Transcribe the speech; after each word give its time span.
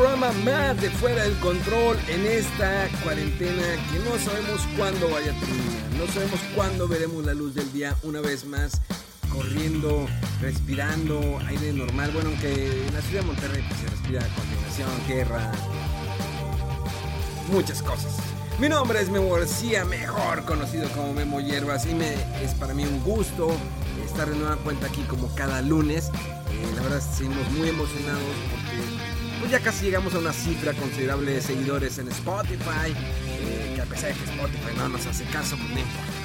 Programa 0.00 0.32
más 0.46 0.80
de 0.80 0.88
Fuera 0.88 1.24
del 1.24 1.38
Control 1.40 1.94
en 2.08 2.24
esta 2.24 2.88
cuarentena 3.02 3.62
que 3.92 3.98
no 3.98 4.18
sabemos 4.18 4.62
cuándo 4.74 5.10
vaya 5.10 5.30
a 5.30 5.38
terminar. 5.38 5.90
No 5.98 6.06
sabemos 6.10 6.40
cuándo 6.54 6.88
veremos 6.88 7.22
la 7.26 7.34
luz 7.34 7.54
del 7.54 7.70
día 7.70 7.94
una 8.02 8.22
vez 8.22 8.46
más 8.46 8.80
corriendo, 9.30 10.06
respirando, 10.40 11.38
aire 11.46 11.74
normal. 11.74 12.12
Bueno, 12.14 12.30
aunque 12.30 12.86
en 12.86 12.94
la 12.94 13.02
ciudad 13.02 13.20
de 13.20 13.26
Monterrey 13.26 13.62
pues, 13.68 13.80
se 13.80 13.88
respira 13.88 14.26
contaminación, 14.34 14.88
guerra, 15.06 15.52
muchas 17.52 17.82
cosas. 17.82 18.16
Mi 18.58 18.70
nombre 18.70 19.02
es 19.02 19.10
Memo 19.10 19.34
García, 19.34 19.84
mejor 19.84 20.46
conocido 20.46 20.88
como 20.92 21.12
Memo 21.12 21.42
Hierbas, 21.42 21.84
y 21.84 21.90
es 22.42 22.54
para 22.54 22.72
mí 22.72 22.84
un 22.84 23.02
gusto 23.04 23.50
estar 24.06 24.30
de 24.30 24.36
nueva 24.36 24.56
cuenta 24.56 24.86
aquí 24.86 25.02
como 25.02 25.28
cada 25.34 25.60
lunes. 25.60 26.06
Eh, 26.06 26.72
la 26.74 26.82
verdad 26.84 27.00
seguimos 27.00 27.50
muy 27.50 27.68
emocionados 27.68 28.22
porque 28.50 29.09
pues 29.40 29.50
ya 29.50 29.60
casi 29.60 29.86
llegamos 29.86 30.14
a 30.14 30.18
una 30.18 30.32
cifra 30.32 30.72
considerable 30.74 31.32
de 31.32 31.40
seguidores 31.40 31.98
en 31.98 32.08
Spotify. 32.08 32.94
eh, 33.26 33.72
que 33.74 33.80
a 33.80 33.84
pesar 33.86 34.12
de 34.12 34.18
que 34.18 34.30
Spotify 34.30 34.76
no 34.76 34.88
nos 34.90 35.06
hace 35.06 35.24
caso, 35.24 35.56
pues 35.56 35.70
no. 35.70 35.80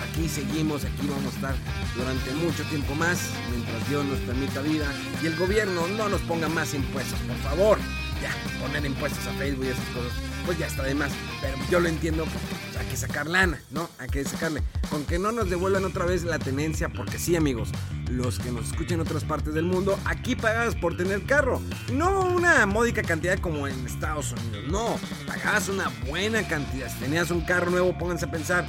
Aquí 0.10 0.28
seguimos, 0.28 0.84
aquí 0.84 1.08
vamos 1.08 1.34
a 1.34 1.36
estar 1.36 1.56
durante 1.96 2.32
mucho 2.34 2.64
tiempo 2.66 2.94
más, 2.96 3.30
mientras 3.52 3.90
Dios 3.90 4.06
nos 4.06 4.20
permita 4.20 4.62
vida. 4.62 4.92
Y 5.24 5.28
el 5.28 5.36
gobierno 5.38 5.88
no 5.88 6.10
nos 6.10 6.22
ponga 6.22 6.50
más 6.50 6.74
impuestos, 6.74 7.18
por 7.20 7.38
favor. 7.38 7.78
Ya, 8.22 8.32
poner 8.62 8.86
impuestos 8.86 9.26
a 9.28 9.32
Facebook 9.34 9.66
y 9.66 9.70
esas 9.70 9.86
cosas, 9.90 10.14
pues 10.46 10.58
ya 10.58 10.68
está 10.68 10.84
de 10.84 10.96
más. 10.96 11.12
Pero 11.42 11.58
yo 11.70 11.80
lo 11.80 11.90
entiendo, 11.90 12.26
pues, 12.26 12.78
hay 12.78 12.86
que 12.88 12.98
sacar 12.98 13.28
lana, 13.28 13.60
¿no? 13.72 13.90
Hay 14.00 14.10
que 14.10 14.24
sacarle. 14.24 14.64
Con 14.90 15.06
que 15.06 15.20
no 15.20 15.32
nos 15.32 15.50
devuelvan 15.50 15.86
otra 15.86 16.06
vez 16.06 16.24
la 16.24 16.40
tenencia, 16.40 16.90
porque 16.90 17.18
sí, 17.18 17.36
amigos, 17.36 17.70
los 18.10 18.40
que 18.40 18.52
nos 18.52 18.68
escuchan 18.68 18.96
en 18.96 19.02
otras 19.02 19.24
partes 19.24 19.54
del 19.54 19.66
mundo, 19.66 20.00
aquí 20.06 20.36
pagas 20.36 20.76
por 20.76 20.96
tener 20.96 21.24
carro. 21.24 21.62
No 21.92 22.22
una 22.22 22.66
módica 22.66 23.02
cantidad 23.02 23.40
como 23.40 23.68
en 23.68 23.86
Estados 23.86 24.34
Unidos, 24.34 24.66
no. 24.68 25.00
Pagabas 25.28 25.70
una 25.70 25.90
buena 26.08 26.48
cantidad. 26.48 26.90
Si 26.90 27.00
tenías 27.00 27.32
un 27.32 27.42
carro 27.42 27.72
nuevo, 27.72 27.98
pónganse 27.98 28.26
a 28.26 28.32
pensar, 28.32 28.66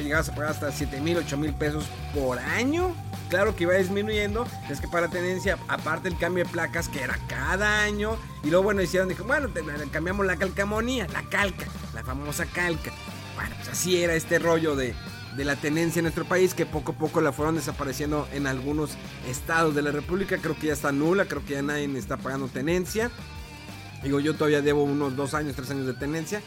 llegabas 0.00 0.28
a 0.28 0.34
pagar 0.34 0.50
hasta 0.50 0.72
7 0.72 1.00
mil, 1.00 1.16
8 1.18 1.36
mil 1.36 1.54
pesos 1.54 1.84
por 2.14 2.38
año. 2.38 2.94
Claro 3.28 3.56
que 3.56 3.64
iba 3.64 3.74
disminuyendo, 3.74 4.46
es 4.70 4.80
que 4.80 4.86
para 4.86 5.08
tenencia, 5.08 5.58
aparte 5.66 6.08
el 6.08 6.16
cambio 6.16 6.44
de 6.44 6.50
placas 6.50 6.88
que 6.88 7.02
era 7.02 7.18
cada 7.26 7.82
año, 7.82 8.16
y 8.44 8.50
luego 8.50 8.62
bueno, 8.62 8.82
hicieron, 8.82 9.08
dijo, 9.08 9.24
bueno, 9.24 9.48
cambiamos 9.90 10.24
la 10.26 10.36
calcamonía, 10.36 11.08
la 11.08 11.22
calca, 11.22 11.66
la 11.92 12.04
famosa 12.04 12.46
calca. 12.46 12.92
Bueno, 13.34 13.54
pues 13.56 13.70
así 13.70 14.00
era 14.00 14.14
este 14.14 14.38
rollo 14.38 14.76
de, 14.76 14.94
de 15.36 15.44
la 15.44 15.56
tenencia 15.56 15.98
en 15.98 16.04
nuestro 16.04 16.24
país, 16.24 16.54
que 16.54 16.66
poco 16.66 16.92
a 16.92 16.94
poco 16.94 17.20
la 17.20 17.32
fueron 17.32 17.56
desapareciendo 17.56 18.28
en 18.32 18.46
algunos 18.46 18.96
estados 19.28 19.74
de 19.74 19.82
la 19.82 19.90
República, 19.90 20.38
creo 20.38 20.56
que 20.56 20.68
ya 20.68 20.72
está 20.72 20.92
nula, 20.92 21.26
creo 21.26 21.44
que 21.44 21.54
ya 21.54 21.62
nadie 21.62 21.86
está 21.98 22.16
pagando 22.16 22.46
tenencia. 22.46 23.10
Digo, 24.02 24.20
yo 24.20 24.34
todavía 24.34 24.62
debo 24.62 24.84
unos 24.84 25.16
dos 25.16 25.34
años, 25.34 25.56
tres 25.56 25.70
años 25.70 25.86
de 25.86 25.94
tenencia, 25.94 26.40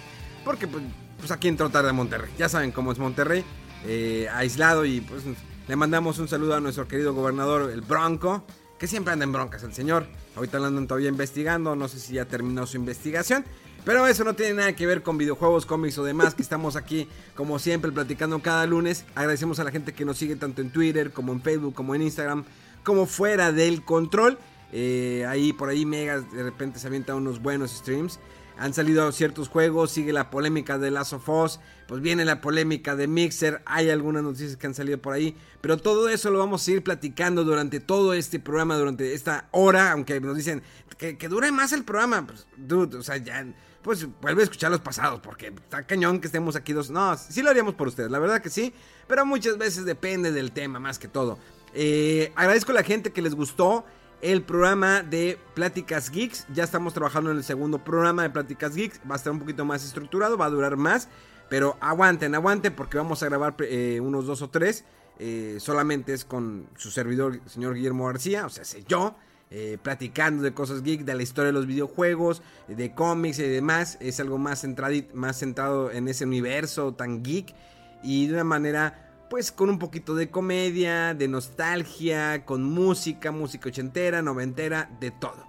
porque 0.46 0.66
pues, 0.68 0.84
pues 1.20 1.32
aquí 1.32 1.48
en 1.48 1.58
Trotar 1.58 1.86
de 1.86 1.94
Monterrey, 1.94 2.32
ya 2.38 2.50
saben 2.50 2.72
cómo 2.72 2.92
es 2.92 2.98
Monterrey, 2.98 3.44
eh, 3.86 4.28
aislado 4.34 4.86
y 4.86 5.02
pues 5.02 5.24
le 5.68 5.76
mandamos 5.76 6.18
un 6.18 6.28
saludo 6.28 6.56
a 6.56 6.60
nuestro 6.60 6.88
querido 6.88 7.14
gobernador, 7.14 7.70
el 7.70 7.82
Bronco, 7.82 8.44
que 8.80 8.88
siempre 8.88 9.14
anda 9.14 9.26
en 9.26 9.32
broncas 9.32 9.62
el 9.64 9.74
señor. 9.74 10.08
Ahorita 10.36 10.58
lo 10.58 10.66
andan 10.66 10.88
todavía 10.88 11.10
investigando, 11.10 11.76
no 11.76 11.88
sé 11.88 12.00
si 12.00 12.14
ya 12.14 12.26
terminó 12.26 12.66
su 12.66 12.78
investigación. 12.78 13.46
Pero 13.86 14.08
eso 14.08 14.24
no 14.24 14.36
tiene 14.36 14.56
nada 14.56 14.76
que 14.76 14.86
ver 14.86 15.04
con 15.04 15.18
videojuegos, 15.18 15.66
cómics 15.66 15.98
o 15.98 16.04
demás, 16.04 16.36
que 16.36 16.42
estamos 16.42 16.76
aquí 16.76 17.08
como 17.36 17.60
siempre 17.60 17.92
platicando 17.92 18.42
cada 18.42 18.66
lunes. 18.66 19.06
Agradecemos 19.16 19.60
a 19.60 19.64
la 19.64 19.72
gente 19.72 19.94
que 19.94 20.06
nos 20.06 20.18
sigue 20.18 20.36
tanto 20.36 20.62
en 20.62 20.72
Twitter 20.72 21.12
como 21.12 21.34
en 21.34 21.42
Facebook 21.42 21.74
como 21.74 21.96
en 21.96 22.02
Instagram, 22.02 22.46
como 22.84 23.06
fuera 23.06 23.52
del 23.52 23.84
control. 23.84 24.38
Eh, 24.72 25.26
ahí 25.28 25.54
por 25.54 25.70
ahí 25.70 25.86
Megas 25.86 26.32
de 26.32 26.44
repente 26.44 26.80
se 26.80 26.88
avienta 26.88 27.16
unos 27.16 27.42
buenos 27.42 27.72
streams. 27.72 28.20
Han 28.60 28.74
salido 28.74 29.10
ciertos 29.14 29.48
juegos, 29.48 29.92
sigue 29.92 30.12
la 30.12 30.30
polémica 30.30 30.78
de 30.78 30.92
Last 30.92 31.14
of 31.14 31.30
Us, 31.30 31.62
pues 31.88 32.02
viene 32.02 32.26
la 32.26 32.42
polémica 32.42 32.96
de 32.98 33.08
Mixer, 33.08 33.62
hay 33.66 33.90
algunas 33.90 34.22
noticias 34.22 34.58
que 34.58 34.68
han 34.68 34.76
salido 34.76 34.98
por 34.98 35.14
ahí, 35.14 35.38
pero 35.62 35.78
todo 35.78 36.10
eso 36.10 36.30
lo 36.30 36.40
vamos 36.40 36.68
a 36.68 36.72
ir 36.72 36.84
platicando 36.84 37.46
durante 37.46 37.80
todo 37.80 38.14
este 38.14 38.38
programa, 38.38 38.76
durante 38.76 39.14
esta 39.14 39.48
hora, 39.52 39.94
aunque 39.94 40.20
nos 40.20 40.36
dicen 40.36 40.62
que, 40.98 41.18
que 41.18 41.30
dure 41.30 41.54
más 41.54 41.72
el 41.72 41.86
programa, 41.86 42.28
pues 42.28 42.48
dude, 42.58 42.98
o 42.98 43.02
sea, 43.02 43.16
ya, 43.16 43.48
pues 43.82 44.06
vuelve 44.20 44.42
a 44.42 44.44
escuchar 44.44 44.72
los 44.72 44.82
pasados, 44.82 45.22
porque 45.22 45.48
está 45.48 45.88
cañón 45.88 46.20
que 46.20 46.28
estemos 46.28 46.58
aquí 46.58 46.74
dos, 46.74 46.90
no, 46.90 47.18
sí 47.18 47.42
lo 47.42 47.50
haríamos 47.50 47.76
por 47.76 47.88
ustedes, 47.88 48.12
la 48.12 48.20
verdad 48.20 48.42
que 48.42 48.50
sí, 48.50 48.74
pero 49.08 49.26
muchas 49.26 49.58
veces 49.58 49.86
depende 49.86 50.34
del 50.34 50.52
tema 50.52 50.80
más 50.80 51.00
que 51.00 51.08
todo. 51.08 51.40
Eh, 51.74 52.34
agradezco 52.36 52.72
a 52.72 52.76
la 52.76 52.84
gente 52.84 53.12
que 53.12 53.22
les 53.22 53.36
gustó 53.36 53.86
el 54.22 54.42
programa 54.44 55.04
de 55.04 55.38
Pláticas 55.54 56.10
Geeks. 56.10 56.48
Ya 56.54 56.64
estamos 56.64 56.94
trabajando 56.94 57.32
en 57.32 57.38
el 57.38 57.44
segundo 57.44 57.84
programa 57.84 58.24
de 58.24 58.30
Pláticas 58.30 58.76
Geeks. 58.76 59.00
Va 59.10 59.16
a 59.16 59.18
estar 59.18 59.32
un 59.32 59.40
poquito 59.40 59.66
más 59.66 59.84
estructurado, 59.86 60.38
va 60.38 60.46
a 60.46 60.50
durar 60.50 60.78
más. 60.78 61.08
Pero 61.50 61.78
aguanten, 61.82 62.36
aguanten 62.36 62.76
porque 62.76 62.98
vamos 62.98 63.24
a 63.24 63.26
grabar 63.26 63.56
eh, 63.60 64.00
unos 64.02 64.26
dos 64.28 64.42
o 64.42 64.50
tres. 64.50 64.86
Eh, 65.18 65.58
solamente 65.60 66.14
es 66.14 66.24
con 66.26 66.68
su 66.78 66.92
servidor, 66.92 67.40
señor 67.46 67.74
Guillermo 67.76 68.06
García, 68.06 68.46
o 68.46 68.50
sea, 68.50 68.64
sé 68.64 68.84
yo. 68.88 69.16
eh, 69.52 69.80
platicando 69.82 70.44
de 70.44 70.54
cosas 70.54 70.84
geek, 70.84 71.06
de 71.06 71.16
la 71.16 71.24
historia 71.24 71.48
de 71.48 71.54
los 71.54 71.66
videojuegos, 71.66 72.44
de 72.68 72.94
cómics 72.94 73.40
y 73.40 73.44
demás. 73.44 73.98
Es 74.00 74.20
algo 74.20 74.38
más, 74.38 74.64
centradi- 74.64 75.12
más 75.14 75.40
centrado 75.40 75.92
en 75.92 76.08
ese 76.08 76.26
universo 76.26 76.94
tan 76.94 77.24
geek. 77.24 77.56
Y 78.04 78.28
de 78.28 78.36
una 78.36 78.44
manera 78.44 79.09
pues 79.30 79.52
con 79.52 79.70
un 79.70 79.80
poquito 79.80 80.16
de 80.16 80.30
comedia, 80.30 81.14
de 81.14 81.28
nostalgia, 81.28 82.46
con 82.46 82.64
música, 82.64 83.32
música 83.32 83.70
ochentera, 83.70 84.22
noventera, 84.22 84.90
de 85.00 85.12
todo. 85.12 85.48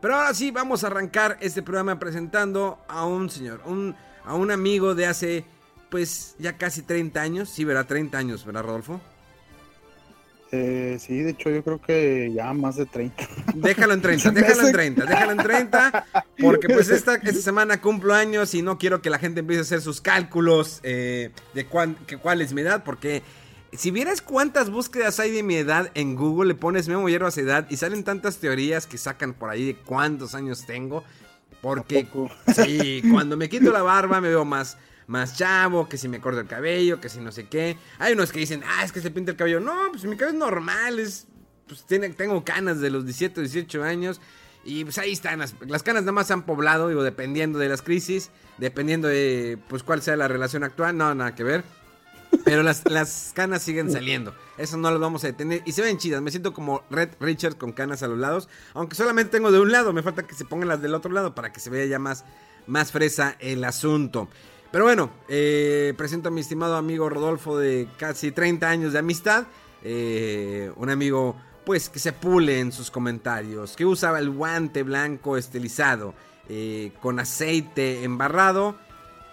Pero 0.00 0.14
ahora 0.14 0.32
sí, 0.34 0.50
vamos 0.50 0.84
a 0.84 0.88
arrancar 0.88 1.36
este 1.40 1.62
programa 1.62 1.98
presentando 1.98 2.78
a 2.88 3.04
un 3.04 3.28
señor, 3.30 3.62
un, 3.66 3.96
a 4.24 4.34
un 4.34 4.50
amigo 4.50 4.94
de 4.94 5.06
hace, 5.06 5.44
pues 5.90 6.36
ya 6.38 6.56
casi 6.56 6.82
30 6.82 7.20
años, 7.20 7.48
sí, 7.48 7.64
verá 7.64 7.84
30 7.84 8.16
años, 8.16 8.44
¿verdad, 8.44 8.62
Rodolfo? 8.62 9.00
Eh, 10.50 10.96
sí, 10.98 11.20
de 11.22 11.30
hecho 11.32 11.50
yo 11.50 11.62
creo 11.62 11.78
que 11.80 12.32
ya 12.34 12.52
más 12.54 12.76
de 12.76 12.86
30. 12.86 13.28
Déjalo 13.54 13.92
en 13.92 14.00
30, 14.00 14.22
Se 14.22 14.32
me 14.32 14.40
déjalo 14.40 14.60
en 14.60 14.64
hace- 14.66 14.72
30, 14.72 15.04
déjalo 15.04 15.32
en 15.32 15.38
30, 15.38 16.06
porque 16.40 16.68
pues 16.68 16.88
esta, 16.88 17.16
esta 17.16 17.40
semana 17.42 17.80
cumplo 17.82 18.14
años 18.14 18.54
y 18.54 18.62
no 18.62 18.78
quiero 18.78 19.02
que 19.02 19.10
la 19.10 19.18
gente 19.18 19.40
empiece 19.40 19.60
a 19.60 19.62
hacer 19.62 19.80
sus 19.82 20.00
cálculos 20.00 20.80
eh, 20.84 21.30
de 21.54 21.66
cuán, 21.66 21.96
que 22.06 22.16
cuál 22.16 22.40
es 22.40 22.54
mi 22.54 22.62
edad, 22.62 22.82
porque 22.82 23.22
si 23.72 23.90
vieras 23.90 24.22
cuántas 24.22 24.70
búsquedas 24.70 25.20
hay 25.20 25.30
de 25.32 25.42
mi 25.42 25.56
edad 25.56 25.90
en 25.94 26.14
Google, 26.14 26.48
le 26.48 26.54
pones 26.54 26.88
Memo 26.88 27.06
Hierbas 27.10 27.36
edad 27.36 27.66
y 27.68 27.76
salen 27.76 28.02
tantas 28.02 28.38
teorías 28.38 28.86
que 28.86 28.96
sacan 28.96 29.34
por 29.34 29.50
ahí 29.50 29.66
de 29.66 29.74
cuántos 29.76 30.34
años 30.34 30.64
tengo, 30.64 31.04
porque 31.60 32.06
sí, 32.56 33.02
cuando 33.12 33.36
me 33.36 33.50
quito 33.50 33.70
la 33.70 33.82
barba 33.82 34.20
me 34.22 34.28
veo 34.28 34.46
más... 34.46 34.78
Más 35.08 35.36
chavo, 35.36 35.88
que 35.88 35.98
si 35.98 36.06
me 36.06 36.20
corto 36.20 36.38
el 36.38 36.46
cabello, 36.46 37.00
que 37.00 37.08
si 37.08 37.18
no 37.18 37.32
sé 37.32 37.48
qué. 37.48 37.76
Hay 37.98 38.12
unos 38.12 38.30
que 38.30 38.38
dicen, 38.38 38.62
ah, 38.64 38.84
es 38.84 38.92
que 38.92 39.00
se 39.00 39.10
pinta 39.10 39.32
el 39.32 39.36
cabello. 39.36 39.58
No, 39.58 39.74
pues 39.90 40.04
mi 40.04 40.16
cabello 40.16 40.36
es 40.36 40.38
normal, 40.38 41.00
es 41.00 41.26
pues 41.66 41.84
tiene, 41.84 42.08
tengo 42.10 42.42
canas 42.44 42.80
de 42.80 42.90
los 42.90 43.04
17, 43.04 43.40
18 43.40 43.84
años. 43.84 44.20
Y 44.64 44.84
pues 44.84 44.98
ahí 44.98 45.12
están, 45.12 45.38
las, 45.38 45.54
las 45.66 45.82
canas 45.82 46.02
nada 46.02 46.12
más 46.12 46.26
se 46.26 46.32
han 46.32 46.42
poblado, 46.42 46.88
digo, 46.88 47.02
dependiendo 47.02 47.58
de 47.58 47.68
las 47.68 47.80
crisis, 47.80 48.30
dependiendo 48.58 49.08
de 49.08 49.58
pues 49.68 49.82
cuál 49.82 50.02
sea 50.02 50.16
la 50.16 50.28
relación 50.28 50.64
actual, 50.64 50.96
no, 50.96 51.14
nada 51.14 51.34
que 51.34 51.44
ver. 51.44 51.64
Pero 52.44 52.62
las, 52.62 52.82
las 52.90 53.32
canas 53.34 53.62
siguen 53.62 53.90
saliendo, 53.90 54.34
eso 54.58 54.76
no 54.76 54.90
lo 54.90 54.98
vamos 54.98 55.24
a 55.24 55.28
detener. 55.28 55.62
Y 55.64 55.72
se 55.72 55.80
ven 55.80 55.96
chidas, 55.96 56.20
me 56.20 56.30
siento 56.30 56.52
como 56.52 56.82
Red 56.90 57.10
Richards 57.20 57.56
con 57.56 57.72
canas 57.72 58.02
a 58.02 58.08
los 58.08 58.18
lados, 58.18 58.48
aunque 58.74 58.96
solamente 58.96 59.30
tengo 59.30 59.50
de 59.50 59.60
un 59.60 59.72
lado, 59.72 59.92
me 59.94 60.02
falta 60.02 60.24
que 60.24 60.34
se 60.34 60.44
pongan 60.44 60.68
las 60.68 60.82
del 60.82 60.94
otro 60.94 61.12
lado 61.12 61.34
para 61.34 61.50
que 61.52 61.60
se 61.60 61.70
vea 61.70 61.86
ya 61.86 61.98
más, 61.98 62.24
más 62.66 62.92
fresa 62.92 63.36
el 63.38 63.64
asunto. 63.64 64.28
Pero 64.70 64.84
bueno, 64.84 65.10
eh, 65.28 65.94
presento 65.96 66.28
a 66.28 66.32
mi 66.32 66.42
estimado 66.42 66.76
amigo 66.76 67.08
Rodolfo 67.08 67.58
de 67.58 67.88
casi 67.96 68.32
30 68.32 68.68
años 68.68 68.92
de 68.92 68.98
amistad. 68.98 69.44
eh, 69.84 70.72
un 70.76 70.90
amigo 70.90 71.36
pues 71.64 71.88
que 71.88 71.98
se 71.98 72.12
pule 72.12 72.60
en 72.60 72.72
sus 72.72 72.90
comentarios, 72.90 73.76
que 73.76 73.84
usaba 73.84 74.18
el 74.18 74.30
guante 74.30 74.82
blanco 74.82 75.36
estilizado, 75.36 76.14
eh, 76.48 76.92
con 77.02 77.20
aceite 77.20 78.04
embarrado, 78.04 78.76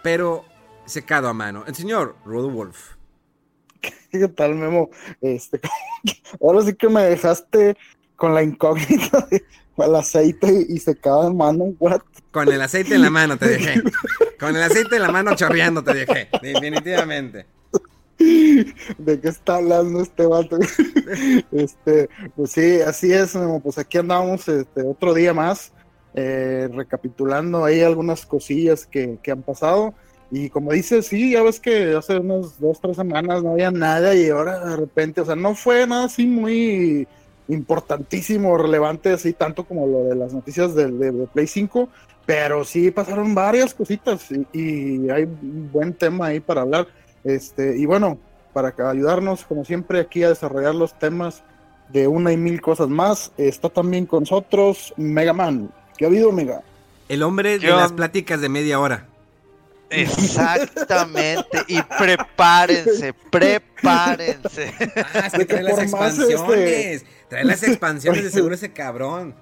pero 0.04 0.44
secado 0.86 1.30
a 1.30 1.34
mano. 1.34 1.64
El 1.66 1.76
señor 1.76 2.18
Rodolf. 2.26 2.96
¿Qué 4.12 4.28
tal, 4.28 4.56
Memo? 4.56 4.90
Este, 5.22 5.62
ahora 6.42 6.62
sí 6.64 6.74
que 6.76 6.90
me 6.90 7.04
dejaste 7.04 7.78
con 8.18 8.34
la 8.34 8.44
incógnita 8.44 9.28
de 9.32 9.44
el 9.78 9.96
aceite 9.96 10.66
y 10.68 10.78
secado 10.80 11.28
en 11.28 11.38
mano. 11.38 11.74
What? 11.80 12.02
Con 12.32 12.52
el 12.52 12.62
aceite 12.62 12.96
en 12.96 13.02
la 13.02 13.10
mano 13.10 13.38
te 13.38 13.48
dejé. 13.48 13.82
Con 14.40 14.56
el 14.56 14.64
aceite 14.64 14.96
en 14.96 15.02
la 15.02 15.12
mano 15.12 15.36
chorreando 15.36 15.84
te 15.84 15.94
dejé. 15.94 16.30
Definitivamente. 16.42 17.46
¿De 18.18 19.20
qué 19.20 19.28
está 19.28 19.56
hablando 19.56 20.02
este 20.02 20.26
vato? 20.26 20.58
Este, 21.52 22.10
pues 22.36 22.52
sí, 22.52 22.82
así 22.82 23.12
es. 23.12 23.38
Pues 23.64 23.78
aquí 23.78 23.98
andamos 23.98 24.48
este, 24.48 24.82
otro 24.84 25.14
día 25.14 25.34
más, 25.34 25.72
eh, 26.14 26.70
recapitulando 26.74 27.66
ahí 27.66 27.82
algunas 27.82 28.26
cosillas 28.26 28.86
que, 28.86 29.18
que 29.22 29.32
han 29.32 29.42
pasado. 29.42 29.94
Y 30.32 30.50
como 30.50 30.72
dices, 30.72 31.08
sí, 31.08 31.32
ya 31.32 31.44
ves 31.44 31.60
que 31.60 31.96
hace 31.96 32.18
unas 32.18 32.60
dos, 32.60 32.82
tres 32.82 32.98
semanas 32.98 33.44
no 33.44 33.52
había 33.52 33.72
nada 33.72 34.16
y 34.16 34.30
ahora 34.30 34.60
de 34.60 34.76
repente, 34.76 35.22
o 35.22 35.26
sea, 35.26 35.36
no 35.36 35.56
fue 35.56 35.86
nada 35.86 36.06
así 36.06 36.26
muy 36.26 37.08
importantísimo, 37.48 38.58
relevante, 38.58 39.12
así 39.12 39.34
tanto 39.34 39.66
como 39.66 39.86
lo 39.88 40.06
de 40.06 40.16
las 40.16 40.34
noticias 40.34 40.74
de, 40.74 40.92
de, 40.92 41.28
Play 41.28 41.48
5, 41.48 41.90
pero 42.26 42.64
sí 42.64 42.92
pasaron 42.92 43.36
varias 43.36 43.74
cositas 43.74 44.32
y, 44.32 44.48
y, 44.54 45.10
hay 45.10 45.24
un 45.24 45.70
buen 45.72 45.94
tema 45.94 46.28
ahí 46.28 46.40
para 46.40 46.62
hablar. 46.62 46.88
Este, 47.24 47.78
y 47.78 47.86
bueno, 47.86 48.18
para 48.54 48.74
ayudarnos, 48.90 49.44
como 49.46 49.66
siempre, 49.66 50.00
aquí 50.00 50.24
a 50.24 50.30
desarrollar 50.30 50.76
los 50.76 50.98
temas 50.98 51.44
de 51.90 52.08
una 52.08 52.32
y 52.32 52.38
mil 52.38 52.62
cosas 52.62 52.90
más, 52.90 53.32
está 53.38 53.70
también 53.70 54.06
con 54.06 54.22
nosotros 54.22 54.94
Mega 54.98 55.34
Man. 55.34 55.72
¿Qué 55.98 56.06
ha 56.06 56.08
habido, 56.08 56.32
Mega? 56.32 56.62
El 57.08 57.22
hombre 57.22 57.60
de 57.60 57.68
las 57.68 57.92
pláticas 57.92 58.42
de 58.42 58.50
media 58.50 58.80
hora. 58.80 59.08
Exactamente, 59.90 61.64
y 61.68 61.80
prepárense, 61.82 63.14
prepárense. 63.32 64.74
Ah, 65.14 65.28
es 65.28 65.34
que 65.34 65.46
trae 65.46 65.64
las 65.64 65.80
expansiones. 65.80 67.02
Este... 67.02 67.08
Trae 67.30 67.44
las 67.44 67.64
expansiones 67.64 68.24
de 68.24 68.30
seguro 68.32 68.56
ese 68.56 68.72
cabrón. 68.72 69.36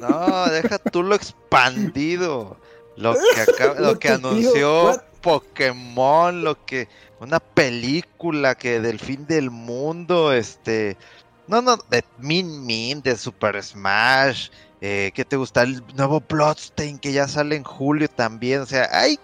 No, 0.00 0.46
deja 0.46 0.78
tú 0.78 1.02
lo 1.02 1.14
expandido. 1.14 2.56
Lo 2.96 3.14
que, 3.14 3.40
acaba, 3.40 3.80
lo 3.80 3.98
que 3.98 4.08
anunció 4.08 5.02
Pokémon, 5.20 6.42
lo 6.42 6.64
que. 6.64 6.88
Una 7.18 7.40
película 7.40 8.54
que 8.54 8.80
del 8.80 8.98
fin 8.98 9.26
del 9.26 9.50
mundo, 9.50 10.32
este. 10.32 10.96
No, 11.46 11.62
no, 11.62 11.76
de 11.90 12.04
Min 12.18 12.64
Min, 12.64 13.02
de 13.02 13.16
Super 13.16 13.62
Smash. 13.62 14.50
Eh, 14.80 15.10
¿Qué 15.14 15.24
te 15.24 15.36
gusta? 15.36 15.62
El 15.62 15.82
nuevo 15.94 16.22
Bloodstain 16.28 16.98
que 16.98 17.12
ya 17.12 17.28
sale 17.28 17.56
en 17.56 17.64
julio 17.64 18.08
también. 18.08 18.60
O 18.60 18.66
sea, 18.66 18.88
hay 18.92 19.18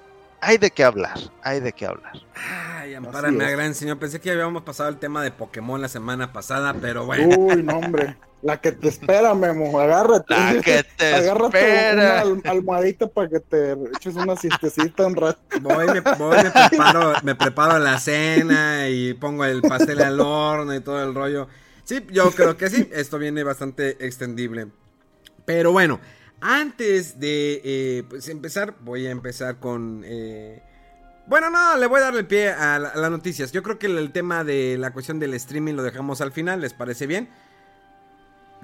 hay 0.45 0.59
de 0.59 0.73
qué 0.73 0.83
hablar, 0.83 1.17
hay 1.43 1.61
de 1.61 1.73
qué 1.73 1.87
hablar. 1.87 2.15
Ay, 2.35 2.95
ampárame, 2.95 3.49
gran 3.53 3.77
señor. 3.77 4.01
Pensé 4.01 4.21
que 4.21 4.33
habíamos 4.33 4.65
pasado 4.65 4.89
el 4.89 4.97
tema 4.97 5.23
de 5.23 5.31
Pokémon 5.31 5.81
la 5.81 5.89
semana 5.89 6.33
pasada, 6.33 6.75
pero 6.81 7.07
bueno. 7.07 7.29
Uy, 7.39 7.63
no, 7.63 7.79
hombre. 7.79 8.17
La 8.43 8.61
que 8.61 8.73
te 8.73 8.89
espera, 8.89 9.35
Memo, 9.35 9.79
agárrate. 9.79 10.35
La 10.35 10.61
que 10.61 10.85
te 10.97 11.15
agárrate 11.15 11.59
espera. 11.59 12.27
una 12.27 12.51
almohadita 12.51 13.07
para 13.07 13.29
que 13.29 13.39
te 13.39 13.73
eches 13.97 14.17
una 14.17 14.35
siestecita 14.37 15.07
un 15.07 15.15
rato. 15.15 15.41
Voy, 15.61 15.87
me, 15.87 16.01
voy, 16.01 16.37
me, 16.43 16.51
preparo, 16.51 17.13
me 17.23 17.35
preparo 17.37 17.79
la 17.79 18.01
cena 18.01 18.89
y 18.89 19.15
pongo 19.15 19.45
el 19.45 19.63
pastel 19.63 20.03
al 20.03 20.21
horno 20.21 20.75
y 20.75 20.81
todo 20.81 21.05
el 21.05 21.15
rollo. 21.15 21.47
Sí, 21.85 22.05
yo 22.11 22.33
creo 22.33 22.57
que 22.57 22.69
sí, 22.69 22.89
esto 22.93 23.17
viene 23.19 23.45
bastante 23.45 24.05
extendible. 24.05 24.67
Pero 25.45 25.71
bueno, 25.71 26.01
antes 26.41 27.21
de 27.21 27.61
eh, 27.65 28.03
pues 28.09 28.29
empezar, 28.29 28.75
voy 28.81 29.07
a 29.07 29.11
empezar 29.11 29.59
con... 29.61 30.03
Eh... 30.05 30.61
Bueno, 31.29 31.51
no, 31.51 31.77
le 31.77 31.87
voy 31.87 32.01
a 32.01 32.05
darle 32.05 32.21
el 32.21 32.27
pie 32.27 32.51
a, 32.51 32.81
la, 32.81 32.89
a, 32.89 32.97
las 32.97 33.11
noticias. 33.11 33.53
Yo 33.53 33.63
creo 33.63 33.79
que 33.79 33.87
el, 33.87 33.99
el, 33.99 34.11
tema 34.11 34.43
de 34.43 34.77
la 34.79 34.93
cuestión 34.93 35.21
del 35.21 35.35
streaming 35.35 35.75
lo 35.75 35.85
dejamos 35.85 36.21
al 36.21 36.33
final, 36.33 36.61
¿les 36.61 36.75
parece 36.75 37.07
bien? 37.07 37.29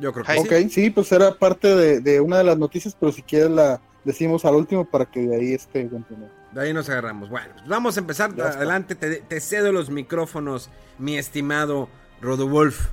Yo 0.00 0.12
creo 0.12 0.25
que 0.25 0.39
Ok, 0.39 0.53
sí, 0.65 0.71
sí 0.71 0.91
pues 0.91 1.11
era 1.12 1.35
parte 1.35 1.75
de, 1.75 2.00
de, 2.00 2.21
una 2.21 2.39
de 2.39 2.45
las 2.45 2.59
noticias, 2.59 2.97
pero 2.99 3.12
si 3.12 3.23
quieres 3.23 3.50
la 3.50 3.81
decimos 4.05 4.45
al 4.45 4.55
último 4.55 4.85
para 4.85 5.05
que 5.06 5.21
de 5.21 5.37
ahí 5.37 5.53
esté 5.53 5.89
continúe. 5.89 6.29
De 6.53 6.62
ahí 6.62 6.73
nos 6.73 6.89
agarramos. 6.89 7.29
Bueno, 7.29 7.49
pues 7.55 7.69
vamos 7.69 7.97
a 7.97 8.00
empezar. 8.00 8.31
Adelante, 8.41 8.95
te, 8.95 9.17
te, 9.17 9.41
cedo 9.41 9.71
los 9.73 9.91
micrófonos, 9.91 10.71
mi 10.99 11.19
estimado 11.19 11.89
Rodowolf. 12.21 12.89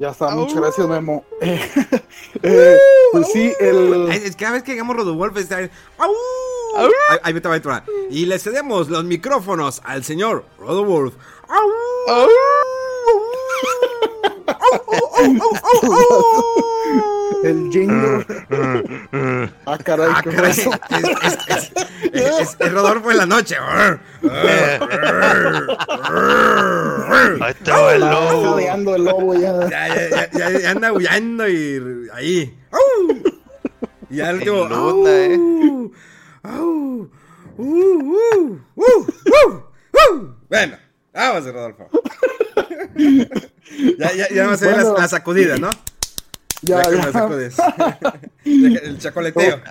Ya 0.00 0.08
está, 0.08 0.30
muchas 0.30 0.56
gracias, 0.56 0.88
Memo. 0.88 1.24
eh, 1.40 2.78
pues 3.12 3.28
sí, 3.32 3.52
el. 3.60 4.34
Cada 4.36 4.52
vez 4.52 4.62
que 4.62 4.72
llegamos 4.72 4.96
Rodowolf 4.96 5.36
está. 5.36 5.58
Ahí, 5.58 5.70
ahí 7.22 7.34
te 7.34 7.48
va 7.48 7.54
a 7.54 7.56
entrar. 7.58 7.84
Y 8.08 8.24
le 8.26 8.38
cedemos 8.38 8.88
los 8.88 9.04
micrófonos 9.04 9.82
al 9.84 10.02
señor 10.02 10.46
Rodowolf. 10.58 11.14
El 17.42 17.70
jingle. 17.70 18.26
ah, 19.66 19.78
caray, 19.78 20.10
ah, 20.14 20.22
caray. 20.22 20.50
Es, 20.50 20.58
es, 20.58 21.72
es, 22.12 22.56
es, 22.58 22.72
Rodolfo 22.72 23.10
en 23.10 23.16
la 23.16 23.26
noche. 23.26 23.56
Ahí 27.40 27.50
está 27.50 27.94
el 27.94 28.00
lobo. 28.00 28.58
Está 28.58 28.74
el 28.74 29.04
lobo 29.04 29.34
ya. 29.34 29.68
Ya, 29.68 29.88
ya, 29.88 30.30
ya, 30.30 30.58
ya 30.58 30.70
anda 30.70 30.92
huyendo 30.92 31.48
y 31.48 32.08
ahí. 32.12 32.54
Y 34.10 34.20
último. 34.20 34.64
Luna, 34.66 35.10
eh. 35.10 35.38
Uh, 36.42 37.06
uh, 37.56 38.58
uh, 38.76 39.10
bueno, 40.48 40.76
vamos, 41.12 41.44
Rodolfo. 41.44 41.88
ya, 43.98 44.12
ya, 44.14 44.28
ya 44.28 44.44
vamos 44.44 44.62
a 44.62 44.66
ver 44.66 44.74
bueno, 44.74 44.94
la, 44.94 45.00
la 45.00 45.08
sacudida, 45.08 45.56
¿no? 45.58 45.70
Ya, 46.62 46.82
ya. 46.82 46.90
ya. 46.90 47.12
sacudes. 47.12 47.56
El 48.44 48.98
chocoleteo. 48.98 49.60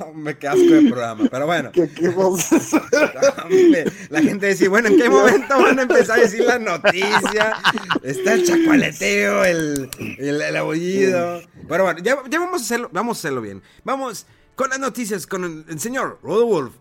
Hombre, 0.00 0.38
qué 0.38 0.48
asco 0.48 0.62
de 0.64 0.88
programa, 0.90 1.24
pero 1.30 1.46
bueno. 1.46 1.72
¿Qué, 1.72 1.88
qué 1.90 2.08
Hombre, 2.08 3.84
la 4.10 4.22
gente 4.22 4.48
dice, 4.48 4.68
bueno, 4.68 4.88
¿en 4.88 4.96
qué 4.98 5.08
momento 5.08 5.60
van 5.60 5.78
a 5.78 5.82
empezar 5.82 6.18
a 6.18 6.22
decir 6.22 6.44
la 6.44 6.58
noticia? 6.58 7.54
Está 8.02 8.34
el 8.34 8.44
chocoleteo, 8.46 9.44
el, 9.44 9.90
el, 10.18 10.42
el 10.42 10.56
aullido. 10.56 11.42
Pero 11.68 11.84
bueno, 11.84 12.00
ya, 12.02 12.18
ya, 12.28 12.38
vamos 12.38 12.62
a 12.62 12.64
hacerlo, 12.64 12.90
vamos 12.92 13.18
a 13.18 13.20
hacerlo 13.20 13.40
bien. 13.40 13.62
Vamos 13.84 14.26
con 14.54 14.70
las 14.70 14.78
noticias 14.78 15.26
con 15.26 15.44
el, 15.44 15.64
el 15.68 15.80
señor 15.80 16.18
Rodolf. 16.22 16.74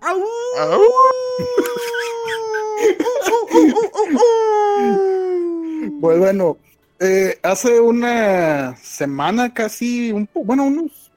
¡Au! 0.00 0.22
¡Au! 0.58 0.80
Pues 6.00 6.18
bueno, 6.18 6.56
eh, 6.98 7.38
hace 7.42 7.80
una 7.80 8.76
semana 8.76 9.52
casi, 9.52 10.12
un 10.12 10.28
bueno, 10.32 10.64
unos, 10.64 11.10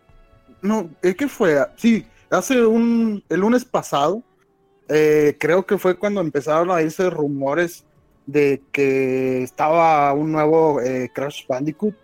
no, 0.62 0.90
¿qué 1.02 1.28
fue? 1.28 1.66
Sí, 1.78 2.06
hace 2.30 2.66
un, 2.66 3.24
el 3.30 3.40
lunes 3.40 3.66
pasado, 3.66 4.24
eh, 4.90 5.38
creo 5.40 5.66
que 5.66 5.78
fue 5.78 5.98
cuando 5.98 6.22
empezaron 6.22 6.72
a 6.72 6.82
irse 6.82 7.10
rumores 7.10 7.86
de 8.26 8.62
que 8.72 9.44
estaba 9.44 10.14
un 10.14 10.32
nuevo 10.32 10.82
eh, 10.82 11.10
Crash 11.14 11.46
Bandicoot 11.48 11.96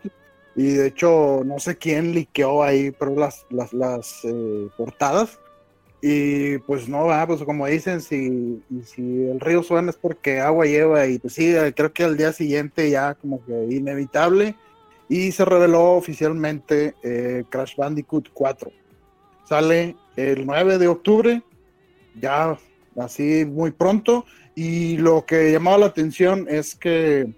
y 0.56 0.74
de 0.74 0.88
hecho 0.88 1.42
no 1.46 1.60
sé 1.60 1.78
quién 1.78 2.14
liqueó 2.14 2.64
ahí 2.64 2.92
pero 2.92 3.16
las, 3.16 3.46
las, 3.50 4.20
eh, 4.24 4.68
portadas 4.78 5.40
y 6.02 6.58
pues 6.60 6.88
no, 6.88 7.12
ah, 7.12 7.28
pues 7.28 7.44
como 7.44 7.68
dicen, 7.68 8.02
si, 8.02 8.64
si 8.86 9.02
el 9.26 9.40
río 9.40 9.64
suena 9.64 9.90
es 9.90 9.98
porque 9.98 10.40
agua 10.40 10.66
lleva 10.66 11.06
y 11.08 11.20
pues 11.20 11.34
sí, 11.34 11.54
creo 11.76 11.92
que 11.92 12.04
al 12.06 12.16
día 12.16 12.32
siguiente 12.32 12.90
ya 12.90 13.16
como 13.16 13.44
que 13.46 13.68
inevitable 13.70 14.56
y 15.10 15.32
se 15.32 15.44
reveló 15.44 15.94
oficialmente 15.94 16.94
eh, 17.04 17.44
Crash 17.50 17.76
Bandicoot 17.76 18.30
4. 18.32 18.72
Sale 19.44 19.98
el 20.16 20.46
9 20.46 20.78
de 20.78 20.88
octubre, 20.88 21.42
ya 22.16 22.58
así 22.98 23.44
muy 23.46 23.72
pronto 23.72 24.26
y 24.56 24.98
lo 24.98 25.26
que 25.26 25.52
llamaba 25.52 25.80
la 25.80 25.86
atención 25.88 26.46
es 26.50 26.76
que 26.76 27.34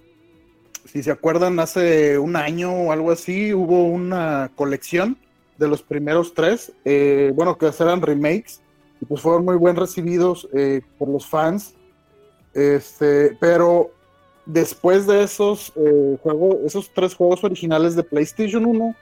si 0.85 1.01
se 1.01 1.11
acuerdan 1.11 1.59
hace 1.59 2.19
un 2.19 2.35
año 2.35 2.73
o 2.73 2.91
algo 2.91 3.11
así 3.11 3.53
hubo 3.53 3.85
una 3.85 4.51
colección 4.55 5.17
de 5.61 5.67
los 5.67 5.83
primeros 5.83 6.33
tres, 6.33 6.73
eh, 6.83 7.31
bueno, 7.35 7.55
que 7.55 7.67
eran 7.67 8.01
remakes, 8.01 8.61
y 8.99 9.05
pues 9.05 9.21
fueron 9.21 9.45
muy 9.45 9.57
bien 9.57 9.75
recibidos 9.75 10.49
eh, 10.53 10.81
por 10.97 11.07
los 11.07 11.25
fans. 11.25 11.75
Este, 12.53 13.37
pero 13.39 13.91
después 14.45 15.05
de 15.05 15.23
esos 15.23 15.71
eh, 15.75 16.17
juegos, 16.21 16.57
esos 16.65 16.91
tres 16.93 17.13
juegos 17.13 17.43
originales 17.43 17.95
de 17.95 18.03
PlayStation 18.03 18.65
1, 18.65 18.95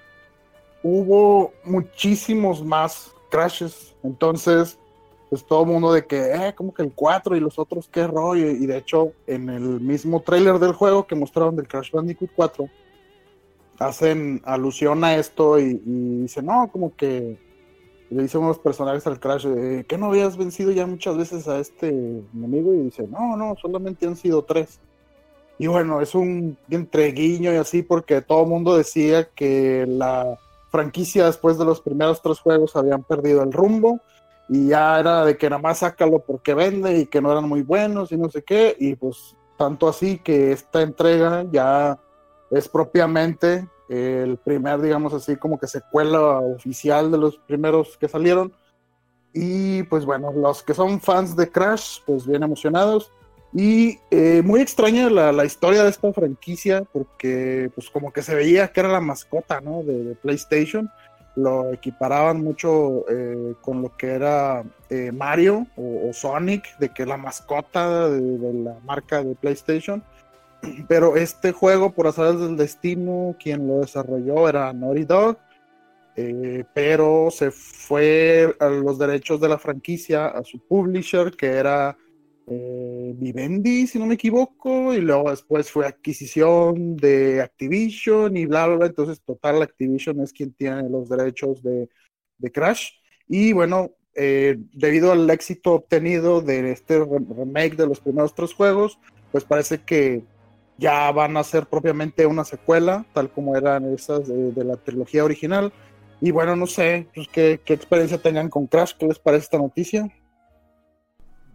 hubo 0.83 1.53
muchísimos 1.63 2.63
más 2.63 3.11
crashes. 3.31 3.95
Entonces, 4.03 4.77
pues 5.29 5.45
todo 5.45 5.63
el 5.63 5.69
mundo 5.69 5.93
de 5.93 6.05
que, 6.05 6.33
eh, 6.33 6.53
como 6.55 6.73
que 6.73 6.81
el 6.81 6.91
4 6.93 7.37
y 7.37 7.39
los 7.39 7.57
otros 7.57 7.87
qué 7.89 8.05
rollo. 8.05 8.51
Y 8.51 8.65
de 8.65 8.77
hecho, 8.77 9.13
en 9.27 9.49
el 9.49 9.79
mismo 9.79 10.21
trailer 10.21 10.59
del 10.59 10.73
juego 10.73 11.07
que 11.07 11.15
mostraron 11.15 11.55
del 11.55 11.69
Crash 11.69 11.91
Bandicoot 11.91 12.31
4, 12.35 12.69
hacen 13.79 14.41
alusión 14.45 15.03
a 15.03 15.15
esto 15.15 15.59
y, 15.59 15.81
y 15.85 16.21
dicen, 16.21 16.45
no, 16.45 16.69
como 16.71 16.95
que 16.95 17.37
le 18.09 18.23
dicen 18.23 18.41
unos 18.41 18.59
personajes 18.59 19.05
al 19.07 19.19
Crash, 19.19 19.45
eh, 19.47 19.85
¿que 19.87 19.97
no 19.97 20.07
habías 20.07 20.35
vencido 20.35 20.71
ya 20.71 20.87
muchas 20.87 21.15
veces 21.17 21.47
a 21.47 21.59
este 21.59 21.89
enemigo? 21.89 22.73
Y 22.73 22.83
dice, 22.85 23.07
no, 23.07 23.37
no, 23.37 23.55
solamente 23.61 24.07
han 24.07 24.15
sido 24.15 24.43
tres. 24.43 24.79
Y 25.59 25.67
bueno, 25.67 26.01
es 26.01 26.15
un 26.15 26.57
entre 26.69 27.11
guiño 27.11 27.53
y 27.53 27.57
así 27.57 27.83
porque 27.83 28.21
todo 28.21 28.43
el 28.43 28.49
mundo 28.49 28.77
decía 28.77 29.29
que 29.29 29.85
la 29.87 30.39
franquicia 30.71 31.25
después 31.25 31.57
de 31.57 31.65
los 31.65 31.81
primeros 31.81 32.21
tres 32.21 32.39
juegos 32.39 32.75
habían 32.75 33.03
perdido 33.03 33.43
el 33.43 33.51
rumbo 33.51 33.99
y 34.47 34.69
ya 34.69 34.99
era 34.99 35.25
de 35.25 35.37
que 35.37 35.49
nada 35.49 35.61
más 35.61 35.79
sácalo 35.79 36.19
porque 36.19 36.53
vende 36.53 36.99
y 36.99 37.05
que 37.07 37.21
no 37.21 37.31
eran 37.31 37.47
muy 37.47 37.61
buenos 37.61 38.11
y 38.11 38.17
no 38.17 38.29
sé 38.29 38.41
qué. 38.41 38.75
Y 38.79 38.95
pues 38.95 39.35
tanto 39.57 39.87
así 39.87 40.17
que 40.17 40.53
esta 40.53 40.81
entrega 40.81 41.45
ya 41.51 41.99
es 42.51 42.67
propiamente 42.67 43.67
el 43.89 44.37
primer, 44.37 44.81
digamos 44.81 45.13
así, 45.13 45.35
como 45.35 45.59
que 45.59 45.67
secuela 45.67 46.39
oficial 46.39 47.11
de 47.11 47.17
los 47.17 47.37
primeros 47.37 47.97
que 47.97 48.07
salieron. 48.07 48.53
Y 49.33 49.83
pues 49.83 50.05
bueno, 50.05 50.31
los 50.31 50.63
que 50.63 50.73
son 50.73 51.01
fans 51.01 51.35
de 51.35 51.49
Crash, 51.49 51.99
pues 52.05 52.25
bien 52.25 52.43
emocionados. 52.43 53.11
Y 53.51 53.97
eh, 54.11 54.43
muy 54.43 54.61
extraña 54.61 55.09
la, 55.09 55.31
la, 55.31 55.43
historia 55.43 55.83
de 55.83 55.89
esta 55.89 56.13
franquicia, 56.13 56.83
porque 56.93 57.71
pues 57.73 57.89
como 57.89 58.13
que 58.13 58.21
se 58.21 58.35
veía 58.35 58.71
que 58.71 58.79
era 58.79 58.89
la 58.89 59.01
mascota, 59.01 59.59
¿no? 59.59 59.81
De, 59.81 60.03
de 60.03 60.15
PlayStation. 60.15 60.89
Lo 61.35 61.73
equiparaban 61.73 62.43
mucho 62.43 63.05
eh, 63.09 63.55
con 63.61 63.81
lo 63.81 63.95
que 63.97 64.07
era 64.07 64.63
eh, 64.89 65.11
Mario 65.11 65.65
o, 65.77 66.11
Sonic, 66.13 66.77
de 66.77 66.89
que 66.89 67.05
la 67.05 67.17
mascota 67.17 68.09
de, 68.09 68.19
de 68.19 68.53
la 68.53 68.75
marca 68.83 69.23
de 69.23 69.33
PlayStation 69.35 70.03
pero 70.87 71.15
este 71.15 71.51
juego, 71.51 71.91
por 71.93 72.07
azar 72.07 72.37
del 72.37 72.57
destino, 72.57 73.35
quien 73.39 73.67
lo 73.67 73.81
desarrolló 73.81 74.49
era 74.49 74.73
Naughty 74.73 75.05
Dog, 75.05 75.37
eh, 76.15 76.65
pero 76.73 77.29
se 77.31 77.51
fue 77.51 78.55
a 78.59 78.67
los 78.67 78.99
derechos 78.99 79.39
de 79.39 79.49
la 79.49 79.57
franquicia 79.57 80.27
a 80.27 80.43
su 80.43 80.59
publisher, 80.59 81.31
que 81.31 81.47
era 81.47 81.97
eh, 82.47 83.13
Vivendi, 83.15 83.87
si 83.87 83.99
no 83.99 84.05
me 84.05 84.15
equivoco, 84.15 84.93
y 84.93 85.01
luego 85.01 85.29
después 85.29 85.71
fue 85.71 85.85
adquisición 85.85 86.97
de 86.97 87.41
Activision 87.41 88.35
y 88.35 88.45
bla, 88.45 88.67
bla, 88.67 88.77
bla. 88.77 88.85
Entonces, 88.87 89.21
total, 89.21 89.61
Activision 89.61 90.19
es 90.21 90.33
quien 90.33 90.53
tiene 90.53 90.89
los 90.89 91.07
derechos 91.07 91.61
de, 91.63 91.87
de 92.37 92.51
Crash. 92.51 92.89
Y 93.27 93.53
bueno, 93.53 93.91
eh, 94.15 94.57
debido 94.73 95.11
al 95.11 95.29
éxito 95.29 95.73
obtenido 95.73 96.41
de 96.41 96.71
este 96.71 96.99
remake 96.99 97.75
de 97.75 97.87
los 97.87 97.99
primeros 97.99 98.33
tres 98.33 98.53
juegos, 98.53 98.99
pues 99.31 99.45
parece 99.45 99.83
que 99.83 100.23
ya 100.79 101.11
van 101.11 101.37
a 101.37 101.43
ser 101.43 101.67
propiamente 101.67 102.25
una 102.25 102.45
secuela, 102.45 103.05
tal 103.13 103.29
como 103.29 103.55
eran 103.55 103.93
esas 103.93 104.27
de, 104.27 104.63
la 104.63 104.77
trilogía 104.77 105.23
original. 105.23 105.71
Y 106.21 106.31
bueno, 106.31 106.55
no 106.55 106.67
sé 106.67 107.07
pues, 107.13 107.27
¿qué, 107.27 107.61
qué, 107.63 107.73
experiencia 107.73 108.17
tengan 108.17 108.49
con 108.49 108.67
Crash, 108.67 108.93
¿qué 108.97 109.07
les 109.07 109.19
parece 109.19 109.43
esta 109.43 109.57
noticia? 109.57 110.09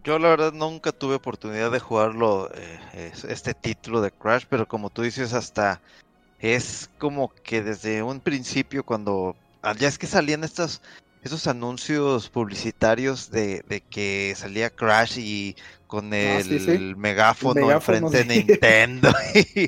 Yo 0.03 0.19
la 0.19 0.29
verdad 0.29 0.53
nunca 0.53 0.91
tuve 0.91 1.15
oportunidad 1.15 1.71
de 1.71 1.79
jugarlo, 1.79 2.51
eh, 2.53 3.11
este 3.27 3.55
título 3.55 4.01
de 4.01 4.11
Crash, 4.11 4.45
pero 4.47 4.67
como 4.67 4.91
tú 4.91 5.01
dices, 5.01 5.33
hasta 5.33 5.81
es 6.39 6.91
como 6.99 7.29
que 7.29 7.63
desde 7.63 8.03
un 8.03 8.19
principio 8.19 8.85
cuando 8.85 9.35
ah, 9.63 9.73
ya 9.75 9.87
es 9.87 9.97
que 9.97 10.05
salían 10.05 10.43
estas 10.43 10.81
esos 11.25 11.47
anuncios 11.47 12.29
publicitarios 12.29 13.31
de, 13.31 13.63
de, 13.67 13.81
que 13.81 14.35
salía 14.37 14.69
Crash 14.69 15.17
y 15.17 15.55
con 15.87 16.13
el, 16.13 16.37
ah, 16.37 16.43
sí, 16.43 16.59
sí. 16.59 16.93
megáfono, 16.95 17.59
el 17.59 17.65
megáfono 17.65 17.99
enfrente 17.99 18.23
de 18.23 18.25
Nintendo. 18.45 19.09
y, 19.55 19.67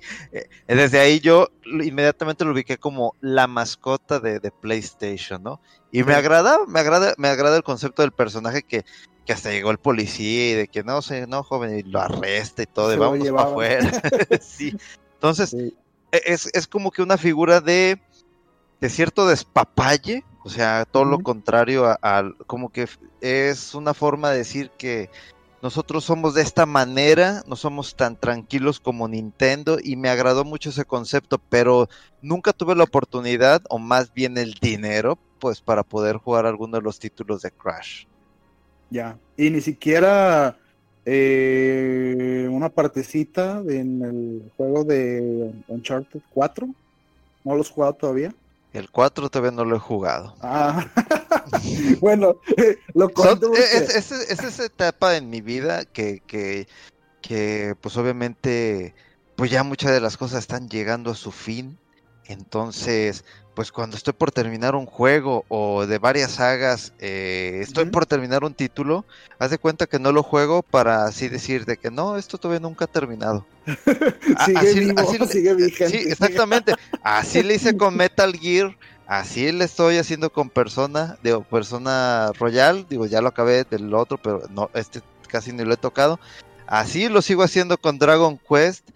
desde 0.67 0.99
ahí 0.99 1.19
yo 1.19 1.49
inmediatamente 1.65 2.45
lo 2.45 2.51
ubiqué 2.51 2.77
como 2.77 3.15
la 3.21 3.47
mascota 3.47 4.19
de, 4.19 4.39
de 4.39 4.51
PlayStation, 4.51 5.41
¿no? 5.41 5.59
Y 5.91 6.03
me 6.03 6.13
agrada, 6.13 6.59
me 6.67 6.79
agrada, 6.79 7.15
me 7.17 7.27
agrada 7.27 7.57
el 7.57 7.63
concepto 7.63 8.03
del 8.03 8.11
personaje 8.11 8.61
que, 8.61 8.85
que 9.25 9.33
hasta 9.33 9.49
llegó 9.49 9.71
el 9.71 9.79
policía 9.79 10.51
y 10.51 10.53
de 10.53 10.67
que 10.67 10.83
no 10.83 11.01
sé, 11.01 11.25
no, 11.25 11.41
joven, 11.41 11.79
y 11.79 11.81
lo 11.81 11.99
arresta 11.99 12.61
y 12.61 12.67
todo, 12.67 12.89
Se 12.89 12.97
y 12.97 12.99
vamos 12.99 13.29
para 13.29 13.49
afuera. 13.49 14.01
sí. 14.41 14.77
Entonces, 15.15 15.49
sí. 15.49 15.75
Es, 16.11 16.49
es 16.53 16.67
como 16.67 16.91
que 16.91 17.01
una 17.01 17.17
figura 17.17 17.61
de, 17.61 17.99
de 18.79 18.89
cierto 18.89 19.27
despapalle, 19.27 20.23
o 20.47 20.49
sea, 20.49 20.85
todo 20.89 21.03
uh 21.03 21.05
-huh. 21.07 21.11
lo 21.11 21.19
contrario 21.19 21.85
a, 21.87 21.99
a, 22.01 22.31
como 22.45 22.69
que 22.69 22.87
es 23.19 23.75
una 23.75 23.93
forma 23.93 24.31
de 24.31 24.37
decir 24.37 24.71
que 24.77 25.09
nosotros 25.61 26.05
somos 26.05 26.35
de 26.35 26.41
esta 26.41 26.65
manera, 26.65 27.43
no 27.47 27.57
somos 27.57 27.97
tan 27.97 28.15
tranquilos 28.15 28.79
como 28.79 29.09
Nintendo 29.09 29.77
y 29.83 29.97
me 29.97 30.07
agradó 30.07 30.45
mucho 30.45 30.69
ese 30.69 30.85
concepto, 30.85 31.37
pero 31.49 31.89
nunca 32.21 32.53
tuve 32.53 32.75
la 32.75 32.85
oportunidad 32.85 33.61
o 33.67 33.77
más 33.77 34.13
bien 34.13 34.37
el 34.37 34.53
dinero 34.53 35.19
pues 35.39 35.59
para 35.59 35.83
poder 35.83 36.15
jugar 36.15 36.45
alguno 36.45 36.77
de 36.77 36.83
los 36.83 36.97
títulos 36.97 37.41
de 37.41 37.51
Crash. 37.51 38.05
Ya, 38.89 39.17
y 39.35 39.49
ni 39.49 39.59
siquiera 39.59 40.55
eh, 41.03 42.47
una 42.49 42.69
partecita 42.69 43.61
en 43.67 44.01
el 44.01 44.51
juego 44.55 44.85
de 44.85 45.51
Uncharted 45.67 46.21
4, 46.33 46.69
¿no 47.43 47.53
lo 47.53 47.59
has 47.59 47.69
jugado 47.69 47.95
todavía? 47.95 48.33
El 48.74 48.91
4 48.91 49.29
todavía 49.29 49.55
no 49.55 49.65
lo 49.65 49.75
he 49.75 49.79
jugado. 49.79 50.36
Ah, 50.41 50.86
bueno, 52.00 52.36
lo 52.93 53.09
cuento. 53.09 53.47
Porque... 53.47 53.62
Es, 53.62 53.95
es, 53.95 54.12
es, 54.12 54.43
esa 54.43 54.65
etapa 54.65 55.15
en 55.15 55.29
mi 55.29 55.41
vida 55.41 55.86
que, 55.86 56.21
que, 56.27 56.67
que, 57.21 57.75
pues 57.81 57.97
obviamente, 57.97 58.93
pues 59.36 59.50
ya 59.50 59.63
muchas 59.63 59.91
de 59.91 60.01
las 60.01 60.17
cosas 60.17 60.39
están 60.39 60.69
llegando 60.69 61.12
a 61.12 61.15
su 61.15 61.31
fin. 61.31 61.79
Entonces, 62.25 63.24
pues 63.57 63.71
cuando 63.71 63.97
estoy 63.97 64.13
por 64.13 64.31
terminar 64.31 64.75
un 64.75 64.85
juego 64.85 65.43
o 65.47 65.87
de 65.87 65.97
varias 65.97 66.33
sagas, 66.33 66.93
eh, 66.99 67.57
estoy 67.63 67.85
uh 67.85 67.87
-huh. 67.87 67.91
por 67.91 68.05
terminar 68.05 68.43
un 68.43 68.53
título, 68.53 69.03
haz 69.39 69.49
de 69.49 69.57
cuenta 69.57 69.87
que 69.87 69.97
no 69.97 70.11
lo 70.11 70.21
juego 70.21 70.61
para 70.61 71.05
así 71.05 71.27
decir 71.27 71.65
de 71.65 71.75
que 71.77 71.89
no, 71.89 72.17
esto 72.17 72.37
todavía 72.37 72.59
nunca 72.59 72.85
ha 72.85 72.87
terminado. 72.87 73.47
sigue 74.45 74.59
así, 74.59 74.79
vivo, 74.81 74.99
así, 74.99 75.17
sigue 75.27 75.55
vigente. 75.55 75.89
Sí, 75.89 76.07
exactamente. 76.07 76.75
Así 77.01 77.41
le 77.41 77.55
hice 77.55 77.75
con 77.75 77.97
Metal 77.97 78.31
Gear, 78.31 78.77
así 79.07 79.51
le 79.51 79.65
estoy 79.65 79.97
haciendo 79.97 80.31
con 80.31 80.51
Persona, 80.51 81.17
digo, 81.23 81.41
Persona 81.41 82.31
Royal, 82.37 82.85
digo, 82.87 83.07
ya 83.07 83.21
lo 83.21 83.29
acabé 83.29 83.63
del 83.63 83.91
otro, 83.95 84.19
pero 84.19 84.43
no, 84.51 84.69
este 84.75 85.01
casi 85.27 85.51
ni 85.51 85.63
lo 85.63 85.73
he 85.73 85.77
tocado. 85.77 86.19
Así 86.67 87.09
lo 87.09 87.23
sigo 87.23 87.41
haciendo 87.41 87.79
con 87.79 87.97
Dragon 87.97 88.37
Quest. 88.37 88.87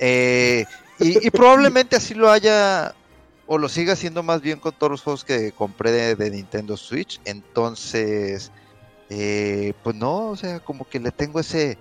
Eh, 0.00 0.64
y, 0.98 1.24
y, 1.24 1.30
probablemente 1.30 1.94
así 1.94 2.14
lo 2.14 2.28
haya 2.28 2.96
o 3.52 3.58
lo 3.58 3.68
siga 3.68 3.94
haciendo 3.94 4.22
más 4.22 4.42
bien 4.42 4.60
con 4.60 4.72
todos 4.72 4.92
los 4.92 5.02
juegos 5.02 5.24
que 5.24 5.50
compré 5.50 6.14
de, 6.14 6.30
Nintendo 6.30 6.76
Switch. 6.76 7.20
Entonces, 7.24 8.52
eh, 9.08 9.72
pues 9.82 9.96
no, 9.96 10.28
o 10.28 10.36
sea, 10.36 10.60
como 10.60 10.88
que 10.88 11.00
le 11.00 11.10
tengo 11.10 11.40
ese, 11.40 11.76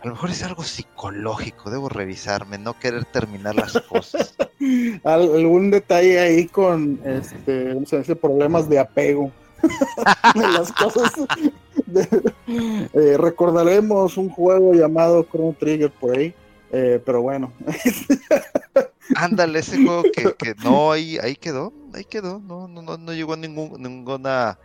a 0.00 0.06
lo 0.06 0.14
mejor 0.14 0.30
es 0.30 0.42
algo 0.42 0.62
psicológico, 0.62 1.70
debo 1.70 1.90
revisarme, 1.90 2.56
no 2.56 2.78
querer 2.78 3.04
terminar 3.04 3.54
las 3.54 3.78
cosas. 3.82 4.34
Algún 5.04 5.70
detalle 5.70 6.18
ahí 6.18 6.46
con, 6.46 6.98
este. 7.04 7.76
Problemas 8.16 8.70
de 8.70 8.78
apego. 8.78 9.30
las 10.34 10.72
cosas. 10.72 11.12
Eh, 12.94 13.16
recordaremos 13.18 14.16
un 14.16 14.30
juego 14.30 14.72
llamado 14.72 15.26
Chrono 15.30 15.54
Trigger 15.60 15.90
por 15.90 16.16
ahí. 16.16 16.34
Eh, 16.72 16.98
pero 17.04 17.20
bueno. 17.20 17.52
Ándale, 19.16 19.58
ese 19.58 19.82
juego 19.82 20.02
que, 20.02 20.34
que, 20.34 20.54
no, 20.62 20.92
ahí, 20.92 21.18
ahí 21.18 21.36
quedó, 21.36 21.72
ahí 21.94 22.04
quedó, 22.04 22.38
no, 22.40 22.68
no, 22.68 22.96
no 22.96 23.12
llegó 23.12 23.34
a 23.34 23.36
ningún, 23.36 23.80
ninguna, 23.80 24.58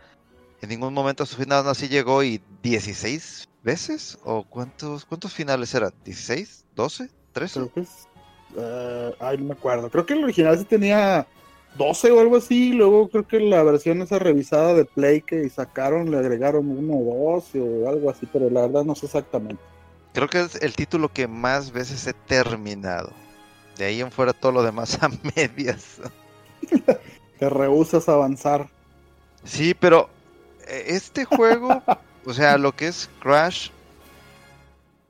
en 0.60 0.68
ningún 0.68 0.94
momento 0.94 1.22
a 1.22 1.26
su 1.26 1.36
final, 1.36 1.64
no, 1.64 1.70
así 1.70 1.88
llegó 1.88 2.22
y 2.22 2.40
16 2.62 3.48
veces, 3.62 4.18
o 4.24 4.44
cuántos, 4.44 5.04
cuántos 5.04 5.32
finales 5.32 5.74
eran, 5.74 5.92
16, 6.04 6.64
12, 6.74 7.10
13? 7.32 7.54
Creo 7.54 7.72
que 7.72 7.80
es, 7.80 8.08
uh, 8.56 9.14
ay, 9.20 9.38
no 9.38 9.44
me 9.46 9.54
acuerdo, 9.54 9.90
creo 9.90 10.06
que 10.06 10.14
el 10.14 10.24
original 10.24 10.58
sí 10.58 10.64
tenía 10.64 11.26
12 11.76 12.10
o 12.10 12.20
algo 12.20 12.36
así, 12.36 12.72
luego 12.72 13.08
creo 13.08 13.26
que 13.26 13.40
la 13.40 13.62
versión 13.62 14.00
esa 14.02 14.18
revisada 14.18 14.74
de 14.74 14.84
Play 14.84 15.20
que 15.20 15.48
sacaron 15.50 16.10
le 16.10 16.18
agregaron 16.18 16.70
uno 16.70 16.94
o 16.94 17.34
12 17.34 17.60
o 17.60 17.88
algo 17.88 18.10
así, 18.10 18.26
pero 18.32 18.48
la 18.50 18.62
verdad 18.62 18.84
no 18.84 18.94
sé 18.94 19.06
exactamente. 19.06 19.62
Creo 20.12 20.28
que 20.28 20.40
es 20.40 20.54
el 20.62 20.74
título 20.74 21.10
que 21.10 21.28
más 21.28 21.72
veces 21.72 22.06
he 22.06 22.14
terminado. 22.14 23.12
De 23.76 23.84
ahí 23.84 24.00
en 24.00 24.10
fuera 24.10 24.32
todo 24.32 24.52
lo 24.52 24.62
demás 24.62 24.98
a 25.02 25.08
medias. 25.36 26.00
Te 27.38 27.50
rehusas 27.50 28.08
a 28.08 28.12
avanzar. 28.12 28.68
Sí, 29.44 29.74
pero 29.74 30.08
este 30.66 31.24
juego, 31.24 31.82
o 32.24 32.32
sea, 32.32 32.58
lo 32.58 32.74
que 32.74 32.88
es 32.88 33.08
Crash, 33.20 33.70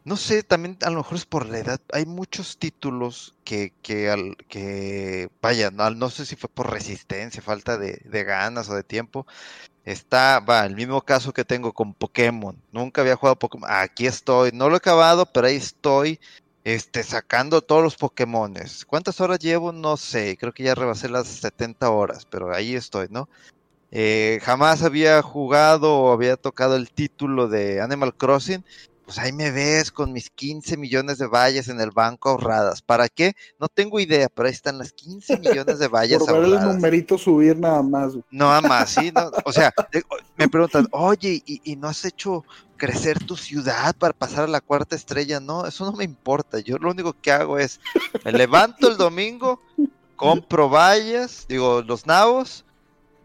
no 0.04 0.16
sé, 0.16 0.44
también 0.44 0.76
a 0.82 0.90
lo 0.90 0.98
mejor 0.98 1.16
es 1.16 1.26
por 1.26 1.46
la 1.46 1.58
edad. 1.58 1.80
Hay 1.92 2.06
muchos 2.06 2.58
títulos 2.58 3.34
que, 3.42 3.72
que, 3.82 4.08
al, 4.08 4.36
que 4.48 5.28
vaya, 5.42 5.72
no, 5.72 5.90
no 5.90 6.10
sé 6.10 6.24
si 6.26 6.36
fue 6.36 6.48
por 6.48 6.70
resistencia, 6.70 7.42
falta 7.42 7.76
de, 7.76 8.00
de 8.04 8.24
ganas 8.24 8.68
o 8.68 8.74
de 8.76 8.84
tiempo. 8.84 9.26
Está, 9.84 10.40
va, 10.40 10.64
el 10.64 10.76
mismo 10.76 11.02
caso 11.02 11.32
que 11.32 11.44
tengo 11.44 11.72
con 11.72 11.94
Pokémon. 11.94 12.56
Nunca 12.72 13.00
había 13.00 13.16
jugado 13.16 13.38
Pokémon. 13.38 13.68
Aquí 13.68 14.06
estoy, 14.06 14.50
no 14.52 14.68
lo 14.68 14.76
he 14.76 14.78
acabado, 14.78 15.26
pero 15.26 15.48
ahí 15.48 15.56
estoy, 15.56 16.20
este, 16.66 17.04
sacando 17.04 17.62
todos 17.62 17.80
los 17.80 17.94
Pokémones. 17.94 18.84
¿Cuántas 18.84 19.20
horas 19.20 19.38
llevo? 19.38 19.70
No 19.70 19.96
sé, 19.96 20.36
creo 20.36 20.52
que 20.52 20.64
ya 20.64 20.74
rebasé 20.74 21.08
las 21.08 21.28
70 21.28 21.88
horas, 21.90 22.26
pero 22.28 22.52
ahí 22.52 22.74
estoy, 22.74 23.06
¿no? 23.08 23.28
Eh, 23.92 24.40
jamás 24.42 24.82
había 24.82 25.22
jugado 25.22 25.96
o 25.96 26.12
había 26.12 26.36
tocado 26.36 26.74
el 26.74 26.90
título 26.90 27.46
de 27.46 27.80
Animal 27.80 28.16
Crossing 28.16 28.64
pues 29.06 29.18
ahí 29.18 29.32
me 29.32 29.52
ves 29.52 29.92
con 29.92 30.12
mis 30.12 30.28
15 30.30 30.76
millones 30.76 31.18
de 31.18 31.28
vallas 31.28 31.68
en 31.68 31.80
el 31.80 31.92
banco 31.92 32.30
ahorradas. 32.30 32.82
¿Para 32.82 33.08
qué? 33.08 33.34
No 33.60 33.68
tengo 33.68 34.00
idea, 34.00 34.28
pero 34.28 34.48
ahí 34.48 34.52
están 34.52 34.78
las 34.78 34.92
15 34.92 35.38
millones 35.38 35.78
de 35.78 35.86
vallas 35.88 36.18
Por 36.18 36.40
ver 36.40 36.44
el 36.44 36.60
numerito 36.60 37.16
subir 37.16 37.56
nada 37.56 37.82
más. 37.82 38.14
Nada 38.32 38.60
más, 38.60 38.90
sí. 38.90 39.12
o 39.44 39.52
sea, 39.52 39.72
me 40.36 40.48
preguntan, 40.48 40.88
oye, 40.90 41.40
¿y, 41.46 41.76
no 41.76 41.86
has 41.86 42.04
hecho 42.04 42.44
crecer 42.76 43.20
tu 43.24 43.36
ciudad 43.36 43.94
para 43.94 44.12
pasar 44.12 44.44
a 44.44 44.48
la 44.48 44.60
cuarta 44.60 44.96
estrella? 44.96 45.38
No, 45.38 45.64
eso 45.66 45.84
no 45.84 45.92
me 45.92 46.02
importa. 46.02 46.58
Yo 46.58 46.76
lo 46.76 46.90
único 46.90 47.12
que 47.12 47.30
hago 47.30 47.60
es, 47.60 47.78
me 48.24 48.32
levanto 48.32 48.90
el 48.90 48.96
domingo, 48.96 49.62
compro 50.16 50.68
vallas, 50.68 51.46
digo, 51.48 51.80
los 51.80 52.06
nabos, 52.06 52.64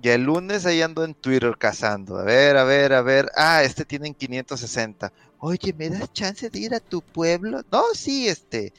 y 0.03 0.09
el 0.09 0.23
lunes 0.23 0.65
ahí 0.67 0.81
ando 0.81 1.03
en 1.03 1.15
Twitter 1.15 1.55
cazando. 1.57 2.17
A 2.17 2.23
ver, 2.23 2.57
a 2.57 2.63
ver, 2.63 2.93
a 2.93 3.01
ver. 3.01 3.31
Ah, 3.35 3.63
este 3.63 3.85
tienen 3.85 4.13
560 4.13 5.11
oye, 5.41 5.73
¿me 5.73 5.89
das 5.89 6.13
chance 6.13 6.49
de 6.49 6.59
ir 6.59 6.73
a 6.73 6.79
tu 6.79 7.01
pueblo? 7.01 7.63
No, 7.71 7.83
sí, 7.93 8.27
este, 8.27 8.71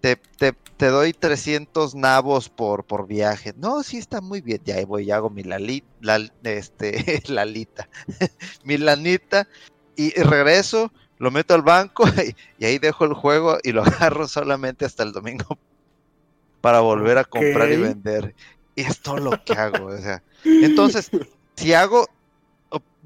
te, 0.00 0.16
te, 0.16 0.52
te 0.76 0.86
doy 0.86 1.12
300 1.12 1.94
nabos 1.94 2.48
por, 2.48 2.84
por 2.84 3.06
viaje. 3.06 3.54
No, 3.56 3.82
sí, 3.82 3.98
está 3.98 4.20
muy 4.20 4.40
bien. 4.40 4.60
Ya 4.64 4.84
voy 4.86 5.04
y 5.04 5.10
hago 5.10 5.30
mi 5.30 5.42
este, 6.42 7.22
lalita, 7.28 7.88
mi 8.64 8.78
lanita, 8.78 9.46
y, 9.94 10.10
regreso, 10.22 10.90
lo 11.18 11.30
meto 11.30 11.54
al 11.54 11.62
banco 11.62 12.04
y, 12.58 12.64
ahí 12.64 12.78
dejo 12.78 13.04
el 13.04 13.12
juego 13.12 13.58
y 13.62 13.72
lo 13.72 13.82
agarro 13.82 14.26
solamente 14.26 14.86
hasta 14.86 15.02
el 15.02 15.12
domingo 15.12 15.58
para 16.62 16.80
volver 16.80 17.18
a 17.18 17.24
comprar 17.24 17.70
y 17.70 17.76
vender. 17.76 18.34
Y 18.74 18.82
es 18.82 19.00
todo 19.00 19.18
lo 19.18 19.44
que 19.44 19.52
hago, 19.52 19.86
o 19.86 19.98
sea. 19.98 20.22
Entonces, 20.44 21.10
si 21.56 21.74
hago 21.74 22.08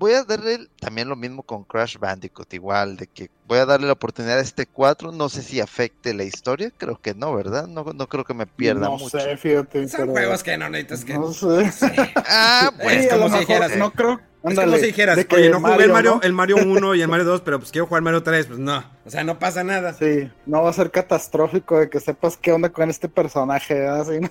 voy 0.00 0.14
a 0.14 0.24
darle 0.24 0.66
también 0.80 1.10
lo 1.10 1.14
mismo 1.14 1.42
con 1.42 1.62
Crash 1.62 1.98
Bandicoot, 1.98 2.52
igual, 2.54 2.96
de 2.96 3.06
que 3.06 3.30
voy 3.46 3.58
a 3.58 3.66
darle 3.66 3.86
la 3.86 3.92
oportunidad 3.92 4.38
a 4.38 4.40
este 4.40 4.64
4, 4.64 5.12
no 5.12 5.28
sé 5.28 5.42
si 5.42 5.60
afecte 5.60 6.14
la 6.14 6.24
historia, 6.24 6.72
creo 6.74 6.98
que 6.98 7.14
no, 7.14 7.34
¿verdad? 7.34 7.66
No, 7.66 7.84
no 7.84 8.08
creo 8.08 8.24
que 8.24 8.32
me 8.32 8.46
pierda 8.46 8.86
no 8.86 8.96
mucho. 8.96 9.20
sé, 9.20 9.36
fíjate. 9.36 9.86
Son 9.88 10.08
juegos 10.08 10.42
que 10.42 10.56
no 10.56 10.70
necesitas 10.70 11.04
que... 11.04 11.14
No 11.14 11.32
sé. 11.32 11.70
Ah, 12.16 12.72
pues 12.82 13.04
es 13.04 13.12
como 13.12 13.28
si 13.28 13.40
dijeras... 13.40 13.76
No 13.76 13.92
creo... 13.92 14.18
es 14.42 14.58
como 14.58 14.76
si 14.76 14.86
dijeras, 14.86 15.18
oye, 15.32 15.50
no 15.50 15.60
jugué 15.60 15.84
el 15.84 15.92
Mario, 15.92 16.20
el 16.22 16.32
Mario 16.32 16.56
1 16.64 16.94
y 16.94 17.02
el 17.02 17.08
Mario 17.08 17.26
2, 17.26 17.42
pero 17.42 17.58
pues 17.58 17.70
quiero 17.70 17.86
jugar 17.86 18.02
Mario 18.02 18.22
3, 18.22 18.46
pues 18.46 18.58
no, 18.58 18.82
o 19.04 19.10
sea, 19.10 19.22
no 19.22 19.38
pasa 19.38 19.62
nada. 19.64 19.92
Sí, 19.92 20.30
no 20.46 20.62
va 20.62 20.70
a 20.70 20.72
ser 20.72 20.90
catastrófico 20.90 21.78
de 21.78 21.90
que 21.90 22.00
sepas 22.00 22.38
qué 22.38 22.52
onda 22.52 22.70
con 22.70 22.88
este 22.88 23.10
personaje, 23.10 23.86
así, 23.86 24.20
¿no? 24.20 24.30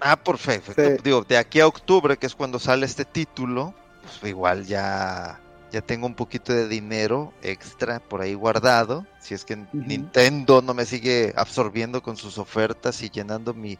Ah, 0.00 0.16
perfecto. 0.16 0.72
Digo, 1.02 1.24
de 1.28 1.36
aquí 1.36 1.58
a 1.58 1.66
octubre, 1.66 2.16
que 2.16 2.26
es 2.26 2.36
cuando 2.36 2.58
sale 2.60 2.86
este 2.86 3.04
título, 3.04 3.74
pues, 4.18 4.30
igual 4.30 4.66
ya, 4.66 5.40
ya 5.70 5.80
tengo 5.80 6.06
un 6.06 6.14
poquito 6.14 6.52
de 6.52 6.66
dinero 6.68 7.32
extra 7.42 8.00
por 8.00 8.20
ahí 8.20 8.34
guardado. 8.34 9.06
Si 9.20 9.34
es 9.34 9.44
que 9.44 9.64
Nintendo 9.72 10.62
no 10.62 10.74
me 10.74 10.86
sigue 10.86 11.32
absorbiendo 11.36 12.02
con 12.02 12.16
sus 12.16 12.38
ofertas 12.38 13.02
y 13.02 13.10
llenando 13.10 13.54
mi 13.54 13.78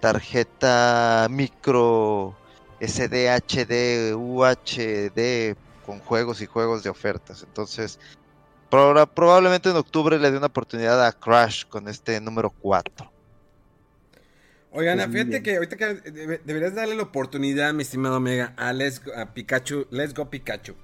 tarjeta 0.00 1.26
micro 1.30 2.36
SDHD, 2.80 4.14
UHD 4.14 5.56
con 5.84 6.00
juegos 6.00 6.40
y 6.40 6.46
juegos 6.46 6.82
de 6.82 6.90
ofertas. 6.90 7.42
Entonces, 7.42 7.98
probablemente 8.68 9.70
en 9.70 9.76
octubre 9.76 10.18
le 10.18 10.30
dé 10.30 10.36
una 10.36 10.46
oportunidad 10.46 11.04
a 11.06 11.12
Crash 11.12 11.64
con 11.66 11.88
este 11.88 12.20
número 12.20 12.50
4. 12.50 13.15
Oigan, 14.72 15.10
fíjate 15.10 15.42
que 15.42 15.56
ahorita 15.56 15.76
que 15.76 16.40
deberías 16.44 16.74
darle 16.74 16.96
la 16.96 17.04
oportunidad, 17.04 17.72
mi 17.72 17.82
estimado 17.82 18.18
Omega, 18.18 18.52
a, 18.56 18.72
Let's 18.72 19.02
Go, 19.02 19.12
a 19.14 19.32
Pikachu, 19.32 19.86
Let's 19.90 20.12
Go 20.12 20.28
Pikachu. 20.28 20.74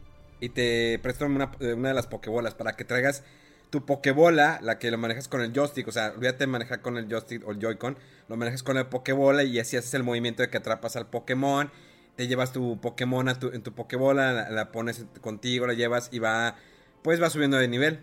Y 0.40 0.48
te 0.48 0.98
presto 1.00 1.26
una, 1.26 1.52
de 1.58 1.94
las 1.94 2.06
Pokébolas 2.06 2.54
para 2.54 2.74
que 2.74 2.84
traigas 2.84 3.22
tu 3.70 3.84
Pokébola, 3.84 4.58
la 4.62 4.78
que 4.78 4.90
lo 4.90 4.98
manejas 4.98 5.28
con 5.28 5.40
el 5.40 5.52
joystick. 5.52 5.86
O 5.88 5.92
sea, 5.92 6.12
olvídate 6.16 6.38
de 6.38 6.46
manejar 6.46 6.80
con 6.80 6.96
el 6.96 7.08
joystick 7.08 7.46
o 7.46 7.52
el 7.52 7.58
Joy-Con. 7.58 7.96
Lo 8.28 8.36
manejas 8.36 8.62
con 8.62 8.76
el 8.76 8.86
Pokébola 8.86 9.44
y 9.44 9.58
así 9.58 9.76
haces 9.76 9.94
el 9.94 10.02
movimiento 10.02 10.42
de 10.42 10.50
que 10.50 10.56
atrapas 10.56 10.96
al 10.96 11.06
Pokémon. 11.06 11.70
Te 12.16 12.26
llevas 12.26 12.52
tu 12.52 12.80
Pokémon 12.80 13.28
a 13.28 13.38
tu, 13.38 13.48
en 13.48 13.62
tu 13.62 13.72
Pokébola, 13.72 14.32
la, 14.32 14.50
la, 14.50 14.72
pones 14.72 15.04
contigo, 15.20 15.66
la 15.66 15.74
llevas 15.74 16.08
y 16.12 16.18
va, 16.18 16.56
pues 17.02 17.22
va 17.22 17.30
subiendo 17.30 17.56
de 17.56 17.68
nivel. 17.68 18.00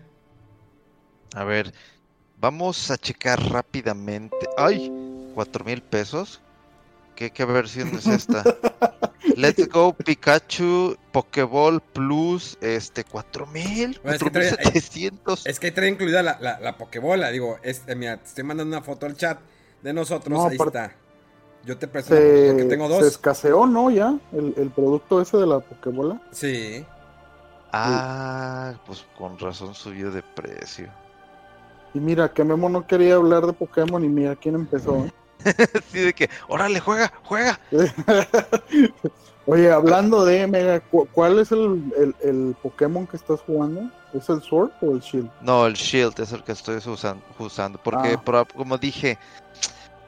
A 1.34 1.44
ver, 1.44 1.72
vamos 2.38 2.90
a 2.90 2.96
checar 2.96 3.40
rápidamente. 3.50 4.36
¡Ay! 4.56 5.09
Cuatro 5.34 5.64
mil 5.64 5.82
pesos. 5.82 6.40
¿Qué, 7.14 7.30
¿Qué, 7.30 7.44
versión 7.44 7.88
es 7.88 8.06
esta? 8.06 8.42
Let's 9.36 9.68
Go 9.68 9.92
Pikachu 9.92 10.96
Pokéball 11.12 11.80
Plus, 11.80 12.56
este, 12.60 13.04
cuatro 13.04 13.46
mil, 13.46 14.00
es, 14.04 14.22
que 14.22 14.30
trae, 14.30 14.56
es 15.44 15.60
que 15.60 15.70
trae 15.70 15.88
incluida 15.88 16.22
la, 16.22 16.38
la, 16.40 16.58
la 16.60 16.76
Pokébola, 16.76 17.30
digo, 17.30 17.58
este, 17.62 17.94
mira, 17.94 18.16
te 18.16 18.28
estoy 18.28 18.44
mandando 18.44 18.76
una 18.76 18.84
foto 18.84 19.06
al 19.06 19.16
chat 19.16 19.38
de 19.82 19.92
nosotros, 19.92 20.38
ahí 20.46 20.56
está. 20.56 20.94
Yo 21.64 21.76
te 21.76 21.88
presto 21.88 22.14
que 22.14 22.66
tengo 22.68 22.88
dos. 22.88 23.00
Se 23.00 23.08
escaseó, 23.08 23.66
¿no? 23.66 23.90
Ya, 23.90 24.18
el, 24.32 24.54
el 24.56 24.70
producto 24.70 25.20
ese 25.20 25.36
de 25.36 25.46
la 25.46 25.60
Pokébola. 25.60 26.20
Sí. 26.32 26.84
Ah, 27.72 28.74
pues 28.86 29.04
con 29.16 29.38
razón 29.38 29.74
subió 29.74 30.10
de 30.10 30.22
precio. 30.22 30.90
Y 31.94 32.00
mira, 32.00 32.32
que 32.32 32.44
Memo 32.44 32.68
no 32.68 32.86
quería 32.86 33.14
hablar 33.14 33.46
de 33.46 33.52
Pokémon 33.52 34.04
y 34.04 34.08
mira 34.08 34.36
quién 34.36 34.54
empezó. 34.54 35.04
¿eh? 35.04 35.12
sí, 35.92 36.00
de 36.00 36.12
que, 36.12 36.30
órale, 36.48 36.80
juega, 36.80 37.12
juega. 37.24 37.58
Oye, 39.46 39.72
hablando 39.72 40.24
de 40.24 40.46
Mega, 40.46 40.80
¿cuál 41.12 41.38
es 41.38 41.50
el, 41.50 42.14
el, 42.22 42.54
Pokémon 42.62 43.06
que 43.06 43.16
estás 43.16 43.40
jugando? 43.40 43.90
¿Es 44.12 44.28
el 44.28 44.42
Sword 44.42 44.70
o 44.80 44.92
el 44.92 45.00
Shield? 45.00 45.30
No, 45.40 45.66
el 45.66 45.74
Shield 45.74 46.20
es 46.20 46.32
el 46.32 46.44
que 46.44 46.52
estoy 46.52 46.76
usando, 46.76 47.24
usando 47.38 47.80
porque 47.82 48.16
ah. 48.26 48.44
como 48.54 48.78
dije, 48.78 49.18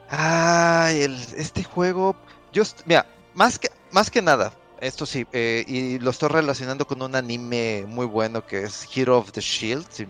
ay, 0.09 1.01
el, 1.01 1.15
este 1.35 1.63
juego, 1.63 2.15
yo, 2.53 2.63
mira, 2.85 3.05
más 3.33 3.59
que, 3.59 3.69
más 3.91 4.09
que 4.09 4.21
nada, 4.21 4.53
esto 4.83 5.05
sí, 5.05 5.25
eh, 5.31 5.63
y 5.65 5.99
lo 5.99 6.11
estoy 6.11 6.29
relacionando 6.29 6.85
con 6.85 7.01
un 7.01 7.15
anime 7.15 7.85
muy 7.87 8.05
bueno 8.05 8.45
que 8.45 8.63
es 8.63 8.85
Hero 8.93 9.17
of 9.17 9.31
the 9.31 9.39
Shield, 9.39 9.85
si 9.89 10.05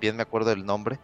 bien 0.00 0.16
me 0.16 0.22
acuerdo 0.22 0.50
del 0.50 0.66
nombre. 0.66 1.00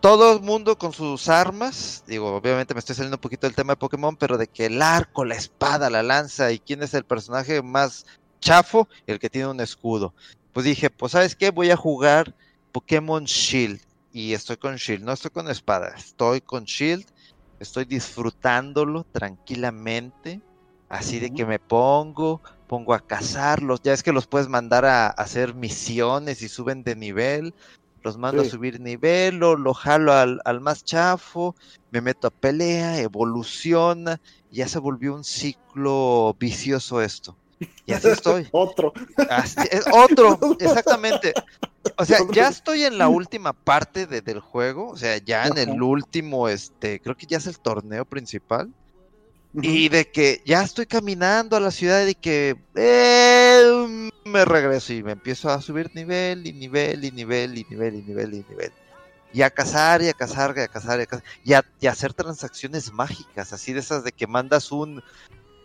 Todo 0.00 0.32
el 0.32 0.40
mundo 0.40 0.76
con 0.78 0.92
sus 0.92 1.28
armas, 1.28 2.02
digo, 2.06 2.34
obviamente 2.34 2.74
me 2.74 2.80
estoy 2.80 2.96
saliendo 2.96 3.16
un 3.16 3.20
poquito 3.20 3.46
del 3.46 3.54
tema 3.54 3.74
de 3.74 3.76
Pokémon, 3.76 4.16
pero 4.16 4.38
de 4.38 4.48
que 4.48 4.66
el 4.66 4.80
arco, 4.80 5.24
la 5.24 5.36
espada, 5.36 5.90
la 5.90 6.02
lanza 6.02 6.50
y 6.50 6.58
quién 6.58 6.82
es 6.82 6.94
el 6.94 7.04
personaje 7.04 7.62
más 7.62 8.06
chafo, 8.40 8.88
el 9.06 9.18
que 9.18 9.30
tiene 9.30 9.48
un 9.48 9.60
escudo. 9.60 10.14
Pues 10.52 10.64
dije, 10.64 10.90
pues 10.90 11.12
sabes 11.12 11.36
qué, 11.36 11.50
voy 11.50 11.70
a 11.70 11.76
jugar 11.76 12.34
Pokémon 12.72 13.24
Shield 13.24 13.80
y 14.10 14.32
estoy 14.32 14.56
con 14.56 14.76
Shield, 14.76 15.04
no 15.04 15.12
estoy 15.12 15.30
con 15.30 15.50
espada, 15.50 15.94
estoy 15.96 16.40
con 16.40 16.64
Shield, 16.64 17.06
estoy 17.60 17.84
disfrutándolo 17.84 19.04
tranquilamente, 19.04 20.40
así 20.92 21.18
de 21.18 21.32
que 21.32 21.46
me 21.46 21.58
pongo, 21.58 22.42
pongo 22.66 22.92
a 22.92 23.00
cazarlos, 23.00 23.80
ya 23.82 23.94
es 23.94 24.02
que 24.02 24.12
los 24.12 24.26
puedes 24.26 24.48
mandar 24.48 24.84
a 24.84 25.06
hacer 25.08 25.54
misiones 25.54 26.42
y 26.42 26.50
suben 26.50 26.84
de 26.84 26.94
nivel, 26.94 27.54
los 28.02 28.18
mando 28.18 28.42
a 28.42 28.44
subir 28.44 28.78
nivel, 28.78 29.36
lo, 29.36 29.56
lo 29.56 29.72
jalo 29.72 30.12
al, 30.12 30.42
al, 30.44 30.60
más 30.60 30.84
chafo, 30.84 31.56
me 31.90 32.02
meto 32.02 32.26
a 32.26 32.30
pelea, 32.30 33.00
evoluciona, 33.00 34.20
y 34.50 34.56
ya 34.56 34.68
se 34.68 34.78
volvió 34.78 35.14
un 35.14 35.24
ciclo 35.24 36.36
vicioso 36.38 37.00
esto. 37.00 37.38
Y 37.86 37.92
así 37.94 38.08
estoy. 38.12 38.48
otro. 38.52 38.92
otro, 39.92 40.38
exactamente. 40.58 41.32
O 41.96 42.04
sea, 42.04 42.18
ya 42.32 42.48
estoy 42.48 42.84
en 42.84 42.98
la 42.98 43.08
última 43.08 43.54
parte 43.54 44.06
de, 44.06 44.20
del 44.20 44.40
juego, 44.40 44.90
o 44.90 44.96
sea, 44.98 45.16
ya 45.16 45.46
en 45.46 45.56
el 45.56 45.82
último, 45.82 46.48
este, 46.48 47.00
creo 47.00 47.16
que 47.16 47.26
ya 47.26 47.38
es 47.38 47.46
el 47.46 47.58
torneo 47.58 48.04
principal. 48.04 48.70
Y 49.54 49.88
de 49.90 50.10
que 50.10 50.42
ya 50.46 50.62
estoy 50.62 50.86
caminando 50.86 51.56
a 51.56 51.60
la 51.60 51.70
ciudad 51.70 52.06
y 52.06 52.14
que 52.14 52.56
eh, 52.74 54.10
me 54.24 54.44
regreso 54.44 54.92
y 54.94 55.02
me 55.02 55.12
empiezo 55.12 55.50
a 55.50 55.60
subir 55.60 55.90
nivel 55.94 56.46
y 56.46 56.52
nivel 56.52 57.04
y 57.04 57.10
nivel 57.10 57.58
y 57.58 57.66
nivel 57.68 57.96
y 57.96 58.02
nivel 58.02 58.34
y 58.34 58.44
nivel. 58.48 58.72
Y 59.34 59.42
a 59.42 59.50
cazar 59.50 60.02
y 60.02 60.08
a 60.08 60.12
cazar 60.12 60.54
y 60.56 60.60
a 60.60 60.68
cazar 60.68 61.00
y 61.00 61.02
a 61.02 61.06
cazar. 61.06 61.24
Y 61.44 61.86
a, 61.86 61.90
hacer 61.90 62.14
transacciones 62.14 62.92
mágicas, 62.92 63.52
así 63.52 63.72
de 63.72 63.80
esas 63.80 64.04
de 64.04 64.12
que 64.12 64.26
mandas 64.26 64.72
un 64.72 65.02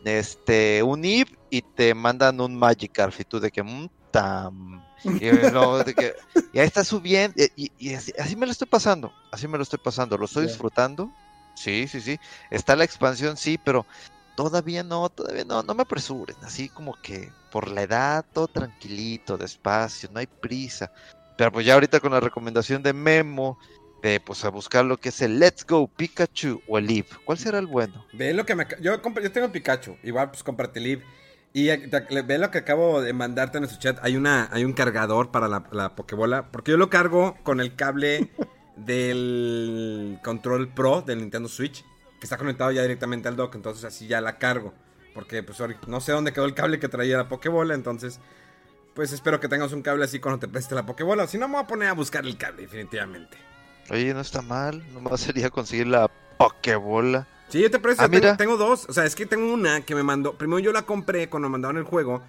este 0.05 0.83
un 0.83 1.03
IP 1.03 1.37
y 1.49 1.61
te 1.61 1.93
mandan 1.93 2.39
un 2.39 2.55
Magikarp 2.55 3.19
y 3.19 3.25
tú 3.25 3.39
de 3.41 3.51
que 3.51 3.63
mm, 3.63 3.89
tam, 4.11 4.81
Y, 5.03 5.27
ahí 5.27 6.65
está 6.65 6.83
subiendo. 6.83 7.35
Y, 7.55 7.93
así, 7.93 8.35
me 8.35 8.45
lo 8.45 8.51
estoy 8.51 8.67
pasando. 8.67 9.11
Así 9.31 9.47
me 9.47 9.57
lo 9.57 9.63
estoy 9.63 9.79
pasando. 9.83 10.17
Lo 10.17 10.25
estoy 10.25 10.47
disfrutando. 10.47 11.11
Sí, 11.57 11.87
sí, 11.87 11.99
sí. 12.01 12.19
Está 12.51 12.75
la 12.75 12.83
expansión, 12.83 13.35
sí, 13.35 13.57
pero 13.57 13.85
todavía 14.35 14.83
no, 14.83 15.09
todavía 15.09 15.43
no. 15.43 15.63
No 15.63 15.73
me 15.73 15.81
apresuren. 15.81 16.37
Así 16.43 16.69
como 16.69 16.93
que 17.01 17.31
por 17.51 17.69
la 17.69 17.81
edad, 17.81 18.25
todo 18.31 18.47
tranquilito, 18.47 19.37
despacio, 19.37 20.09
no 20.13 20.19
hay 20.19 20.27
prisa. 20.27 20.91
Pero 21.35 21.51
pues 21.51 21.65
ya 21.65 21.73
ahorita 21.73 21.99
con 21.99 22.11
la 22.11 22.19
recomendación 22.19 22.83
de 22.83 22.93
Memo, 22.93 23.57
de 24.03 24.19
pues 24.19 24.45
a 24.45 24.49
buscar 24.49 24.85
lo 24.85 24.97
que 24.97 25.09
es 25.09 25.21
el 25.21 25.39
Let's 25.39 25.65
Go 25.65 25.87
Pikachu 25.87 26.61
o 26.67 26.77
el 26.77 26.89
Eve. 26.89 27.07
¿Cuál 27.25 27.39
será 27.39 27.57
el 27.57 27.65
bueno? 27.65 28.05
Ve 28.13 28.33
lo 28.33 28.45
que 28.45 28.55
me 28.55 28.67
yo, 28.79 29.01
yo 29.01 29.31
tengo 29.31 29.51
Pikachu, 29.51 29.97
igual 30.03 30.29
pues 30.29 30.43
cómprate 30.43 30.79
el 30.79 30.85
Eve. 30.85 31.05
Y 31.53 31.69
ve 31.69 32.37
lo 32.37 32.51
que 32.51 32.59
acabo 32.59 33.01
de 33.01 33.13
mandarte 33.13 33.57
en 33.57 33.63
nuestro 33.63 33.81
chat. 33.81 33.97
Hay 34.03 34.15
una, 34.15 34.47
hay 34.51 34.63
un 34.63 34.73
cargador 34.73 35.31
para 35.31 35.47
la, 35.47 35.63
la 35.71 35.95
Pokébola. 35.95 36.51
Porque 36.51 36.69
yo 36.69 36.77
lo 36.77 36.91
cargo 36.91 37.35
con 37.41 37.59
el 37.59 37.75
cable 37.75 38.29
del 38.77 40.19
control 40.23 40.69
Pro 40.69 41.01
del 41.01 41.19
Nintendo 41.19 41.49
Switch. 41.49 41.83
Que 42.19 42.25
está 42.25 42.37
conectado 42.37 42.71
ya 42.71 42.81
directamente 42.81 43.27
al 43.27 43.35
dock. 43.35 43.55
Entonces 43.55 43.83
así 43.83 44.07
ya 44.07 44.21
la 44.21 44.37
cargo. 44.37 44.73
Porque 45.13 45.43
pues 45.43 45.59
no 45.87 45.99
sé 45.99 46.11
dónde 46.11 46.33
quedó 46.33 46.45
el 46.45 46.53
cable 46.53 46.79
que 46.79 46.87
traía 46.87 47.17
la 47.17 47.27
Pokébola. 47.27 47.73
Entonces, 47.73 48.19
pues 48.93 49.11
espero 49.13 49.39
que 49.39 49.47
tengas 49.47 49.73
un 49.73 49.81
cable 49.81 50.05
así 50.05 50.19
cuando 50.19 50.39
te 50.39 50.47
preste 50.47 50.75
la 50.75 50.85
Pokébola. 50.85 51.27
Si 51.27 51.37
no, 51.37 51.47
me 51.47 51.55
voy 51.55 51.63
a 51.63 51.67
poner 51.67 51.89
a 51.89 51.93
buscar 51.93 52.25
el 52.25 52.37
cable, 52.37 52.63
definitivamente. 52.63 53.37
Oye, 53.89 54.13
no 54.13 54.21
está 54.21 54.41
mal. 54.41 54.83
Nomás 54.93 55.21
sería 55.21 55.49
conseguir 55.49 55.87
la 55.87 56.09
Pokébola. 56.37 57.27
Sí, 57.49 57.61
yo 57.61 57.71
te 57.71 57.79
presto. 57.79 58.03
Ah, 58.03 58.37
tengo, 58.37 58.57
dos. 58.57 58.85
O 58.89 58.93
sea, 58.93 59.05
es 59.05 59.15
que 59.15 59.25
tengo 59.25 59.53
una 59.53 59.81
que 59.81 59.95
me 59.95 60.03
mandó. 60.03 60.33
Primero 60.33 60.59
yo 60.59 60.71
la 60.71 60.81
compré 60.81 61.29
cuando 61.29 61.47
me 61.47 61.53
mandaron 61.53 61.77
el 61.77 61.83
juego. 61.83 62.21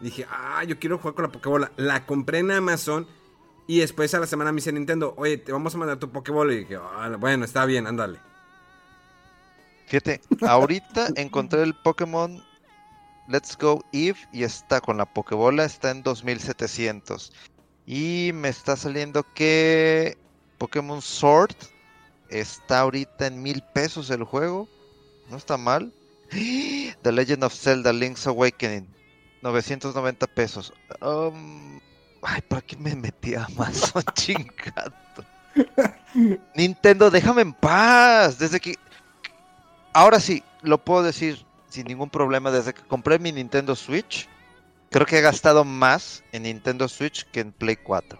Dije, 0.00 0.26
ah, 0.30 0.64
yo 0.64 0.78
quiero 0.78 0.98
jugar 0.98 1.14
con 1.14 1.24
la 1.24 1.30
Pokébola. 1.30 1.72
La 1.76 2.04
compré 2.06 2.40
en 2.40 2.50
Amazon. 2.50 3.06
Y 3.66 3.78
después 3.78 4.12
a 4.14 4.20
la 4.20 4.26
semana 4.26 4.52
me 4.52 4.56
dice 4.56 4.72
Nintendo, 4.72 5.14
oye, 5.16 5.38
te 5.38 5.52
vamos 5.52 5.74
a 5.74 5.78
mandar 5.78 5.98
tu 5.98 6.10
Pokébola. 6.10 6.52
Y 6.52 6.58
dije, 6.58 6.76
ah, 6.76 7.16
bueno, 7.18 7.44
está 7.44 7.64
bien, 7.64 7.86
ándale. 7.86 8.18
Fíjate, 9.86 10.20
ahorita 10.42 11.08
encontré 11.16 11.62
el 11.62 11.74
Pokémon 11.74 12.42
Let's 13.28 13.56
Go 13.56 13.82
Eve 13.92 14.18
y 14.32 14.44
está 14.44 14.80
con 14.80 14.98
la 14.98 15.06
Pokébola, 15.06 15.64
está 15.64 15.90
en 15.90 16.02
2700. 16.02 17.32
Y 17.86 18.32
me 18.34 18.48
está 18.48 18.76
saliendo 18.76 19.24
que 19.34 20.18
Pokémon 20.58 21.00
Sword 21.00 21.56
está 22.28 22.80
ahorita 22.80 23.26
en 23.26 23.42
mil 23.42 23.62
pesos 23.74 24.10
el 24.10 24.24
juego. 24.24 24.68
No 25.30 25.36
está 25.36 25.56
mal. 25.56 25.92
The 26.30 27.12
Legend 27.12 27.44
of 27.44 27.54
Zelda 27.54 27.92
Link's 27.92 28.26
Awakening. 28.26 28.86
990 29.42 30.26
pesos. 30.28 30.72
Um, 31.00 31.80
ay, 32.24 32.40
¿para 32.42 32.62
qué 32.62 32.76
me 32.76 32.94
metí 32.96 33.34
a 33.34 33.44
Amazon, 33.44 34.02
chingado? 34.14 34.92
Nintendo, 36.54 37.10
déjame 37.10 37.42
en 37.42 37.52
paz. 37.52 38.38
Desde 38.38 38.60
que. 38.60 38.76
Ahora 39.92 40.18
sí, 40.18 40.42
lo 40.62 40.78
puedo 40.78 41.02
decir 41.02 41.44
sin 41.68 41.86
ningún 41.86 42.10
problema. 42.10 42.50
Desde 42.50 42.74
que 42.74 42.82
compré 42.82 43.18
mi 43.18 43.32
Nintendo 43.32 43.76
Switch, 43.76 44.28
creo 44.90 45.06
que 45.06 45.18
he 45.18 45.22
gastado 45.22 45.64
más 45.64 46.24
en 46.32 46.44
Nintendo 46.44 46.88
Switch 46.88 47.24
que 47.30 47.40
en 47.40 47.52
Play 47.52 47.76
4. 47.76 48.18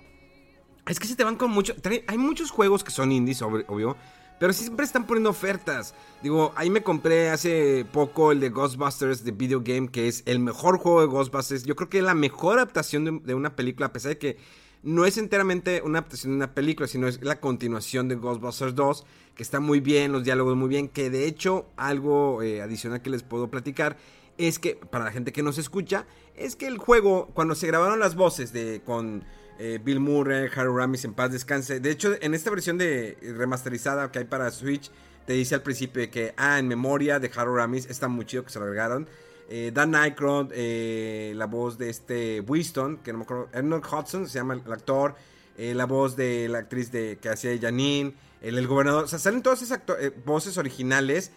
Es 0.86 1.00
que 1.00 1.06
si 1.06 1.16
te 1.16 1.24
van 1.24 1.36
con 1.36 1.50
mucho. 1.50 1.74
Hay 2.06 2.18
muchos 2.18 2.50
juegos 2.50 2.84
que 2.84 2.90
son 2.90 3.10
indies, 3.10 3.42
obvio. 3.42 3.96
Pero 4.38 4.52
siempre 4.52 4.84
están 4.84 5.06
poniendo 5.06 5.30
ofertas. 5.30 5.94
Digo, 6.22 6.52
ahí 6.56 6.70
me 6.70 6.82
compré 6.82 7.30
hace 7.30 7.86
poco 7.92 8.32
el 8.32 8.40
de 8.40 8.50
Ghostbusters 8.50 9.24
de 9.24 9.30
Video 9.30 9.62
Game, 9.62 9.88
que 9.88 10.08
es 10.08 10.22
el 10.26 10.40
mejor 10.40 10.78
juego 10.78 11.00
de 11.00 11.06
Ghostbusters. 11.06 11.64
Yo 11.64 11.76
creo 11.76 11.88
que 11.88 11.98
es 11.98 12.04
la 12.04 12.14
mejor 12.14 12.58
adaptación 12.58 13.22
de, 13.24 13.34
una 13.34 13.54
película, 13.54 13.86
a 13.86 13.92
pesar 13.92 14.10
de 14.10 14.18
que 14.18 14.36
no 14.82 15.06
es 15.06 15.18
enteramente 15.18 15.82
una 15.82 16.00
adaptación 16.00 16.32
de 16.32 16.36
una 16.36 16.54
película, 16.54 16.88
sino 16.88 17.06
es 17.06 17.22
la 17.22 17.40
continuación 17.40 18.08
de 18.08 18.16
Ghostbusters 18.16 18.74
2, 18.74 19.06
que 19.36 19.42
está 19.42 19.60
muy 19.60 19.80
bien, 19.80 20.12
los 20.12 20.24
diálogos 20.24 20.56
muy 20.56 20.68
bien, 20.68 20.88
que 20.88 21.10
de 21.10 21.26
hecho 21.26 21.66
algo 21.76 22.42
eh, 22.42 22.60
adicional 22.60 23.02
que 23.02 23.10
les 23.10 23.22
puedo 23.22 23.48
platicar 23.48 23.96
es 24.36 24.58
que, 24.58 24.74
para 24.74 25.04
la 25.04 25.12
gente 25.12 25.32
que 25.32 25.42
nos 25.42 25.58
escucha, 25.58 26.06
es 26.34 26.56
que 26.56 26.66
el 26.66 26.78
juego, 26.78 27.30
cuando 27.34 27.54
se 27.54 27.66
grabaron 27.68 28.00
las 28.00 28.16
voces 28.16 28.52
de 28.52 28.82
con 28.84 29.24
eh, 29.58 29.78
Bill 29.82 30.00
Murray, 30.00 30.48
Harold 30.54 30.76
Ramis 30.76 31.04
en 31.04 31.14
paz 31.14 31.30
descanse. 31.30 31.78
De 31.78 31.90
hecho, 31.90 32.14
en 32.20 32.34
esta 32.34 32.50
versión 32.50 32.76
de 32.76 33.16
remasterizada 33.36 34.10
que 34.10 34.18
hay 34.18 34.24
para 34.24 34.50
Switch, 34.50 34.90
te 35.26 35.34
dice 35.34 35.54
al 35.54 35.62
principio 35.62 36.10
que, 36.10 36.34
ah, 36.36 36.58
en 36.58 36.66
memoria 36.66 37.20
de 37.20 37.30
Harold 37.34 37.58
Ramis, 37.58 37.86
está 37.86 38.08
muy 38.08 38.26
chido 38.26 38.44
que 38.44 38.50
se 38.50 38.58
lo 38.58 38.64
agregaron. 38.64 39.08
Eh, 39.48 39.70
Dan 39.72 39.94
Aykroyd, 39.94 40.50
eh, 40.52 41.32
la 41.36 41.46
voz 41.46 41.78
de 41.78 41.90
este 41.90 42.40
Winston, 42.40 42.98
que 42.98 43.12
no 43.12 43.18
me 43.18 43.24
acuerdo, 43.24 43.48
Ernest 43.52 43.84
Hudson 43.92 44.28
se 44.28 44.38
llama 44.38 44.54
el, 44.54 44.72
actor, 44.72 45.14
la 45.56 45.84
voz 45.84 46.16
de 46.16 46.48
la 46.48 46.58
actriz 46.58 46.90
de, 46.90 47.18
que 47.20 47.28
hacía 47.28 47.56
Janine, 47.60 48.14
el, 48.42 48.58
el 48.58 48.66
gobernador, 48.66 49.04
o 49.04 49.06
sea, 49.06 49.18
salen 49.18 49.42
todas 49.42 49.62
esas 49.62 49.80
voces 50.24 50.58
originales 50.58 51.30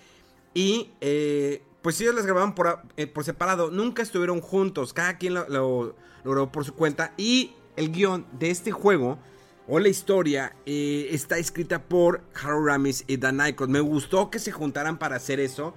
y 0.54 0.90
pues 1.82 2.02
ellos 2.02 2.16
las 2.16 2.26
grababan 2.26 2.56
por, 2.56 2.82
por, 3.14 3.24
separado, 3.24 3.70
nunca 3.70 4.02
estuvieron 4.02 4.42
juntos, 4.42 4.94
cada 4.94 5.18
quien 5.18 5.34
lo, 5.36 5.48
lo, 5.50 5.96
lo 6.24 6.32
grabó 6.32 6.52
por 6.52 6.66
su 6.66 6.74
cuenta 6.74 7.14
y 7.18 7.54
el 7.78 7.92
guion 7.92 8.26
de 8.38 8.50
este 8.50 8.72
juego 8.72 9.18
o 9.68 9.80
la 9.80 9.90
historia 9.90 10.56
eh, 10.66 11.10
está 11.12 11.38
escrita 11.38 11.84
por 11.84 12.22
Harold 12.42 12.68
Ramis 12.68 13.04
y 13.08 13.18
Dan 13.18 13.40
Aykroyd. 13.42 13.70
Me 13.70 13.80
gustó 13.80 14.30
que 14.30 14.40
se 14.40 14.52
juntaran 14.52 14.98
para 14.98 15.18
hacer 15.18 15.40
eso. 15.40 15.74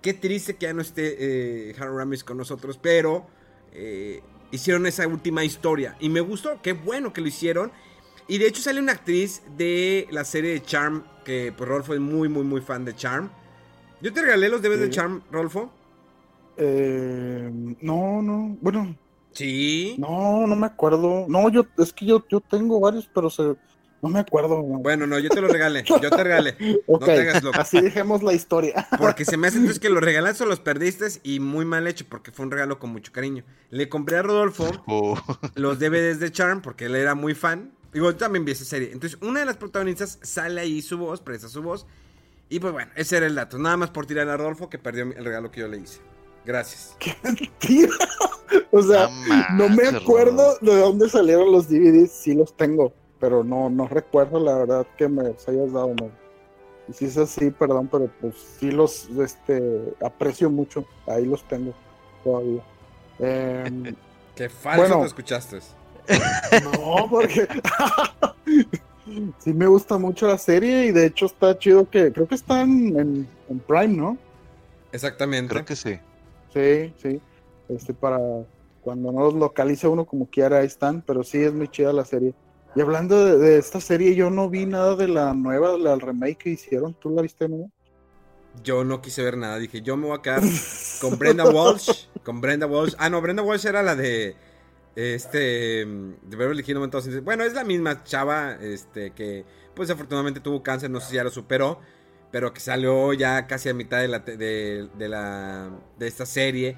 Qué 0.00 0.14
triste 0.14 0.56
que 0.56 0.66
ya 0.66 0.72
no 0.72 0.82
esté 0.82 1.16
eh, 1.70 1.74
Harold 1.78 1.98
Ramis 1.98 2.24
con 2.24 2.36
nosotros, 2.38 2.78
pero 2.80 3.26
eh, 3.72 4.22
hicieron 4.50 4.86
esa 4.86 5.06
última 5.06 5.44
historia. 5.44 5.96
Y 6.00 6.08
me 6.08 6.20
gustó, 6.20 6.60
qué 6.62 6.72
bueno 6.72 7.12
que 7.12 7.20
lo 7.20 7.28
hicieron. 7.28 7.70
Y 8.28 8.38
de 8.38 8.46
hecho 8.46 8.62
sale 8.62 8.80
una 8.80 8.92
actriz 8.92 9.42
de 9.56 10.08
la 10.10 10.24
serie 10.24 10.52
de 10.52 10.62
Charm, 10.62 11.04
que 11.24 11.52
pues 11.56 11.68
Rolfo 11.68 11.94
es 11.94 12.00
muy, 12.00 12.28
muy, 12.28 12.44
muy 12.44 12.62
fan 12.62 12.84
de 12.84 12.96
Charm. 12.96 13.30
Yo 14.00 14.12
te 14.12 14.22
regalé 14.22 14.48
los 14.48 14.62
DVDs 14.62 14.80
de 14.80 14.90
Charm, 14.90 15.22
Rolfo. 15.30 15.70
no, 16.58 18.22
no, 18.22 18.56
bueno, 18.60 18.96
Sí. 19.32 19.96
No, 19.98 20.46
no 20.46 20.56
me 20.56 20.66
acuerdo. 20.66 21.26
No, 21.28 21.48
yo, 21.48 21.66
es 21.78 21.92
que 21.92 22.06
yo, 22.06 22.24
yo 22.28 22.40
tengo 22.40 22.80
varios, 22.80 23.08
pero 23.12 23.30
se, 23.30 23.56
no 24.02 24.08
me 24.08 24.18
acuerdo. 24.18 24.60
Bueno, 24.60 25.06
no, 25.06 25.16
yo 25.20 25.30
te 25.30 25.40
lo 25.40 25.46
regalé. 25.46 25.84
Yo 26.02 26.10
te 26.10 26.24
regalé. 26.24 26.56
No 26.88 26.98
te 26.98 27.12
hagas 27.12 27.44
loco. 27.44 27.60
Así 27.60 27.80
dejemos 27.80 28.22
la 28.24 28.32
historia. 28.32 28.88
Porque 28.98 29.24
se 29.24 29.36
me 29.36 29.46
hace 29.46 29.58
entonces 29.58 29.78
que 29.78 29.90
los 29.90 30.02
regalaste 30.02 30.42
o 30.42 30.46
los 30.46 30.58
perdiste 30.58 31.06
y 31.22 31.38
muy 31.38 31.64
mal 31.64 31.86
hecho, 31.86 32.04
porque 32.08 32.32
fue 32.32 32.44
un 32.44 32.50
regalo 32.50 32.78
con 32.78 32.90
mucho 32.90 33.12
cariño. 33.12 33.44
Le 33.70 33.88
compré 33.88 34.16
a 34.16 34.22
Rodolfo 34.22 34.68
oh. 34.86 35.16
los 35.54 35.78
DVDs 35.78 36.18
de 36.18 36.32
Charm, 36.32 36.62
porque 36.62 36.86
él 36.86 36.96
era 36.96 37.14
muy 37.14 37.34
fan. 37.34 37.72
Igual 37.94 38.16
también 38.16 38.44
vi 38.44 38.52
esa 38.52 38.64
serie. 38.64 38.90
Entonces, 38.92 39.18
una 39.22 39.40
de 39.40 39.46
las 39.46 39.56
protagonistas 39.56 40.18
sale 40.22 40.60
ahí 40.60 40.82
su 40.82 40.98
voz, 40.98 41.20
presta 41.20 41.48
su 41.48 41.62
voz. 41.62 41.86
Y 42.48 42.58
pues 42.58 42.72
bueno, 42.72 42.90
ese 42.96 43.18
era 43.18 43.26
el 43.26 43.34
dato. 43.34 43.58
Nada 43.58 43.76
más 43.76 43.90
por 43.90 44.06
tirar 44.06 44.28
a 44.28 44.36
Rodolfo 44.36 44.68
que 44.68 44.78
perdió 44.78 45.04
el 45.04 45.24
regalo 45.24 45.50
que 45.50 45.60
yo 45.60 45.68
le 45.68 45.78
hice. 45.78 46.00
Gracias. 46.44 46.96
¡Qué 46.98 47.14
mentira! 47.22 47.92
O 48.70 48.82
sea, 48.82 49.08
no, 49.54 49.68
me 49.70 49.86
acuerdo 49.86 50.58
de 50.60 50.76
dónde 50.76 51.08
salieron 51.08 51.52
los 51.52 51.68
DVDs, 51.68 52.10
sí 52.10 52.34
los 52.34 52.54
tengo, 52.54 52.92
pero 53.18 53.42
no, 53.44 53.70
no 53.70 53.88
recuerdo 53.88 54.40
la 54.40 54.56
verdad 54.58 54.86
que 54.96 55.08
me 55.08 55.24
los 55.24 55.48
hayas 55.48 55.72
dado, 55.72 55.94
no. 55.94 56.10
Y 56.88 56.92
si 56.92 57.04
es 57.06 57.16
así, 57.16 57.50
perdón, 57.50 57.88
pero 57.90 58.10
pues 58.20 58.34
sí 58.58 58.70
los 58.70 59.08
este, 59.10 59.94
aprecio 60.04 60.50
mucho. 60.50 60.84
Ahí 61.06 61.24
los 61.24 61.46
tengo 61.48 61.72
todavía. 62.24 62.62
Eh, 63.18 63.94
Qué 64.34 64.48
falso 64.48 65.00
te 65.00 65.06
escuchaste. 65.06 65.58
No, 66.64 67.08
porque 67.08 67.48
sí 69.38 69.52
me 69.52 69.66
gusta 69.66 69.98
mucho 69.98 70.26
la 70.26 70.36
serie 70.36 70.86
y 70.86 70.92
de 70.92 71.06
hecho 71.06 71.26
está 71.26 71.58
chido 71.58 71.88
que 71.88 72.12
creo 72.12 72.26
que 72.26 72.34
están 72.34 72.70
en, 72.98 73.28
en 73.48 73.58
Prime, 73.60 73.88
¿no? 73.88 74.18
Exactamente. 74.92 75.54
Creo 75.54 75.64
que 75.64 75.76
sí. 75.76 75.98
Sí, 76.52 76.92
sí. 76.96 77.20
Este, 77.68 77.94
para 77.94 78.18
cuando 78.82 79.12
no 79.12 79.20
los 79.20 79.34
localice 79.34 79.86
uno 79.86 80.04
como 80.04 80.28
quiera, 80.28 80.58
ahí 80.58 80.66
están, 80.66 81.02
pero 81.02 81.22
sí 81.22 81.38
es 81.38 81.52
muy 81.52 81.68
chida 81.68 81.92
la 81.92 82.04
serie. 82.04 82.34
Y 82.74 82.80
hablando 82.80 83.38
de, 83.38 83.58
esta 83.58 83.80
serie, 83.80 84.14
yo 84.14 84.30
no 84.30 84.48
vi 84.48 84.66
nada 84.66 84.96
de 84.96 85.08
la 85.08 85.34
nueva, 85.34 85.76
la 85.76 85.96
remake 85.96 86.38
que 86.38 86.50
hicieron. 86.50 86.94
¿Tú 86.94 87.10
la 87.10 87.22
viste, 87.22 87.48
no? 87.48 87.70
Yo 88.62 88.84
no 88.84 89.00
quise 89.00 89.22
ver 89.22 89.36
nada, 89.36 89.58
dije, 89.58 89.80
yo 89.80 89.96
me 89.96 90.06
voy 90.06 90.18
a 90.18 90.22
quedar 90.22 90.42
con 91.00 91.18
Brenda 91.18 91.48
Walsh, 91.48 92.06
con 92.22 92.40
Brenda 92.40 92.66
Walsh. 92.66 92.94
Ah, 92.98 93.08
no, 93.08 93.20
Brenda 93.20 93.42
Walsh 93.42 93.66
era 93.66 93.82
la 93.82 93.96
de 93.96 94.36
este 94.94 95.38
de 95.38 96.36
Beverly 96.36 96.62
Hills 96.66 97.24
Bueno, 97.24 97.44
es 97.44 97.54
la 97.54 97.64
misma 97.64 98.04
chava 98.04 98.56
este 98.60 99.12
que 99.12 99.46
pues 99.74 99.88
afortunadamente 99.88 100.40
tuvo 100.40 100.62
cáncer, 100.62 100.90
no 100.90 101.00
sé 101.00 101.08
si 101.08 101.14
ya 101.14 101.24
lo 101.24 101.30
superó, 101.30 101.80
pero 102.32 102.52
que 102.52 102.60
salió 102.60 103.12
ya 103.12 103.46
casi 103.46 103.68
a 103.68 103.74
mitad 103.74 104.00
de 104.00 104.08
la 104.08 104.18
de, 104.18 104.88
de 104.98 105.08
la 105.08 105.70
de 105.98 106.08
esta 106.08 106.26
serie 106.26 106.76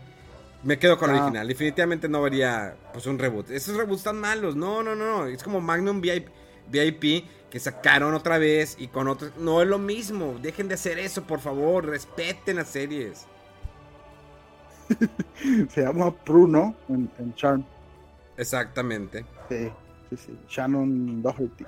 me 0.64 0.78
quedo 0.78 0.98
con 0.98 1.10
el 1.10 1.16
ah. 1.16 1.22
original. 1.24 1.46
Definitivamente 1.46 2.08
no 2.08 2.22
vería 2.22 2.76
pues 2.92 3.06
un 3.06 3.18
reboot. 3.18 3.50
Esos 3.50 3.76
reboots 3.76 4.00
están 4.00 4.18
malos. 4.18 4.56
No, 4.56 4.82
no, 4.82 4.96
no. 4.96 5.26
Es 5.26 5.42
como 5.42 5.60
Magnum 5.60 6.00
VIP, 6.00 6.28
VIP 6.68 7.26
que 7.50 7.60
sacaron 7.60 8.14
otra 8.14 8.38
vez 8.38 8.76
y 8.78 8.88
con 8.88 9.06
otros. 9.06 9.32
No 9.36 9.62
es 9.62 9.68
lo 9.68 9.78
mismo. 9.78 10.36
Dejen 10.42 10.68
de 10.68 10.74
hacer 10.74 10.98
eso, 10.98 11.22
por 11.22 11.40
favor. 11.40 11.86
Respeten 11.86 12.56
las 12.56 12.68
series. 12.68 13.26
Se 15.68 15.82
llama 15.82 16.12
Pruno 16.12 16.74
en, 16.88 17.34
Charm. 17.34 17.64
Exactamente. 18.36 19.24
Sí, 19.48 19.70
sí, 20.10 20.16
sí. 20.16 20.38
Shannon 20.48 21.22
Doherty. 21.22 21.64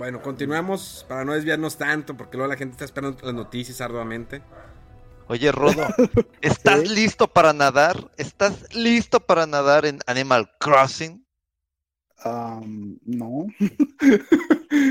Bueno, 0.00 0.22
continuamos 0.22 1.04
para 1.06 1.26
no 1.26 1.34
desviarnos 1.34 1.76
tanto, 1.76 2.16
porque 2.16 2.38
luego 2.38 2.50
la 2.50 2.56
gente 2.56 2.72
está 2.72 2.86
esperando 2.86 3.18
las 3.22 3.34
noticias 3.34 3.82
arduamente. 3.82 4.40
Oye, 5.28 5.52
Rodo, 5.52 5.84
¿estás 6.40 6.88
listo 6.88 7.28
para 7.28 7.52
nadar? 7.52 8.10
¿Estás 8.16 8.74
listo 8.74 9.20
para 9.20 9.44
nadar 9.44 9.84
en 9.84 9.98
Animal 10.06 10.50
Crossing? 10.58 11.22
Um, 12.24 12.98
no. 13.04 13.46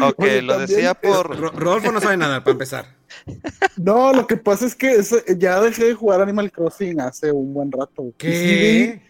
Ok, 0.03 0.15
Oye, 0.19 0.43
lo 0.43 0.59
decía 0.59 0.93
por... 0.93 1.35
Ro- 1.35 1.53
Rodolfo 1.53 1.91
no 1.91 2.01
sabe 2.01 2.15
nada, 2.15 2.43
para 2.43 2.51
empezar. 2.51 2.85
No, 3.77 4.13
lo 4.13 4.27
que 4.27 4.37
pasa 4.37 4.67
es 4.67 4.75
que 4.75 5.01
ya 5.39 5.59
dejé 5.59 5.85
de 5.85 5.93
jugar 5.95 6.21
Animal 6.21 6.51
Crossing 6.51 7.01
hace 7.01 7.31
un 7.31 7.51
buen 7.51 7.71
rato. 7.71 8.13
¿Qué? 8.15 9.01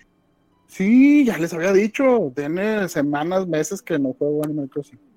sí, 0.66 1.26
ya 1.26 1.38
les 1.38 1.54
había 1.54 1.74
dicho. 1.74 2.32
Tiene 2.34 2.88
semanas, 2.88 3.46
meses 3.48 3.82
que 3.82 4.00
no 4.00 4.14
juego 4.14 4.46
Animal 4.46 4.70
Crossing. 4.70 5.09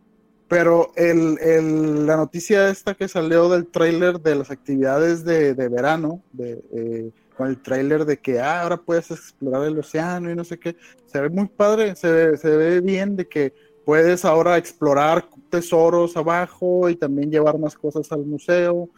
Pero 0.53 0.93
el, 0.97 1.39
el- 1.41 2.07
la 2.07 2.19
noticia 2.19 2.69
esta 2.69 2.93
que 2.93 3.09
salió 3.09 3.49
del 3.49 3.69
tráiler 3.69 4.21
de 4.21 4.35
las 4.35 4.51
actividades 4.51 5.25
de, 5.25 5.55
verano, 5.55 6.23
de, 6.31 6.63
eh, 6.75 7.11
con 7.39 7.49
el 7.49 7.63
tráiler 7.63 8.05
de 8.05 8.19
que 8.19 8.39
ah, 8.39 8.61
ahora 8.61 8.77
puedes 8.77 9.11
explorar 9.11 9.67
el 9.67 9.79
océano 9.79 10.31
y 10.31 10.35
no 10.35 10.45
sé 10.45 10.59
qué, 10.59 10.77
se 11.07 11.23
ve 11.23 11.31
muy 11.31 11.49
padre, 11.49 11.97
se 11.97 12.13
ve, 12.13 12.37
se 12.37 12.55
ve 12.55 12.83
bien 12.83 13.17
de 13.17 13.27
que 13.27 13.55
puedes 13.87 14.27
ahora 14.27 14.59
explorar 14.59 15.27
tesoros 15.49 16.19
abajo 16.19 16.91
y 16.91 16.97
también 16.97 17.31
llevar 17.31 17.59
más 17.59 17.75
cosas 17.75 18.13
al 18.13 18.27
museo. 18.27 18.91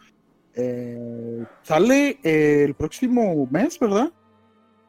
Eh, 0.55 1.45
sale 1.63 2.19
eh, 2.21 2.65
el 2.65 2.73
próximo 2.73 3.47
mes, 3.49 3.79
¿verdad? 3.79 4.11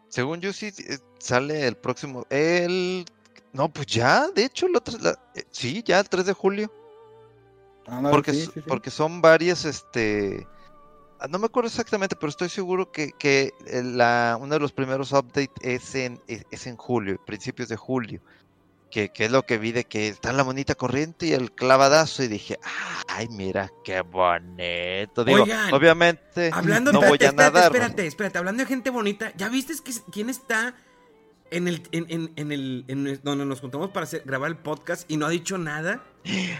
Según 0.08 0.40
yo 0.40 0.52
sí 0.52 0.66
eh, 0.66 0.98
sale 1.20 1.68
el 1.68 1.76
próximo... 1.76 2.26
El... 2.28 3.04
No, 3.56 3.68
pues 3.70 3.86
ya, 3.86 4.28
de 4.28 4.44
hecho, 4.44 4.66
el 4.66 4.76
otro... 4.76 4.96
la- 5.00 5.18
eh, 5.34 5.44
Sí, 5.50 5.82
ya 5.84 5.98
el 5.98 6.08
3 6.08 6.26
de 6.26 6.32
julio. 6.34 6.70
Porque, 8.10 8.32
sí, 8.32 8.42
s- 8.42 8.46
sí, 8.52 8.60
sí. 8.60 8.64
porque 8.66 8.90
son 8.90 9.20
varias, 9.22 9.64
este... 9.64 10.46
ah, 11.20 11.26
No 11.28 11.38
me 11.38 11.46
acuerdo 11.46 11.68
exactamente, 11.68 12.16
pero 12.16 12.28
estoy 12.30 12.48
seguro 12.48 12.90
que, 12.92 13.12
que 13.18 13.52
eh, 13.66 13.82
la, 13.82 14.36
uno 14.40 14.54
de 14.54 14.60
los 14.60 14.72
primeros 14.72 15.12
updates 15.12 15.50
es 15.62 15.94
en, 15.94 16.20
es, 16.26 16.44
es 16.50 16.66
en 16.66 16.76
julio, 16.76 17.18
principios 17.24 17.68
de 17.68 17.76
julio. 17.76 18.20
Que, 18.90 19.08
que 19.08 19.24
es 19.24 19.32
lo 19.32 19.42
que 19.42 19.58
vi 19.58 19.72
de 19.72 19.82
que 19.84 20.06
está 20.08 20.32
la 20.32 20.44
monita 20.44 20.74
corriente 20.76 21.26
y 21.26 21.32
el 21.32 21.52
clavadazo. 21.52 22.22
Y 22.22 22.28
dije, 22.28 22.58
ay, 23.08 23.26
mira 23.30 23.68
qué 23.84 24.00
bonito. 24.00 25.24
Digo, 25.24 25.42
Oigan, 25.42 25.74
obviamente 25.74 26.50
Hablando 26.52 26.92
no 26.92 27.00
voy 27.00 27.08
a 27.08 27.12
espérate, 27.14 27.36
nadar. 27.36 27.64
espérate, 27.64 28.06
espérate. 28.06 28.38
Hablando 28.38 28.62
de 28.62 28.66
gente 28.68 28.90
bonita, 28.90 29.32
¿ya 29.36 29.48
viste 29.48 29.74
que, 29.84 29.92
quién 30.12 30.30
está 30.30 30.74
en 31.50 31.68
el. 31.68 31.82
En, 31.92 32.06
en- 32.08 32.32
en 32.36 32.52
el. 32.52 32.84
en- 32.88 33.20
donde 33.22 33.44
nos 33.44 33.60
juntamos 33.60 33.90
para 33.90 34.04
hacer- 34.04 34.22
grabar 34.24 34.50
el 34.50 34.56
podcast 34.56 35.10
y 35.10 35.16
no 35.16 35.26
ha 35.26 35.30
dicho 35.30 35.58
nada? 35.58 36.00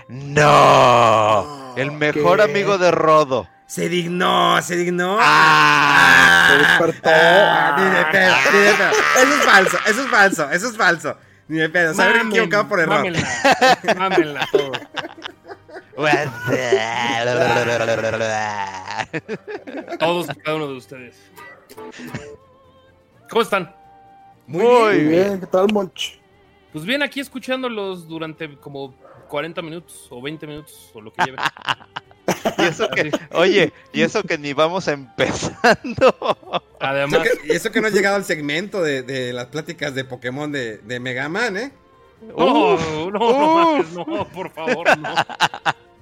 No, 0.09 1.75
el 1.77 1.93
mejor 1.93 2.39
¿Qué? 2.39 2.45
amigo 2.45 2.79
de 2.79 2.91
Rodo. 2.91 3.49
Se 3.67 3.89
dignó, 3.89 4.61
se 4.63 4.77
dignó. 4.77 5.19
Ah, 5.21 6.49
Se 6.53 6.59
despertó. 6.59 7.11
Ah, 7.13 7.77
ni 7.79 7.85
de 7.85 8.05
pedo, 8.13 8.35
ni 8.53 8.59
de 8.61 8.73
pedo. 8.75 8.91
Eso 8.91 9.35
es 9.35 9.45
falso, 9.45 9.79
eso 9.87 10.03
es 10.03 10.09
falso, 10.09 10.51
eso 10.51 10.69
es 10.69 10.77
falso. 10.77 11.17
Ni 11.49 11.59
de 11.59 11.69
pedo, 11.69 11.95
se 11.95 12.03
habrá 12.03 12.19
Mamen, 12.19 12.33
equivocado 12.33 12.69
por 12.69 12.81
error. 12.81 12.97
Mámenla, 12.99 13.29
mámenla 13.97 14.49
todo. 14.53 14.73
Todos 19.99 20.29
y 20.31 20.35
cada 20.41 20.57
uno 20.57 20.69
de 20.69 20.77
ustedes. 20.77 21.17
¿Cómo 23.31 23.43
están? 23.43 23.75
Muy 24.47 24.99
bien. 24.99 25.09
bien, 25.11 25.41
¿qué 25.41 25.47
tal, 25.47 25.67
Monch? 25.73 26.19
Pues 26.73 26.85
bien, 26.85 27.03
aquí 27.03 27.21
escuchándolos 27.21 28.07
durante 28.07 28.57
como 28.59 28.95
40 29.29 29.63
minutos 29.63 30.07
o 30.11 30.21
20 30.23 30.47
minutos 30.47 30.91
o 30.95 31.01
lo 31.01 31.13
que 31.13 31.25
lleve. 31.25 31.39
y 32.59 32.63
eso 32.63 32.89
que, 32.91 33.11
oye, 33.33 33.73
y 33.93 34.03
eso 34.03 34.23
que 34.23 34.37
ni 34.39 34.53
vamos 34.53 34.87
empezando. 34.89 36.15
Eso 36.23 36.63
Además, 36.81 37.23
que- 37.23 37.49
y 37.53 37.57
eso 37.57 37.71
que 37.73 37.81
no 37.81 37.87
has 37.89 37.95
llegado 37.95 38.17
al 38.17 38.25
segmento 38.25 38.83
de, 38.83 39.03
de 39.03 39.33
las 39.33 39.47
pláticas 39.47 39.95
de 39.95 40.05
Pokémon 40.05 40.51
de, 40.53 40.79
de 40.79 41.01
Mega 41.01 41.29
Man, 41.29 41.57
¿eh? 41.57 41.73
no, 42.37 42.75
Uf, 42.75 42.81
no, 42.91 43.11
no, 43.11 43.29
uf. 43.29 43.37
mames, 43.37 43.93
no, 44.09 44.29
por 44.29 44.51
favor, 44.51 44.99
no. 44.99 45.09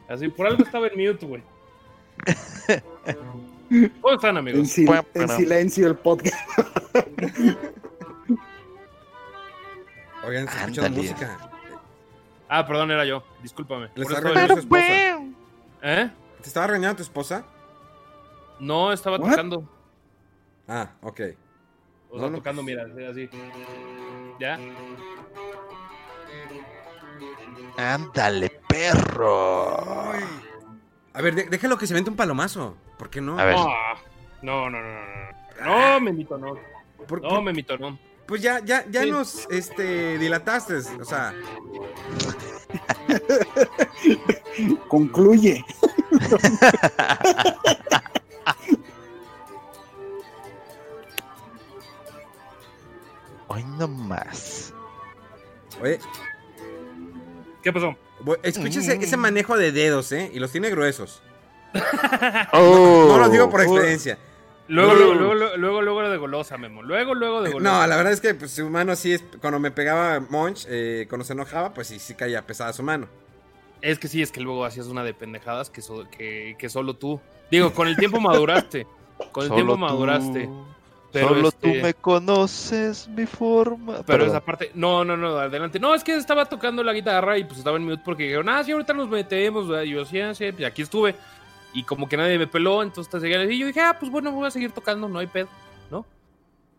Así, 0.08 0.28
por 0.28 0.46
algo 0.46 0.64
estaba 0.64 0.86
en 0.88 1.06
mute, 1.06 1.24
güey. 1.26 1.42
¿Cómo 4.00 4.14
están, 4.14 4.30
En, 4.30 4.36
amigos? 4.38 4.68
sil- 4.76 5.06
en 5.14 5.28
silencio 5.28 5.86
el 5.88 5.96
podcast. 5.96 6.36
Oigan, 10.26 10.48
se 10.48 10.58
escucha 10.58 10.88
música. 10.88 11.38
Ah, 12.48 12.66
perdón, 12.66 12.90
era 12.90 13.04
yo. 13.04 13.24
Discúlpame. 13.42 13.90
Le 13.94 14.04
regañando 14.20 14.58
esposa. 14.58 14.92
¿Eh? 15.82 16.10
¿Te 16.40 16.48
estaba 16.48 16.66
regañando 16.66 16.96
tu 16.96 17.02
esposa? 17.02 17.44
No, 18.60 18.92
estaba 18.92 19.16
What? 19.18 19.30
tocando. 19.30 19.68
Ah, 20.68 20.90
ok. 21.02 21.20
O 22.10 22.18
sea, 22.18 22.26
No, 22.26 22.30
no, 22.30 22.36
tocando, 22.38 22.62
pues. 22.62 22.76
mira, 22.94 23.10
así. 23.10 23.28
¿Ya? 24.38 24.58
Ándale, 27.76 28.50
perro. 28.68 30.12
A 31.12 31.22
ver, 31.22 31.34
de- 31.34 31.44
déjalo 31.48 31.76
que 31.76 31.86
se 31.86 31.94
vente 31.94 32.10
un 32.10 32.16
palomazo. 32.16 32.76
¿Por 32.98 33.10
qué 33.10 33.20
no? 33.20 33.38
A 33.38 33.44
ver. 33.44 33.56
Ah, 33.58 33.94
No, 34.42 34.68
no, 34.68 34.78
no, 34.80 34.88
no, 34.92 35.00
no. 35.64 35.92
No, 35.94 36.00
Memito, 36.00 36.36
no. 36.36 36.54
Por- 37.08 37.22
No, 37.22 37.28
por- 37.30 37.42
Memito, 37.42 37.78
no. 37.78 37.98
Pues 38.26 38.42
ya, 38.42 38.60
ya, 38.64 38.84
ya 38.90 39.02
Sí. 39.02 39.10
nos 39.10 39.46
este, 39.50 40.18
dilataste. 40.18 40.76
O 40.76 41.04
sea, 41.04 41.34
Concluye. 44.88 45.64
Hoy 53.48 53.64
no 53.78 53.88
más. 53.88 54.72
oye, 55.82 55.98
¿Qué 57.62 57.72
pasó? 57.72 57.94
escucha 58.42 58.80
ese, 58.80 58.96
ese 58.96 59.16
manejo 59.16 59.56
de 59.56 59.72
dedos, 59.72 60.12
¿eh? 60.12 60.30
Y 60.32 60.38
los 60.38 60.50
tiene 60.52 60.70
gruesos. 60.70 61.22
Oh, 62.52 63.06
No 63.08 63.18
lo 63.18 63.28
digo 63.28 63.50
por 63.50 63.60
experiencia. 63.62 64.14
Luego, 64.14 64.30
Uh. 64.30 64.33
Luego, 64.68 64.94
luego, 64.94 65.14
luego, 65.34 65.56
luego, 65.56 65.82
luego 65.82 66.08
de 66.10 66.16
golosa, 66.16 66.56
Memo. 66.58 66.82
Luego, 66.82 67.14
luego 67.14 67.42
de 67.42 67.52
golosa. 67.52 67.80
No, 67.80 67.86
la 67.86 67.96
verdad 67.96 68.12
es 68.12 68.20
que 68.20 68.34
pues, 68.34 68.52
su 68.52 68.68
mano 68.70 68.96
sí 68.96 69.12
es. 69.12 69.24
Cuando 69.40 69.58
me 69.58 69.70
pegaba 69.70 70.20
Monch, 70.20 70.66
eh, 70.68 71.06
cuando 71.08 71.24
se 71.24 71.32
enojaba, 71.34 71.74
pues 71.74 71.88
sí, 71.88 71.98
sí 71.98 72.14
caía 72.14 72.42
pesada 72.46 72.72
su 72.72 72.82
mano. 72.82 73.06
Es 73.82 73.98
que 73.98 74.08
sí, 74.08 74.22
es 74.22 74.32
que 74.32 74.40
luego 74.40 74.64
hacías 74.64 74.86
una 74.86 75.04
de 75.04 75.12
pendejadas 75.12 75.68
que, 75.68 75.82
so- 75.82 76.08
que, 76.10 76.56
que 76.58 76.68
solo 76.70 76.94
tú. 76.94 77.20
Digo, 77.50 77.72
con 77.74 77.86
el 77.88 77.96
tiempo 77.96 78.18
maduraste. 78.20 78.86
Con 79.30 79.42
el 79.44 79.48
Solo 79.50 79.54
tiempo 79.56 79.74
tú. 79.74 79.78
maduraste. 79.78 80.48
Pero 81.12 81.28
Solo 81.28 81.48
este- 81.48 81.72
tú 81.78 81.82
me 81.82 81.94
conoces 81.94 83.06
mi 83.08 83.26
forma. 83.26 83.92
Pero 83.98 84.04
Perdón. 84.06 84.28
esa 84.30 84.40
parte, 84.40 84.70
no, 84.74 85.04
no, 85.04 85.16
no, 85.16 85.36
adelante. 85.36 85.78
No, 85.78 85.94
es 85.94 86.02
que 86.02 86.16
estaba 86.16 86.46
tocando 86.46 86.82
la 86.82 86.92
guitarra 86.92 87.38
y 87.38 87.44
pues 87.44 87.58
estaba 87.58 87.76
en 87.76 87.84
mute 87.84 88.02
porque 88.04 88.24
dijeron, 88.24 88.48
ah, 88.48 88.64
sí, 88.64 88.72
ahorita 88.72 88.94
nos 88.94 89.08
metemos. 89.08 89.68
¿verdad? 89.68 89.84
Y 89.84 89.90
yo, 89.90 90.04
sí, 90.04 90.18
sí, 90.34 90.50
y 90.58 90.64
aquí 90.64 90.82
estuve. 90.82 91.14
Y 91.74 91.82
como 91.82 92.08
que 92.08 92.16
nadie 92.16 92.38
me 92.38 92.46
peló, 92.46 92.82
entonces 92.82 93.10
te 93.10 93.20
seguía 93.20 93.44
y 93.44 93.58
yo 93.58 93.66
dije, 93.66 93.80
ah, 93.80 93.96
pues 93.98 94.10
bueno, 94.10 94.30
voy 94.32 94.46
a 94.46 94.50
seguir 94.50 94.70
tocando, 94.72 95.08
no 95.08 95.18
hay 95.18 95.26
pedo, 95.26 95.48
¿no? 95.90 96.06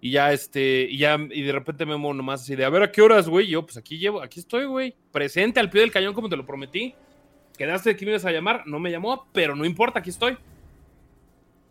Y 0.01 0.11
ya, 0.11 0.31
este, 0.31 0.87
y 0.89 0.97
ya, 0.97 1.17
y 1.29 1.41
de 1.43 1.51
repente 1.51 1.85
Memo 1.85 2.13
nomás 2.13 2.41
así 2.41 2.55
de, 2.55 2.63
a 2.65 2.69
ver, 2.69 2.83
¿a 2.83 2.91
qué 2.91 3.01
horas, 3.01 3.27
güey? 3.27 3.47
Yo, 3.47 3.63
pues 3.65 3.75
aquí 3.77 3.97
llevo, 3.97 4.21
aquí 4.21 4.39
estoy, 4.39 4.65
güey, 4.65 4.95
presente 5.11 5.59
al 5.59 5.69
pie 5.69 5.81
del 5.81 5.91
cañón 5.91 6.13
como 6.13 6.29
te 6.29 6.37
lo 6.37 6.45
prometí. 6.45 6.95
Quedaste 7.57 7.89
de 7.91 7.95
que 7.95 8.05
me 8.05 8.11
ibas 8.11 8.25
a 8.25 8.31
llamar, 8.31 8.63
no 8.65 8.79
me 8.79 8.89
llamó, 8.91 9.27
pero 9.33 9.55
no 9.55 9.65
importa, 9.65 9.99
aquí 9.99 10.09
estoy. 10.09 10.37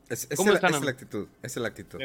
Es, 0.08 0.26
es 0.30 0.36
¿Cómo 0.36 0.50
el- 0.50 0.56
están, 0.56 0.70
esa 0.70 0.76
es 0.78 0.82
amigo? 0.82 0.84
la 0.84 0.90
actitud. 0.90 1.28
Es 1.42 1.56
la 1.56 1.68
actitud. 1.68 2.00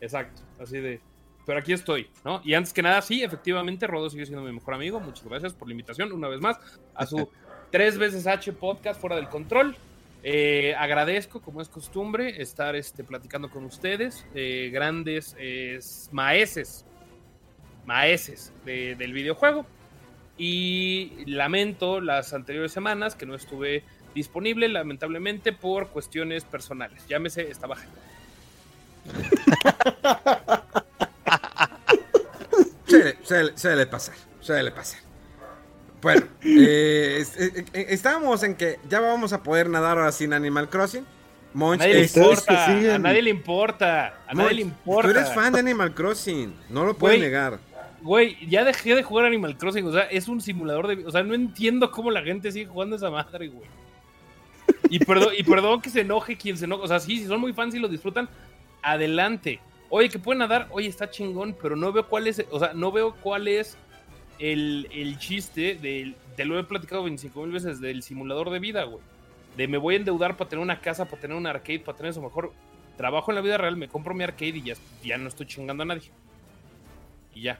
Exacto, 0.00 0.42
así 0.60 0.78
de. 0.78 1.00
Pero 1.46 1.58
aquí 1.60 1.72
estoy, 1.72 2.08
¿no? 2.24 2.40
Y 2.44 2.54
antes 2.54 2.72
que 2.72 2.82
nada, 2.82 3.00
sí, 3.02 3.22
efectivamente, 3.22 3.86
Rodo 3.86 4.10
sigue 4.10 4.26
siendo 4.26 4.44
mi 4.44 4.52
mejor 4.52 4.74
amigo. 4.74 5.00
Muchas 5.00 5.24
gracias 5.24 5.54
por 5.54 5.66
la 5.66 5.72
invitación, 5.72 6.12
una 6.12 6.28
vez 6.28 6.40
más, 6.40 6.58
a 6.94 7.06
su 7.06 7.28
tres 7.72 7.96
veces 7.98 8.26
H 8.26 8.52
podcast 8.52 9.00
fuera 9.00 9.16
del 9.16 9.28
control. 9.28 9.74
Eh, 10.22 10.74
agradezco, 10.76 11.40
como 11.40 11.62
es 11.62 11.68
costumbre, 11.68 12.42
estar 12.42 12.74
este, 12.76 13.04
platicando 13.04 13.50
con 13.50 13.64
ustedes, 13.64 14.26
eh, 14.34 14.70
grandes 14.72 15.36
eh, 15.38 15.78
maeses, 16.10 16.84
maeses 17.86 18.52
de- 18.64 18.94
del 18.96 19.12
videojuego. 19.12 19.64
Y 20.36 21.24
lamento 21.26 22.00
las 22.00 22.32
anteriores 22.32 22.70
semanas 22.72 23.14
que 23.16 23.26
no 23.26 23.34
estuve 23.34 23.82
disponible, 24.14 24.68
lamentablemente, 24.68 25.52
por 25.52 25.88
cuestiones 25.88 26.44
personales. 26.44 27.06
Llámese, 27.08 27.50
estaba 27.50 27.76
Suele, 32.86 33.18
suele- 33.22 33.56
suele 33.56 33.86
pasar. 33.86 34.14
Suele 34.40 34.70
pasar. 34.70 35.00
Bueno, 36.00 36.22
eh, 36.42 37.16
es- 37.20 37.36
eh, 37.38 37.64
eh, 37.72 37.86
estábamos 37.90 38.42
en 38.42 38.54
que 38.54 38.78
ya 38.88 39.00
vamos 39.00 39.32
a 39.32 39.42
poder 39.42 39.68
nadar 39.68 39.98
ahora 39.98 40.12
sin 40.12 40.32
Animal 40.32 40.68
Crossing. 40.68 41.04
Monch, 41.54 41.80
nadie 41.80 41.94
le 41.94 42.00
es- 42.02 42.12
que 42.12 42.20
importa. 42.20 42.66
siguen. 42.66 42.90
A 42.92 42.98
nadie 42.98 43.22
le 43.22 43.30
importa. 43.30 44.14
A 44.28 44.34
nadie 44.34 44.54
le 44.54 44.62
importa. 44.62 45.10
Tú 45.10 45.18
eres 45.18 45.32
fan 45.34 45.52
de 45.52 45.58
Animal 45.60 45.94
Crossing. 45.94 46.54
No 46.68 46.84
lo 46.84 46.94
puedes 46.96 47.18
negar. 47.20 47.58
güey, 48.00 48.36
ya 48.48 48.62
dejé 48.64 48.94
de 48.94 49.02
jugar 49.02 49.24
Animal 49.26 49.56
Crossing. 49.58 49.84
O 49.86 49.92
sea, 49.92 50.02
es 50.02 50.28
un 50.28 50.40
simulador 50.40 50.86
de. 50.86 51.04
O 51.04 51.10
sea, 51.10 51.22
no 51.24 51.34
entiendo 51.34 51.90
cómo 51.90 52.10
la 52.12 52.22
gente 52.22 52.52
sigue 52.52 52.66
jugando 52.66 52.94
esa 52.96 53.10
madre, 53.10 53.48
güey. 53.48 53.66
Y 54.90 55.00
perdón, 55.00 55.32
y 55.36 55.42
perdón 55.42 55.80
que 55.80 55.90
se 55.90 56.02
enoje 56.02 56.36
quien 56.36 56.56
se 56.56 56.66
enoje. 56.66 56.84
O 56.84 56.86
sea, 56.86 57.00
sí, 57.00 57.18
si 57.18 57.26
son 57.26 57.40
muy 57.40 57.52
fans 57.52 57.74
y 57.74 57.78
lo 57.80 57.88
disfrutan, 57.88 58.28
adelante. 58.82 59.58
Oye, 59.90 60.08
que 60.10 60.18
pueden 60.18 60.38
nadar, 60.40 60.68
oye, 60.70 60.86
está 60.86 61.10
chingón, 61.10 61.56
pero 61.60 61.74
no 61.74 61.90
veo 61.92 62.06
cuál 62.06 62.26
es, 62.28 62.44
o 62.50 62.58
sea, 62.58 62.72
no 62.74 62.92
veo 62.92 63.14
cuál 63.22 63.48
es 63.48 63.76
el, 64.38 64.88
el 64.92 65.18
chiste 65.18 65.74
del, 65.74 66.16
te 66.36 66.44
lo 66.44 66.58
he 66.58 66.64
platicado 66.64 67.04
25 67.04 67.42
mil 67.42 67.52
veces, 67.52 67.80
del 67.80 68.02
simulador 68.02 68.50
de 68.50 68.58
vida, 68.58 68.84
güey. 68.84 69.02
De 69.56 69.66
me 69.66 69.78
voy 69.78 69.94
a 69.94 69.98
endeudar 69.98 70.36
para 70.36 70.48
tener 70.48 70.62
una 70.62 70.80
casa, 70.80 71.04
para 71.04 71.20
tener 71.20 71.36
un 71.36 71.46
arcade, 71.46 71.80
para 71.80 71.96
tener 71.96 72.10
eso 72.10 72.22
mejor. 72.22 72.52
Trabajo 72.96 73.30
en 73.30 73.36
la 73.36 73.40
vida 73.40 73.58
real, 73.58 73.76
me 73.76 73.88
compro 73.88 74.14
mi 74.14 74.24
arcade 74.24 74.58
y 74.58 74.62
ya, 74.62 74.74
ya 75.02 75.18
no 75.18 75.28
estoy 75.28 75.46
chingando 75.46 75.82
a 75.82 75.86
nadie. 75.86 76.10
Y 77.34 77.42
ya. 77.42 77.58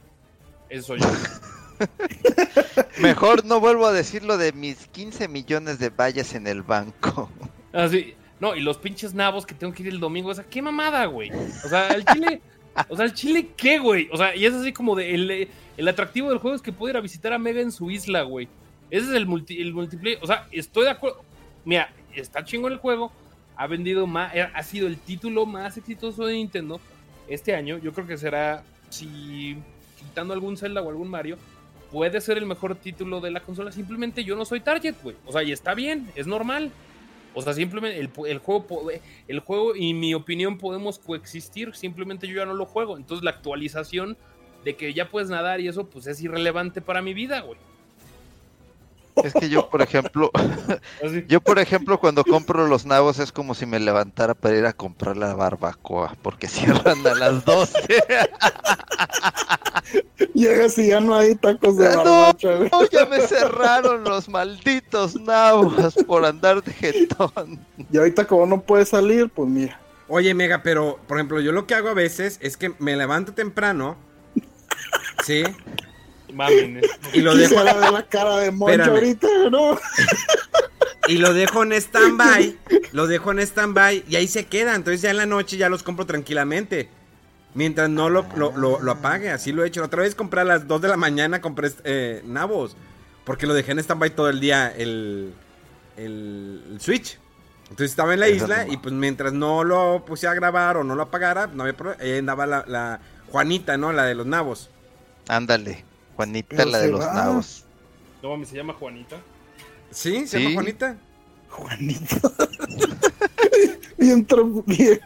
Eso 0.68 0.88
soy 0.88 1.00
yo. 1.00 1.08
Mejor 3.00 3.44
no 3.44 3.60
vuelvo 3.60 3.86
a 3.86 3.92
decir 3.92 4.24
lo 4.24 4.36
de 4.36 4.52
mis 4.52 4.88
15 4.88 5.28
millones 5.28 5.78
de 5.78 5.90
vallas 5.90 6.34
en 6.34 6.46
el 6.46 6.62
banco. 6.62 7.30
Así. 7.72 8.14
No, 8.40 8.54
y 8.54 8.60
los 8.60 8.78
pinches 8.78 9.14
nabos 9.14 9.46
que 9.46 9.54
tengo 9.54 9.72
que 9.72 9.82
ir 9.82 9.88
el 9.88 10.00
domingo. 10.00 10.30
O 10.30 10.34
sea, 10.34 10.44
qué 10.44 10.62
mamada, 10.62 11.06
güey. 11.06 11.30
O 11.64 11.68
sea, 11.68 11.88
el 11.88 12.04
chile. 12.04 12.40
O 12.88 12.96
sea, 12.96 13.04
el 13.04 13.14
chile, 13.14 13.50
¿qué, 13.56 13.78
güey? 13.78 14.08
O 14.12 14.16
sea, 14.16 14.34
y 14.34 14.44
es 14.46 14.54
así 14.54 14.72
como 14.72 14.94
de. 14.94 15.14
El, 15.14 15.48
el 15.76 15.88
atractivo 15.88 16.30
del 16.30 16.38
juego 16.38 16.56
es 16.56 16.62
que 16.62 16.72
puedo 16.72 16.90
ir 16.90 16.96
a 16.96 17.00
visitar 17.00 17.32
a 17.32 17.38
Mega 17.38 17.60
en 17.60 17.72
su 17.72 17.90
isla, 17.90 18.22
güey. 18.22 18.48
Ese 18.90 19.06
es 19.06 19.12
el, 19.12 19.26
multi, 19.26 19.60
el 19.60 19.72
multiplayer. 19.72 20.18
O 20.22 20.26
sea, 20.26 20.46
estoy 20.50 20.84
de 20.84 20.90
acuerdo. 20.90 21.22
Mira, 21.64 21.90
está 22.14 22.44
chingo 22.44 22.68
el 22.68 22.78
juego. 22.78 23.12
Ha 23.56 23.66
vendido 23.66 24.06
más. 24.06 24.32
Ha 24.54 24.62
sido 24.62 24.86
el 24.86 24.98
título 24.98 25.46
más 25.46 25.76
exitoso 25.76 26.26
de 26.26 26.34
Nintendo 26.34 26.80
este 27.28 27.54
año. 27.54 27.78
Yo 27.78 27.92
creo 27.92 28.06
que 28.06 28.18
será. 28.18 28.62
Si 28.90 29.56
quitando 29.98 30.32
algún 30.32 30.56
Zelda 30.56 30.80
o 30.80 30.88
algún 30.88 31.08
Mario, 31.08 31.36
puede 31.90 32.20
ser 32.20 32.38
el 32.38 32.46
mejor 32.46 32.74
título 32.76 33.20
de 33.20 33.30
la 33.30 33.40
consola. 33.40 33.72
Simplemente 33.72 34.24
yo 34.24 34.36
no 34.36 34.44
soy 34.44 34.60
target, 34.60 34.94
güey. 35.02 35.16
O 35.26 35.32
sea, 35.32 35.42
y 35.42 35.52
está 35.52 35.74
bien, 35.74 36.10
es 36.14 36.26
normal. 36.26 36.70
O 37.34 37.42
sea, 37.42 37.52
simplemente 37.52 37.98
el, 37.98 38.08
juego, 38.38 38.90
el 39.28 39.40
juego 39.40 39.76
y 39.76 39.94
mi 39.94 40.14
opinión 40.14 40.58
podemos 40.58 40.98
coexistir, 40.98 41.74
simplemente 41.74 42.26
yo 42.26 42.36
ya 42.36 42.46
no 42.46 42.54
lo 42.54 42.66
juego. 42.66 42.96
Entonces 42.96 43.24
la 43.24 43.30
actualización 43.30 44.16
de 44.64 44.76
que 44.76 44.92
ya 44.92 45.08
puedes 45.08 45.30
nadar 45.30 45.60
y 45.60 45.68
eso, 45.68 45.88
pues 45.88 46.06
es 46.06 46.20
irrelevante 46.20 46.80
para 46.80 47.02
mi 47.02 47.14
vida, 47.14 47.40
güey. 47.40 47.58
Es 49.24 49.32
que 49.34 49.48
yo, 49.48 49.68
por 49.68 49.82
ejemplo, 49.82 50.30
yo, 51.26 51.40
por 51.40 51.58
ejemplo, 51.58 51.98
cuando 51.98 52.24
compro 52.24 52.66
los 52.66 52.86
nabos 52.86 53.18
es 53.18 53.32
como 53.32 53.54
si 53.54 53.66
me 53.66 53.80
levantara 53.80 54.34
para 54.34 54.56
ir 54.56 54.66
a 54.66 54.72
comprar 54.72 55.16
la 55.16 55.34
barbacoa, 55.34 56.16
porque 56.22 56.48
cierran 56.48 57.06
a 57.06 57.14
las 57.14 57.44
12. 57.44 57.78
Llegas 60.34 60.78
y 60.78 60.88
ya 60.88 61.00
no 61.00 61.14
hay 61.14 61.34
tacos 61.34 61.76
de 61.76 61.88
barbacha. 61.88 62.58
No, 62.70 62.88
ya 62.90 63.06
me 63.06 63.20
cerraron 63.20 64.04
los 64.04 64.28
malditos 64.28 65.14
nabos 65.20 65.94
por 66.06 66.24
andar 66.24 66.62
de 66.62 66.72
jetón. 66.72 67.58
Y 67.90 67.98
ahorita 67.98 68.26
como 68.26 68.46
no 68.46 68.60
puede 68.60 68.84
salir, 68.86 69.28
pues 69.30 69.48
mira. 69.48 69.80
Oye, 70.08 70.32
Mega, 70.32 70.62
pero, 70.62 70.98
por 71.06 71.18
ejemplo, 71.18 71.40
yo 71.40 71.52
lo 71.52 71.66
que 71.66 71.74
hago 71.74 71.88
a 71.88 71.94
veces 71.94 72.38
es 72.40 72.56
que 72.56 72.72
me 72.78 72.96
levanto 72.96 73.34
temprano, 73.34 73.96
¿sí? 75.24 75.42
Y 77.12 77.20
lo 77.20 77.34
dejo 77.36 77.64
de 77.64 77.64
la 77.64 78.06
cara 78.08 78.38
de 78.38 78.50
Moncho 78.50 78.90
ahorita, 78.90 79.28
¿no? 79.50 79.78
Y 81.08 81.16
lo 81.16 81.32
dejo 81.32 81.62
en 81.62 81.72
stand-by, 81.72 82.58
lo 82.92 83.06
dejo 83.06 83.32
en 83.32 83.38
stand-by 83.38 84.04
y 84.08 84.16
ahí 84.16 84.28
se 84.28 84.46
queda. 84.46 84.74
Entonces 84.74 85.00
ya 85.00 85.10
en 85.10 85.16
la 85.16 85.26
noche 85.26 85.56
ya 85.56 85.70
los 85.70 85.82
compro 85.82 86.04
tranquilamente. 86.04 86.90
Mientras 87.54 87.88
no 87.88 88.10
lo, 88.10 88.26
lo, 88.36 88.90
apague, 88.92 89.30
así 89.30 89.52
lo 89.52 89.64
he 89.64 89.68
hecho. 89.68 89.82
Otra 89.82 90.02
vez 90.02 90.14
compré 90.14 90.42
a 90.42 90.44
las 90.44 90.68
2 90.68 90.82
de 90.82 90.88
la 90.88 90.98
mañana, 90.98 91.40
compré 91.40 91.70
eh, 91.84 92.22
nabos. 92.26 92.76
Porque 93.24 93.46
lo 93.46 93.54
dejé 93.54 93.72
en 93.72 93.78
stand-by 93.78 94.14
todo 94.14 94.28
el 94.28 94.38
día 94.38 94.68
el, 94.68 95.32
el, 95.96 96.76
Switch. 96.78 97.18
Entonces 97.62 97.90
estaba 97.90 98.12
en 98.14 98.20
la 98.20 98.28
isla 98.28 98.66
y 98.68 98.76
pues 98.76 98.94
mientras 98.94 99.32
no 99.32 99.64
lo 99.64 100.04
puse 100.06 100.26
a 100.26 100.34
grabar 100.34 100.76
o 100.76 100.84
no 100.84 100.94
lo 100.94 101.04
apagara, 101.04 101.46
no 101.46 101.62
había 101.62 101.76
problema. 101.76 102.02
Ahí 102.02 102.18
andaba 102.18 102.46
la, 102.46 102.64
la 102.66 103.00
Juanita, 103.30 103.76
¿no? 103.76 103.92
La 103.92 104.04
de 104.04 104.14
los 104.14 104.26
nabos. 104.26 104.70
Ándale. 105.26 105.87
Juanita, 106.18 106.64
la 106.64 106.78
de 106.78 106.88
los 106.88 106.98
nabos. 106.98 107.64
No, 108.24 108.44
¿se 108.44 108.56
llama 108.56 108.74
Juanita? 108.74 109.18
¿Sí? 109.92 110.26
¿Se 110.26 110.40
llama 110.40 110.54
Juanita? 110.54 110.96
Juanita. 111.48 112.32
bien, 113.98 114.26
bien, 114.66 115.00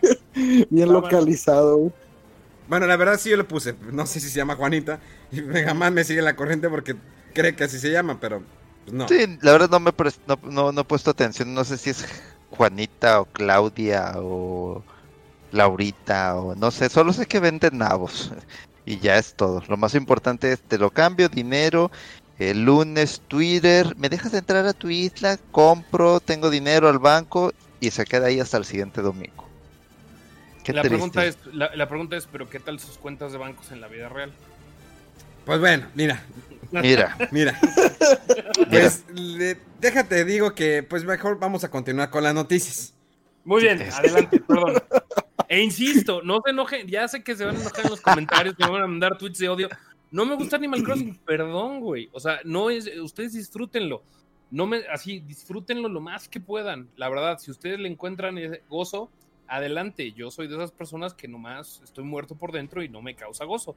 bien 0.70 0.90
localizado. 0.90 1.92
Bueno, 2.66 2.86
la 2.86 2.96
verdad 2.96 3.20
sí 3.20 3.28
yo 3.28 3.36
le 3.36 3.44
puse. 3.44 3.74
No 3.92 4.06
sé 4.06 4.20
si 4.20 4.30
se 4.30 4.38
llama 4.38 4.56
Juanita. 4.56 5.00
Y 5.30 5.42
jamás 5.42 5.92
me 5.92 6.02
sigue 6.02 6.22
la 6.22 6.34
corriente 6.34 6.70
porque 6.70 6.96
cree 7.34 7.54
que 7.54 7.64
así 7.64 7.78
se 7.78 7.90
llama, 7.90 8.18
pero 8.18 8.42
pues, 8.84 8.94
no. 8.94 9.06
Sí, 9.06 9.38
la 9.42 9.52
verdad 9.52 9.68
no 9.68 9.80
me 9.80 9.92
no, 10.50 10.72
no, 10.72 10.80
he 10.80 10.84
puesto 10.84 11.10
atención. 11.10 11.52
No 11.52 11.64
sé 11.64 11.76
si 11.76 11.90
es 11.90 12.06
Juanita 12.52 13.20
o 13.20 13.26
Claudia 13.26 14.14
o 14.16 14.82
Laurita 15.50 16.36
o 16.36 16.54
no 16.54 16.70
sé. 16.70 16.88
Solo 16.88 17.12
sé 17.12 17.26
que 17.26 17.38
venden 17.38 17.76
nabos 17.76 18.32
y 18.84 18.98
ya 18.98 19.18
es 19.18 19.34
todo. 19.34 19.62
Lo 19.68 19.76
más 19.76 19.94
importante 19.94 20.52
es 20.52 20.60
te 20.60 20.78
lo 20.78 20.90
cambio, 20.90 21.28
dinero, 21.28 21.90
el 22.38 22.64
lunes 22.64 23.22
Twitter, 23.28 23.94
me 23.96 24.08
dejas 24.08 24.34
entrar 24.34 24.66
a 24.66 24.72
tu 24.72 24.90
isla, 24.90 25.38
compro, 25.50 26.20
tengo 26.20 26.50
dinero 26.50 26.88
al 26.88 26.98
banco 26.98 27.52
y 27.80 27.90
se 27.90 28.04
queda 28.04 28.26
ahí 28.26 28.40
hasta 28.40 28.56
el 28.56 28.64
siguiente 28.64 29.02
domingo. 29.02 29.48
la, 30.66 30.82
pregunta 30.82 31.24
es, 31.24 31.38
la, 31.52 31.88
pregunta 31.88 32.16
es, 32.16 32.26
pero 32.30 32.48
¿qué 32.48 32.60
tal 32.60 32.80
sus 32.80 32.98
cuentas 32.98 33.32
de 33.32 33.38
bancos 33.38 33.70
en 33.72 33.80
la 33.80 33.88
vida 33.88 34.08
real? 34.08 34.32
Pues 35.44 35.60
bueno, 35.60 35.86
mira. 35.94 36.22
Mira. 36.70 37.18
Mira. 37.30 37.58
Pues 38.70 39.04
déjate, 39.78 40.24
digo 40.24 40.54
que 40.54 40.82
pues 40.82 41.04
mejor 41.04 41.38
vamos 41.38 41.64
a 41.64 41.70
continuar 41.70 42.08
con 42.08 42.22
las 42.22 42.32
noticias. 42.32 42.94
Muy 43.44 43.62
bien, 43.62 43.82
adelante, 43.82 44.40
perdón. 44.46 44.74
E 45.48 45.62
insisto, 45.62 46.22
no 46.22 46.40
se 46.44 46.50
enojen, 46.50 46.86
ya 46.86 47.06
sé 47.08 47.22
que 47.22 47.36
se 47.36 47.44
van 47.44 47.56
a 47.56 47.60
enojar 47.60 47.84
en 47.84 47.90
los 47.90 48.00
comentarios, 48.00 48.54
que 48.54 48.64
me 48.64 48.70
van 48.70 48.82
a 48.82 48.86
mandar 48.86 49.18
tweets 49.18 49.38
de 49.38 49.48
odio. 49.48 49.68
No 50.10 50.24
me 50.26 50.34
gusta 50.36 50.56
Animal 50.56 50.82
Crossing, 50.82 51.16
perdón, 51.26 51.80
güey. 51.80 52.08
O 52.12 52.20
sea, 52.20 52.40
no 52.44 52.70
es, 52.70 52.86
ustedes 52.98 53.32
disfrútenlo. 53.32 54.02
No 54.50 54.66
me, 54.66 54.82
así, 54.92 55.20
disfrútenlo 55.20 55.88
lo 55.88 56.00
más 56.00 56.28
que 56.28 56.40
puedan. 56.40 56.88
La 56.96 57.08
verdad, 57.08 57.38
si 57.38 57.50
ustedes 57.50 57.80
le 57.80 57.88
encuentran 57.88 58.36
gozo, 58.68 59.10
adelante. 59.48 60.12
Yo 60.12 60.30
soy 60.30 60.48
de 60.48 60.54
esas 60.54 60.72
personas 60.72 61.14
que 61.14 61.28
nomás 61.28 61.80
estoy 61.84 62.04
muerto 62.04 62.34
por 62.34 62.52
dentro 62.52 62.82
y 62.82 62.88
no 62.88 63.02
me 63.02 63.14
causa 63.14 63.44
gozo. 63.44 63.76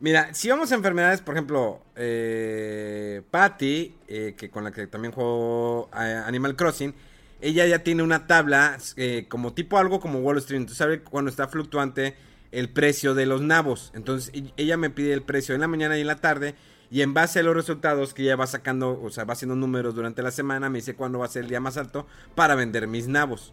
Mira, 0.00 0.32
si 0.32 0.48
vamos 0.48 0.70
a 0.70 0.76
enfermedades, 0.76 1.20
por 1.20 1.34
ejemplo, 1.34 1.80
eh, 1.96 3.22
Patty, 3.30 3.94
eh, 4.06 4.34
que 4.36 4.48
con 4.48 4.62
la 4.64 4.70
que 4.70 4.86
también 4.86 5.12
juego 5.12 5.88
Animal 5.92 6.54
Crossing, 6.54 6.94
ella 7.40 7.66
ya 7.66 7.80
tiene 7.80 8.02
una 8.02 8.26
tabla 8.26 8.78
eh, 8.96 9.26
como 9.28 9.52
tipo 9.54 9.78
algo 9.78 10.00
como 10.00 10.20
Wall 10.20 10.38
Street. 10.38 10.60
Entonces 10.60 10.78
sabe 10.78 11.02
cuando 11.02 11.30
está 11.30 11.48
fluctuante 11.48 12.16
el 12.52 12.70
precio 12.70 13.14
de 13.14 13.26
los 13.26 13.40
nabos. 13.40 13.92
Entonces 13.94 14.32
ella 14.56 14.76
me 14.76 14.90
pide 14.90 15.12
el 15.12 15.22
precio 15.22 15.54
en 15.54 15.60
la 15.60 15.68
mañana 15.68 15.96
y 15.98 16.02
en 16.02 16.06
la 16.06 16.16
tarde. 16.16 16.54
Y 16.90 17.02
en 17.02 17.12
base 17.12 17.40
a 17.40 17.42
los 17.42 17.54
resultados 17.54 18.14
que 18.14 18.22
ella 18.22 18.36
va 18.36 18.46
sacando, 18.46 18.98
o 19.02 19.10
sea, 19.10 19.24
va 19.24 19.34
haciendo 19.34 19.54
números 19.54 19.94
durante 19.94 20.22
la 20.22 20.30
semana, 20.30 20.70
me 20.70 20.78
dice 20.78 20.94
cuándo 20.94 21.18
va 21.18 21.26
a 21.26 21.28
ser 21.28 21.42
el 21.42 21.50
día 21.50 21.60
más 21.60 21.76
alto 21.76 22.06
para 22.34 22.54
vender 22.54 22.86
mis 22.86 23.08
nabos. 23.08 23.52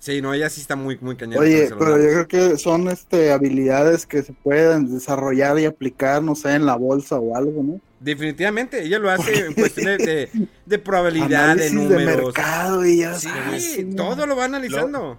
Sí, 0.00 0.20
no, 0.20 0.34
ella 0.34 0.50
sí 0.50 0.60
está 0.60 0.76
muy, 0.76 0.98
muy 1.00 1.16
cañona. 1.16 1.40
Oye, 1.40 1.68
pero 1.78 1.96
yo 1.98 2.26
creo 2.26 2.28
que 2.28 2.58
son 2.58 2.88
este 2.88 3.32
habilidades 3.32 4.06
que 4.06 4.22
se 4.22 4.32
pueden 4.32 4.92
desarrollar 4.92 5.58
y 5.58 5.64
aplicar, 5.64 6.22
no 6.22 6.34
sé, 6.34 6.54
en 6.54 6.66
la 6.66 6.74
bolsa 6.76 7.18
o 7.18 7.36
algo, 7.36 7.62
¿no? 7.62 7.80
Definitivamente, 8.00 8.82
ella 8.82 8.98
lo 8.98 9.10
hace 9.10 9.46
en 9.46 9.54
cuestiones 9.54 9.98
de, 10.66 10.78
probabilidad, 10.78 11.56
de 11.56 11.70
números. 11.70 11.98
De 11.98 12.04
mercado 12.04 12.84
y 12.84 12.98
ya 12.98 13.14
sí, 13.14 13.30
todo 13.96 14.26
lo 14.26 14.36
va 14.36 14.44
analizando. 14.44 15.18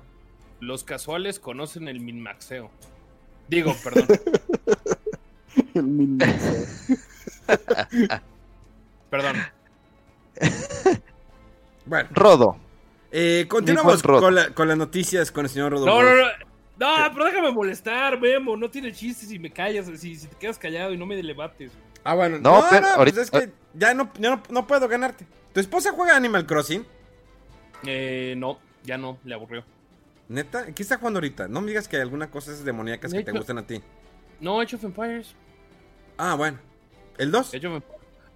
los 0.59 0.83
casuales 0.83 1.39
conocen 1.39 1.87
el 1.87 1.99
minmaxeo. 1.99 2.69
Digo, 3.47 3.75
perdón. 3.83 4.07
el 5.73 5.83
minmaxeo. 5.83 6.65
perdón. 9.09 9.35
Bueno. 11.85 12.09
Rodo. 12.11 12.64
Eh, 13.17 13.45
continuamos 13.47 14.03
con, 14.03 14.35
con, 14.53 14.67
las 14.67 14.77
noticias 14.77 15.31
con 15.31 15.45
el 15.45 15.49
señor 15.49 15.71
Rodo. 15.71 15.85
No, 15.85 16.03
no, 16.03 16.15
no. 16.15 16.25
No, 16.77 17.13
pero 17.13 17.25
déjame 17.25 17.51
molestar, 17.53 18.19
Memo. 18.19 18.57
No 18.57 18.69
tiene 18.69 18.91
chistes 18.91 19.29
si 19.29 19.39
me 19.39 19.49
callas, 19.49 19.85
si, 19.95 20.17
si 20.17 20.27
te 20.27 20.35
quedas 20.35 20.59
callado 20.59 20.91
y 20.91 20.97
no 20.97 21.05
me 21.05 21.15
debates. 21.15 21.71
Ah, 22.03 22.13
bueno. 22.13 22.39
No, 22.39 22.61
no, 22.61 22.67
pero, 22.69 22.87
pues 22.97 23.15
es 23.15 23.31
que 23.31 23.53
ya 23.73 23.93
no, 23.93 24.11
no, 24.19 24.67
puedo 24.67 24.89
ganarte. 24.89 25.25
¿Tu 25.53 25.61
esposa 25.61 25.93
juega 25.93 26.17
Animal 26.17 26.45
Crossing? 26.45 26.85
Eh, 27.85 28.35
no, 28.35 28.59
ya 28.83 28.97
no, 28.97 29.17
le 29.23 29.33
aburrió. 29.33 29.63
¿Neta? 30.27 30.73
¿Qué 30.73 30.83
está 30.83 30.97
jugando 30.97 31.19
ahorita? 31.19 31.47
No 31.47 31.61
me 31.61 31.67
digas 31.69 31.87
que 31.87 31.95
hay 31.95 32.01
alguna 32.01 32.29
cosa 32.29 32.51
demoníacas 32.51 33.13
que 33.13 33.23
te 33.23 33.31
gusten 33.31 33.59
a 33.59 33.65
ti. 33.65 33.81
No, 34.41 34.59
Age 34.59 34.75
of 34.75 34.83
Empires. 34.83 35.35
Ah, 36.17 36.35
bueno. 36.35 36.59
¿El 37.17 37.31
2? 37.31 37.51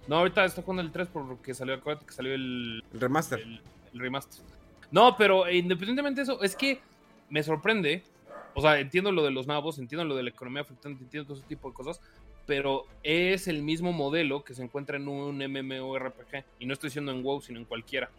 No, 0.08 0.16
ahorita 0.16 0.46
está 0.46 0.62
jugando 0.62 0.80
el 0.80 0.90
3 0.90 1.08
porque 1.12 1.52
salió, 1.52 1.74
acuérdate 1.74 2.06
que 2.06 2.14
salió 2.14 2.34
el... 2.34 2.82
El 2.94 3.00
remaster. 3.00 3.40
El, 3.40 3.60
remaster. 3.92 4.42
No, 4.90 5.16
pero 5.16 5.50
independientemente 5.50 6.20
de 6.20 6.22
eso, 6.24 6.42
es 6.42 6.56
que 6.56 6.80
me 7.28 7.42
sorprende 7.42 8.02
O 8.54 8.60
sea, 8.60 8.80
entiendo 8.80 9.12
lo 9.12 9.22
de 9.22 9.30
los 9.30 9.46
nabos, 9.46 9.78
entiendo 9.78 10.04
lo 10.04 10.16
de 10.16 10.24
la 10.24 10.30
economía 10.30 10.64
fluctuante, 10.64 11.04
entiendo 11.04 11.28
todo 11.28 11.38
ese 11.38 11.46
tipo 11.46 11.68
de 11.68 11.74
cosas, 11.74 12.00
pero 12.46 12.86
es 13.04 13.46
el 13.46 13.62
mismo 13.62 13.92
modelo 13.92 14.42
que 14.42 14.54
se 14.54 14.62
encuentra 14.62 14.96
en 14.96 15.06
un 15.06 15.38
MMORPG. 15.38 16.44
Y 16.58 16.66
no 16.66 16.72
estoy 16.72 16.88
diciendo 16.88 17.12
en 17.12 17.22
WoW, 17.22 17.40
sino 17.40 17.60
en 17.60 17.64
cualquiera. 17.64 18.10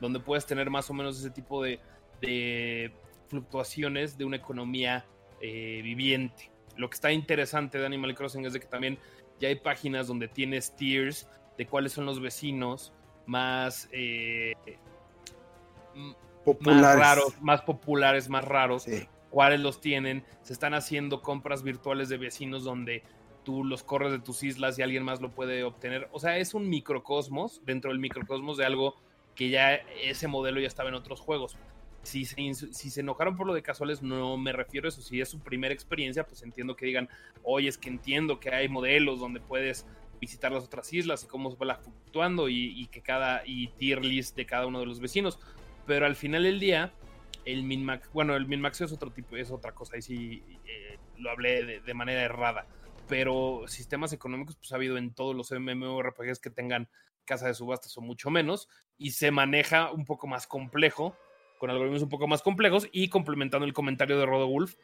Donde 0.00 0.18
puedes 0.18 0.44
tener 0.44 0.70
más 0.70 0.90
o 0.90 0.94
menos 0.94 1.18
ese 1.18 1.30
tipo 1.30 1.62
de, 1.62 1.78
de 2.20 2.92
fluctuaciones 3.28 4.18
de 4.18 4.24
una 4.24 4.36
economía 4.36 5.06
eh, 5.40 5.80
viviente. 5.82 6.50
Lo 6.76 6.90
que 6.90 6.94
está 6.94 7.12
interesante 7.12 7.78
de 7.78 7.86
Animal 7.86 8.14
Crossing 8.14 8.44
es 8.44 8.52
de 8.52 8.60
que 8.60 8.66
también 8.66 8.98
ya 9.38 9.48
hay 9.48 9.56
páginas 9.56 10.08
donde 10.08 10.28
tienes 10.28 10.74
tiers 10.76 11.28
de 11.56 11.66
cuáles 11.66 11.92
son 11.92 12.06
los 12.06 12.20
vecinos 12.20 12.92
más, 13.26 13.88
eh, 13.92 14.52
populares. 16.44 16.82
más 16.82 16.98
raros, 16.98 17.42
más 17.42 17.62
populares, 17.62 18.28
más 18.28 18.44
raros, 18.44 18.86
cuáles 19.30 19.60
los 19.60 19.80
tienen. 19.80 20.24
Se 20.42 20.52
están 20.52 20.74
haciendo 20.74 21.22
compras 21.22 21.62
virtuales 21.62 22.08
de 22.08 22.18
vecinos 22.18 22.64
donde 22.64 23.02
tú 23.44 23.64
los 23.64 23.82
corres 23.82 24.12
de 24.12 24.18
tus 24.18 24.42
islas 24.42 24.78
y 24.78 24.82
alguien 24.82 25.02
más 25.02 25.20
lo 25.20 25.30
puede 25.30 25.64
obtener. 25.64 26.08
O 26.12 26.20
sea, 26.20 26.38
es 26.38 26.54
un 26.54 26.68
microcosmos 26.68 27.62
dentro 27.64 27.90
del 27.90 28.00
microcosmos 28.00 28.56
de 28.56 28.66
algo 28.66 28.96
que 29.34 29.48
ya 29.48 29.74
ese 29.74 30.28
modelo 30.28 30.60
ya 30.60 30.66
estaba 30.66 30.88
en 30.88 30.94
otros 30.94 31.20
juegos. 31.20 31.56
Si 32.02 32.24
se, 32.24 32.54
si 32.54 32.90
se 32.90 33.00
enojaron 33.00 33.36
por 33.36 33.46
lo 33.46 33.52
de 33.54 33.62
casuales, 33.62 34.02
no 34.02 34.36
me 34.36 34.52
refiero 34.52 34.86
a 34.86 34.90
eso. 34.90 35.02
Si 35.02 35.20
es 35.20 35.28
su 35.28 35.40
primera 35.40 35.74
experiencia, 35.74 36.26
pues 36.26 36.42
entiendo 36.42 36.74
que 36.76 36.86
digan, 36.86 37.08
oye, 37.42 37.68
es 37.68 37.78
que 37.78 37.88
entiendo 37.90 38.40
que 38.40 38.50
hay 38.50 38.68
modelos 38.68 39.20
donde 39.20 39.40
puedes 39.40 39.86
visitar 40.20 40.52
las 40.52 40.64
otras 40.64 40.92
islas 40.92 41.24
y 41.24 41.26
cómo 41.26 41.50
se 41.50 41.56
va 41.56 41.76
fluctuando 41.76 42.48
y, 42.48 42.86
que 42.92 43.00
cada 43.00 43.42
y 43.46 43.68
tier 43.68 44.04
list 44.04 44.36
de 44.36 44.46
cada 44.46 44.66
uno 44.66 44.80
de 44.80 44.86
los 44.86 45.00
vecinos. 45.00 45.38
Pero 45.90 46.06
al 46.06 46.14
final 46.14 46.44
del 46.44 46.60
día, 46.60 46.92
el 47.44 47.64
minmax, 47.64 48.12
bueno, 48.12 48.36
el 48.36 48.46
minmax 48.46 48.82
es 48.82 48.92
otro 48.92 49.10
tipo, 49.10 49.36
es 49.36 49.50
otra 49.50 49.72
cosa. 49.72 49.96
Y 49.96 50.02
sí 50.02 50.44
eh, 50.64 50.98
lo 51.18 51.32
hablé 51.32 51.80
de, 51.80 51.94
manera 51.94 52.22
errada. 52.22 52.64
Pero 53.08 53.64
sistemas 53.66 54.12
económicos, 54.12 54.54
pues 54.54 54.70
ha 54.70 54.76
habido 54.76 54.98
en 54.98 55.12
todos 55.12 55.34
los 55.34 55.50
MMORPGs 55.50 56.38
que 56.38 56.50
tengan 56.50 56.88
casa 57.24 57.48
de 57.48 57.54
subastas 57.54 57.98
o 57.98 58.02
mucho 58.02 58.30
menos. 58.30 58.68
Y 58.98 59.10
se 59.10 59.32
maneja 59.32 59.90
un 59.90 60.04
poco 60.04 60.28
más 60.28 60.46
complejo, 60.46 61.16
con 61.58 61.70
algoritmos 61.70 62.02
un 62.02 62.08
poco 62.08 62.28
más 62.28 62.40
complejos. 62.40 62.86
Y 62.92 63.08
complementando 63.08 63.66
el 63.66 63.72
comentario 63.72 64.16
de 64.16 64.26
Rodo 64.26 64.46
Wolf, 64.46 64.76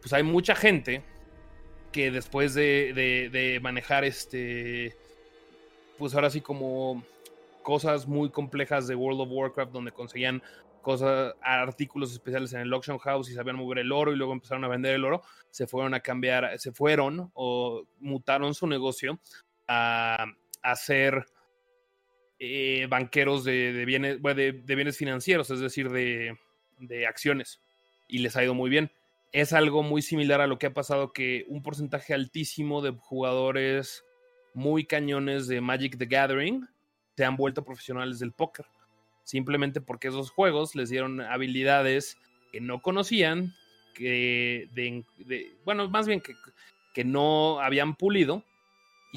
pues 0.00 0.12
hay 0.12 0.22
mucha 0.22 0.54
gente 0.54 1.02
que 1.90 2.12
después 2.12 2.54
de, 2.54 3.58
manejar 3.60 4.04
este, 4.04 4.96
pues 5.98 6.14
ahora 6.14 6.30
sí 6.30 6.40
como 6.40 7.02
cosas 7.62 8.06
muy 8.06 8.30
complejas 8.30 8.86
de 8.86 8.94
World 8.94 9.20
of 9.20 9.28
Warcraft 9.30 9.72
donde 9.72 9.92
conseguían 9.92 10.42
cosas, 10.82 11.34
artículos 11.40 12.12
especiales 12.12 12.52
en 12.52 12.60
el 12.60 12.72
auction 12.72 12.98
house 12.98 13.30
y 13.30 13.34
sabían 13.34 13.56
mover 13.56 13.78
el 13.78 13.92
oro 13.92 14.12
y 14.12 14.16
luego 14.16 14.32
empezaron 14.32 14.64
a 14.64 14.68
vender 14.68 14.94
el 14.94 15.04
oro, 15.04 15.22
se 15.50 15.66
fueron 15.66 15.94
a 15.94 16.00
cambiar, 16.00 16.58
se 16.58 16.72
fueron 16.72 17.30
o 17.34 17.84
mutaron 18.00 18.54
su 18.54 18.66
negocio 18.66 19.20
a, 19.68 20.26
ser 20.74 21.24
eh, 22.38 22.86
banqueros 22.88 23.44
de, 23.44 23.84
bienes, 23.86 24.20
de, 24.20 24.52
bienes 24.74 24.96
financieros, 24.96 25.50
es 25.50 25.60
decir, 25.60 25.90
de, 25.90 26.36
de 26.78 27.06
acciones. 27.06 27.60
Y 28.08 28.18
les 28.18 28.36
ha 28.36 28.44
ido 28.44 28.54
muy 28.54 28.68
bien 28.68 28.90
es 29.32 29.54
algo 29.54 29.82
muy 29.82 30.02
similar 30.02 30.40
a 30.40 30.46
lo 30.46 30.58
que 30.58 30.66
ha 30.66 30.74
pasado 30.74 31.12
que 31.12 31.46
un 31.48 31.62
porcentaje 31.62 32.12
altísimo 32.12 32.82
de 32.82 32.90
jugadores 32.90 34.04
muy 34.54 34.84
cañones 34.84 35.48
de 35.48 35.62
Magic 35.62 35.96
the 35.96 36.04
Gathering 36.04 36.68
se 37.16 37.24
han 37.24 37.36
vuelto 37.36 37.64
profesionales 37.64 38.18
del 38.18 38.32
póker. 38.32 38.66
Simplemente 39.24 39.80
porque 39.80 40.08
esos 40.08 40.30
juegos 40.30 40.74
les 40.74 40.90
dieron 40.90 41.20
habilidades 41.20 42.18
que 42.50 42.60
no 42.60 42.82
conocían, 42.82 43.54
que 43.94 44.68
bueno, 45.64 45.88
más 45.88 46.06
bien 46.06 46.20
que, 46.20 46.34
que 46.92 47.04
no 47.04 47.60
habían 47.60 47.94
pulido 47.94 48.42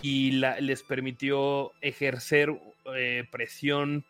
y 0.01 0.31
les 0.31 0.83
permitió 0.83 1.71
ejercer 1.81 2.49
eh, 2.95 3.23
presión 3.31 4.05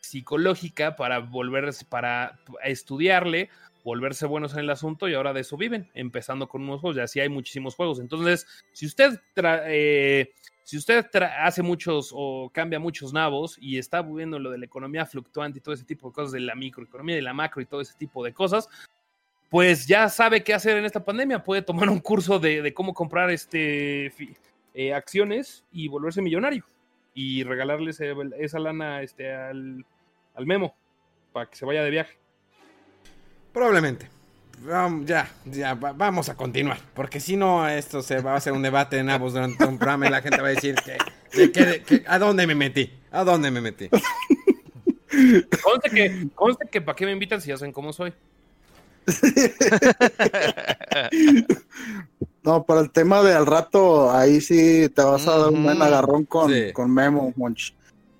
psicológica 0.00 0.96
para 0.96 1.18
volver, 1.18 1.70
para 1.88 2.38
estudiarle, 2.62 3.50
volverse 3.84 4.26
buenos 4.26 4.54
en 4.54 4.60
el 4.60 4.70
asunto 4.70 5.08
y 5.08 5.14
ahora 5.14 5.32
de 5.32 5.40
eso 5.40 5.56
viven, 5.56 5.90
empezando 5.94 6.48
con 6.48 6.62
unos 6.62 6.80
juegos, 6.80 6.96
ya 6.96 7.08
sí 7.08 7.20
hay 7.20 7.28
muchísimos 7.28 7.74
juegos. 7.74 7.98
Entonces, 7.98 8.46
si 8.72 8.86
usted, 8.86 9.20
eh, 9.36 10.32
si 10.64 10.78
usted 10.78 11.04
hace 11.40 11.62
muchos 11.62 12.10
o 12.14 12.50
cambia 12.52 12.80
muchos 12.80 13.12
nabos 13.12 13.56
y 13.60 13.78
está 13.78 14.00
viendo 14.00 14.38
lo 14.38 14.50
de 14.50 14.58
la 14.58 14.64
economía 14.64 15.04
fluctuante 15.04 15.58
y 15.58 15.62
todo 15.62 15.74
ese 15.74 15.84
tipo 15.84 16.08
de 16.08 16.14
cosas, 16.14 16.32
de 16.32 16.40
la 16.40 16.54
microeconomía, 16.54 17.16
de 17.16 17.22
la 17.22 17.34
macro 17.34 17.60
y 17.60 17.66
todo 17.66 17.82
ese 17.82 17.94
tipo 17.94 18.24
de 18.24 18.32
cosas, 18.32 18.68
pues 19.50 19.86
ya 19.86 20.08
sabe 20.08 20.42
qué 20.42 20.54
hacer 20.54 20.78
en 20.78 20.86
esta 20.86 21.04
pandemia. 21.04 21.44
Puede 21.44 21.60
tomar 21.60 21.90
un 21.90 22.00
curso 22.00 22.38
de, 22.38 22.72
cómo 22.72 22.94
comprar 22.94 23.30
este, 23.30 24.12
eh, 24.72 24.94
acciones 24.94 25.64
y 25.70 25.86
volverse 25.86 26.22
millonario 26.22 26.64
y 27.12 27.44
regalarle 27.44 27.92
esa 28.38 28.58
lana 28.58 29.02
este, 29.02 29.32
al, 29.32 29.84
al 30.34 30.46
memo 30.46 30.74
para 31.32 31.48
que 31.50 31.56
se 31.56 31.66
vaya 31.66 31.84
de 31.84 31.90
viaje. 31.90 32.18
Probablemente. 33.52 34.08
Ya, 35.04 35.28
ya, 35.44 35.74
vamos 35.74 36.28
a 36.28 36.36
continuar. 36.36 36.78
Porque 36.94 37.20
si 37.20 37.36
no, 37.36 37.68
esto 37.68 38.02
se 38.02 38.20
va 38.20 38.32
a 38.32 38.36
hacer 38.36 38.52
un 38.52 38.62
debate 38.62 38.96
de 38.96 39.04
nabos 39.04 39.32
durante 39.34 39.64
un 39.64 39.78
programa 39.78 40.06
y 40.06 40.10
la 40.10 40.22
gente 40.22 40.40
va 40.40 40.48
a 40.48 40.50
decir 40.50 40.74
que, 40.76 42.04
¿a 42.06 42.18
dónde 42.18 42.46
me 42.46 42.54
metí? 42.54 42.90
¿A 43.10 43.24
dónde 43.24 43.50
me 43.50 43.60
metí? 43.60 43.88
Conste 45.62 45.90
que, 45.90 46.28
conste 46.34 46.66
que 46.70 46.80
para 46.80 46.96
qué 46.96 47.06
me 47.06 47.12
invitan 47.12 47.40
si 47.40 47.48
ya 47.48 47.56
saben 47.56 47.72
cómo 47.72 47.92
soy. 47.92 48.12
No, 52.42 52.64
para 52.64 52.80
el 52.80 52.90
tema 52.90 53.22
de 53.22 53.32
al 53.32 53.46
rato, 53.46 54.12
ahí 54.12 54.40
sí 54.42 54.90
te 54.90 55.02
vas 55.02 55.26
a 55.26 55.38
dar 55.38 55.48
un 55.48 55.62
buen 55.62 55.80
agarrón 55.80 56.26
con, 56.26 56.52
con 56.74 56.92
Memo, 56.92 57.32
Monch. 57.36 57.74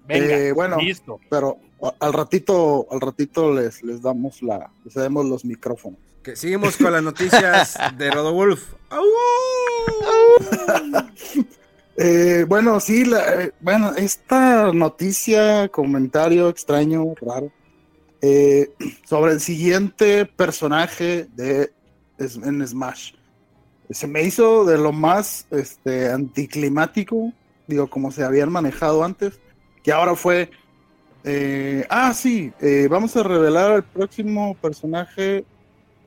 Venga, 0.07 0.37
eh, 0.39 0.53
bueno, 0.53 0.79
listo. 0.79 1.21
Pero 1.29 1.59
al 2.01 2.13
ratito, 2.13 2.87
al 2.91 3.03
ratito 3.03 3.53
les, 3.53 3.83
les 3.83 4.01
damos 4.01 4.43
la, 4.43 4.71
les 4.83 4.95
damos 4.95 5.27
los 5.27 5.45
micrófonos. 5.45 5.99
Que 6.25 6.37
seguimos 6.37 6.79
con 6.79 6.91
las 6.91 7.03
noticias 7.03 7.77
de 7.99 8.11
Rodowulf. 8.11 8.73
eh, 11.99 12.47
bueno, 12.49 12.81
sí, 12.81 13.05
eh, 13.15 13.51
bueno, 13.61 13.93
esta 13.95 14.73
noticia, 14.73 15.69
comentario 15.69 16.49
extraño, 16.49 17.15
raro, 17.21 17.53
eh, 18.23 18.73
sobre 19.05 19.33
el 19.33 19.41
siguiente 19.41 20.25
personaje 20.25 21.29
de 21.35 21.71
en 22.19 22.67
Smash. 22.67 23.13
Se 23.91 24.07
me 24.07 24.23
hizo 24.23 24.65
de 24.65 24.79
lo 24.79 24.93
más 24.93 25.47
este, 25.51 26.11
anticlimático, 26.11 27.35
digo, 27.67 27.91
como 27.91 28.11
se 28.11 28.25
habían 28.25 28.51
manejado 28.51 29.05
antes, 29.05 29.39
que 29.83 29.93
ahora 29.93 30.17
fue 30.17 30.51
eh, 31.23 31.87
ah, 31.91 32.15
sí, 32.15 32.51
vamos 32.89 33.15
a 33.15 33.23
revelar 33.23 33.73
al 33.73 33.85
próximo 33.85 34.57
personaje 34.63 35.45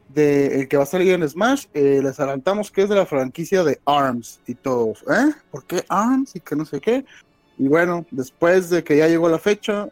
de 0.10 0.62
el 0.62 0.68
que 0.68 0.78
va 0.78 0.84
a 0.84 0.88
salir 0.88 1.14
en 1.14 1.28
Smash. 1.28 1.66
Eh, 1.74 2.01
les 2.03 2.20
adelantamos 2.20 2.72
que 2.72 2.84
es 2.84 2.89
de 2.89 2.95
la 2.95 3.05
franquicia 3.05 3.64
de 3.64 3.80
ARMS 3.86 4.39
y 4.47 4.55
todos. 4.55 5.03
¿Eh? 5.03 5.32
¿Por 5.51 5.66
qué 5.66 5.84
ARMS 5.88 6.36
y 6.36 6.39
que 6.39 6.55
no 6.55 6.66
sé 6.66 6.80
qué? 6.80 7.05
Y 7.58 7.68
bueno, 7.68 8.05
después 8.12 8.70
de 8.70 8.84
que 8.84 8.97
ya 8.97 9.08
llegó 9.08 9.30
la 9.30 9.39
fecha, 9.39 9.89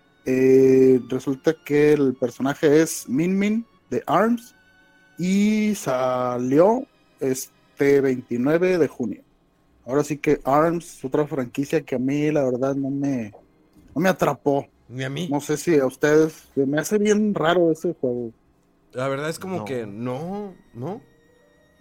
resulta 1.09 1.55
que 1.65 1.93
el 1.93 2.15
personaje 2.15 2.81
es 2.81 3.07
Min 3.07 3.37
Min 3.37 3.65
de 3.89 4.03
ARMS 4.05 4.55
y 5.17 5.73
salió 5.75 6.85
este 7.19 8.01
29 8.01 8.77
de 8.77 8.87
junio. 8.87 9.21
Ahora 9.85 10.03
sí 10.03 10.17
que 10.17 10.39
ARMS, 10.43 11.03
otra 11.05 11.27
franquicia 11.27 11.81
que 11.81 11.95
a 11.95 11.99
mí 11.99 12.31
la 12.31 12.43
verdad 12.43 12.75
no 12.75 12.89
me, 12.89 13.31
no 13.93 14.01
me 14.01 14.09
atrapó. 14.09 14.67
Ni 14.87 15.03
a 15.03 15.09
mí. 15.09 15.27
No 15.29 15.41
sé 15.41 15.57
si 15.57 15.77
a 15.77 15.85
ustedes. 15.85 16.47
Me 16.55 16.79
hace 16.79 16.97
bien 16.97 17.33
raro 17.33 17.71
ese 17.71 17.93
juego. 17.99 18.31
La 18.95 19.09
verdad 19.09 19.29
es 19.29 19.39
como 19.39 19.65
que 19.65 19.85
no, 19.85 20.55
no. 20.73 21.01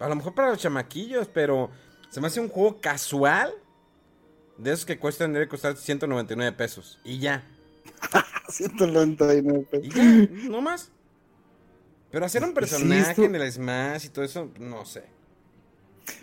A 0.01 0.09
lo 0.09 0.17
mejor 0.17 0.35
para 0.35 0.51
los 0.51 0.59
chamaquillos, 0.59 1.29
pero 1.33 1.71
se 2.11 2.21
me 2.21 2.27
hace 2.27 2.41
un 2.41 2.49
juego 2.49 2.81
casual. 2.81 3.55
De 4.59 4.73
esos 4.73 4.85
que 4.85 4.99
cuestan, 4.99 5.33
debe 5.33 5.49
costar 5.49 5.77
199 5.77 6.53
pesos. 6.57 6.99
Y 7.05 7.21
ya. 7.21 7.45
199 8.49 9.67
pesos. 9.71 9.87
Y 9.87 9.91
ya, 9.91 10.51
no 10.51 10.61
más. 10.61 10.91
Pero 12.11 12.27
hacer 12.27 12.43
un 12.43 12.53
personaje 12.53 13.25
en 13.25 13.35
el 13.37 13.51
Smash 13.51 14.07
y 14.07 14.09
todo 14.09 14.25
eso, 14.25 14.51
no 14.59 14.85
sé. 14.85 15.05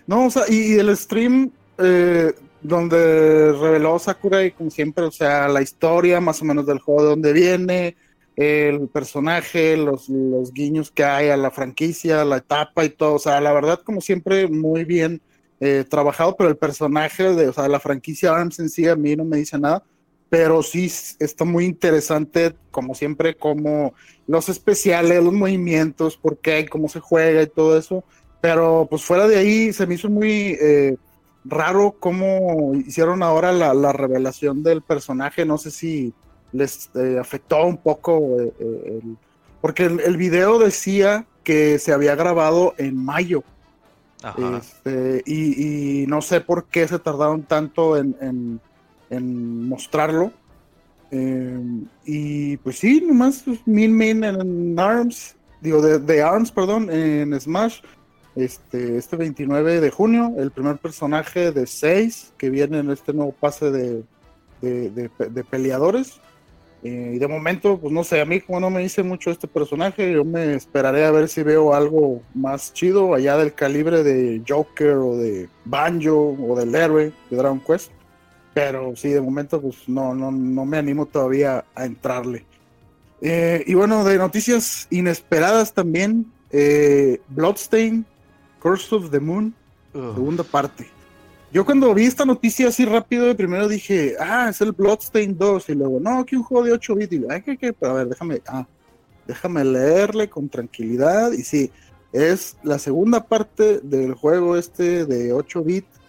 No, 0.06 0.26
o 0.26 0.30
sea, 0.30 0.44
y 0.50 0.74
el 0.74 0.96
stream 0.98 1.52
eh, 1.78 2.34
donde 2.62 3.54
reveló 3.54 3.98
Sakurai, 3.98 4.52
como 4.52 4.70
siempre, 4.70 5.06
o 5.06 5.12
sea, 5.12 5.48
la 5.48 5.62
historia 5.62 6.20
más 6.20 6.42
o 6.42 6.46
menos 6.46 6.66
del 6.66 6.80
juego, 6.80 7.04
de 7.04 7.10
dónde 7.10 7.34
viene, 7.34 7.96
el 8.36 8.88
personaje, 8.88 9.78
los, 9.78 10.10
los 10.10 10.54
guiños 10.54 10.92
que 10.92 11.04
hay 11.04 11.30
a 11.30 11.38
la 11.38 11.52
franquicia, 11.52 12.26
la 12.26 12.38
etapa 12.38 12.86
y 12.86 12.90
todo, 12.90 13.16
o 13.16 13.20
sea, 13.20 13.42
la 13.42 13.54
verdad, 13.54 13.82
como 13.84 14.02
siempre, 14.02 14.48
muy 14.48 14.86
bien 14.86 15.22
eh, 15.60 15.86
trabajado, 15.88 16.36
pero 16.36 16.50
el 16.50 16.58
personaje 16.58 17.36
de, 17.36 17.50
o 17.50 17.54
sea, 17.54 17.68
la 17.68 17.80
franquicia 17.80 18.34
ARMS 18.34 18.60
en 18.60 18.70
sí 18.70 18.88
a 18.88 18.96
mí 18.96 19.16
no 19.16 19.26
me 19.26 19.38
dice 19.38 19.60
nada. 19.60 19.84
pero 20.30 20.64
sí 20.64 20.92
está 21.20 21.46
muy 21.46 21.66
interesante, 21.66 22.56
como 22.72 22.96
siempre, 22.96 23.36
como 23.36 23.94
los 24.28 24.50
especiales, 24.50 25.24
los 25.24 25.34
movimientos, 25.34 26.18
por 26.18 26.38
qué, 26.40 26.66
cómo 26.68 26.88
se 26.90 27.02
juega 27.02 27.44
y 27.44 27.48
todo 27.48 27.78
eso. 27.78 28.04
Pero 28.42 28.88
pues 28.90 29.04
fuera 29.04 29.28
de 29.28 29.38
ahí 29.38 29.74
se 29.74 29.86
me 29.86 29.96
hizo 29.96 30.10
muy 30.10 30.58
eh, 30.60 30.96
raro 31.46 31.96
cómo 32.00 32.74
hicieron 32.76 33.24
ahora 33.24 33.52
la, 33.52 33.94
revelación 33.94 34.64
del 34.64 34.82
personaje. 34.82 35.46
No 35.46 35.58
sé 35.58 35.72
si 35.72 36.14
les 36.52 36.90
eh, 36.96 37.18
afectó 37.20 37.66
un 37.66 37.78
poco, 37.78 38.38
eh, 38.40 39.02
porque 39.62 39.86
el, 39.86 40.18
video 40.18 40.60
decía 40.60 41.26
que 41.44 41.80
se 41.80 41.94
había 41.94 42.16
grabado 42.16 42.74
en 42.78 42.96
mayo. 42.96 43.44
Este, 44.58 45.24
y, 45.26 46.06
no 46.08 46.22
sé 46.22 46.42
por 46.42 46.66
qué 46.66 46.88
se 46.88 47.00
tardaron 47.00 47.44
tanto 47.44 47.98
en 47.98 48.60
en 49.12 49.68
mostrarlo. 49.68 50.32
Eh, 51.12 51.60
y 52.06 52.58
pues 52.58 52.80
sí, 52.80 53.04
nomás 53.06 53.44
pues, 53.46 53.60
Min 53.68 53.96
Min 53.96 54.24
en 54.24 54.80
ARMS, 54.80 55.36
digo, 55.60 55.82
de, 55.82 56.24
ARMS, 56.24 56.52
perdón, 56.52 56.90
en 56.90 57.40
Smash, 57.40 57.82
este, 58.36 58.98
este 58.98 59.18
29 59.18 59.82
de 59.82 59.92
junio, 59.92 60.34
el 60.38 60.52
primer 60.52 60.78
personaje 60.78 61.52
de 61.52 61.68
6 61.68 62.34
que 62.38 62.50
viene 62.50 62.80
en 62.80 62.90
este 62.90 63.14
nuevo 63.14 63.34
pase 63.34 63.70
de, 63.70 64.04
de, 64.62 65.44
peleadores. 65.44 66.22
Eh, 66.84 67.14
y 67.16 67.20
de 67.20 67.28
momento, 67.28 67.78
pues 67.78 67.94
no 67.94 68.04
sé, 68.04 68.22
a 68.22 68.26
mí 68.26 68.42
como 68.42 68.60
no 68.60 68.70
me 68.72 68.82
dice 68.82 69.04
mucho 69.04 69.30
este 69.30 69.48
personaje, 69.48 70.12
yo 70.12 70.26
me 70.26 70.56
esperaré 70.56 71.06
a 71.06 71.12
ver 71.12 71.30
si 71.30 71.44
veo 71.44 71.76
algo 71.76 72.24
más 72.34 72.74
chido 72.74 73.14
allá 73.14 73.38
del 73.38 73.54
calibre 73.54 74.04
de 74.04 74.42
Joker 74.48 74.96
o 74.96 75.16
de 75.16 75.48
Banjo 75.66 76.36
o 76.40 76.56
del 76.56 76.74
héroe 76.74 77.14
de 77.30 77.38
Dragon 77.38 77.60
Quest. 77.60 77.92
Pero 78.54 78.96
sí, 78.96 79.10
de 79.10 79.22
momento, 79.22 79.62
pues 79.62 79.88
no, 79.88 80.14
no, 80.14 80.32
no 80.32 80.66
me 80.66 80.78
animo 80.78 81.06
todavía 81.06 81.64
a 81.76 81.86
entrarle. 81.86 82.46
Eh, 83.22 83.64
y 83.68 83.76
bueno, 83.76 84.04
de 84.04 84.18
noticias 84.18 84.88
inesperadas 84.90 85.74
también, 85.74 86.26
eh, 86.50 87.22
Bloodstain, 87.30 88.06
Curse 88.60 88.96
of 88.96 89.12
the 89.12 89.20
Moon, 89.20 89.54
segunda 89.94 90.44
parte. 90.44 90.88
Yo 91.52 91.66
cuando 91.66 91.94
vi 91.94 92.06
esta 92.06 92.26
noticia 92.26 92.70
así 92.70 92.86
rápido, 92.86 93.36
primero 93.36 93.68
dije, 93.68 94.16
ah, 94.20 94.48
es 94.50 94.62
el 94.62 94.72
Bloodstain 94.72 95.38
2, 95.38 95.70
y 95.70 95.76
luego, 95.76 96.00
no, 96.00 96.26
que 96.26 96.38
un 96.38 96.44
juego 96.44 96.66
de 96.66 96.72
8 96.72 96.96
bits, 96.96 97.14
y 97.14 97.26
ay, 97.30 97.42
que, 97.42 97.58
que, 97.58 97.76
a 97.82 97.94
ver, 97.94 98.08
déjame, 98.08 98.42
ah, 98.48 98.66
déjame 99.28 99.66
leerle 99.66 100.30
con 100.30 100.48
tranquilidad, 100.48 101.34
y 101.34 101.44
sí, 101.44 101.70
es 102.14 102.58
la 102.64 102.80
segunda 102.80 103.26
parte 103.26 103.80
del 103.82 104.14
juego 104.14 104.56
este 104.56 105.06
de 105.06 105.34
8 105.34 105.64
bits 105.64 106.02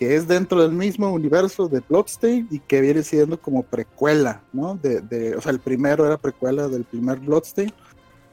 que 0.00 0.16
es 0.16 0.26
dentro 0.26 0.62
del 0.62 0.72
mismo 0.72 1.12
universo 1.12 1.68
de 1.68 1.80
Bloodstain 1.86 2.48
y 2.50 2.60
que 2.60 2.80
viene 2.80 3.02
siendo 3.02 3.38
como 3.38 3.62
precuela, 3.62 4.42
¿no? 4.50 4.74
De, 4.74 5.34
o 5.36 5.42
sea, 5.42 5.52
el 5.52 5.60
primero 5.60 6.06
era 6.06 6.16
precuela 6.16 6.68
del 6.68 6.84
primer 6.84 7.18
Bloodstain. 7.18 7.70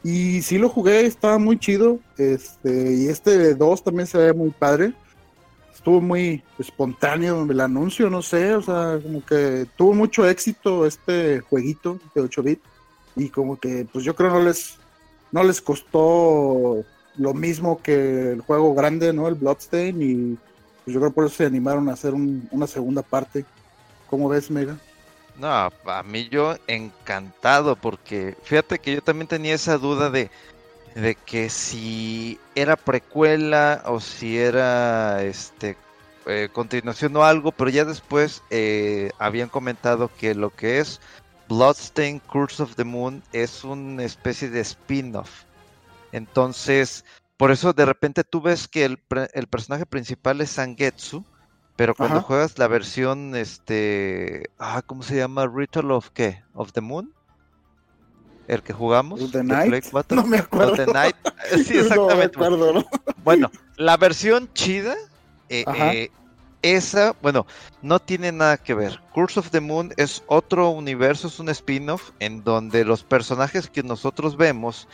Y 0.02 0.42
sí 0.44 0.58
lo 0.60 0.70
jugué, 0.70 1.06
estaba 1.06 1.38
muy 1.38 1.60
chido. 1.60 2.00
Este, 2.18 2.94
y 2.94 3.10
este 3.10 3.54
2 3.54 3.84
también 3.84 4.08
se 4.08 4.18
ve 4.18 4.32
muy 4.32 4.52
padre. 4.52 4.94
Estuvo 5.78 6.02
muy 6.02 6.44
espontáneo 6.58 7.44
el 7.44 7.62
anuncio, 7.62 8.10
no 8.10 8.24
sé, 8.24 8.56
o 8.56 8.64
sea, 8.64 9.00
como 9.02 9.24
que 9.24 9.68
tuvo 9.78 9.94
mucho 9.94 10.28
éxito 10.28 10.88
este 10.88 11.40
jueguito 11.42 12.00
de 12.16 12.22
8 12.22 12.42
bit 12.44 12.60
y 13.16 13.30
como 13.30 13.60
que 13.60 13.88
pues 13.94 14.04
yo 14.04 14.16
creo 14.16 14.32
no 14.32 14.42
les 14.42 14.80
no 15.32 15.44
les 15.44 15.62
costó 15.62 16.84
lo 17.16 17.34
mismo 17.36 17.80
que 17.80 18.32
el 18.32 18.42
juego 18.42 18.74
grande, 18.74 19.14
¿no? 19.14 19.28
El 19.28 19.36
Bloodstain 19.36 20.02
y 20.02 20.38
pues 20.84 20.96
yo 20.96 21.00
creo 21.00 21.14
por 21.14 21.28
eso 21.28 21.36
se 21.36 21.46
animaron 21.46 21.88
a 21.90 21.94
hacer 21.94 22.16
una 22.16 22.66
segunda 22.66 23.04
parte. 23.04 23.46
¿Cómo 24.10 24.30
ves, 24.30 24.50
Mega? 24.50 24.78
No, 25.38 25.48
a 25.48 26.04
mí 26.04 26.28
yo 26.30 26.56
encantado, 26.66 27.76
porque 27.76 28.36
fíjate 28.42 28.80
que 28.80 28.96
yo 28.96 29.02
también 29.04 29.28
tenía 29.28 29.54
esa 29.54 29.78
duda 29.78 30.10
de, 30.10 30.32
de 30.96 31.16
que 31.16 31.50
si 31.50 32.40
era 32.56 32.76
precuela 32.76 33.84
o 33.86 34.00
si 34.00 34.38
era 34.38 35.24
este 35.24 35.78
eh, 36.26 36.50
continuación 36.52 37.16
o 37.16 37.24
algo, 37.24 37.52
pero 37.52 37.70
ya 37.70 37.86
después 37.86 38.44
eh, 38.50 39.12
habían 39.18 39.50
comentado 39.50 40.10
que 40.18 40.36
lo 40.36 40.50
que 40.50 40.80
es 40.80 41.00
Bloodstained 41.48 42.22
Curse 42.28 42.64
of 42.64 42.76
the 42.76 42.84
Moon 42.84 43.24
es 43.32 43.64
una 43.64 44.04
especie 44.04 44.50
de 44.50 44.60
spin-off. 44.62 45.44
Entonces, 46.12 47.06
por 47.38 47.52
eso 47.52 47.74
de 47.74 47.86
repente 47.86 48.24
tú 48.24 48.42
ves 48.42 48.68
que 48.68 48.84
el, 48.84 49.00
el 49.34 49.48
personaje 49.48 49.86
principal 49.86 50.42
es 50.42 50.52
Sangetsu, 50.52 51.24
pero 51.78 51.94
cuando 51.94 52.22
juegas 52.22 52.58
la 52.58 52.68
versión, 52.68 53.36
este, 53.36 54.50
ah, 54.58 54.82
¿cómo 54.86 55.04
se 55.04 55.16
llama? 55.16 55.48
Ritual 55.48 55.92
of 55.92 56.10
qué? 56.10 56.44
Of 56.56 56.72
the 56.74 56.82
Moon. 56.82 57.14
El 58.48 58.64
que 58.64 58.74
jugamos. 58.74 59.32
The 59.32 59.44
Night. 59.44 59.86
No 60.10 60.26
me 60.26 60.38
acuerdo. 60.38 60.74
The 60.74 60.88
Night. 60.88 61.16
Sí, 61.66 61.78
exactamente. 61.78 62.38
No 62.38 62.50
me 62.50 62.56
acuerdo, 62.56 62.74
¿no? 62.74 62.86
Bueno, 63.24 63.52
la 63.78 63.96
versión 63.98 64.50
chida, 64.54 64.96
eh, 65.50 65.64
eh, 65.76 66.10
esa, 66.62 67.16
bueno, 67.22 67.46
no 67.82 68.00
tiene 68.00 68.32
nada 68.32 68.58
que 68.58 68.74
ver. 68.74 69.00
Curse 69.14 69.40
of 69.40 69.52
the 69.52 69.62
Moon 69.62 69.94
es 69.98 70.24
otro 70.28 70.70
universo, 70.70 71.28
es 71.28 71.40
un 71.40 71.50
spin-off 71.50 72.12
en 72.20 72.44
donde 72.44 72.84
los 72.86 73.04
personajes 73.04 73.70
que 73.70 73.84
nosotros 73.84 74.36
vemos 74.36 74.88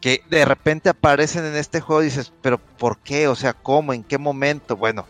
que 0.00 0.22
de 0.30 0.44
repente 0.44 0.88
aparecen 0.88 1.44
en 1.44 1.56
este 1.56 1.80
juego 1.80 2.02
y 2.02 2.06
dices, 2.06 2.32
pero 2.42 2.58
¿por 2.58 2.98
qué? 2.98 3.28
O 3.28 3.34
sea, 3.34 3.52
¿cómo? 3.52 3.92
¿En 3.92 4.04
qué 4.04 4.18
momento? 4.18 4.76
Bueno, 4.76 5.06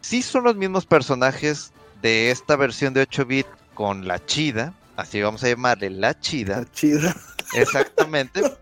sí 0.00 0.22
son 0.22 0.44
los 0.44 0.56
mismos 0.56 0.86
personajes 0.86 1.72
de 2.02 2.30
esta 2.30 2.56
versión 2.56 2.94
de 2.94 3.02
8 3.02 3.26
bit 3.26 3.46
con 3.74 4.06
la 4.06 4.24
chida, 4.24 4.74
así 4.96 5.20
vamos 5.20 5.42
a 5.42 5.48
llamarle 5.48 5.90
la 5.90 6.18
chida. 6.18 6.60
La 6.60 6.72
chida. 6.72 7.16
Exactamente. 7.54 8.42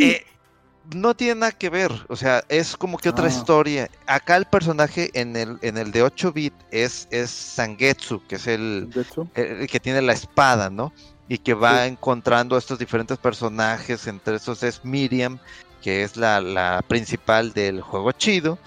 Eh, 0.00 0.22
no 0.94 1.16
tiene 1.16 1.40
nada 1.40 1.50
que 1.50 1.70
ver, 1.70 1.90
o 2.08 2.14
sea, 2.14 2.44
es 2.48 2.76
como 2.76 2.98
que 2.98 3.08
otra 3.08 3.24
ah. 3.24 3.30
historia. 3.30 3.90
Acá 4.06 4.36
el 4.36 4.44
personaje 4.44 5.10
en 5.14 5.34
el, 5.34 5.58
en 5.62 5.78
el 5.78 5.90
de 5.90 6.02
8 6.02 6.32
bit 6.32 6.52
es, 6.70 7.08
es 7.10 7.30
Sangetsu, 7.30 8.22
que 8.28 8.36
es 8.36 8.46
el, 8.46 8.90
el, 9.34 9.66
que 9.66 9.80
tiene 9.80 10.02
la 10.02 10.12
espada, 10.12 10.68
¿no? 10.70 10.92
y 11.28 11.38
que 11.38 11.54
va 11.54 11.86
encontrando 11.86 12.56
a 12.56 12.58
estos 12.58 12.78
diferentes 12.78 13.18
personajes, 13.18 14.06
entre 14.06 14.36
esos 14.36 14.62
es 14.62 14.84
Miriam, 14.84 15.38
que 15.82 16.02
es 16.02 16.16
la, 16.16 16.82
principal 16.88 17.52
del 17.52 17.82
juego 17.82 18.12
chido. 18.12 18.58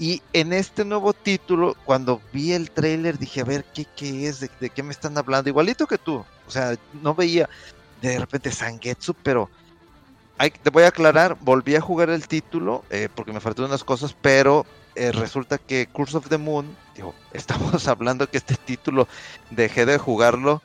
Y 0.00 0.22
en 0.32 0.52
este 0.52 0.84
nuevo 0.84 1.12
título, 1.12 1.76
cuando 1.84 2.20
vi 2.32 2.52
el 2.52 2.70
trailer, 2.70 3.18
dije, 3.18 3.40
a 3.40 3.44
ver, 3.44 3.64
¿qué, 3.74 3.84
qué 3.96 4.28
es? 4.28 4.40
¿De, 4.40 4.70
qué 4.70 4.82
me 4.82 4.92
están 4.92 5.16
hablando? 5.16 5.48
Igualito 5.48 5.86
que 5.86 5.98
tú. 5.98 6.24
O 6.46 6.50
sea, 6.50 6.76
no 7.02 7.14
veía 7.14 7.48
de 8.00 8.18
repente 8.18 8.50
Sangetsu, 8.50 9.14
pero 9.14 9.50
hay, 10.38 10.50
te 10.50 10.70
voy 10.70 10.84
a 10.84 10.88
aclarar, 10.88 11.36
volví 11.40 11.74
a 11.74 11.80
jugar 11.80 12.10
el 12.10 12.28
título 12.28 12.84
eh, 12.90 13.08
porque 13.14 13.32
me 13.32 13.40
faltaron 13.40 13.70
unas 13.70 13.84
cosas, 13.84 14.14
pero 14.20 14.64
eh, 14.94 15.12
resulta 15.12 15.58
que 15.58 15.86
Curse 15.86 16.16
of 16.16 16.28
the 16.28 16.38
Moon, 16.38 16.76
digo, 16.94 17.14
estamos 17.32 17.88
hablando 17.88 18.28
que 18.28 18.38
este 18.38 18.54
título 18.54 19.08
dejé 19.50 19.86
de 19.86 19.98
jugarlo 19.98 20.62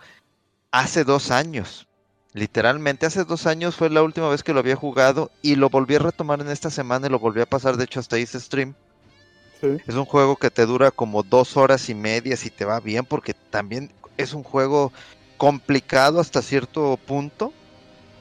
hace 0.72 1.04
dos 1.04 1.32
años. 1.32 1.88
Literalmente 2.34 3.06
hace 3.06 3.26
dos 3.26 3.46
años 3.46 3.76
fue 3.76 3.92
la 3.92 4.02
última 4.02 4.28
vez 4.28 4.42
que 4.42 4.54
lo 4.54 4.60
había 4.60 4.76
jugado 4.76 5.30
y 5.44 5.56
lo 5.56 5.70
volví 5.70 5.96
a 5.96 6.00
retomar 6.00 6.42
en 6.42 6.50
esta 6.50 6.72
semana 6.72 7.06
y 7.06 7.10
lo 7.12 7.20
volví 7.20 7.42
a 7.42 7.46
pasar, 7.46 7.78
de 7.78 7.84
hecho 7.84 8.00
hasta 8.00 8.18
hice 8.18 8.40
stream. 8.40 8.74
Es 9.88 9.96
un 9.96 10.06
juego 10.06 10.36
que 10.36 10.50
te 10.50 10.66
dura 10.66 10.92
como 10.92 11.24
dos 11.24 11.56
horas 11.56 11.88
y 11.90 11.96
media 11.96 12.36
si 12.36 12.50
te 12.50 12.66
va 12.66 12.82
bien 12.82 13.06
porque 13.06 13.34
también 13.34 13.94
es 14.18 14.34
un 14.34 14.44
juego 14.44 14.92
complicado 15.38 16.20
hasta 16.20 16.42
cierto 16.42 16.98
punto. 16.98 17.54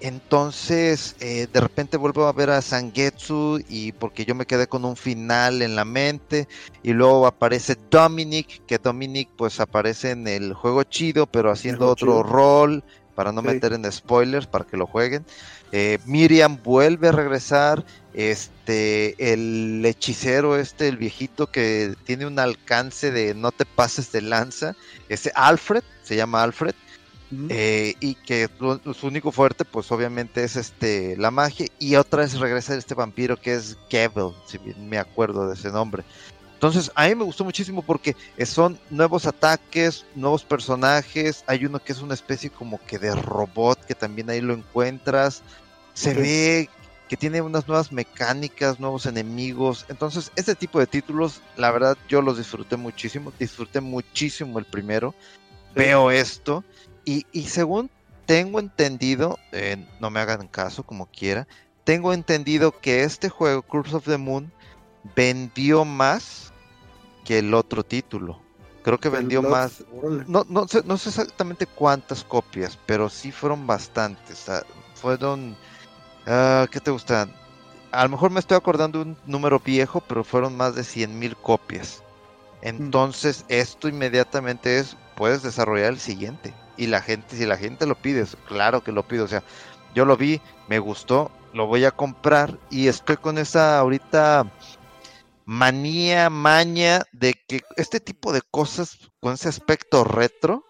Entonces, 0.01 1.15
eh, 1.21 1.47
de 1.53 1.61
repente 1.61 1.97
vuelvo 1.97 2.27
a 2.27 2.33
ver 2.33 2.51
a 2.51 2.61
Sangetsu 2.61 3.63
y 3.69 3.93
porque 3.93 4.25
yo 4.25 4.35
me 4.35 4.47
quedé 4.47 4.67
con 4.67 4.85
un 4.85 4.97
final 4.97 5.63
en 5.63 5.77
la 5.77 5.85
mente 5.85 6.49
y 6.83 6.93
luego 6.93 7.25
aparece 7.25 7.77
Dominic, 7.89 8.67
que 8.67 8.79
Dominic 8.79 9.29
pues 9.37 9.61
aparece 9.61 10.11
en 10.11 10.27
el 10.27 10.55
juego 10.55 10.83
chido, 10.83 11.27
pero 11.27 11.53
haciendo 11.53 11.89
otro 11.89 12.25
rol 12.25 12.83
para 13.15 13.31
no 13.31 13.43
meter 13.43 13.75
en 13.75 13.91
spoilers 13.93 14.49
para 14.49 14.65
que 14.65 14.77
lo 14.77 14.89
jueguen. 14.89 15.25
Eh, 15.71 15.99
Miriam 16.05 16.59
vuelve 16.65 17.09
a 17.09 17.13
regresar, 17.13 17.85
este, 18.13 19.33
el 19.33 19.83
hechicero 19.87 20.57
este, 20.57 20.89
el 20.89 20.97
viejito 20.97 21.47
que 21.47 21.95
tiene 22.05 22.27
un 22.27 22.41
alcance 22.41 23.13
de 23.13 23.35
no 23.35 23.53
te 23.53 23.65
pases 23.65 24.11
de 24.11 24.21
lanza, 24.21 24.75
ese 25.09 25.31
Alfred, 25.35 25.85
se 26.03 26.17
llama 26.17 26.43
Alfred 26.43 26.75
eh, 27.49 27.95
y 28.01 28.15
que 28.15 28.49
su, 28.59 29.07
único 29.07 29.33
fuerte, 29.33 29.65
pues 29.65 29.91
obviamente 29.91 30.45
es 30.45 30.57
este 30.57 31.17
la 31.17 31.31
magia. 31.31 31.67
Y 31.79 31.97
otra 31.97 32.23
vez 32.23 32.39
regresa 32.39 32.77
este 32.77 32.95
vampiro 32.95 33.41
que 33.41 33.55
es 33.55 33.79
Gabel, 33.91 34.35
si 34.47 34.59
bien 34.59 34.89
me 34.89 34.99
acuerdo 34.99 35.49
de 35.49 35.55
ese 35.55 35.71
nombre. 35.71 36.05
Entonces, 36.55 36.93
a 36.95 37.09
mí 37.09 37.15
me 37.15 37.25
gustó 37.25 37.45
muchísimo 37.45 37.83
porque 37.83 38.15
son 38.45 38.79
nuevos 38.91 39.27
ataques, 39.27 40.05
nuevos 40.15 40.45
personajes. 40.45 41.43
Hay 41.47 41.65
uno 41.65 41.83
que 41.83 41.93
es 41.93 42.01
una 42.01 42.15
especie 42.15 42.51
como 42.51 42.79
que 42.87 42.99
de 42.99 43.15
robot, 43.15 43.85
que 43.85 43.95
también 43.95 44.31
ahí 44.31 44.41
lo 44.41 44.55
encuentras. 44.55 45.43
Se 45.95 46.15
ve 46.15 46.69
que 47.09 47.17
tiene 47.17 47.43
unas 47.43 47.67
nuevas 47.67 47.91
mecánicas, 47.91 48.79
nuevos 48.79 49.07
enemigos. 49.07 49.87
Entonces, 49.89 50.31
este 50.37 50.55
tipo 50.55 50.79
de 50.79 50.87
títulos, 50.87 51.41
la 51.57 51.71
verdad, 51.73 51.97
yo 52.09 52.23
los 52.23 52.39
disfruté 52.39 52.77
muchísimo. 52.77 53.33
Disfruté 53.39 53.81
muchísimo 53.81 54.59
el 54.61 54.65
primero. 54.65 55.15
Veo 55.75 56.11
esto 56.11 56.63
y, 57.05 57.27
y 57.33 57.45
según 57.45 57.91
tengo 58.27 58.61
entendido, 58.61 59.39
eh, 59.53 59.87
no 60.01 60.11
me 60.11 60.21
hagan 60.21 60.49
caso 60.49 60.85
como 60.85 61.07
quiera, 61.07 61.47
tengo 61.85 62.13
entendido 62.13 62.73
que 62.81 63.03
este 63.03 63.29
juego, 63.29 63.63
Curse 63.63 63.97
of 63.97 64.05
the 64.05 64.19
Moon, 64.19 64.53
vendió 65.17 65.85
más 65.85 66.53
que 67.25 67.39
el 67.41 67.55
otro 67.55 67.85
título. 67.85 68.41
Creo 68.83 68.99
que 68.99 69.09
vendió 69.09 69.43
más. 69.43 69.85
No, 70.27 70.45
no, 70.49 70.67
sé, 70.67 70.83
no 70.85 70.99
sé 70.99 71.11
exactamente 71.11 71.67
cuántas 71.67 72.25
copias, 72.25 72.79
pero 72.87 73.09
sí 73.09 73.31
fueron 73.31 73.67
bastantes. 73.67 74.47
fueron. 74.95 75.57
Uh, 76.27 76.67
¿Qué 76.71 76.81
te 76.81 76.91
gusta? 76.91 77.29
A 77.93 78.05
lo 78.05 78.11
mejor 78.11 78.31
me 78.31 78.41
estoy 78.41 78.57
acordando 78.57 78.99
de 78.99 79.11
un 79.11 79.17
número 79.27 79.61
viejo, 79.61 80.01
pero 80.01 80.25
fueron 80.25 80.57
más 80.57 80.75
de 80.75 80.83
100 80.83 81.19
mil 81.19 81.37
copias. 81.37 82.03
Mm. 82.63 82.67
Entonces, 82.67 83.45
esto 83.49 83.89
inmediatamente 83.89 84.79
es: 84.79 84.97
puedes 85.17 85.43
desarrollar 85.43 85.93
el 85.93 86.01
siguiente. 86.01 86.53
Y 86.77 86.87
la 86.87 87.01
gente, 87.01 87.37
si 87.37 87.47
la 87.47 87.57
gente 87.57 87.87
lo 87.87 87.95
pide, 87.95 88.27
claro 88.47 88.83
que 88.83 88.93
lo 88.93 89.07
pido. 89.07 89.25
O 89.25 89.29
sea, 89.29 89.43
yo 89.95 90.05
lo 90.05 90.17
vi, 90.17 90.41
me 90.69 90.79
gustó, 90.79 91.31
lo 91.53 91.67
voy 91.67 91.85
a 91.85 91.91
comprar 91.91 92.59
y 92.71 92.89
estoy 92.89 93.17
con 93.17 93.39
esa 93.39 93.79
ahorita 93.79 94.51
manía, 95.45 96.31
maña 96.31 97.03
de 97.13 97.35
que 97.35 97.63
este 97.77 98.01
tipo 98.01 98.33
de 98.33 98.43
cosas 98.43 99.11
con 99.21 99.35
ese 99.35 99.49
aspecto 99.49 100.05
retro, 100.05 100.65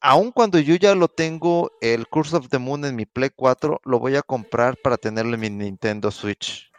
aun 0.00 0.30
cuando 0.30 0.58
yo 0.58 0.76
ya 0.76 0.94
lo 0.94 1.08
tengo 1.08 1.72
el 1.80 2.06
Curse 2.06 2.36
of 2.36 2.48
the 2.48 2.58
Moon 2.58 2.84
en 2.84 2.96
mi 2.96 3.06
Play 3.06 3.30
4, 3.34 3.80
lo 3.84 3.98
voy 3.98 4.16
a 4.16 4.22
comprar 4.22 4.76
para 4.82 4.96
tenerlo 4.96 5.34
en 5.34 5.40
mi 5.40 5.50
Nintendo 5.50 6.10
Switch. 6.10 6.70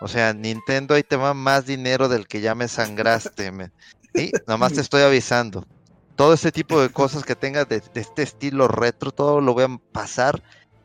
O 0.00 0.08
sea, 0.08 0.34
Nintendo 0.34 0.94
ahí 0.94 1.02
te 1.02 1.16
va 1.16 1.32
más 1.32 1.66
dinero 1.66 2.08
del 2.08 2.26
que 2.26 2.40
ya 2.40 2.54
me 2.54 2.68
sangraste. 2.68 3.50
y 4.14 4.30
Nomás 4.46 4.74
te 4.74 4.80
estoy 4.82 5.02
avisando. 5.02 5.66
Todo 6.16 6.32
ese 6.32 6.50
tipo 6.50 6.80
de 6.80 6.88
cosas 6.88 7.24
que 7.24 7.36
tengas 7.36 7.68
de, 7.68 7.80
de, 7.80 8.00
este 8.00 8.22
estilo 8.22 8.68
retro, 8.68 9.12
todo 9.12 9.40
lo 9.40 9.54
voy 9.54 9.64
a 9.64 9.80
pasar 9.92 10.42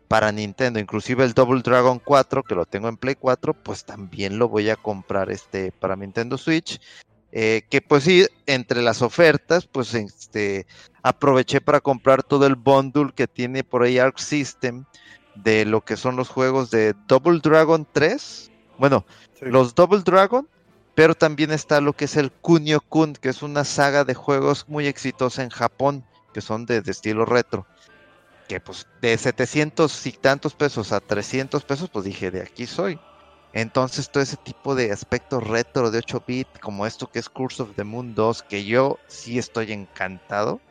para 0.07 0.31
Nintendo, 0.33 0.77
inclusive 0.77 1.23
el 1.23 1.33
Double 1.33 1.61
Dragon 1.61 1.97
4 2.03 2.43
que 2.43 2.53
lo 2.53 2.65
tengo 2.65 2.89
en 2.89 2.97
Play 2.97 3.15
4, 3.15 3.53
pues 3.53 3.85
también 3.85 4.39
lo 4.39 4.49
voy 4.49 4.69
a 4.69 4.75
comprar 4.75 5.31
este 5.31 5.71
para 5.71 5.95
Nintendo 5.95 6.37
Switch. 6.37 6.81
Eh, 7.31 7.61
que 7.69 7.81
pues 7.81 8.03
sí, 8.03 8.27
entre 8.45 8.81
las 8.81 9.01
ofertas, 9.01 9.65
pues 9.65 9.93
este 9.93 10.67
aproveché 11.01 11.61
para 11.61 11.79
comprar 11.79 12.23
todo 12.23 12.45
el 12.45 12.55
bundle 12.55 13.13
que 13.15 13.25
tiene 13.27 13.63
por 13.63 13.83
ahí 13.83 13.99
Arc 13.99 14.17
System 14.17 14.83
de 15.35 15.63
lo 15.63 15.81
que 15.81 15.95
son 15.95 16.17
los 16.17 16.27
juegos 16.27 16.71
de 16.71 16.93
Double 17.07 17.39
Dragon 17.41 17.87
3. 17.89 18.51
Bueno, 18.77 19.05
los 19.39 19.75
Double 19.75 20.01
Dragon, 20.01 20.45
pero 21.01 21.15
también 21.15 21.49
está 21.49 21.81
lo 21.81 21.93
que 21.93 22.05
es 22.05 22.15
el 22.15 22.31
Kunio 22.31 22.79
Kun, 22.79 23.13
que 23.13 23.29
es 23.29 23.41
una 23.41 23.63
saga 23.63 24.03
de 24.03 24.13
juegos 24.13 24.65
muy 24.67 24.85
exitosa 24.85 25.41
en 25.41 25.49
Japón, 25.49 26.05
que 26.31 26.41
son 26.41 26.67
de 26.67 26.83
estilo 26.85 27.25
retro 27.25 27.65
que 28.47 28.59
pues 28.59 28.85
de 29.01 29.17
700 29.17 30.05
y 30.05 30.11
tantos 30.11 30.53
pesos 30.53 30.91
a 30.91 30.99
300 30.99 31.63
pesos, 31.63 31.89
pues 31.89 32.05
dije, 32.05 32.29
de 32.29 32.43
aquí 32.43 32.67
soy. 32.67 32.99
Entonces 33.51 34.11
todo 34.11 34.21
ese 34.21 34.37
tipo 34.37 34.75
de 34.75 34.91
aspecto 34.91 35.39
retro 35.39 35.89
de 35.89 35.97
8 35.97 36.23
bit, 36.27 36.47
como 36.59 36.85
esto 36.85 37.09
que 37.09 37.17
es 37.17 37.29
Curse 37.29 37.63
of 37.63 37.75
the 37.75 37.83
Moon 37.83 38.13
2, 38.13 38.43
que 38.43 38.63
yo 38.65 38.99
sí 39.07 39.39
estoy 39.39 39.71
encantado, 39.71 40.61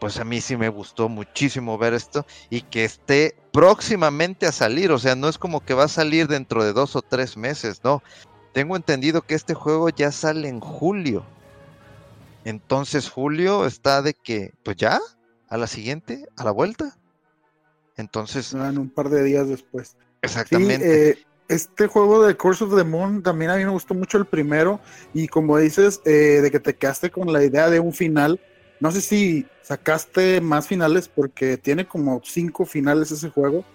pues 0.00 0.18
a 0.18 0.24
mí 0.24 0.40
sí 0.40 0.56
me 0.56 0.70
gustó 0.70 1.10
muchísimo 1.10 1.76
ver 1.76 1.92
esto 1.92 2.24
y 2.48 2.62
que 2.62 2.86
esté 2.86 3.36
próximamente 3.52 4.46
a 4.46 4.52
salir, 4.52 4.90
o 4.90 4.98
sea, 4.98 5.16
no 5.16 5.28
es 5.28 5.36
como 5.36 5.60
que 5.60 5.74
va 5.74 5.84
a 5.84 5.88
salir 5.88 6.28
dentro 6.28 6.64
de 6.64 6.72
dos 6.72 6.96
o 6.96 7.02
tres 7.02 7.36
meses, 7.36 7.82
no. 7.84 8.02
Tengo 8.56 8.74
entendido 8.74 9.20
que 9.20 9.34
este 9.34 9.52
juego 9.52 9.90
ya 9.90 10.10
sale 10.10 10.48
en 10.48 10.60
julio. 10.60 11.26
Entonces 12.46 13.10
julio 13.10 13.66
está 13.66 14.00
de 14.00 14.14
que, 14.14 14.54
pues 14.62 14.78
ya, 14.78 14.98
a 15.50 15.58
la 15.58 15.66
siguiente, 15.66 16.26
a 16.38 16.44
la 16.44 16.52
vuelta. 16.52 16.96
Entonces. 17.98 18.54
En 18.54 18.78
un 18.78 18.88
par 18.88 19.10
de 19.10 19.22
días 19.24 19.46
después. 19.46 19.98
Exactamente. 20.22 21.10
Eh, 21.10 21.18
este 21.48 21.86
juego 21.86 22.26
de 22.26 22.34
Course 22.34 22.64
of 22.64 22.74
the 22.74 22.82
Moon 22.82 23.22
también 23.22 23.50
a 23.50 23.56
mí 23.56 23.64
me 23.66 23.70
gustó 23.72 23.92
mucho 23.92 24.16
el 24.16 24.24
primero. 24.24 24.80
Y 25.12 25.28
como 25.28 25.58
dices, 25.58 26.00
eh, 26.06 26.40
de 26.40 26.50
que 26.50 26.58
te 26.58 26.76
quedaste 26.76 27.10
con 27.10 27.30
la 27.30 27.44
idea 27.44 27.68
de 27.68 27.78
un 27.78 27.92
final. 27.92 28.40
No 28.80 28.90
sé 28.90 29.02
si 29.02 29.46
sacaste 29.60 30.40
más 30.40 30.66
finales 30.66 31.08
porque 31.08 31.58
tiene 31.58 31.86
como 31.86 32.22
cinco 32.24 32.64
finales 32.64 33.10
ese 33.10 33.28
juego. 33.28 33.66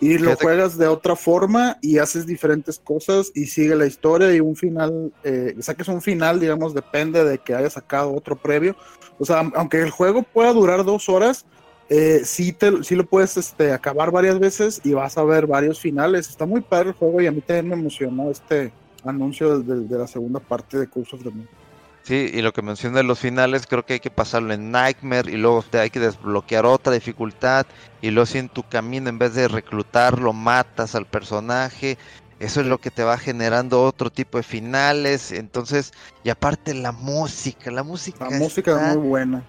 Y 0.00 0.18
lo 0.18 0.36
juegas 0.36 0.78
de 0.78 0.86
otra 0.86 1.16
forma 1.16 1.76
y 1.82 1.98
haces 1.98 2.24
diferentes 2.24 2.78
cosas 2.78 3.32
y 3.34 3.46
sigue 3.46 3.74
la 3.74 3.86
historia 3.86 4.32
y 4.32 4.38
un 4.38 4.54
final, 4.54 5.12
eh, 5.24 5.56
saques 5.58 5.88
un 5.88 6.00
final, 6.00 6.38
digamos, 6.38 6.72
depende 6.72 7.24
de 7.24 7.38
que 7.38 7.54
hayas 7.54 7.72
sacado 7.72 8.14
otro 8.14 8.36
previo. 8.36 8.76
O 9.18 9.24
sea, 9.24 9.40
aunque 9.54 9.80
el 9.80 9.90
juego 9.90 10.22
pueda 10.22 10.52
durar 10.52 10.84
dos 10.84 11.08
horas, 11.08 11.46
eh, 11.88 12.20
sí, 12.24 12.52
te, 12.52 12.70
lo 12.70 13.06
puedes 13.06 13.36
este, 13.36 13.72
acabar 13.72 14.10
varias 14.10 14.38
veces 14.38 14.80
y 14.84 14.92
vas 14.92 15.16
a 15.16 15.24
ver 15.24 15.46
varios 15.46 15.80
finales. 15.80 16.28
Está 16.28 16.46
muy 16.46 16.60
padre 16.60 16.90
el 16.90 16.94
juego 16.94 17.20
y 17.20 17.26
a 17.26 17.32
mí 17.32 17.40
también 17.40 17.68
me 17.68 17.74
emocionó 17.74 18.30
este 18.30 18.72
anuncio 19.04 19.60
de, 19.60 19.98
la 19.98 20.06
segunda 20.06 20.38
parte 20.38 20.78
de 20.78 20.86
Curse 20.86 21.16
of 21.16 21.22
the 21.22 21.30
Moon. 21.30 21.48
Sí, 22.08 22.30
y 22.32 22.40
lo 22.40 22.54
que 22.54 22.62
menciona 22.62 22.96
de 22.96 23.02
los 23.02 23.18
finales, 23.18 23.66
creo 23.66 23.84
que 23.84 23.92
hay 23.92 24.00
que 24.00 24.10
pasarlo 24.10 24.54
en 24.54 24.70
Nightmare 24.70 25.30
y 25.30 25.36
luego 25.36 25.62
te 25.62 25.78
hay 25.78 25.90
que 25.90 26.00
desbloquear 26.00 26.64
otra 26.64 26.94
dificultad 26.94 27.66
y 28.00 28.10
luego 28.10 28.24
si 28.24 28.38
en 28.38 28.48
tu 28.48 28.62
camino 28.62 29.10
en 29.10 29.18
vez 29.18 29.34
de 29.34 29.46
reclutarlo 29.46 30.32
matas 30.32 30.94
al 30.94 31.04
personaje, 31.04 31.98
eso 32.40 32.62
es 32.62 32.66
lo 32.66 32.78
que 32.78 32.90
te 32.90 33.04
va 33.04 33.18
generando 33.18 33.82
otro 33.82 34.08
tipo 34.08 34.38
de 34.38 34.42
finales, 34.42 35.32
entonces, 35.32 35.92
y 36.24 36.30
aparte 36.30 36.72
la 36.72 36.92
música, 36.92 37.70
la 37.70 37.82
música. 37.82 38.26
La 38.30 38.38
música 38.38 38.70
es 38.90 38.96
muy 38.96 39.06
buena. 39.06 39.44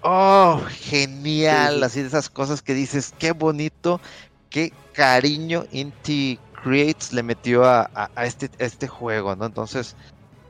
Oh, 0.00 0.62
genial, 0.70 1.82
así 1.82 2.00
de 2.00 2.08
esas 2.08 2.30
cosas 2.30 2.62
que 2.62 2.72
dices, 2.72 3.12
qué 3.18 3.32
bonito, 3.32 4.00
qué 4.48 4.72
cariño 4.94 5.66
Inti 5.72 6.38
Creates 6.64 7.12
le 7.12 7.22
metió 7.22 7.66
a, 7.66 8.08
este, 8.24 8.48
este 8.56 8.88
juego, 8.88 9.36
¿no? 9.36 9.44
Entonces, 9.44 9.94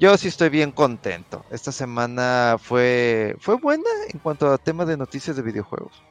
yo 0.01 0.17
sí 0.17 0.29
estoy 0.29 0.49
bien 0.49 0.73
contento. 0.73 1.45
Esta 1.51 1.73
semana 1.73 2.57
fue, 2.59 3.37
fue 3.41 3.57
buena 3.57 3.89
en 4.13 4.19
cuanto 4.21 4.51
a 4.51 4.59
tema 4.59 4.85
de 4.85 4.97
noticias 4.97 5.37
de 5.37 5.43
videojuegos. 5.43 6.03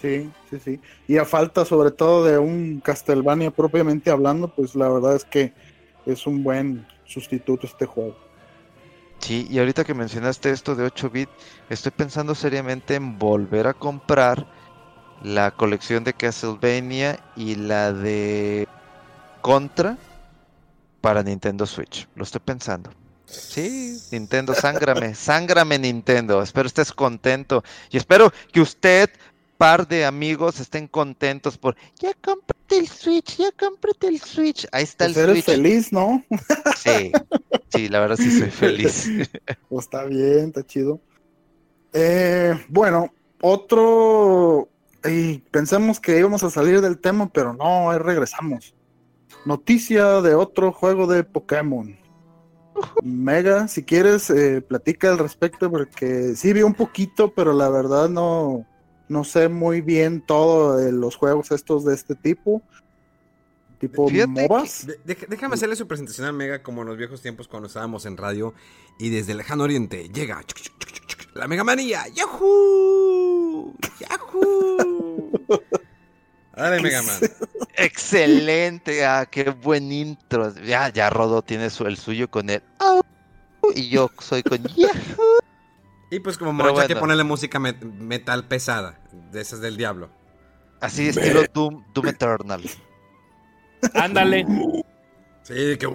Sí, 0.00 0.30
sí, 0.50 0.58
sí. 0.58 0.80
Y 1.06 1.18
a 1.18 1.24
falta 1.24 1.64
sobre 1.64 1.92
todo 1.92 2.24
de 2.24 2.38
un 2.38 2.80
Castlevania 2.80 3.50
propiamente 3.50 4.10
hablando, 4.10 4.48
pues 4.48 4.74
la 4.74 4.88
verdad 4.88 5.14
es 5.14 5.24
que 5.24 5.52
es 6.06 6.26
un 6.26 6.42
buen 6.42 6.86
sustituto 7.04 7.66
este 7.66 7.86
juego. 7.86 8.16
Sí, 9.18 9.46
y 9.48 9.60
ahorita 9.60 9.84
que 9.84 9.94
mencionaste 9.94 10.50
esto 10.50 10.74
de 10.74 10.84
8 10.84 11.08
bit, 11.10 11.28
estoy 11.70 11.92
pensando 11.92 12.34
seriamente 12.34 12.96
en 12.96 13.18
volver 13.18 13.68
a 13.68 13.74
comprar 13.74 14.48
la 15.22 15.52
colección 15.52 16.02
de 16.02 16.12
Castlevania 16.12 17.20
y 17.36 17.54
la 17.54 17.92
de 17.92 18.66
Contra 19.40 19.96
para 21.00 21.22
Nintendo 21.22 21.66
Switch. 21.66 22.08
Lo 22.16 22.24
estoy 22.24 22.40
pensando. 22.44 22.90
Sí, 23.32 23.98
Nintendo, 24.10 24.54
sángrame, 24.54 25.14
sángrame 25.14 25.78
Nintendo. 25.78 26.42
Espero 26.42 26.66
estés 26.66 26.92
contento 26.92 27.64
y 27.90 27.96
espero 27.96 28.32
que 28.52 28.60
usted 28.60 29.10
par 29.56 29.86
de 29.86 30.04
amigos 30.04 30.58
estén 30.60 30.88
contentos 30.88 31.56
por 31.56 31.76
ya 31.98 32.12
cómprate 32.20 32.78
el 32.78 32.88
Switch, 32.88 33.36
ya 33.36 33.50
cómprate 33.52 34.08
el 34.08 34.20
Switch. 34.20 34.66
Ahí 34.72 34.84
está 34.84 35.06
pues 35.06 35.16
el 35.16 35.30
eres 35.30 35.44
feliz, 35.44 35.92
¿no? 35.92 36.22
Sí, 36.76 37.12
sí, 37.68 37.88
la 37.88 38.00
verdad 38.00 38.16
sí 38.16 38.38
soy 38.38 38.50
feliz. 38.50 39.08
Pues 39.68 39.86
está 39.86 40.04
bien, 40.04 40.48
está 40.48 40.66
chido. 40.66 41.00
Eh, 41.92 42.54
bueno, 42.68 43.14
otro. 43.40 44.68
Y 45.04 45.38
pensamos 45.50 46.00
que 46.00 46.18
íbamos 46.18 46.42
a 46.42 46.50
salir 46.50 46.80
del 46.80 46.98
tema, 46.98 47.30
pero 47.32 47.54
no, 47.54 47.90
ahí 47.90 47.98
regresamos. 47.98 48.74
Noticia 49.44 50.20
de 50.20 50.34
otro 50.34 50.72
juego 50.72 51.06
de 51.06 51.24
Pokémon. 51.24 52.01
Mega, 53.02 53.68
si 53.68 53.82
quieres, 53.82 54.30
eh, 54.30 54.60
platica 54.60 55.10
al 55.10 55.18
respecto, 55.18 55.70
porque 55.70 56.34
sí 56.36 56.52
vi 56.52 56.62
un 56.62 56.74
poquito, 56.74 57.32
pero 57.32 57.52
la 57.52 57.68
verdad 57.68 58.08
no, 58.08 58.66
no 59.08 59.24
sé 59.24 59.48
muy 59.48 59.80
bien 59.80 60.20
todo 60.20 60.76
de 60.76 60.92
los 60.92 61.16
juegos 61.16 61.50
estos 61.50 61.84
de 61.84 61.94
este 61.94 62.14
tipo. 62.14 62.62
Tipo 63.78 64.08
MOBAs. 64.08 64.86
déjame 65.04 65.54
hacerle 65.54 65.74
su 65.74 65.88
presentación 65.88 66.28
a 66.28 66.32
Mega 66.32 66.62
como 66.62 66.82
en 66.82 66.88
los 66.88 66.96
viejos 66.96 67.20
tiempos 67.20 67.48
cuando 67.48 67.66
estábamos 67.66 68.06
en 68.06 68.16
radio 68.16 68.54
y 68.98 69.10
desde 69.10 69.32
el 69.32 69.38
lejano 69.38 69.64
oriente 69.64 70.08
llega 70.08 70.40
la 71.34 71.48
Mega 71.48 71.64
Manía. 71.64 72.06
¡Yahoo! 72.14 73.74
¡Yahoo! 73.98 75.30
Dale, 76.56 76.80
Mega 76.80 77.02
Man. 77.02 77.20
Excelente, 77.76 79.04
ah, 79.04 79.26
qué 79.30 79.50
buen 79.50 79.90
intro. 79.90 80.54
Ya, 80.64 80.88
ya 80.90 81.10
Rodo 81.10 81.42
tiene 81.42 81.64
el 81.64 81.96
suyo 81.96 82.30
con 82.30 82.50
el 82.50 82.62
y 83.74 83.88
yo 83.88 84.10
soy 84.18 84.42
con 84.42 84.62
Yahoo. 84.76 85.38
Y 86.10 86.20
pues 86.20 86.36
como 86.36 86.52
mucho 86.52 86.78
hay 86.78 86.88
que 86.88 86.96
ponerle 86.96 87.24
música 87.24 87.58
metal 87.58 88.44
pesada, 88.44 89.00
de 89.30 89.40
esas 89.40 89.60
del 89.60 89.76
diablo. 89.76 90.10
Así 90.80 91.08
estilo 91.08 91.44
Doom, 91.54 91.84
Doom 91.94 92.08
Eternal. 92.08 92.62
Ándale. 93.94 94.44
Sí, 95.42 95.76
que 95.76 95.86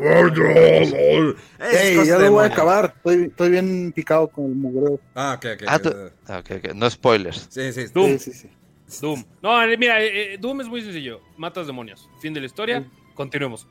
Ey, 1.59 2.05
ya 2.05 2.17
lo 2.17 2.31
voy 2.31 2.43
a 2.43 2.47
acabar. 2.47 2.93
Estoy, 2.97 3.23
estoy 3.25 3.49
bien 3.51 3.93
picado 3.95 4.27
con 4.27 4.45
el 4.45 4.55
mugreo. 4.55 4.99
Ah, 5.15 5.35
ok, 5.37 5.45
ok. 5.53 5.63
Ah, 5.67 5.79
ah, 6.27 6.39
ok, 6.39 6.51
ok. 6.57 6.73
No 6.73 6.89
spoilers. 6.89 7.47
Sí, 7.49 7.71
sí. 7.71 7.85
Doom. 7.93 8.17
Sí, 8.17 8.31
sí, 8.31 8.33
sí. 8.33 8.49
Doom. 9.01 9.23
No, 9.41 9.61
eh, 9.61 9.77
mira, 9.77 10.01
eh, 10.01 10.33
eh, 10.33 10.37
Doom 10.37 10.61
es 10.61 10.67
muy 10.67 10.81
sencillo. 10.81 11.21
Matas 11.37 11.67
demonios. 11.67 12.09
Fin 12.19 12.33
de 12.33 12.39
la 12.39 12.45
historia. 12.45 12.85
Continuemos. 13.13 13.67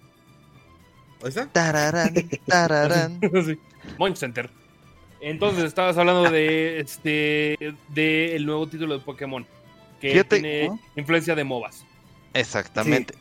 ¿Ahí 1.22 1.28
está? 1.28 1.46
Tararán, 1.46 2.14
tararán. 2.46 3.20
sí. 3.44 3.58
Monch 3.98 4.16
Center. 4.16 4.50
Entonces, 5.20 5.64
estabas 5.64 5.96
hablando 5.96 6.30
de 6.30 6.80
este 6.80 7.74
de 7.88 8.36
el 8.36 8.44
nuevo 8.44 8.66
título 8.68 8.98
de 8.98 9.04
Pokémon. 9.04 9.46
Que 10.00 10.10
Fíjate, 10.12 10.40
tiene 10.40 10.68
¿no? 10.68 10.80
influencia 10.94 11.34
de 11.34 11.42
MOBAs. 11.42 11.84
Exactamente. 12.34 13.14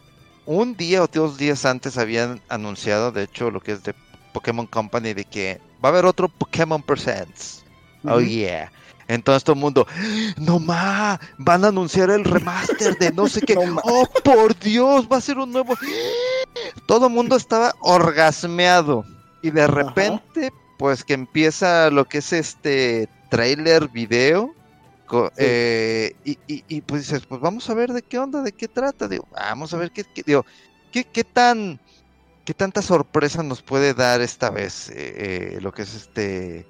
Un 0.46 0.76
día 0.76 1.02
o 1.02 1.08
dos 1.08 1.38
días 1.38 1.66
antes 1.66 1.98
habían 1.98 2.42
anunciado, 2.50 3.12
de 3.12 3.24
hecho, 3.24 3.50
lo 3.50 3.62
que 3.62 3.72
es 3.72 3.84
de 3.84 3.96
Pokémon 4.34 4.68
Company, 4.68 5.14
de 5.14 5.24
que 5.24 5.62
va 5.84 5.90
a 5.90 5.92
haber 5.94 6.06
otro 6.06 6.28
Pokémon 6.28 6.84
Presents. 6.84 7.64
Oh, 8.04 8.20
yeah. 8.20 8.72
Entonces 9.08 9.44
todo 9.44 9.54
el 9.56 9.62
mundo, 9.62 9.86
no 10.38 10.60
ma, 10.60 11.20
van 11.38 11.64
a 11.64 11.68
anunciar 11.68 12.10
el 12.10 12.24
remaster 12.24 12.98
de 12.98 13.12
no 13.12 13.28
sé 13.28 13.42
qué. 13.42 13.54
No 13.56 13.80
oh, 13.84 14.08
por 14.24 14.58
Dios, 14.60 15.08
va 15.12 15.18
a 15.18 15.22
ser 15.22 15.38
un 15.38 15.52
nuevo. 15.52 15.76
Todo 16.88 17.08
el 17.08 17.14
mundo 17.14 17.36
estaba 17.36 17.74
orgasmeado. 17.82 19.06
Y 19.42 19.52
de 19.52 19.68
repente, 19.68 20.52
pues 20.80 21.04
que 21.04 21.14
empieza 21.14 21.90
lo 21.92 22.06
que 22.06 22.18
es 22.20 22.34
este 22.34 23.08
trailer 23.30 23.90
video. 23.90 24.54
co- 25.06 25.28
Sí. 25.30 25.34
eh, 25.38 26.16
y, 26.26 26.32
y- 26.48 26.64
y, 26.68 26.82
pues 26.82 27.04
dices, 27.04 27.28
pues 27.28 27.40
vamos 27.40 27.70
a 27.70 27.76
ver 27.76 27.94
de 27.94 28.02
qué 28.02 28.18
onda, 28.18 28.42
de 28.42 28.52
qué 28.54 28.68
trata. 28.68 29.08
Digo, 29.08 29.28
vamos 29.32 29.72
a 29.74 29.78
ver 29.78 29.92
qué, 29.92 30.04
qué- 30.04 30.24
digo, 30.26 30.46
qué, 30.92 31.04
qué 31.04 31.24
tan, 31.24 31.80
qué 32.44 32.56
tanta 32.56 32.82
sorpresa 32.82 33.44
nos 33.44 33.62
puede 33.62 33.94
dar 33.94 34.22
esta 34.22 34.50
vez 34.50 34.90
eh, 34.90 34.96
eh, 35.56 35.58
lo 35.62 35.72
que 35.72 35.84
es 35.84 35.94
este 35.94 36.66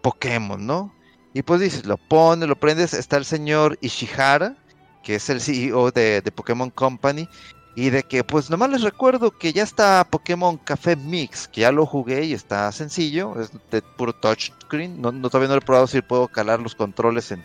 Pokémon, 0.00 0.64
¿no? 0.66 0.94
Y 1.34 1.42
pues 1.42 1.60
dices, 1.60 1.84
lo 1.84 1.96
pones, 1.98 2.48
lo 2.48 2.56
prendes, 2.56 2.94
está 2.94 3.16
el 3.18 3.24
señor 3.26 3.76
Ishihara, 3.82 4.56
que 5.02 5.16
es 5.16 5.28
el 5.28 5.40
CEO 5.40 5.90
de, 5.90 6.22
de 6.22 6.32
Pokémon 6.32 6.70
Company, 6.70 7.28
y 7.76 7.90
de 7.90 8.04
que 8.04 8.22
pues 8.22 8.50
nomás 8.50 8.70
les 8.70 8.82
recuerdo 8.82 9.32
que 9.36 9.52
ya 9.52 9.64
está 9.64 10.04
Pokémon 10.08 10.56
Café 10.58 10.94
Mix, 10.94 11.48
que 11.48 11.62
ya 11.62 11.72
lo 11.72 11.86
jugué 11.86 12.24
y 12.24 12.32
está 12.32 12.70
sencillo, 12.70 13.34
es 13.40 13.50
de 13.72 13.82
puro 13.82 14.12
touchscreen, 14.14 15.00
no, 15.02 15.10
no, 15.10 15.28
todavía 15.28 15.48
no 15.48 15.54
lo 15.56 15.60
he 15.60 15.64
probado 15.64 15.88
si 15.88 16.00
puedo 16.00 16.28
calar 16.28 16.60
los 16.60 16.76
controles 16.76 17.32
en, 17.32 17.44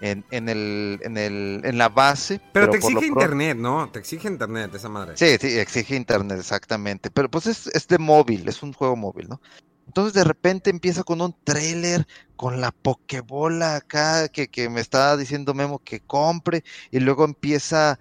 en, 0.00 0.24
en 0.30 0.48
el, 0.48 0.98
en, 1.02 1.18
el, 1.18 1.60
en 1.64 1.76
la 1.76 1.90
base. 1.90 2.40
Pero, 2.54 2.70
te 2.70 2.78
exige 2.78 2.94
pronto- 2.94 3.06
internet, 3.20 3.58
¿no? 3.58 3.90
Te 3.90 3.98
exige 3.98 4.26
internet 4.26 4.74
esa 4.74 4.88
madre. 4.88 5.16
Sí, 5.18 5.36
sí, 5.38 5.58
exige 5.58 5.96
internet, 5.96 6.38
exactamente. 6.38 7.10
Pero 7.10 7.30
pues 7.30 7.46
es, 7.46 7.66
es 7.68 7.86
de 7.88 7.98
móvil, 7.98 8.48
es 8.48 8.62
un 8.62 8.72
juego 8.72 8.96
móvil, 8.96 9.28
¿no? 9.28 9.40
Entonces 9.88 10.12
de 10.12 10.22
repente 10.24 10.68
empieza 10.68 11.02
con 11.02 11.22
un 11.22 11.34
trailer, 11.44 12.06
con 12.36 12.60
la 12.60 12.72
pokebola 12.72 13.76
acá 13.76 14.28
que, 14.28 14.48
que 14.48 14.68
me 14.68 14.82
estaba 14.82 15.16
diciendo 15.16 15.54
Memo 15.54 15.78
que 15.78 16.00
compre, 16.00 16.62
y 16.90 17.00
luego 17.00 17.24
empieza 17.24 17.98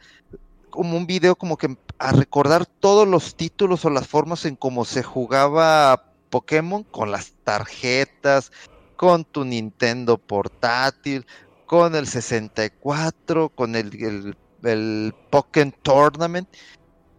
como 0.70 0.98
un 0.98 1.08
video 1.08 1.38
como 1.38 1.56
que 1.58 1.78
a 1.98 2.12
recordar 2.12 2.66
todos 2.66 3.08
los 3.08 3.36
títulos 3.36 3.86
o 3.86 3.90
las 3.90 4.06
formas 4.06 4.44
en 4.46 4.58
cómo 4.58 4.84
se 4.84 5.02
jugaba 5.02 6.12
Pokémon 6.30 6.84
con 6.84 7.10
las 7.10 7.32
tarjetas, 7.46 8.52
con 8.98 9.24
tu 9.24 9.46
Nintendo 9.46 10.18
portátil, 10.18 11.26
con 11.66 11.96
el 11.96 12.06
64, 12.06 13.48
con 13.48 13.78
el, 13.78 13.96
el, 14.04 14.38
el 14.64 15.16
Pokémon 15.30 15.74
Tournament, 15.84 16.50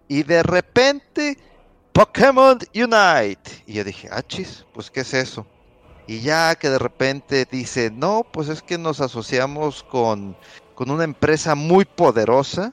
y 0.09 0.25
de 0.25 0.43
repente 0.43 1.39
Pokémon 1.99 2.57
Unite. 2.77 3.51
Y 3.67 3.73
yo 3.73 3.83
dije, 3.83 4.09
ah, 4.13 4.23
chis, 4.23 4.65
pues 4.73 4.89
¿qué 4.89 5.01
es 5.01 5.13
eso? 5.15 5.45
Y 6.07 6.21
ya 6.21 6.55
que 6.55 6.71
de 6.71 6.79
repente 6.79 7.45
dice, 7.51 7.91
no, 7.91 8.25
pues 8.31 8.49
es 8.49 8.63
que 8.63 8.79
nos 8.79 9.01
asociamos 9.01 9.83
con, 9.83 10.37
con 10.77 10.93
una 10.93 11.03
empresa 11.03 11.57
muy 11.57 11.85
poderosa 11.85 12.73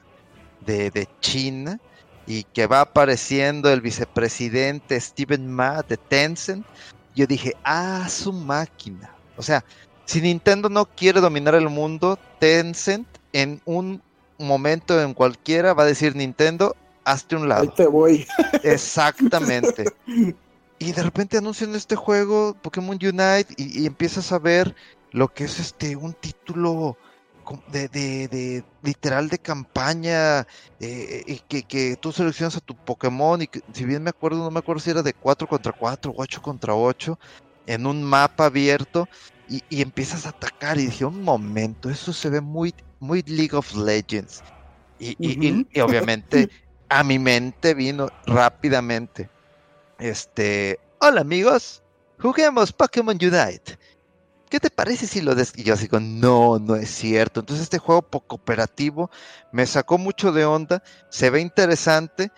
de, 0.64 0.92
de 0.92 1.08
China 1.18 1.80
y 2.24 2.44
que 2.44 2.68
va 2.68 2.82
apareciendo 2.82 3.68
el 3.68 3.80
vicepresidente 3.80 5.00
Steven 5.00 5.50
Ma 5.50 5.82
de 5.82 5.96
Tencent. 5.96 6.64
Yo 7.16 7.26
dije, 7.26 7.56
ah, 7.64 8.08
su 8.08 8.32
máquina. 8.32 9.12
O 9.36 9.42
sea, 9.42 9.64
si 10.04 10.20
Nintendo 10.20 10.68
no 10.68 10.84
quiere 10.84 11.20
dominar 11.20 11.56
el 11.56 11.68
mundo, 11.68 12.16
Tencent 12.38 13.08
en 13.32 13.60
un 13.64 14.00
momento 14.38 15.02
en 15.02 15.14
cualquiera 15.14 15.74
va 15.74 15.82
a 15.82 15.86
decir 15.86 16.14
Nintendo, 16.14 16.76
hazte 17.06 17.36
un 17.36 17.42
Ahí 17.44 17.48
lado. 17.48 17.72
te 17.72 17.86
voy. 17.86 18.26
Exactamente. 18.62 19.84
Y 20.78 20.92
de 20.92 21.02
repente 21.02 21.38
anuncian 21.38 21.74
este 21.74 21.96
juego, 21.96 22.54
Pokémon 22.62 22.98
Unite, 23.00 23.46
y, 23.56 23.82
y 23.82 23.86
empiezas 23.86 24.30
a 24.32 24.38
ver 24.38 24.74
lo 25.12 25.28
que 25.28 25.44
es 25.44 25.58
este 25.58 25.96
un 25.96 26.12
título 26.14 26.98
de, 27.68 27.88
de- 27.88 28.28
de- 28.28 28.64
literal 28.82 29.28
de 29.28 29.38
campaña, 29.38 30.40
eh, 30.80 31.22
y 31.26 31.38
que, 31.48 31.62
que 31.62 31.96
tú 31.96 32.12
seleccionas 32.12 32.56
a 32.56 32.60
tu 32.60 32.74
Pokémon, 32.74 33.40
y 33.40 33.46
que, 33.46 33.60
si 33.72 33.84
bien 33.84 34.02
me 34.02 34.10
acuerdo, 34.10 34.38
no 34.38 34.50
me 34.50 34.58
acuerdo 34.58 34.80
si 34.80 34.90
era 34.90 35.02
de 35.02 35.14
4 35.14 35.46
contra 35.46 35.72
4 35.72 36.10
o 36.10 36.14
8 36.22 36.42
contra 36.42 36.74
8, 36.74 37.18
en 37.66 37.86
un 37.86 38.02
mapa 38.02 38.46
abierto, 38.46 39.06
y, 39.48 39.62
y 39.70 39.80
empiezas 39.80 40.26
a 40.26 40.30
atacar, 40.30 40.76
y 40.78 40.86
dije, 40.86 41.04
un 41.04 41.22
momento, 41.22 41.88
eso 41.88 42.12
se 42.12 42.28
ve 42.30 42.40
muy, 42.40 42.74
muy 42.98 43.22
League 43.22 43.56
of 43.56 43.74
Legends. 43.76 44.42
Y, 44.98 45.10
y- 45.18 45.48
y- 45.48 45.66
y 45.72 45.80
obviamente 45.80 46.48
a 46.88 47.02
mi 47.04 47.18
mente 47.18 47.74
vino 47.74 48.08
rápidamente. 48.26 49.28
Este, 49.98 50.78
hola 51.00 51.22
amigos, 51.22 51.82
juguemos 52.20 52.72
Pokémon 52.72 53.16
Unite. 53.16 53.78
¿Qué 54.48 54.60
te 54.60 54.70
parece 54.70 55.06
si 55.06 55.20
lo 55.20 55.34
des... 55.34 55.52
Y 55.56 55.64
yo 55.64 55.74
así 55.74 55.88
con, 55.88 56.20
no, 56.20 56.58
no 56.60 56.76
es 56.76 56.90
cierto. 56.90 57.40
Entonces 57.40 57.64
este 57.64 57.78
juego 57.78 58.02
po- 58.02 58.20
cooperativo 58.20 59.10
me 59.50 59.66
sacó 59.66 59.98
mucho 59.98 60.30
de 60.30 60.44
onda, 60.44 60.82
se 61.10 61.30
ve 61.30 61.40
interesante. 61.40 62.30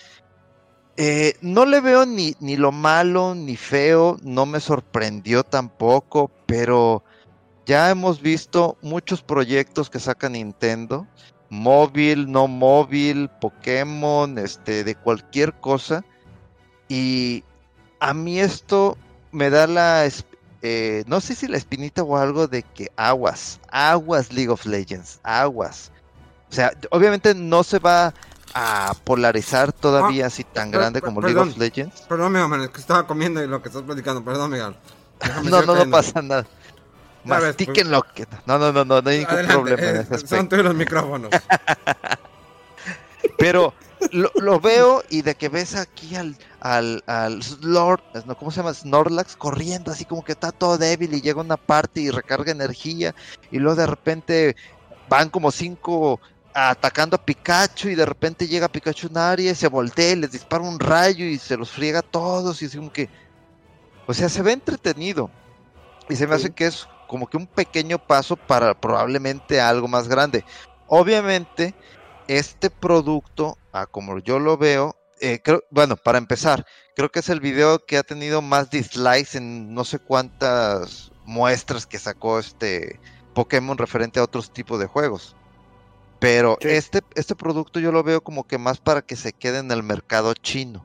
Eh, 0.96 1.36
no 1.42 1.66
le 1.66 1.80
veo 1.80 2.07
ni, 2.07 2.34
ni 2.40 2.57
lo 2.57 2.72
malo 2.72 3.34
ni 3.34 3.57
feo, 3.57 4.16
no 4.22 4.46
me 4.46 4.59
sorprendió 4.59 5.44
tampoco, 5.44 6.30
pero 6.46 7.05
ya 7.66 7.90
hemos 7.90 8.20
visto 8.20 8.78
muchos 8.80 9.22
proyectos 9.22 9.90
que 9.90 10.01
saca 10.01 10.28
Nintendo, 10.28 11.07
móvil, 11.51 12.30
no 12.30 12.46
móvil, 12.46 13.28
Pokémon, 13.40 14.38
este, 14.38 14.84
de 14.84 14.94
cualquier 14.94 15.53
cosa. 15.55 16.05
Y 16.88 17.44
a 18.01 18.14
mí 18.14 18.40
esto 18.40 18.96
me 19.32 19.51
da 19.51 19.66
la, 19.66 20.09
eh, 20.62 21.05
no 21.07 21.20
sé 21.20 21.34
si 21.34 21.46
la 21.46 21.57
espinita 21.57 22.03
o 22.03 22.16
algo 22.16 22.46
de 22.46 22.62
que 22.62 22.90
aguas, 22.96 23.61
aguas 23.70 24.32
League 24.32 24.51
of 24.51 24.64
Legends, 24.66 25.20
aguas. 25.22 25.90
O 26.51 26.55
sea, 26.55 26.72
obviamente 26.90 27.34
no 27.34 27.62
se 27.62 27.78
va 27.78 28.14
a 28.55 28.94
polarizar 29.05 29.72
todavía 29.72 30.26
así 30.26 30.44
tan 30.44 30.70
grande 30.70 31.03
como 31.03 31.20
perdón. 31.20 31.49
League 31.49 31.53
of 31.53 31.59
Legends. 31.59 32.01
Perdón, 32.09 32.32
Man, 32.32 32.62
es 32.62 32.70
que 32.70 32.80
estaba 32.80 33.07
comiendo 33.07 33.42
y 33.42 33.46
lo 33.46 33.61
que 33.61 33.68
estás 33.68 33.82
platicando. 33.82 34.24
Perdón, 34.24 34.51
Miguel. 34.51 34.74
No, 35.44 35.62
no, 35.62 35.74
no 35.74 35.90
pasa 35.90 36.22
nada. 36.22 36.46
Ya 37.29 37.41
ves, 37.41 37.49
Mastiquen 37.49 37.91
lo 37.91 38.03
que. 38.03 38.26
No, 38.47 38.59
no, 38.59 38.72
no, 38.72 38.85
no, 38.85 39.03
no 39.03 39.11
hay 39.11 39.18
ningún 39.18 39.35
Adelante, 39.35 39.53
problema 39.53 39.83
en 39.89 39.97
eh, 39.97 40.01
ese 40.01 40.14
aspecto. 40.14 40.37
son 40.37 40.49
tuyos 40.49 40.64
los 40.64 40.74
micrófonos. 40.74 41.31
Pero 43.39 43.74
lo, 44.12 44.31
lo 44.37 44.61
veo 44.61 45.03
y 45.11 45.22
de 45.22 45.35
que 45.35 45.49
ves 45.49 45.74
aquí 45.74 46.16
al, 46.16 46.37
al, 46.61 47.03
al 47.07 47.41
no, 47.62 47.97
¿cómo 48.37 48.51
se 48.51 48.59
llama? 48.59 48.74
Snorlax 48.74 49.37
corriendo 49.37 49.93
así 49.93 50.05
como 50.05 50.24
que 50.24 50.33
está 50.33 50.53
todo 50.53 50.79
débil 50.79 51.14
y 51.14 51.20
llega 51.20 51.41
a 51.41 51.45
una 51.45 51.57
parte 51.57 52.01
y 52.01 52.11
recarga 52.11 52.53
energía 52.53 53.14
y 53.51 53.59
luego 53.59 53.76
de 53.76 53.87
repente 53.87 54.57
van 55.09 55.31
como 55.31 55.51
cinco 55.51 56.20
atacando 56.55 57.16
a 57.16 57.24
Pikachu 57.24 57.89
y 57.89 57.95
de 57.95 58.07
repente 58.07 58.49
llega 58.49 58.68
Pikachu 58.68 59.07
a 59.07 59.11
un 59.11 59.18
área 59.18 59.53
y 59.53 59.55
se 59.55 59.68
voltea 59.68 60.12
y 60.12 60.16
les 60.16 60.33
dispara 60.33 60.62
un 60.62 60.81
rayo 60.81 61.24
y 61.24 61.39
se 61.39 61.57
los 61.57 61.70
friega 61.70 62.01
a 62.01 62.03
todos 62.03 62.62
y 62.62 62.66
así 62.66 62.76
como 62.76 62.93
que... 62.93 63.09
O 64.07 64.14
sea, 64.14 64.29
se 64.29 64.43
ve 64.43 64.53
entretenido 64.53 65.31
y 66.09 66.16
se 66.16 66.26
me 66.26 66.35
hace 66.35 66.51
que 66.51 66.66
es 66.66 66.89
como 67.09 67.27
que 67.27 67.37
un 67.39 67.49
pequeño 67.49 67.99
paso 67.99 68.37
para 68.37 68.75
probablemente 68.75 69.61
algo 69.61 69.89
más 69.89 70.07
grande. 70.09 70.45
Obviamente, 70.87 71.75
este 72.29 72.71
producto, 72.71 73.57
a 73.73 73.87
como 73.87 74.19
yo 74.21 74.39
lo 74.39 74.57
veo, 74.57 74.95
eh, 75.21 75.41
creo, 75.43 75.65
bueno, 75.71 75.97
para 75.97 76.19
empezar, 76.19 76.65
creo 76.95 77.09
que 77.11 77.21
es 77.21 77.29
el 77.29 77.41
video 77.41 77.81
que 77.85 77.97
ha 77.99 78.03
tenido 78.05 78.43
más 78.43 78.71
dislikes 78.71 79.37
en 79.37 79.75
no 79.75 79.85
sé 79.85 79.99
cuántas 79.99 81.11
muestras 81.25 81.87
que 81.87 81.99
sacó 81.99 82.39
este 82.39 83.01
Pokémon 83.35 83.77
referente 83.79 84.21
a 84.21 84.25
otros 84.25 84.53
tipos 84.53 84.79
de 84.79 84.87
juegos. 84.87 85.35
Pero 86.21 86.57
Sí. 86.61 86.69
este, 86.69 87.01
este 87.15 87.35
producto 87.35 87.81
yo 87.81 87.93
lo 87.93 88.03
veo 88.03 88.21
como 88.21 88.45
que 88.45 88.59
más 88.59 88.79
para 88.79 89.03
que 89.03 89.17
se 89.17 89.33
quede 89.33 89.59
en 89.59 89.71
el 89.71 89.83
mercado 89.83 90.35
chino. 90.35 90.85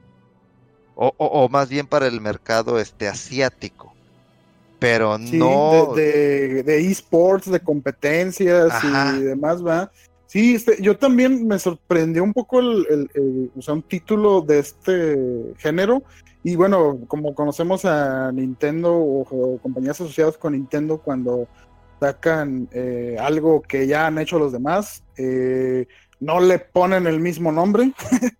O, 0.95 1.07
o- 1.17 1.25
o 1.43 1.49
más 1.49 1.69
bien 1.69 1.87
para 1.87 2.07
el 2.07 2.21
mercado 2.21 2.79
este 2.79 3.07
asiático. 3.07 3.92
Pero 4.83 5.17
Sí, 5.17 5.37
no. 5.37 5.93
de, 5.95 6.55
de, 6.55 6.63
de 6.63 6.91
esports, 6.91 7.49
de 7.49 7.61
competencias 7.61 8.69
Ajá. 8.69 9.15
y 9.17 9.21
demás, 9.21 9.65
va. 9.65 9.89
Sí, 10.25 10.55
este, 10.55 10.81
yo 10.81 10.97
también 10.97 11.47
me 11.47 11.57
sorprendió 11.57 12.21
un 12.21 12.33
poco 12.33 12.59
el, 12.59 13.49
o 13.55 13.61
sea, 13.61 13.75
un 13.75 13.83
título 13.83 14.41
de 14.41 14.59
este 14.59 15.53
género. 15.57 16.03
Y 16.43 16.57
bueno, 16.57 16.99
como 17.07 17.33
conocemos 17.33 17.85
a 17.85 18.29
Nintendo 18.33 18.93
o, 18.93 19.57
compañías 19.63 20.01
asociadas 20.01 20.37
con 20.37 20.51
Nintendo 20.51 20.97
cuando 20.97 21.47
sacan 22.01 22.67
eh, 22.73 23.15
algo 23.17 23.61
que 23.61 23.87
ya 23.87 24.07
han 24.07 24.17
hecho 24.17 24.37
los 24.37 24.51
demás, 24.51 25.01
eh, 25.15 25.87
no 26.19 26.41
le 26.41 26.59
ponen 26.59 27.07
el 27.07 27.21
mismo 27.21 27.53
nombre. 27.53 27.93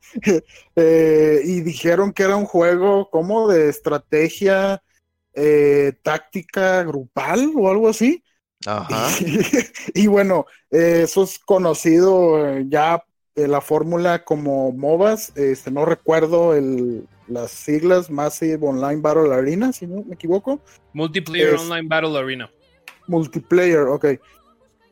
Eh, 0.76 1.42
y 1.44 1.62
dijeron 1.62 2.14
que 2.14 2.24
era 2.24 2.36
un 2.36 2.46
juego 2.46 3.10
como 3.10 3.48
de 3.48 3.70
estrategia 3.70 4.82
táctica 6.04 6.84
grupal 6.84 7.52
o 7.56 7.70
algo 7.70 7.90
así. 7.90 8.24
Y, 9.94 10.08
bueno, 10.08 10.46
eso 10.70 11.24
es 11.24 11.40
conocido 11.40 12.48
eh, 12.48 12.66
ya 12.68 13.04
eh, 13.36 13.48
la 13.48 13.62
fórmula 13.62 14.24
como 14.24 14.72
MOBAs. 14.72 15.36
Este, 15.36 15.72
no 15.72 15.86
recuerdo 15.86 16.54
el, 16.54 17.06
las 17.28 17.52
siglas, 17.52 18.10
Massive 18.10 18.66
Online 18.66 19.02
Battle 19.02 19.34
Arena, 19.34 19.74
si 19.74 19.88
no 19.88 20.04
me 20.04 20.16
equivoco. 20.16 20.62
Multiplayer 20.94 21.56
Online 21.56 21.88
Battle 21.88 22.18
Arena. 22.18 22.50
Multiplayer, 23.08 23.82
ok. 23.82 24.06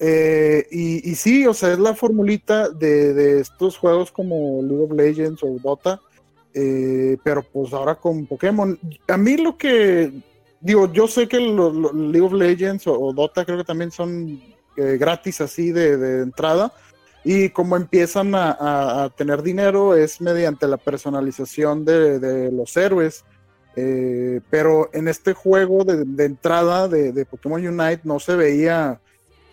Eh, 0.03 0.67
y, 0.71 1.11
y, 1.11 1.15
sí, 1.15 1.45
o 1.45 1.53
sea, 1.53 1.73
es 1.73 1.79
la 1.79 1.93
formulita 1.93 2.69
de, 2.69 3.13
de, 3.13 3.39
estos 3.39 3.77
juegos 3.77 4.11
como 4.11 4.61
League 4.63 4.83
of 4.83 4.91
Legends 4.91 5.43
o 5.43 5.57
Dota, 5.61 6.01
pero 7.23 7.43
pues 7.43 7.71
ahora 7.71 7.95
con 7.95 8.25
Pokémon. 8.25 8.77
A 9.07 9.15
mí 9.15 9.37
lo 9.37 9.57
que 9.57 10.11
digo, 10.61 10.91
yo 10.93 11.07
sé 11.07 11.27
que 11.27 11.39
los, 11.39 11.93
League 11.93 12.21
of 12.21 12.33
Legends 12.33 12.87
o, 12.87 13.11
Dota 13.13 13.43
creo 13.43 13.57
que 13.57 13.63
también 13.63 13.91
son 13.91 14.41
eh, 14.77 14.97
gratis 14.97 15.41
así 15.41 15.71
de, 15.71 16.21
entrada. 16.21 16.71
Y 17.23 17.49
como 17.49 17.75
empiezan 17.75 18.33
a, 18.33 19.11
tener 19.15 19.43
dinero 19.43 19.95
es 19.95 20.21
mediante 20.21 20.67
la 20.67 20.77
personalización 20.77 21.85
de, 21.85 22.51
los 22.51 22.75
héroes. 22.77 23.25
Eh, 23.75 24.41
pero 24.49 24.89
en 24.91 25.07
este 25.07 25.33
juego 25.33 25.83
de, 25.83 26.25
entrada 26.25 26.87
de, 26.87 27.25
Pokémon 27.25 27.65
Unite 27.65 28.01
no 28.03 28.19
se 28.19 28.35
veía 28.35 28.99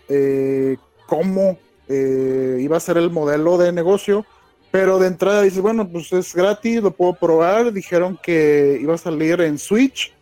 eh, 0.09 0.77
cómo 1.07 1.59
iba 1.89 2.77
a 2.77 2.81
ser 2.81 2.99
el 2.99 3.11
modelo 3.11 3.59
de 3.59 3.73
negocio. 3.73 4.25
Pero 4.71 4.99
de 4.99 5.07
entrada 5.07 5.43
dices, 5.43 5.61
bueno, 5.61 5.89
pues 5.89 6.13
es 6.13 6.35
gratis, 6.35 6.83
lo 6.83 6.91
puedo 6.91 7.15
probar. 7.15 7.73
Dijeron 7.73 8.19
que 8.23 8.79
iba 8.81 8.95
a 8.95 8.99
salir 8.99 9.41
en 9.41 9.59
Switch 9.59 10.13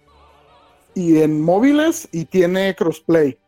y 0.96 1.20
en 1.20 1.42
móviles 1.42 2.08
y 2.10 2.24
tiene 2.24 2.74
crossplay. 2.74 3.38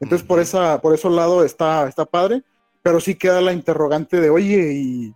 Entonces 0.00 0.26
por 0.26 0.40
esa, 0.40 0.80
por 0.80 0.94
ese 0.94 1.10
lado 1.10 1.44
está, 1.44 1.86
está 1.86 2.06
padre, 2.06 2.42
pero 2.82 3.00
sí 3.00 3.16
queda 3.16 3.42
la 3.42 3.52
interrogante 3.52 4.18
de 4.18 4.30
oye, 4.30 4.72
y 4.72 5.14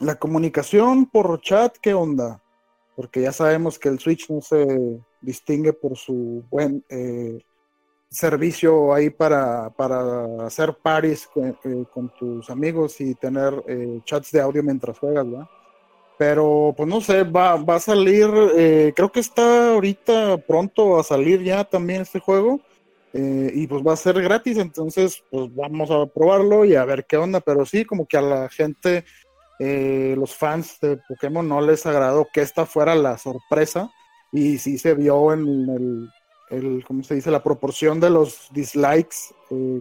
la 0.00 0.16
comunicación 0.16 1.06
por 1.06 1.40
chat, 1.40 1.76
¿qué 1.80 1.94
onda? 1.94 2.42
Porque 2.96 3.22
ya 3.22 3.30
sabemos 3.30 3.78
que 3.78 3.88
el 3.88 4.00
Switch 4.00 4.28
no 4.28 4.40
se 4.40 5.00
distingue 5.20 5.72
por 5.72 5.96
su 5.96 6.44
buen 6.50 6.84
eh, 6.88 7.38
servicio 8.10 8.92
ahí 8.92 9.08
para, 9.10 9.70
para 9.70 10.46
hacer 10.46 10.76
paris 10.82 11.28
con, 11.32 11.56
eh, 11.62 11.84
con, 11.92 12.08
tus 12.18 12.50
amigos 12.50 13.00
y 13.00 13.14
tener 13.14 13.62
eh, 13.68 14.00
chats 14.04 14.32
de 14.32 14.40
audio 14.40 14.64
mientras 14.64 14.98
juegas, 14.98 15.30
¿verdad? 15.30 15.46
Pero, 16.18 16.72
pues 16.76 16.88
no 16.88 17.00
sé, 17.00 17.24
va, 17.24 17.56
va 17.56 17.76
a 17.76 17.80
salir, 17.80 18.28
eh, 18.56 18.92
creo 18.96 19.12
que 19.12 19.20
está 19.20 19.74
ahorita 19.74 20.38
pronto 20.38 20.98
a 20.98 21.04
salir 21.04 21.42
ya 21.42 21.64
también 21.64 22.02
este 22.02 22.20
juego. 22.20 22.60
Eh, 23.12 23.50
y 23.54 23.66
pues 23.66 23.82
va 23.82 23.94
a 23.94 23.96
ser 23.96 24.20
gratis, 24.20 24.58
entonces 24.58 25.22
pues 25.30 25.54
vamos 25.54 25.90
a 25.90 26.04
probarlo 26.06 26.66
y 26.66 26.74
a 26.74 26.84
ver 26.84 27.06
qué 27.06 27.16
onda. 27.16 27.40
Pero 27.40 27.66
sí, 27.66 27.84
como 27.84 28.06
que 28.06 28.16
a 28.16 28.22
la 28.22 28.48
gente, 28.48 29.04
eh, 29.58 30.14
los 30.16 30.34
fans 30.34 30.78
de 30.80 30.98
Pokémon 31.08 31.46
no 31.46 31.60
les 31.60 31.84
agradó 31.86 32.26
que 32.32 32.40
esta 32.40 32.66
fuera 32.66 32.94
la 32.94 33.18
sorpresa. 33.18 33.90
Y 34.32 34.58
sí 34.58 34.78
se 34.78 34.94
vio 34.94 35.32
en 35.32 35.40
el, 35.68 36.10
el 36.50 36.84
¿cómo 36.84 37.02
se 37.04 37.14
dice? 37.14 37.30
La 37.30 37.42
proporción 37.42 38.00
de 38.00 38.10
los 38.10 38.48
dislikes 38.52 39.16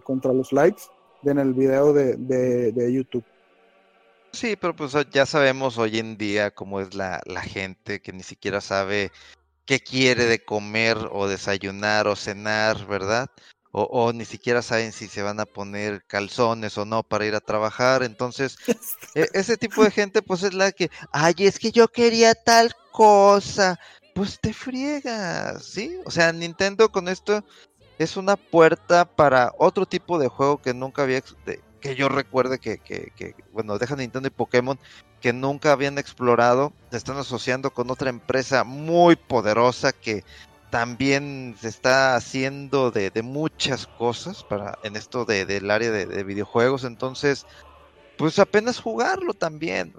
contra 0.03 0.33
los 0.33 0.53
likes 0.53 0.83
en 1.23 1.39
el 1.39 1.53
video 1.53 1.93
de, 1.93 2.15
de, 2.15 2.71
de 2.71 2.93
YouTube. 2.93 3.23
Sí, 4.35 4.57
pero 4.57 4.75
pues 4.75 4.93
ya 5.11 5.25
sabemos 5.25 5.77
hoy 5.77 5.97
en 5.97 6.17
día 6.17 6.51
cómo 6.51 6.81
es 6.81 6.93
la, 6.93 7.21
la 7.25 7.41
gente 7.41 8.01
que 8.01 8.11
ni 8.11 8.21
siquiera 8.21 8.59
sabe 8.59 9.13
qué 9.65 9.79
quiere 9.79 10.25
de 10.25 10.43
comer 10.43 10.97
o 11.11 11.29
desayunar 11.29 12.07
o 12.07 12.17
cenar, 12.17 12.85
¿verdad? 12.85 13.29
O, 13.71 13.83
o, 13.83 14.11
ni 14.11 14.25
siquiera 14.25 14.61
saben 14.61 14.91
si 14.91 15.07
se 15.07 15.21
van 15.21 15.39
a 15.39 15.45
poner 15.45 16.03
calzones 16.05 16.77
o 16.77 16.83
no 16.83 17.01
para 17.01 17.25
ir 17.25 17.33
a 17.33 17.39
trabajar. 17.39 18.03
Entonces, 18.03 18.57
e, 19.15 19.27
ese 19.33 19.55
tipo 19.55 19.85
de 19.85 19.91
gente, 19.91 20.21
pues 20.21 20.43
es 20.43 20.53
la 20.53 20.73
que, 20.73 20.91
ay, 21.13 21.33
es 21.39 21.57
que 21.57 21.71
yo 21.71 21.87
quería 21.87 22.35
tal 22.35 22.73
cosa. 22.91 23.79
Pues 24.13 24.39
te 24.39 24.53
friegas, 24.53 25.63
¿sí? 25.63 25.97
O 26.05 26.11
sea, 26.11 26.33
Nintendo 26.33 26.89
con 26.91 27.07
esto 27.07 27.43
es 27.97 28.17
una 28.17 28.35
puerta 28.35 29.05
para 29.05 29.53
otro 29.57 29.85
tipo 29.85 30.19
de 30.19 30.27
juego 30.27 30.61
que 30.61 30.73
nunca 30.73 31.03
había 31.03 31.21
que 31.85 31.95
yo 31.95 32.09
recuerde 32.09 32.57
que, 32.57 33.35
bueno, 33.53 33.77
deja 33.77 33.95
Nintendo 33.95 34.27
y 34.27 34.31
Pokémon 34.31 34.79
que 35.21 35.33
nunca 35.33 35.71
habían 35.71 35.99
explorado, 35.99 36.73
se 36.89 36.97
están 36.97 37.17
asociando 37.17 37.69
con 37.71 37.91
otra 37.91 38.09
empresa 38.09 38.63
muy 38.63 39.15
poderosa 39.15 39.91
que 39.91 40.23
también 40.71 41.55
se 41.61 41.67
está 41.67 42.15
haciendo 42.15 42.89
de, 42.89 43.11
muchas 43.21 43.85
cosas 43.85 44.43
para 44.43 44.79
en 44.81 44.95
esto 44.95 45.25
de, 45.25 45.45
del 45.45 45.69
área 45.69 45.91
de, 45.91 46.23
videojuegos, 46.23 46.85
entonces 46.85 47.45
pues 48.17 48.39
apenas 48.39 48.79
jugarlo 48.79 49.35
también. 49.35 49.93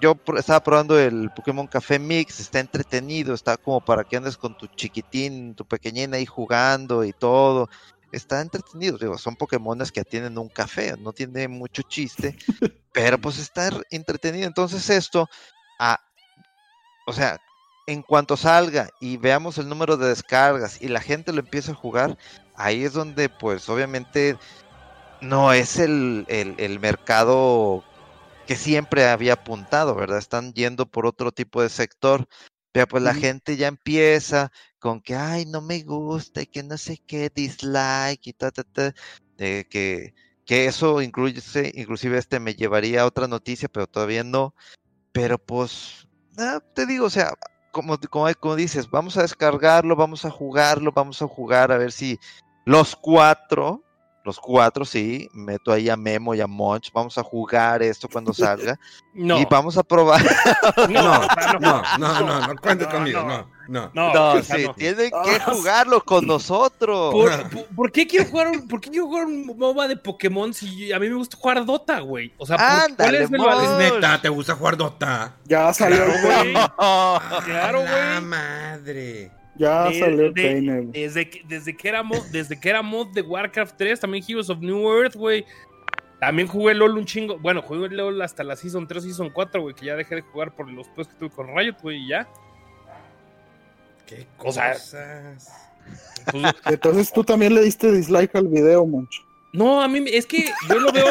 Yo, 0.00 0.16
estaba 0.36 0.62
probando 0.62 0.96
el 0.96 1.30
Pokémon 1.34 1.66
Café 1.66 1.98
Mix, 1.98 2.38
está 2.38 2.60
entretenido, 2.60 3.34
está 3.34 3.56
como 3.56 3.80
para 3.80 4.04
que 4.04 4.16
andes 4.16 4.36
con 4.36 4.56
tu 4.56 4.68
chiquitín, 4.68 5.56
tu 5.56 5.64
pequeñina 5.64 6.18
ahí 6.18 6.26
jugando 6.26 7.02
y 7.02 7.12
todo 7.12 7.68
está 8.12 8.40
entretenido. 8.40 8.98
Digo, 8.98 9.18
son 9.18 9.36
Pokémones 9.36 9.90
que 9.90 10.04
tienen 10.04 10.38
un 10.38 10.48
café, 10.48 10.94
no 10.98 11.12
tiene 11.12 11.48
mucho 11.48 11.82
chiste, 11.82 12.36
pero 12.92 13.18
pues 13.18 13.38
está 13.38 13.70
entretenido. 13.90 14.46
Entonces 14.46 14.88
esto, 14.90 15.28
o 17.06 17.12
sea, 17.12 17.38
en 17.86 18.02
cuanto 18.02 18.36
salga 18.36 18.90
y 19.00 19.16
veamos 19.16 19.58
el 19.58 19.68
número 19.68 19.96
de 19.96 20.08
descargas 20.08 20.80
y 20.80 20.88
la 20.88 21.00
gente 21.00 21.32
lo 21.32 21.40
empieza 21.40 21.72
a 21.72 21.76
jugar, 21.76 22.16
ahí 22.54 22.84
es 22.84 22.92
donde 22.92 23.28
pues 23.28 23.68
obviamente 23.68 24.36
no 25.20 25.52
es 25.52 25.78
el, 25.78 26.24
el 26.28 26.80
mercado 26.80 27.84
que 28.46 28.56
siempre 28.56 29.08
había 29.08 29.34
apuntado, 29.34 29.94
¿verdad? 29.94 30.18
Están 30.18 30.52
yendo 30.52 30.86
por 30.86 31.06
otro 31.06 31.32
tipo 31.32 31.62
de 31.62 31.68
sector. 31.68 32.26
Pero 32.72 32.86
pues 32.86 33.02
la 33.02 33.14
gente 33.14 33.56
ya 33.56 33.68
empieza 33.68 34.50
con 34.78 35.00
que, 35.00 35.14
ay, 35.14 35.44
no 35.44 35.60
me 35.60 35.82
gusta 35.82 36.42
y 36.42 36.46
que 36.46 36.62
no 36.62 36.78
sé 36.78 36.98
qué, 37.06 37.30
dislike 37.32 38.26
y 38.26 38.32
ta, 38.32 38.50
ta, 38.50 38.64
ta, 38.64 38.94
de 39.36 39.66
que, 39.68 40.14
que 40.46 40.64
eso 40.66 41.02
incluye, 41.02 41.40
inclusive 41.74 42.16
este 42.18 42.40
me 42.40 42.54
llevaría 42.54 43.02
a 43.02 43.06
otra 43.06 43.28
noticia, 43.28 43.68
pero 43.68 43.86
todavía 43.86 44.24
no. 44.24 44.54
Pero 45.12 45.38
pues, 45.38 46.08
ah, 46.38 46.60
te 46.74 46.86
digo, 46.86 47.06
o 47.06 47.10
sea, 47.10 47.34
como, 47.72 47.98
como, 47.98 48.32
como 48.40 48.56
dices, 48.56 48.90
vamos 48.90 49.18
a 49.18 49.22
descargarlo, 49.22 49.94
vamos 49.94 50.24
a 50.24 50.30
jugarlo, 50.30 50.92
vamos 50.92 51.20
a 51.20 51.28
jugar 51.28 51.72
a 51.72 51.78
ver 51.78 51.92
si 51.92 52.18
los 52.64 52.96
cuatro, 52.96 53.82
los 54.24 54.38
cuatro, 54.38 54.84
sí, 54.84 55.28
meto 55.32 55.72
ahí 55.72 55.88
a 55.88 55.96
Memo 55.96 56.34
y 56.34 56.40
a 56.40 56.46
Monch, 56.46 56.90
vamos 56.92 57.18
a 57.18 57.22
jugar 57.22 57.82
esto 57.82 58.08
cuando 58.08 58.32
salga. 58.34 58.78
no. 59.14 59.38
Y 59.40 59.46
vamos 59.50 59.76
a 59.76 59.82
probar. 59.82 60.22
no, 60.88 61.26
no, 61.60 61.82
no, 61.98 62.20
no, 62.20 62.46
no, 62.46 62.56
cuente 62.56 62.86
conmigo, 62.86 63.22
no. 63.22 63.50
No, 63.68 63.90
no, 63.94 64.42
sí, 64.42 64.66
tienen 64.76 65.10
que 65.24 65.40
jugarlo 65.40 66.04
con 66.04 66.26
nosotros. 66.26 67.14
¿Por, 67.74 67.92
qué 67.92 68.06
quiero 68.06 68.26
jugar 68.26 68.48
un, 68.48 68.68
¿Por 68.68 68.80
qué 68.80 68.90
quiero 68.90 69.06
jugar 69.06 69.26
un 69.26 69.46
MOBA 69.46 69.88
de 69.88 69.96
Pokémon 69.96 70.52
si 70.52 70.92
a 70.92 70.98
mí 70.98 71.08
me 71.08 71.14
gusta 71.14 71.36
jugar 71.36 71.64
Dota, 71.64 72.00
güey? 72.00 72.34
O 72.38 72.44
sea, 72.44 72.56
¿cuál 72.96 73.14
es 73.14 73.30
el 73.30 73.78
neta? 73.78 74.20
¿Te 74.20 74.28
gusta 74.28 74.56
jugar 74.56 74.76
Dota? 74.76 75.36
Ya 75.44 75.72
salió, 75.72 76.04
güey. 76.04 76.52
claro, 77.44 77.80
güey. 77.80 78.14
La 78.14 78.20
madre. 78.20 79.41
Ya 79.54 79.90
salió 79.92 80.32
desde, 80.32 81.28
que, 81.28 81.42
desde, 81.46 81.76
que 81.76 81.88
era 81.88 82.02
mod, 82.02 82.24
desde 82.30 82.58
que 82.58 82.70
era 82.70 82.80
mod 82.82 83.08
de 83.08 83.20
Warcraft 83.20 83.76
3, 83.76 84.00
también 84.00 84.24
Heroes 84.26 84.48
of 84.48 84.60
New 84.60 84.90
Earth, 84.90 85.14
güey. 85.14 85.44
También 86.18 86.48
jugué 86.48 86.72
LOL 86.74 86.96
un 86.96 87.04
chingo. 87.04 87.38
Bueno, 87.38 87.62
jugué 87.62 87.88
LOL 87.88 88.22
hasta 88.22 88.44
la 88.44 88.56
Season 88.56 88.86
3, 88.86 89.02
Season 89.02 89.30
4, 89.30 89.60
güey, 89.60 89.74
que 89.74 89.86
ya 89.86 89.96
dejé 89.96 90.14
de 90.16 90.20
jugar 90.22 90.54
por 90.54 90.70
los 90.70 90.88
pedos 90.88 91.08
que 91.08 91.14
tuve 91.14 91.30
con 91.30 91.48
Riot, 91.54 91.76
güey, 91.82 92.04
y 92.04 92.08
ya. 92.08 92.28
Qué 94.06 94.26
cosas. 94.36 94.96
Pues, 96.30 96.44
Entonces 96.66 97.12
tú 97.12 97.24
también 97.24 97.54
le 97.54 97.62
diste 97.62 97.90
dislike 97.90 98.34
al 98.36 98.48
video, 98.48 98.86
Moncho. 98.86 99.22
No, 99.52 99.82
a 99.82 99.88
mí 99.88 100.02
es 100.06 100.24
que 100.26 100.46
yo 100.68 100.78
lo 100.78 100.92
veo. 100.92 101.06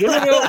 yo 0.00 0.08
lo 0.08 0.20
veo. 0.20 0.40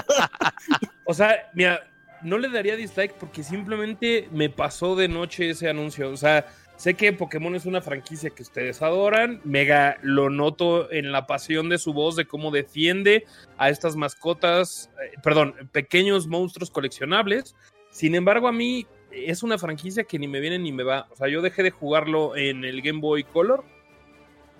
O 1.06 1.14
sea, 1.14 1.50
mira, 1.54 1.88
no 2.24 2.38
le 2.38 2.50
daría 2.50 2.76
dislike 2.76 3.14
porque 3.14 3.44
simplemente 3.44 4.28
me 4.32 4.50
pasó 4.50 4.96
de 4.96 5.08
noche 5.08 5.52
ese 5.52 5.70
anuncio. 5.70 6.10
O 6.10 6.18
sea, 6.18 6.46
Sé 6.78 6.96
que 6.96 7.14
Pokémon 7.14 7.56
es 7.56 7.66
una 7.66 7.82
franquicia 7.82 8.30
que 8.30 8.44
ustedes 8.44 8.82
adoran. 8.82 9.40
Mega 9.46 9.98
lo 10.02 10.30
noto 10.30 10.92
en 10.92 11.12
la 11.12 11.26
pasión 11.26 11.70
de 11.70 11.78
su 11.78 11.94
voz, 11.94 12.16
de 12.16 12.26
cómo 12.26 12.52
defiende 12.52 13.26
a 13.58 13.70
estas 13.70 13.96
mascotas, 13.96 14.90
eh, 15.02 15.18
perdón, 15.24 15.56
pequeños 15.72 16.28
monstruos 16.28 16.70
coleccionables. 16.70 17.56
Sin 17.92 18.14
embargo, 18.14 18.50
a 18.50 18.52
mí 18.52 18.86
es 19.10 19.42
una 19.42 19.58
franquicia 19.58 20.04
que 20.04 20.20
ni 20.20 20.28
me 20.28 20.42
viene 20.42 20.60
ni 20.60 20.74
me 20.74 20.84
va. 20.84 21.08
O 21.12 21.16
sea, 21.16 21.30
yo 21.30 21.42
dejé 21.42 21.64
de 21.64 21.72
jugarlo 21.72 22.36
en 22.36 22.66
el 22.66 22.82
Game 22.82 23.00
Boy 23.00 23.24
Color 23.24 23.64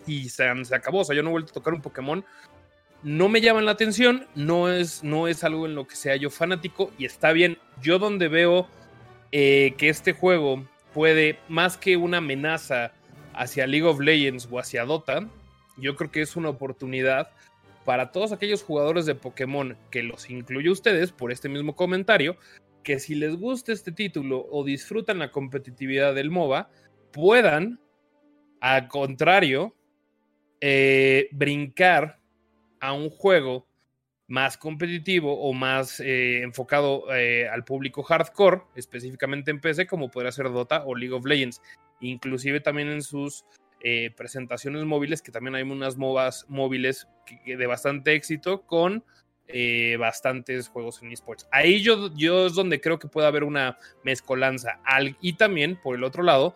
y 0.08 0.30
se, 0.30 0.48
acabó. 0.48 1.00
O 1.00 1.06
sea, 1.06 1.16
yo 1.16 1.24
no 1.24 1.30
he 1.30 1.34
vuelto 1.34 1.52
a 1.52 1.56
tocar 1.56 1.74
un 1.74 1.82
Pokémon. 1.82 2.24
No 3.04 3.28
me 3.28 3.42
llaman 3.42 3.66
la 3.66 3.72
atención, 3.72 4.26
no 4.36 4.72
es, 4.72 5.04
no 5.04 5.28
es 5.28 5.44
algo 5.44 5.66
en 5.66 5.76
lo 5.76 5.86
que 5.86 5.96
sea 5.96 6.16
yo 6.16 6.30
fanático 6.30 6.92
y 6.98 7.06
está 7.06 7.34
bien. 7.34 7.60
Yo 7.82 8.00
donde 8.00 8.30
veo 8.30 8.68
eh, 9.32 9.76
que 9.78 9.90
este 9.90 10.14
juego 10.14 10.66
puede, 10.96 11.38
más 11.50 11.76
que 11.76 11.98
una 11.98 12.20
amenaza 12.20 12.94
hacia 13.34 13.68
League 13.68 13.86
of 13.86 14.00
Legends 14.00 14.48
o 14.50 14.60
hacia 14.60 14.86
Dota, 14.86 15.30
yo 15.76 15.98
creo 15.98 16.10
que 16.10 16.22
es 16.22 16.38
una 16.38 16.48
oportunidad 16.48 17.32
para 17.84 18.14
todos 18.14 18.32
aquellos 18.32 18.64
jugadores 18.64 19.06
de 19.06 19.14
Pokémon 19.14 19.76
que 19.92 20.04
los 20.04 20.30
incluyo 20.30 20.72
ustedes 20.72 21.12
por 21.12 21.34
este 21.34 21.50
mismo 21.50 21.76
comentario, 21.76 22.38
que 22.82 23.00
si 23.00 23.14
les 23.14 23.36
gusta 23.36 23.74
este 23.74 23.92
título 23.92 24.48
o 24.50 24.64
disfrutan 24.64 25.20
la 25.20 25.32
competitividad 25.32 26.16
del 26.16 26.32
MOBA, 26.32 26.70
puedan, 27.12 27.82
al 28.62 28.88
contrario, 28.88 29.76
eh, 30.62 31.28
brincar 31.34 32.22
a 32.80 32.94
un 32.94 33.10
juego 33.10 33.68
más 34.28 34.58
competitivo 34.58 35.40
o 35.40 35.54
más 35.54 36.00
eh, 36.00 36.42
enfocado 36.42 37.14
eh, 37.14 37.48
al 37.48 37.64
público 37.64 38.04
hardcore, 38.04 38.62
específicamente 38.76 39.52
en 39.52 39.62
PC, 39.62 39.86
como 39.86 40.10
podría 40.10 40.32
ser 40.32 40.52
Dota 40.52 40.84
o 40.86 40.96
League 40.96 41.14
of 41.14 41.26
Legends. 41.26 41.62
Inclusive 42.00 42.60
también 42.60 42.90
en 42.90 43.02
sus 43.02 43.46
eh, 43.82 44.12
presentaciones 44.16 44.84
móviles, 44.84 45.22
que 45.22 45.32
también 45.32 45.56
hay 45.56 45.64
unas 45.64 45.98
MOBAs 45.98 46.46
móviles 46.50 47.08
de 47.46 47.68
bastante 47.68 48.14
éxito 48.14 48.66
con 48.66 49.04
bastantes 50.00 50.70
juegos 50.70 51.04
en 51.04 51.12
esports. 51.12 51.48
Ahí 51.52 51.80
yo, 51.80 52.10
yo 52.16 52.48
es 52.48 52.56
donde 52.56 52.82
creo 52.82 52.98
que 52.98 53.08
puede 53.08 53.28
haber 53.28 53.44
una 53.44 53.78
mezcolanza. 54.04 54.80
y 55.22 55.34
también, 55.34 55.80
por 55.80 55.96
el 55.96 56.04
otro 56.04 56.24
lado, 56.24 56.56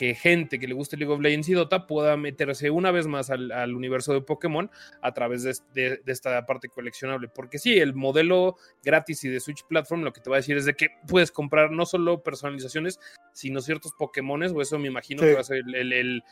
que 0.00 0.14
gente 0.14 0.58
que 0.58 0.66
le 0.66 0.72
guste 0.72 0.96
League 0.96 1.12
of 1.12 1.20
Legends 1.20 1.50
y 1.50 1.52
Dota 1.52 1.86
pueda 1.86 2.16
meterse 2.16 2.70
una 2.70 2.90
vez 2.90 3.06
más 3.06 3.28
al, 3.28 3.74
universo 3.74 4.14
de 4.14 4.22
Pokémon 4.22 4.70
a 5.02 5.12
través 5.12 5.42
de, 5.74 6.00
esta 6.06 6.46
parte 6.46 6.70
coleccionable. 6.70 7.28
Porque 7.28 7.58
sí, 7.58 7.78
el 7.78 7.92
modelo 7.92 8.56
gratis 8.82 9.22
y 9.24 9.28
de 9.28 9.40
Switch 9.40 9.62
Platform 9.66 10.00
lo 10.00 10.14
que 10.14 10.22
te 10.22 10.30
va 10.30 10.36
a 10.36 10.38
decir 10.38 10.56
es 10.56 10.64
de 10.64 10.72
que 10.72 10.88
puedes 11.06 11.30
comprar 11.30 11.70
no 11.70 11.84
solo 11.84 12.22
personalizaciones, 12.22 12.98
sino 13.34 13.60
ciertos 13.60 13.92
Pokémones, 13.92 14.52
o 14.52 14.62
eso 14.62 14.78
me 14.78 14.88
imagino 14.88 15.20
que 15.20 15.34
va 15.34 15.40
a 15.42 15.44
ser 15.44 15.64
el, 15.68 16.22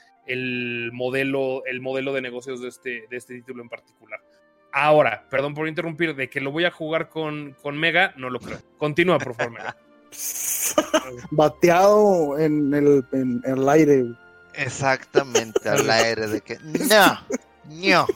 modelo, 0.95 1.63
el 1.67 1.83
modelo 1.83 2.15
de 2.15 2.23
negocios 2.23 2.63
de 2.63 2.69
este, 2.69 3.05
de 3.11 3.17
este 3.19 3.35
título 3.35 3.63
en 3.63 3.69
particular. 3.69 4.21
Ahora, 4.73 5.27
perdón 5.29 5.53
por 5.53 5.69
interrumpir, 5.69 6.17
de 6.17 6.31
que 6.31 6.41
lo 6.41 6.53
voy 6.53 6.65
a 6.65 6.71
jugar 6.71 7.11
con, 7.11 7.55
con 7.61 7.79
Mega, 7.79 8.15
no 8.17 8.31
lo 8.31 8.41
creo. 8.41 8.61
Continúa, 8.79 9.19
por 9.19 9.35
favor, 9.35 9.53
Mega. 9.53 9.77
Bateado 11.31 12.39
en 12.39 12.73
el, 12.75 13.05
en 13.13 13.43
el 13.45 13.69
aire. 13.69 14.07
Exactamente, 14.55 15.69
al 15.69 15.89
aire 15.91 16.27
de 16.27 16.41
que 16.41 16.59
no, 16.63 17.21
no, 17.69 18.07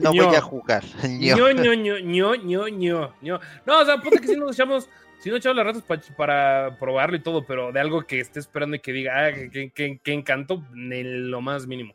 no 0.00 0.12
voy 0.12 0.34
a 0.34 0.40
jugar. 0.40 0.84
No, 1.02 1.36
no, 1.36 1.54
no, 1.54 1.74
no, 1.76 2.36
no, 2.36 2.68
no. 3.20 3.40
No, 3.66 3.80
o 3.80 3.84
sea, 3.84 4.00
puta 4.00 4.20
que 4.20 4.28
si 4.28 4.36
nos 4.36 4.54
echamos, 4.54 4.88
si 5.20 5.30
nos 5.30 5.38
echamos 5.38 5.56
las 5.56 5.66
ratas 5.66 5.84
para 6.16 6.76
probarlo 6.78 7.16
y 7.16 7.22
todo, 7.22 7.44
pero 7.44 7.72
de 7.72 7.80
algo 7.80 8.06
que 8.06 8.20
esté 8.20 8.38
esperando 8.38 8.76
y 8.76 8.80
que 8.80 8.92
diga, 8.92 9.26
ah, 9.26 9.32
que, 9.32 9.70
que, 9.70 9.98
que 10.02 10.12
encanto, 10.12 10.62
en 10.74 11.30
lo 11.30 11.40
más 11.40 11.66
mínimo. 11.66 11.94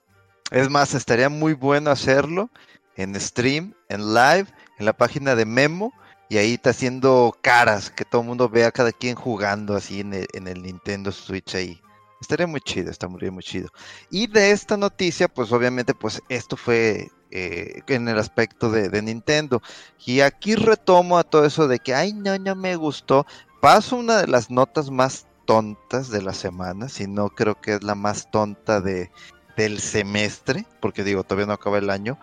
Es 0.51 0.70
más, 0.70 0.93
estaría 0.93 1.30
muy 1.30 1.54
bueno 1.54 1.89
hacerlo 1.89 2.49
en 2.95 3.20
stream, 3.20 3.74
en 3.89 4.14
live, 4.14 4.45
en 4.78 4.86
la 4.86 4.93
página 4.93 5.36
de 5.36 5.45
Memo 5.45 5.93
y 6.30 6.38
ahí 6.38 6.54
está 6.54 6.72
haciendo 6.72 7.36
caras, 7.42 7.90
que 7.90 8.06
todo 8.06 8.22
el 8.22 8.28
mundo 8.28 8.50
vea 8.50 8.72
cada 8.72 8.92
quien 8.92 9.16
jugando 9.16 9.76
así 9.76 10.00
en 10.00 10.14
el, 10.14 10.62
Nintendo 10.62 11.12
Switch 11.12 11.56
ahí. 11.56 11.80
Estaría 12.20 12.48
muy 12.48 12.62
chido, 12.62 12.92
muy, 13.10 13.32
muy 13.32 13.44
chido. 13.44 13.70
Y 14.10 14.28
de 14.28 14.52
esta 14.52 14.78
noticia, 14.78 15.28
pues 15.28 15.52
obviamente, 15.52 15.94
pues 15.94 16.22
esto 16.30 16.56
fue 16.56 17.12
eh, 17.32 17.82
en 17.88 18.08
el 18.08 18.18
aspecto 18.18 18.70
de, 18.70 19.02
Nintendo. 19.02 19.62
Y 20.06 20.22
aquí 20.22 20.56
retomo 20.56 21.18
a 21.18 21.24
todo 21.24 21.46
eso 21.46 21.68
de 21.68 21.80
que, 21.80 21.94
ay, 21.94 22.14
no, 22.14 22.38
no 22.40 22.56
me 22.56 22.76
gustó. 22.78 23.26
Paso 23.62 23.98
una 23.98 24.18
de 24.18 24.28
las 24.28 24.50
notas 24.50 24.90
más 24.90 25.28
tontas 25.46 26.10
de 26.10 26.22
la 26.22 26.34
semana, 26.34 26.90
si 26.90 27.08
no 27.08 27.30
creo 27.30 27.60
que 27.60 27.74
es 27.74 27.84
la 27.84 27.96
más 27.96 28.32
tonta 28.32 28.82
de, 28.82 29.12
del 29.58 29.80
semestre, 29.80 30.66
porque 30.80 31.04
digo, 31.04 31.24
todavía 31.24 31.48
no 31.48 31.54
acaba 31.54 31.78
el 31.78 31.90
año, 31.90 32.18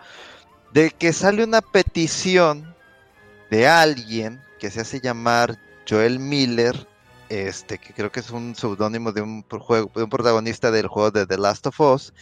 de 0.73 0.91
que 0.91 1.13
sale 1.13 1.43
una 1.43 1.61
petición 1.61 2.75
de 3.51 3.67
alguien 3.67 4.41
que 4.59 4.71
se 4.71 4.81
hace 4.81 5.01
llamar 5.01 5.59
Joel 5.87 6.19
Miller, 6.19 6.87
este, 7.29 7.77
que 7.77 7.93
creo 7.93 8.11
que 8.11 8.21
es 8.21 8.31
un 8.31 8.55
seudónimo 8.55 9.11
de 9.11 9.21
un 9.21 9.43
juego, 9.43 9.91
de 9.93 10.03
un 10.03 10.09
protagonista 10.09 10.71
del 10.71 10.87
juego 10.87 11.11
de 11.11 11.27
The 11.27 11.37
Last 11.37 11.67
of 11.67 11.79
Us, 11.81 12.13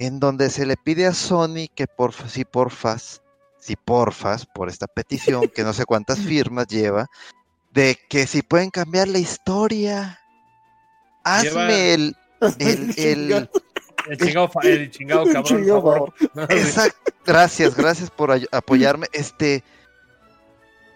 en 0.00 0.18
donde 0.18 0.50
se 0.50 0.66
le 0.66 0.76
pide 0.76 1.06
a 1.06 1.14
Sony 1.14 1.68
que 1.74 1.86
por 1.86 2.12
si 2.12 2.44
porfas, 2.44 3.22
si 3.60 3.76
porfas, 3.76 4.46
por 4.46 4.68
esta 4.68 4.88
petición, 4.88 5.48
que 5.48 5.62
no 5.62 5.72
sé 5.72 5.84
cuántas 5.86 6.18
firmas 6.26 6.66
lleva, 6.66 7.08
de 7.72 7.96
que 8.08 8.26
si 8.26 8.42
pueden 8.42 8.70
cambiar 8.70 9.08
la 9.08 9.18
historia. 9.18 10.20
Hazme 11.22 11.94
el, 11.94 12.16
el, 12.58 12.94
el, 12.98 13.48
el 14.08 14.18
chingado, 14.18 14.50
el 14.62 14.90
chingado 14.90 15.24
cabrón. 15.32 16.12
Exacto. 16.50 17.12
Gracias, 17.24 17.76
gracias 17.76 18.10
por 18.10 18.32
apoyarme. 18.52 19.06
Este, 19.12 19.62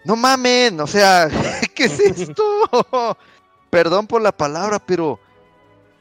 no 0.05 0.15
mamen, 0.15 0.79
o 0.79 0.87
sea, 0.87 1.29
¿qué 1.75 1.85
es 1.85 1.99
esto? 1.99 3.17
Perdón 3.69 4.07
por 4.07 4.21
la 4.21 4.31
palabra, 4.31 4.79
pero, 4.79 5.19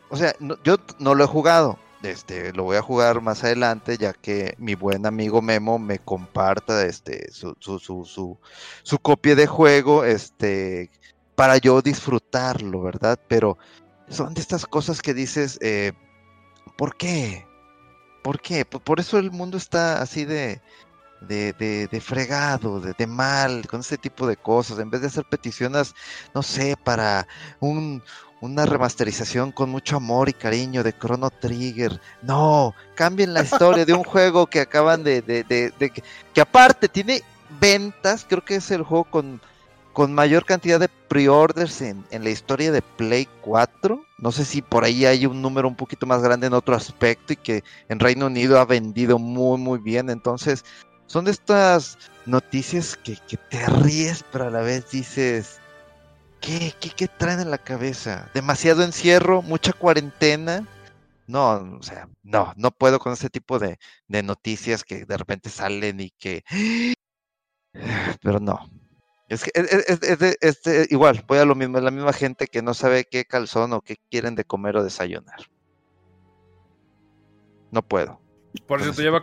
o 0.09 0.17
sea, 0.17 0.35
yo 0.65 0.77
no 0.99 1.15
lo 1.15 1.25
he 1.25 1.27
jugado. 1.29 1.79
Este, 2.03 2.53
lo 2.53 2.63
voy 2.63 2.77
a 2.77 2.83
jugar 2.83 3.21
más 3.21 3.43
adelante, 3.43 3.99
ya 3.99 4.13
que 4.13 4.55
mi 4.59 4.77
buen 4.77 5.05
amigo 5.05 5.43
Memo 5.43 5.81
me 5.81 5.99
comparta 5.99 6.87
este, 6.87 7.31
su, 7.33 7.57
su, 7.59 7.81
su, 7.81 8.39
su, 8.85 8.99
copia 9.01 9.35
de 9.35 9.49
juego, 9.49 10.05
este, 10.05 10.91
para 11.35 11.57
yo 11.59 11.83
disfrutarlo, 11.83 12.83
¿verdad? 12.83 13.19
Pero 13.27 13.59
son 14.09 14.33
de 14.35 14.41
estas 14.41 14.65
cosas 14.65 15.03
que 15.03 15.13
dices, 15.13 15.59
eh, 15.61 15.93
¿por 16.77 16.97
qué? 16.97 17.47
¿Por 18.23 18.41
qué? 18.41 18.65
Por 18.65 19.01
eso 19.01 19.19
el 19.19 19.33
mundo 19.33 19.57
está 19.57 20.01
así 20.01 20.25
de, 20.25 20.61
de, 21.21 21.53
de, 21.53 21.87
de 21.89 22.01
fregado, 22.01 22.81
de, 22.81 22.95
de, 22.97 23.07
mal, 23.07 23.67
con 23.67 23.81
ese 23.81 23.99
tipo 23.99 24.27
de 24.27 24.37
cosas, 24.37 24.79
en 24.79 24.91
vez 24.91 25.01
de 25.01 25.09
hacer 25.09 25.25
peticiones, 25.25 25.95
no 26.35 26.43
sé, 26.43 26.77
para 26.83 27.27
un, 27.61 28.03
una 28.41 28.67
remasterización 28.67 29.53
con 29.53 29.71
mucho 29.71 29.97
amor 29.97 30.29
y 30.29 30.33
cariño 30.33 30.83
de 30.83 30.97
Chrono 30.97 31.31
Trigger. 31.31 32.01
No, 32.23 32.75
cambien 32.95 33.35
la 33.35 33.43
historia 33.43 33.85
de 33.85 33.95
un 33.95 34.05
juego 34.05 34.47
que 34.47 34.61
acaban 34.61 35.03
de, 35.03 35.23
de, 35.23 35.45
de, 35.45 35.91
que, 35.91 36.41
aparte 36.41 36.89
tiene 36.89 37.23
ventas, 37.61 38.25
creo 38.29 38.45
que 38.45 38.57
es 38.57 38.71
el 38.71 38.83
juego 38.83 39.05
con, 39.05 39.41
con 39.93 40.15
mayor 40.15 40.45
cantidad 40.45 40.79
de 40.79 40.89
pre-orders 40.89 41.81
en, 41.81 42.05
en, 42.11 42.23
la 42.23 42.31
historia 42.31 42.71
de 42.71 42.83
Play 42.83 43.29
4. 43.41 44.05
No 44.19 44.33
sé 44.33 44.45
si 44.45 44.63
por 44.63 44.85
ahí 44.85 45.07
hay 45.07 45.27
un 45.27 45.43
número 45.43 45.67
un 45.67 45.77
poquito 45.77 46.07
más 46.07 46.23
grande 46.23 46.47
en 46.47 46.53
otro 46.53 46.77
aspecto 46.77 47.33
y 47.33 47.37
que 47.37 47.65
en 47.89 47.99
Reino 47.99 48.27
Unido 48.27 48.61
ha 48.61 48.65
vendido 48.65 49.19
muy 49.19 49.59
muy 49.59 49.79
bien. 49.79 50.11
Entonces, 50.11 50.65
son 51.09 51.25
de 51.25 51.33
estas 51.33 51.99
noticias 52.27 52.97
que, 52.97 53.17
te 53.49 53.67
ríes, 53.67 54.25
pero 54.31 54.47
a 54.47 54.51
la 54.51 54.61
vez 54.61 54.91
dices, 54.91 55.59
¿qué, 56.41 56.73
qué, 56.79 56.91
qué 56.91 57.09
traen 57.09 57.41
en 57.41 57.51
la 57.51 57.59
cabeza? 57.59 58.31
¿Demasiado 58.35 58.85
encierro? 58.85 59.43
¿Mucha 59.43 59.73
cuarentena? 59.73 60.67
No, 61.27 61.77
o 61.79 61.83
sea, 61.83 62.09
no, 62.23 62.53
no 62.57 62.71
puedo 62.71 62.99
con 62.99 63.15
ese 63.15 63.31
tipo 63.31 63.59
de, 63.59 63.79
noticias 64.09 64.85
que 64.85 65.07
de 65.07 65.17
repente 65.17 65.51
salen 65.51 66.01
y 66.01 66.11
que... 66.11 66.45
Pero 68.23 68.39
no. 68.39 68.71
Es 69.29 69.45
que 69.45 69.51
es, 69.55 70.91
igual, 70.91 71.25
voy 71.27 71.39
a 71.39 71.45
lo 71.45 71.55
mismo, 71.55 71.79
es 71.79 71.85
la 71.85 71.91
misma 71.91 72.13
gente 72.13 72.47
que 72.47 72.63
no 72.63 72.73
sabe 72.75 73.05
qué 73.05 73.25
calzón 73.25 73.73
o 73.73 73.81
qué 73.81 73.97
quieren 74.11 74.35
de 74.35 74.45
comer 74.45 74.77
o 74.77 74.85
desayunar. 74.85 75.41
No 77.71 77.83
puedo. 77.83 78.21
Por 78.67 78.83
cierto, 78.83 79.03
lleva, 79.03 79.23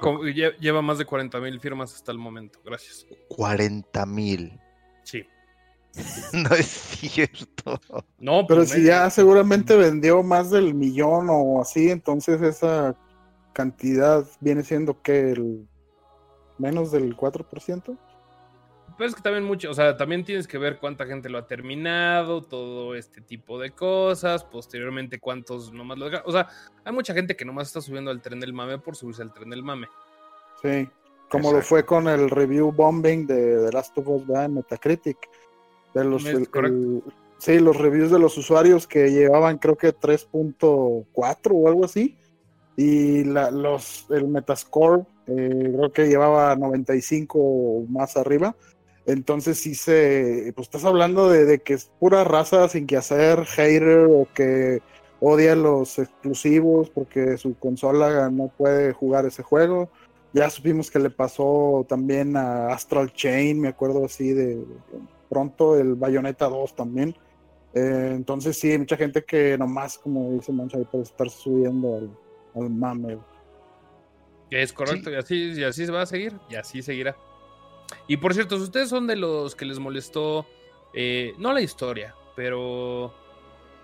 lleva 0.60 0.82
más 0.82 0.98
de 0.98 1.06
40 1.06 1.40
mil 1.40 1.60
firmas 1.60 1.94
hasta 1.94 2.12
el 2.12 2.18
momento. 2.18 2.60
Gracias. 2.64 3.06
40 3.30 4.06
mil. 4.06 4.60
Sí. 5.04 5.26
no 6.34 6.56
es 6.56 6.66
cierto. 6.66 7.80
No, 8.20 8.46
pero 8.48 8.62
pues, 8.62 8.72
si 8.72 8.84
ya 8.84 9.10
seguramente 9.10 9.76
vendió 9.76 10.24
más 10.24 10.52
del 10.52 10.74
millón 10.74 11.28
o 11.30 11.62
así, 11.62 11.90
entonces 11.90 12.42
esa 12.42 12.96
cantidad 13.54 14.26
viene 14.42 14.64
siendo 14.64 15.02
que 15.02 15.32
el 15.32 15.68
menos 16.58 16.92
del 16.92 17.16
4%. 17.16 17.98
Pero 18.98 19.10
es 19.10 19.16
que 19.16 19.22
también 19.22 19.44
mucho, 19.44 19.72
o 19.72 19.74
sea, 19.74 19.98
también 19.98 20.24
tienes 20.24 20.48
que 20.48 20.58
ver 20.58 20.78
cuánta 20.78 21.06
gente 21.06 21.30
lo 21.30 21.38
ha 21.38 21.48
terminado, 21.48 22.42
todo 22.42 22.96
este 22.96 23.22
tipo 23.22 23.60
de 23.60 23.72
cosas, 23.72 24.44
posteriormente 24.44 25.20
cuántos 25.20 25.74
nomás 25.74 25.98
lo 25.98 26.08
O 26.26 26.32
sea, 26.32 26.48
hay 26.84 26.94
mucha 26.94 27.14
gente 27.14 27.36
que 27.36 27.46
nomás 27.46 27.68
está 27.68 27.82
subiendo 27.82 28.12
al 28.12 28.22
tren 28.22 28.40
del 28.40 28.54
mame 28.54 28.78
por 28.78 28.96
subirse 28.96 29.22
al 29.22 29.34
tren 29.34 29.50
del 29.50 29.64
mame. 29.64 29.88
Sí, 30.62 30.88
como 31.30 31.52
lo 31.52 31.62
fue 31.62 31.86
con 31.86 32.08
el 32.08 32.30
review 32.30 32.72
bombing 32.72 33.28
de 33.28 33.66
The 33.66 33.72
Last 33.72 33.98
of 33.98 34.08
Us 34.08 34.24
en 34.30 34.54
Metacritic. 34.56 35.18
De 35.94 36.04
los, 36.04 36.24
sí, 37.38 37.60
los 37.60 37.78
reviews 37.78 38.12
de 38.12 38.20
los 38.20 38.38
usuarios 38.38 38.88
que 38.88 39.12
llevaban 39.12 39.58
creo 39.58 39.78
que 39.78 39.94
3.4 39.94 41.06
o 41.52 41.68
algo 41.68 41.86
así. 41.86 42.18
Y 42.78 43.24
la, 43.24 43.52
los, 43.52 44.06
el 44.10 44.28
Metascore 44.28 45.04
eh, 45.28 45.72
creo 45.76 45.92
que 45.92 46.08
llevaba 46.08 46.56
95 46.56 47.40
o 47.40 47.86
más 47.88 48.18
arriba. 48.18 48.56
Entonces 49.06 49.60
sí 49.60 49.76
se, 49.76 50.52
pues 50.56 50.68
estás 50.68 50.84
hablando 50.86 51.30
de, 51.30 51.60
que 51.60 51.74
es 51.74 51.92
pura 52.00 52.24
raza 52.24 52.68
sin 52.70 52.88
que 52.88 52.98
hacer, 52.98 53.46
hater 53.46 54.08
o 54.10 54.28
que 54.34 54.82
odia 55.20 55.56
los 55.56 56.00
exclusivos 56.00 56.90
porque 56.90 57.38
su 57.38 57.56
consola 57.56 58.30
no 58.32 58.52
puede 58.58 58.94
jugar 58.94 59.26
ese 59.26 59.44
juego. 59.44 59.90
Ya 60.34 60.50
supimos 60.50 60.90
que 60.90 61.00
le 61.00 61.10
pasó 61.12 61.86
también 61.88 62.36
a 62.36 62.68
Astral 62.74 63.14
Chain, 63.14 63.62
me 63.62 63.70
acuerdo 63.70 64.06
así 64.06 64.34
de, 64.34 64.62
pronto 65.30 65.78
el 65.78 65.96
Bayonetta 65.96 66.50
2 66.50 66.76
también. 66.76 67.16
Eh, 67.74 68.12
entonces 68.14 68.58
sí, 68.58 68.72
hay 68.72 68.80
mucha 68.80 68.98
gente 68.98 69.24
que 69.24 69.58
nomás, 69.58 69.98
como 69.98 70.32
dice 70.32 70.52
Mancha, 70.52 70.80
puede 70.80 71.04
estar 71.04 71.30
subiendo 71.30 71.96
al, 71.96 72.10
al 72.56 72.70
mame. 72.70 73.18
Es 74.50 74.74
correcto, 74.74 75.12
y, 75.12 75.16
así, 75.16 75.54
y 75.54 75.64
así 75.64 75.86
se 75.86 75.92
va 75.92 76.02
a 76.02 76.06
seguir, 76.06 76.34
y 76.50 76.56
así 76.56 76.82
seguirá. 76.82 77.16
Y 78.08 78.18
por 78.18 78.34
cierto, 78.34 78.58
si 78.58 78.64
ustedes 78.64 78.90
son 78.90 79.08
de 79.08 79.16
los 79.16 79.56
que 79.56 79.66
les 79.66 79.80
molestó, 79.80 80.46
eh, 80.94 81.34
no 81.38 81.54
la 81.54 81.62
historia, 81.62 82.16
pero 82.36 83.14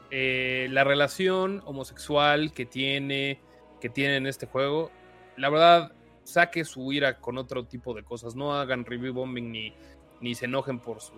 eh, 0.09 0.67
la 0.71 0.83
relación 0.83 1.61
homosexual 1.65 2.53
que 2.53 2.65
tiene, 2.65 3.39
que 3.79 3.89
tiene 3.89 4.17
en 4.17 4.27
este 4.27 4.45
juego, 4.45 4.91
la 5.37 5.49
verdad, 5.49 5.93
saque 6.23 6.65
su 6.65 6.91
ira 6.93 7.19
con 7.19 7.37
otro 7.37 7.65
tipo 7.65 7.93
de 7.93 8.03
cosas. 8.03 8.35
No 8.35 8.53
hagan 8.53 8.85
review 8.85 9.13
bombing 9.13 9.51
ni, 9.51 9.73
ni 10.19 10.35
se 10.35 10.45
enojen 10.45 10.79
por 10.79 11.01
su 11.01 11.13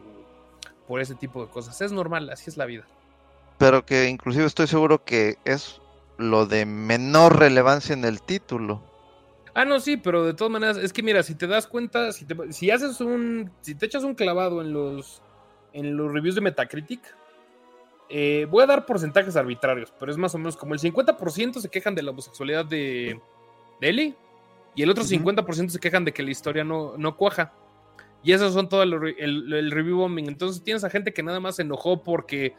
por 0.88 1.02
ese 1.02 1.16
tipo 1.16 1.44
de 1.44 1.50
cosas. 1.50 1.80
Es 1.82 1.92
normal, 1.92 2.30
así 2.30 2.50
es 2.50 2.58
la 2.58 2.66
vida. 2.66 2.86
Pero 3.58 3.86
que 3.86 4.10
inclusive 4.10 4.46
estoy 4.46 4.68
seguro 4.68 5.04
que 5.04 5.38
es 5.46 5.82
lo 6.18 6.46
de 6.46 6.66
menor 6.66 7.40
relevancia 7.40 7.94
en 7.94 8.06
el 8.06 8.22
título. 8.22 8.82
Ah, 9.54 9.66
no, 9.66 9.80
sí, 9.80 9.98
pero 9.98 10.26
de 10.26 10.34
todas 10.34 10.52
maneras, 10.52 10.78
es 10.78 10.92
que 10.92 11.04
mira, 11.04 11.22
si 11.22 11.36
te 11.36 11.46
das 11.46 11.68
cuenta, 11.68 12.12
si, 12.12 12.26
te, 12.26 12.36
si 12.52 12.72
haces 12.72 13.00
un, 13.02 13.52
si 13.62 13.76
te 13.76 13.86
echas 13.86 14.04
un 14.04 14.16
clavado 14.16 14.62
en 14.62 14.74
los, 14.74 15.22
en 15.74 15.96
los 15.96 16.12
reviews 16.12 16.36
de 16.36 16.42
Metacritic, 16.42 17.02
eh, 18.10 18.48
voy 18.50 18.64
a 18.64 18.68
dar 18.68 18.86
porcentajes 18.86 19.36
arbitrarios, 19.36 19.94
pero 20.00 20.12
es 20.12 20.18
más 20.18 20.34
o 20.36 20.38
menos 20.38 20.58
como 20.58 20.74
el 20.74 20.80
50% 20.80 21.60
se 21.60 21.70
quejan 21.70 21.96
de 21.96 22.04
la 22.04 22.12
homosexualidad 22.12 22.66
de, 22.66 23.20
de 23.80 23.90
Ellie 23.90 24.16
y 24.76 24.84
el 24.84 24.90
otro 24.90 25.04
50% 25.04 25.70
se 25.70 25.80
quejan 25.80 26.04
de 26.06 26.14
que 26.14 26.24
la 26.24 26.32
historia 26.32 26.64
no, 26.64 26.98
no 26.98 27.16
cuaja. 27.16 27.54
Y 28.24 28.32
esos 28.32 28.54
son 28.54 28.70
todo 28.70 28.84
el, 28.84 28.94
el, 29.18 29.72
review 29.72 29.98
bombing. 29.98 30.28
Entonces 30.28 30.64
tienes 30.64 30.84
a 30.84 30.90
gente 30.90 31.14
que 31.14 31.24
nada 31.24 31.40
más 31.40 31.58
se 31.58 31.64
enojó 31.64 32.04
porque 32.04 32.56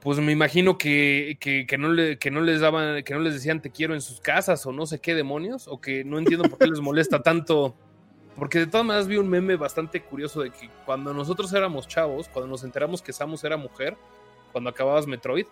pues 0.00 0.18
me 0.20 0.32
imagino 0.32 0.78
que, 0.78 1.36
no 1.78 1.92
le, 1.92 2.18
que 2.18 2.30
no 2.30 2.40
les 2.40 2.60
daban, 2.60 3.02
que 3.02 3.14
no 3.14 3.20
les 3.20 3.34
decían 3.34 3.60
te 3.60 3.70
quiero 3.70 3.94
en 3.94 4.00
sus 4.00 4.20
casas 4.20 4.64
o 4.66 4.72
no 4.72 4.86
sé 4.86 5.00
qué 5.00 5.14
demonios, 5.14 5.66
o 5.66 5.80
que 5.80 6.04
no 6.04 6.18
entiendo 6.18 6.48
por 6.48 6.58
qué 6.58 6.66
les 6.66 6.80
molesta 6.80 7.22
tanto. 7.22 7.74
Porque 8.36 8.60
de 8.60 8.66
todas 8.68 8.86
maneras 8.86 9.08
vi 9.08 9.16
un 9.16 9.28
meme 9.28 9.56
bastante 9.56 10.00
curioso 10.00 10.42
de 10.42 10.50
que 10.50 10.70
cuando 10.86 11.12
nosotros 11.12 11.52
éramos 11.52 11.88
chavos, 11.88 12.28
cuando 12.28 12.48
nos 12.48 12.62
enteramos 12.62 13.02
que 13.02 13.12
Samus 13.12 13.42
era 13.42 13.56
mujer, 13.56 13.96
cuando 14.52 14.70
acababas 14.70 15.08
Metroid, 15.08 15.46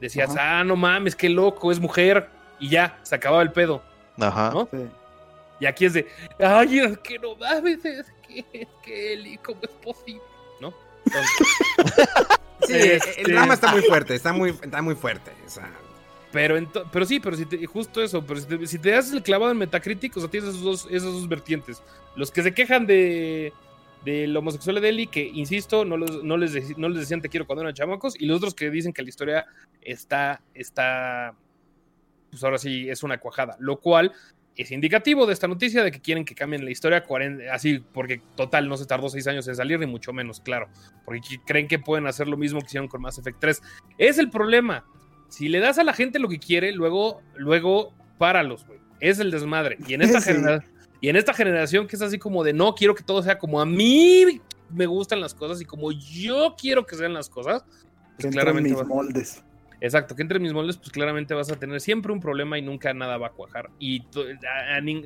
decías, 0.00 0.34
ah, 0.36 0.64
no 0.64 0.74
mames, 0.74 1.14
qué 1.14 1.28
loco, 1.28 1.70
es 1.70 1.78
mujer, 1.78 2.28
y 2.58 2.70
ya, 2.70 2.98
se 3.02 3.14
acababa 3.14 3.42
el 3.42 3.52
pedo. 3.52 3.82
Ajá. 4.18 4.52
Y 5.60 5.66
aquí 5.66 5.84
es 5.84 5.92
de, 5.92 6.08
ay, 6.40 6.80
es 6.80 6.98
que 6.98 7.18
no 7.20 7.36
mames, 7.36 7.84
es 7.84 8.12
que, 8.26 8.44
es 8.52 8.68
que 8.82 9.12
Eli, 9.12 9.38
¿cómo 9.38 9.60
es 9.62 9.70
posible? 9.70 10.22
¿No? 10.60 10.74
Sí, 12.66 12.72
este, 12.74 13.22
el 13.22 13.32
drama 13.32 13.54
está 13.54 13.72
muy 13.72 13.82
fuerte, 13.82 14.14
está 14.14 14.32
muy, 14.32 14.50
está 14.62 14.82
muy 14.82 14.94
fuerte. 14.94 15.32
Pero, 16.32 16.56
pero 16.92 17.04
sí, 17.04 17.20
pero 17.20 17.36
si 17.36 17.46
te, 17.46 17.64
justo 17.66 18.02
eso, 18.02 18.24
pero 18.26 18.40
si 18.66 18.78
te, 18.78 18.94
haces 18.94 19.12
el 19.12 19.22
clavado 19.22 19.52
en 19.52 19.58
Metacritic, 19.58 20.16
o 20.16 20.20
sea, 20.20 20.28
tienes 20.28 20.50
esos 20.50 20.62
dos, 20.62 20.88
esos 20.90 21.12
dos 21.12 21.28
vertientes. 21.28 21.82
Los 22.16 22.30
que 22.32 22.42
se 22.42 22.52
quejan 22.52 22.86
de, 22.86 23.52
de 24.04 24.26
la 24.26 24.40
homosexual 24.40 24.80
de 24.80 24.88
Eli, 24.88 25.06
que 25.06 25.22
insisto, 25.22 25.84
no, 25.84 25.96
no, 25.96 26.36
les, 26.36 26.76
no 26.76 26.88
les 26.88 27.00
decían 27.00 27.22
te 27.22 27.28
quiero 27.28 27.46
cuando 27.46 27.62
eran 27.62 27.74
chamacos, 27.74 28.20
y 28.20 28.26
los 28.26 28.38
otros 28.38 28.54
que 28.54 28.70
dicen 28.70 28.92
que 28.92 29.02
la 29.02 29.08
historia 29.08 29.46
está, 29.80 30.42
está, 30.54 31.34
pues 32.30 32.42
ahora 32.42 32.58
sí 32.58 32.88
es 32.88 33.02
una 33.04 33.18
cuajada, 33.18 33.56
lo 33.60 33.78
cual 33.78 34.12
es 34.56 34.70
indicativo 34.70 35.26
de 35.26 35.32
esta 35.32 35.48
noticia 35.48 35.82
de 35.82 35.90
que 35.90 36.00
quieren 36.00 36.24
que 36.24 36.34
cambien 36.34 36.64
la 36.64 36.70
historia 36.70 37.04
así, 37.52 37.82
porque 37.92 38.22
total 38.36 38.68
no 38.68 38.76
se 38.76 38.86
tardó 38.86 39.08
seis 39.08 39.26
años 39.26 39.48
en 39.48 39.56
salir, 39.56 39.80
ni 39.80 39.86
mucho 39.86 40.12
menos, 40.12 40.40
claro, 40.40 40.68
porque 41.04 41.20
creen 41.44 41.66
que 41.66 41.78
pueden 41.78 42.06
hacer 42.06 42.28
lo 42.28 42.36
mismo 42.36 42.60
que 42.60 42.66
hicieron 42.66 42.88
con 42.88 43.02
Mass 43.02 43.18
Effect 43.18 43.40
3. 43.40 43.62
Es 43.98 44.18
el 44.18 44.30
problema. 44.30 44.84
Si 45.28 45.48
le 45.48 45.58
das 45.58 45.78
a 45.78 45.84
la 45.84 45.92
gente 45.92 46.18
lo 46.18 46.28
que 46.28 46.38
quiere, 46.38 46.72
luego, 46.72 47.20
luego, 47.36 47.92
páralos, 48.18 48.64
güey. 48.66 48.78
Es 49.00 49.18
el 49.18 49.30
desmadre. 49.30 49.78
Y 49.88 49.94
en 49.94 50.02
esta 50.02 50.20
generación. 50.20 50.72
Y 51.00 51.08
en 51.08 51.16
esta 51.16 51.34
generación 51.34 51.86
que 51.86 51.96
es 51.96 52.02
así 52.02 52.18
como 52.18 52.44
de 52.44 52.54
no 52.54 52.74
quiero 52.74 52.94
que 52.94 53.02
todo 53.02 53.22
sea 53.22 53.36
como 53.36 53.60
a 53.60 53.66
mí 53.66 54.40
me 54.70 54.86
gustan 54.86 55.20
las 55.20 55.34
cosas 55.34 55.60
y 55.60 55.66
como 55.66 55.92
yo 55.92 56.54
quiero 56.58 56.86
que 56.86 56.96
sean 56.96 57.12
las 57.12 57.28
cosas, 57.28 57.62
pues 58.18 58.32
claramente 58.32 58.70
mis 58.70 58.86
moldes. 58.86 59.44
Exacto, 59.80 60.14
que 60.14 60.22
entre 60.22 60.38
mis 60.38 60.52
moldes, 60.52 60.76
pues 60.76 60.90
claramente 60.90 61.34
vas 61.34 61.50
a 61.50 61.56
tener 61.56 61.80
siempre 61.80 62.12
un 62.12 62.20
problema 62.20 62.58
y 62.58 62.62
nunca 62.62 62.94
nada 62.94 63.18
va 63.18 63.28
a 63.28 63.30
cuajar. 63.30 63.70
Y 63.78 64.04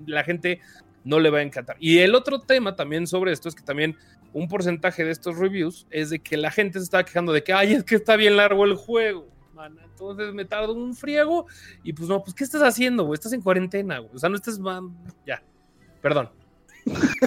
la 0.07 0.25
gente 0.25 0.61
no 1.05 1.21
le 1.21 1.31
va 1.31 1.39
a 1.39 1.43
encantar. 1.43 1.77
Y 1.81 1.99
el 1.99 2.14
otro 2.14 2.41
tema 2.41 2.77
también 2.77 3.07
sobre 3.07 3.33
esto 3.33 3.49
es 3.49 3.55
que 3.55 3.62
también 3.62 3.97
un 4.33 4.49
porcentaje 4.49 5.05
de 5.05 5.11
estos 5.11 5.39
reviews 5.39 5.87
es 5.91 6.11
de 6.11 6.19
que 6.19 6.37
la 6.37 6.51
gente 6.51 6.79
se 6.79 6.85
está 6.85 7.05
quejando 7.05 7.33
de 7.33 7.43
que, 7.43 7.53
ay, 7.53 7.73
es 7.73 7.85
que 7.85 7.95
está 7.95 8.16
bien 8.16 8.37
largo 8.37 8.64
el 8.64 8.75
juego. 8.75 9.29
Entonces 9.83 10.33
me 10.33 10.45
tardo 10.45 10.73
un 10.75 10.95
friego 10.95 11.47
y 11.83 11.93
pues 11.93 12.09
no, 12.09 12.23
pues 12.23 12.35
¿qué 12.35 12.45
estás 12.45 12.62
haciendo, 12.62 13.05
güey? 13.05 13.14
Estás 13.14 13.33
en 13.33 13.43
cuarentena, 13.43 13.99
güey. 13.99 14.14
O 14.14 14.19
sea, 14.19 14.29
no 14.29 14.37
estás... 14.37 14.61
Ya, 15.27 15.43
perdón. 16.01 16.31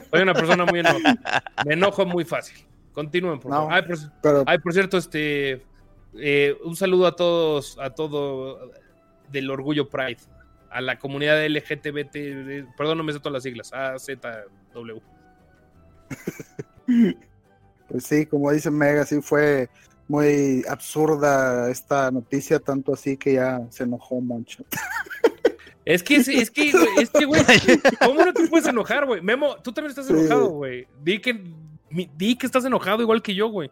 Soy 0.10 0.22
una 0.22 0.34
persona 0.34 0.66
muy 0.66 0.80
enojada. 0.80 1.44
Me 1.66 1.74
enojo 1.74 2.06
muy 2.06 2.24
fácil. 2.24 2.66
Continúen, 2.94 3.40
por 3.40 3.52
favor. 3.52 3.74
ay, 4.46 4.58
por 4.60 4.74
cierto, 4.74 4.98
este 4.98 5.66
eh, 6.16 6.56
un 6.64 6.76
saludo 6.76 7.08
a 7.08 7.16
todos, 7.16 7.78
a 7.80 7.92
todo 7.92 8.72
del 9.30 9.50
Orgullo 9.50 9.90
Pride, 9.90 10.20
a 10.70 10.82
la 10.82 11.00
comunidad 11.00 11.46
LGTBT, 11.46 12.76
perdón, 12.78 12.98
no 12.98 13.04
me 13.04 13.14
sé 13.14 13.20
todas 13.20 13.34
las 13.34 13.44
siglas, 13.44 13.72
AZW. 13.74 15.00
Pues 17.88 18.06
sí, 18.06 18.26
como 18.26 18.52
dice 18.52 18.72
Mega, 18.72 19.06
sí 19.06 19.22
fue 19.22 19.70
muy 20.08 20.64
absurda 20.70 21.70
esta 21.70 22.10
noticia, 22.12 22.60
tanto 22.60 22.94
así 22.94 23.18
que 23.18 23.34
ya 23.34 23.62
se 23.70 23.84
enojó 23.84 24.22
mucho. 24.22 24.64
Es 25.84 26.04
que, 26.04 26.18
es 26.18 26.28
que, 26.52 26.72
es 27.00 27.10
que, 27.10 27.26
güey, 27.26 27.44
¿cómo 28.00 28.24
no 28.24 28.34
te 28.34 28.48
puedes 28.48 28.68
enojar, 28.68 29.06
güey? 29.06 29.22
Memo, 29.22 29.56
tú 29.64 29.74
también 29.74 29.90
estás 29.90 30.10
enojado, 30.10 30.50
güey. 30.50 30.88
Di 31.04 31.20
que, 31.20 31.44
di 32.16 32.38
que 32.38 32.46
estás 32.46 32.64
enojado 32.66 33.02
igual 33.02 33.22
que 33.22 33.34
yo, 33.34 33.50
güey. 33.50 33.72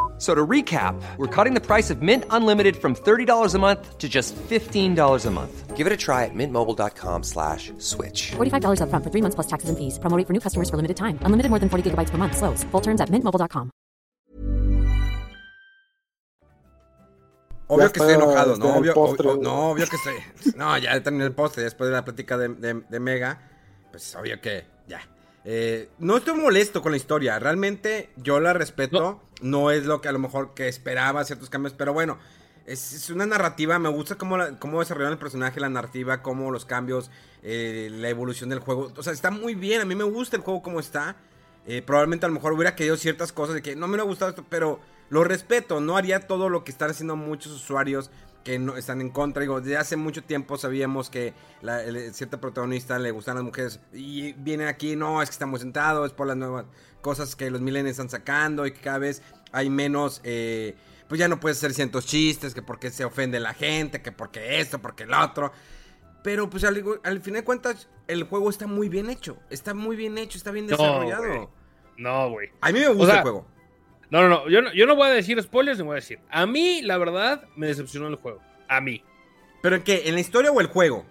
So 0.21 0.35
to 0.35 0.45
recap, 0.45 1.01
we're 1.17 1.25
cutting 1.35 1.55
the 1.55 1.65
price 1.65 1.89
of 1.89 2.03
Mint 2.03 2.25
Unlimited 2.29 2.77
from 2.77 2.93
$30 2.93 3.55
a 3.55 3.57
month 3.57 3.97
to 3.97 4.07
just 4.07 4.35
$15 4.35 5.25
a 5.25 5.31
month. 5.31 5.75
Give 5.75 5.87
it 5.87 5.91
a 5.91 5.97
try 5.97 6.25
at 6.25 6.35
mintmobile.com 6.35 7.23
slash 7.23 7.73
switch. 7.79 8.33
$45 8.37 8.83
up 8.83 8.89
front 8.91 9.03
for 9.03 9.09
three 9.09 9.23
months 9.23 9.33
plus 9.33 9.47
taxes 9.47 9.69
and 9.69 9.79
fees. 9.79 9.97
Promoting 9.97 10.27
for 10.27 10.33
new 10.33 10.39
customers 10.39 10.69
for 10.69 10.75
limited 10.75 10.95
time. 10.95 11.17
Unlimited 11.25 11.49
more 11.49 11.57
than 11.57 11.69
40 11.69 11.89
gigabytes 11.89 12.11
per 12.11 12.19
month. 12.19 12.37
Slows. 12.37 12.63
Full 12.65 12.81
terms 12.81 13.01
at 13.01 13.09
mintmobile.com. 13.09 13.71
Obvio 17.67 17.91
que 17.91 17.99
estoy 17.99 18.13
enojado, 18.13 18.57
¿no? 18.57 18.75
Obvio, 18.75 18.93
obvio, 18.95 19.37
no, 19.41 19.71
obvio 19.71 19.87
que 19.87 19.95
estoy... 19.95 20.53
No, 20.55 20.77
ya 20.77 21.01
terminé 21.01 21.25
el 21.25 21.33
postre 21.33 21.63
después 21.63 21.89
de 21.89 21.95
la 21.95 22.03
plática 22.03 22.37
de, 22.37 22.49
de, 22.49 22.83
de 22.87 22.99
Mega. 22.99 23.41
Pues 23.89 24.15
obvio 24.15 24.39
que 24.39 24.65
ya 24.87 25.01
Eh, 25.43 25.89
no 25.97 26.17
estoy 26.17 26.35
molesto 26.35 26.81
con 26.81 26.91
la 26.91 26.97
historia, 26.97 27.39
realmente 27.39 28.09
yo 28.17 28.39
la 28.39 28.53
respeto, 28.53 28.99
no. 28.99 29.30
Es 29.71 29.85
lo 29.85 30.01
que 30.01 30.07
a 30.07 30.11
lo 30.11 30.19
mejor 30.19 30.53
que 30.53 30.67
esperaba 30.67 31.23
ciertos 31.23 31.49
cambios, 31.49 31.73
pero 31.73 31.93
bueno, 31.93 32.17
Es, 32.65 33.09
una 33.09 33.25
narrativa, 33.25 33.79
me 33.79 33.89
gusta 33.89 34.15
cómo, 34.15 34.37
cómo 34.59 34.79
desarrollaron 34.79 35.13
el 35.13 35.19
personaje, 35.19 35.59
la 35.59 35.69
narrativa, 35.69 36.21
cómo 36.21 36.51
los 36.51 36.63
cambios, 36.65 37.09
eh, 37.41 37.89
la 37.91 38.07
evolución 38.09 38.49
del 38.49 38.59
juego. 38.59 38.93
O 38.95 39.03
sea, 39.03 39.13
está 39.13 39.31
muy 39.31 39.55
bien, 39.55 39.81
a 39.81 39.85
mí 39.85 39.95
me 39.95 40.03
gusta 40.03 40.37
el 40.37 40.43
juego 40.43 40.61
como 40.61 40.79
está. 40.79 41.15
Eh, 41.65 41.81
probablemente 41.81 42.25
a 42.25 42.29
lo 42.29 42.35
mejor 42.35 42.53
hubiera 42.53 42.75
querido 42.75 42.97
ciertas 42.97 43.31
cosas 43.31 43.55
de 43.55 43.61
que 43.61 43.75
no 43.75 43.87
me 43.87 43.97
ha 43.99 44.03
gustado 44.03 44.29
esto, 44.29 44.45
pero 44.47 44.79
lo 45.09 45.23
respeto, 45.23 45.81
no 45.81 45.97
haría 45.97 46.21
todo 46.21 46.49
lo 46.49 46.63
que 46.63 46.71
están 46.71 46.89
haciendo 46.89 47.15
muchos 47.15 47.51
usuarios 47.51 48.09
que 48.43 48.59
no 48.59 48.77
están 48.77 49.01
en 49.01 49.09
contra. 49.09 49.41
Digo, 49.41 49.61
desde 49.61 49.77
hace 49.77 49.97
mucho 49.97 50.23
tiempo 50.23 50.57
sabíamos 50.57 51.09
que 51.09 51.33
la, 51.61 51.81
cierta 52.13 52.39
protagonista 52.39 52.97
le 52.99 53.11
gustan 53.11 53.35
las 53.35 53.43
mujeres 53.43 53.79
y 53.93 54.33
viene 54.33 54.67
aquí, 54.67 54.95
no, 54.95 55.21
es 55.21 55.29
que 55.29 55.33
estamos 55.33 55.61
sentados, 55.61 56.07
es 56.07 56.13
por 56.13 56.27
las 56.27 56.37
nuevas 56.37 56.65
cosas 57.01 57.35
que 57.35 57.49
los 57.49 57.61
millennials 57.61 57.91
están 57.91 58.09
sacando 58.09 58.65
y 58.65 58.71
que 58.71 58.81
cada 58.81 58.99
vez 58.99 59.21
hay 59.51 59.69
menos, 59.69 60.21
eh, 60.23 60.75
pues 61.07 61.19
ya 61.19 61.27
no 61.27 61.39
puedes 61.39 61.57
hacer 61.57 61.73
cientos 61.73 62.05
chistes, 62.05 62.53
que 62.53 62.61
porque 62.61 62.89
se 62.89 63.05
ofende 63.05 63.39
la 63.39 63.53
gente, 63.53 64.01
que 64.01 64.11
porque 64.11 64.59
esto, 64.59 64.79
porque 64.79 65.03
el 65.03 65.13
otro. 65.13 65.51
Pero 66.23 66.49
pues 66.49 66.63
al, 66.63 66.75
final 67.21 67.41
de 67.41 67.43
cuentas 67.43 67.89
el 68.07 68.23
juego 68.23 68.49
está 68.49 68.67
muy 68.67 68.89
bien 68.89 69.09
hecho, 69.09 69.37
está 69.49 69.73
muy 69.73 69.95
bien 69.95 70.17
hecho, 70.17 70.37
está 70.37 70.51
bien 70.51 70.67
desarrollado. 70.67 71.49
No, 71.97 72.29
güey. 72.31 72.49
A 72.61 72.71
mí 72.71 72.79
me 72.79 72.89
gusta 72.89 73.17
el 73.17 73.21
juego. 73.21 73.45
No, 74.11 74.21
no, 74.21 74.27
no 74.27 74.49
yo, 74.49 74.61
no. 74.61 74.73
yo 74.73 74.85
no 74.85 74.95
voy 74.95 75.07
a 75.07 75.11
decir 75.11 75.41
spoilers 75.41 75.79
ni 75.79 75.85
voy 75.85 75.93
a 75.93 75.95
decir. 75.95 76.19
A 76.29 76.45
mí, 76.45 76.81
la 76.81 76.97
verdad, 76.97 77.47
me 77.55 77.67
decepcionó 77.67 78.07
el 78.07 78.15
juego. 78.15 78.41
A 78.67 78.81
mí. 78.81 79.01
¿Pero 79.63 79.77
en 79.77 79.83
qué? 79.83 80.03
¿En 80.05 80.15
la 80.15 80.19
historia 80.19 80.51
o 80.51 80.59
el 80.59 80.67
juego? 80.67 81.05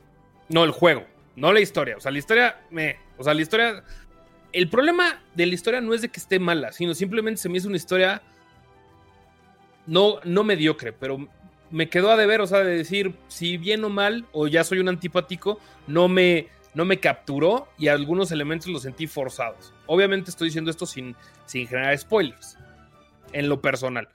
No, 0.48 0.64
el 0.64 0.70
juego. 0.70 1.06
No 1.34 1.52
la 1.52 1.60
historia. 1.60 1.96
O 1.96 2.00
sea, 2.00 2.12
la 2.12 2.18
historia 2.18 2.60
me. 2.70 2.98
O 3.16 3.24
sea, 3.24 3.32
la 3.32 3.40
historia. 3.40 3.82
El 4.52 4.68
problema 4.68 5.22
de 5.34 5.46
la 5.46 5.54
historia 5.54 5.80
no 5.80 5.94
es 5.94 6.02
de 6.02 6.10
que 6.10 6.20
esté 6.20 6.38
mala, 6.38 6.72
sino 6.72 6.92
simplemente 6.92 7.40
se 7.40 7.48
me 7.48 7.56
hizo 7.56 7.68
una 7.68 7.78
historia. 7.78 8.22
No, 9.86 10.20
no 10.24 10.44
mediocre, 10.44 10.92
pero 10.92 11.26
me 11.70 11.88
quedó 11.88 12.10
a 12.10 12.16
deber, 12.16 12.42
o 12.42 12.46
sea, 12.46 12.58
de 12.58 12.76
decir 12.76 13.14
si 13.28 13.56
bien 13.56 13.82
o 13.82 13.88
mal, 13.88 14.26
o 14.32 14.46
ya 14.46 14.62
soy 14.62 14.78
un 14.78 14.88
antipático, 14.88 15.58
no 15.86 16.06
me, 16.06 16.48
no 16.74 16.84
me 16.84 17.00
capturó 17.00 17.68
y 17.78 17.88
algunos 17.88 18.30
elementos 18.30 18.68
los 18.68 18.82
sentí 18.82 19.06
forzados. 19.06 19.72
Obviamente 19.86 20.30
estoy 20.30 20.48
diciendo 20.48 20.70
esto 20.70 20.84
sin, 20.84 21.16
sin 21.46 21.66
generar 21.66 21.96
spoilers 21.98 22.58
en 23.32 23.48
lo 23.48 23.60
personal. 23.60 24.08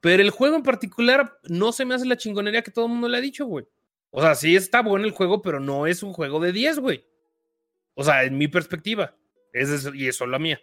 Pero 0.00 0.22
el 0.22 0.30
juego 0.30 0.56
en 0.56 0.62
particular 0.62 1.38
no 1.44 1.72
se 1.72 1.84
me 1.84 1.94
hace 1.94 2.06
la 2.06 2.16
chingonería 2.16 2.62
que 2.62 2.70
todo 2.70 2.86
el 2.86 2.92
mundo 2.92 3.08
le 3.08 3.18
ha 3.18 3.20
dicho, 3.20 3.46
güey. 3.46 3.66
O 4.10 4.22
sea, 4.22 4.34
sí 4.34 4.56
está 4.56 4.82
bueno 4.82 5.04
el 5.04 5.12
juego, 5.12 5.42
pero 5.42 5.60
no 5.60 5.86
es 5.86 6.02
un 6.02 6.12
juego 6.12 6.40
de 6.40 6.52
10, 6.52 6.78
güey. 6.78 7.04
O 7.94 8.04
sea, 8.04 8.24
en 8.24 8.38
mi 8.38 8.48
perspectiva. 8.48 9.14
Es, 9.52 9.88
y 9.94 10.08
eso 10.08 10.24
es 10.24 10.30
la 10.30 10.38
mía. 10.38 10.60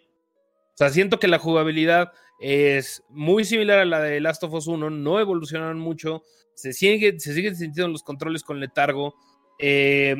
O 0.74 0.78
sea, 0.78 0.90
siento 0.90 1.20
que 1.20 1.28
la 1.28 1.40
jugabilidad 1.40 2.12
es 2.40 3.04
muy 3.10 3.46
similar 3.46 3.80
a 3.80 3.86
la 3.86 4.02
de 4.02 4.20
Last 4.20 4.44
of 4.44 4.54
Us 4.54 4.68
1, 4.68 4.90
no 4.90 5.20
evolucionaron 5.20 5.80
mucho, 5.80 6.24
se, 6.54 6.74
sigue, 6.74 7.18
se 7.20 7.34
siguen 7.34 7.56
sintiendo 7.56 7.92
los 7.92 8.04
controles 8.04 8.44
con 8.44 8.60
letargo. 8.60 9.16
Eh, 9.60 10.16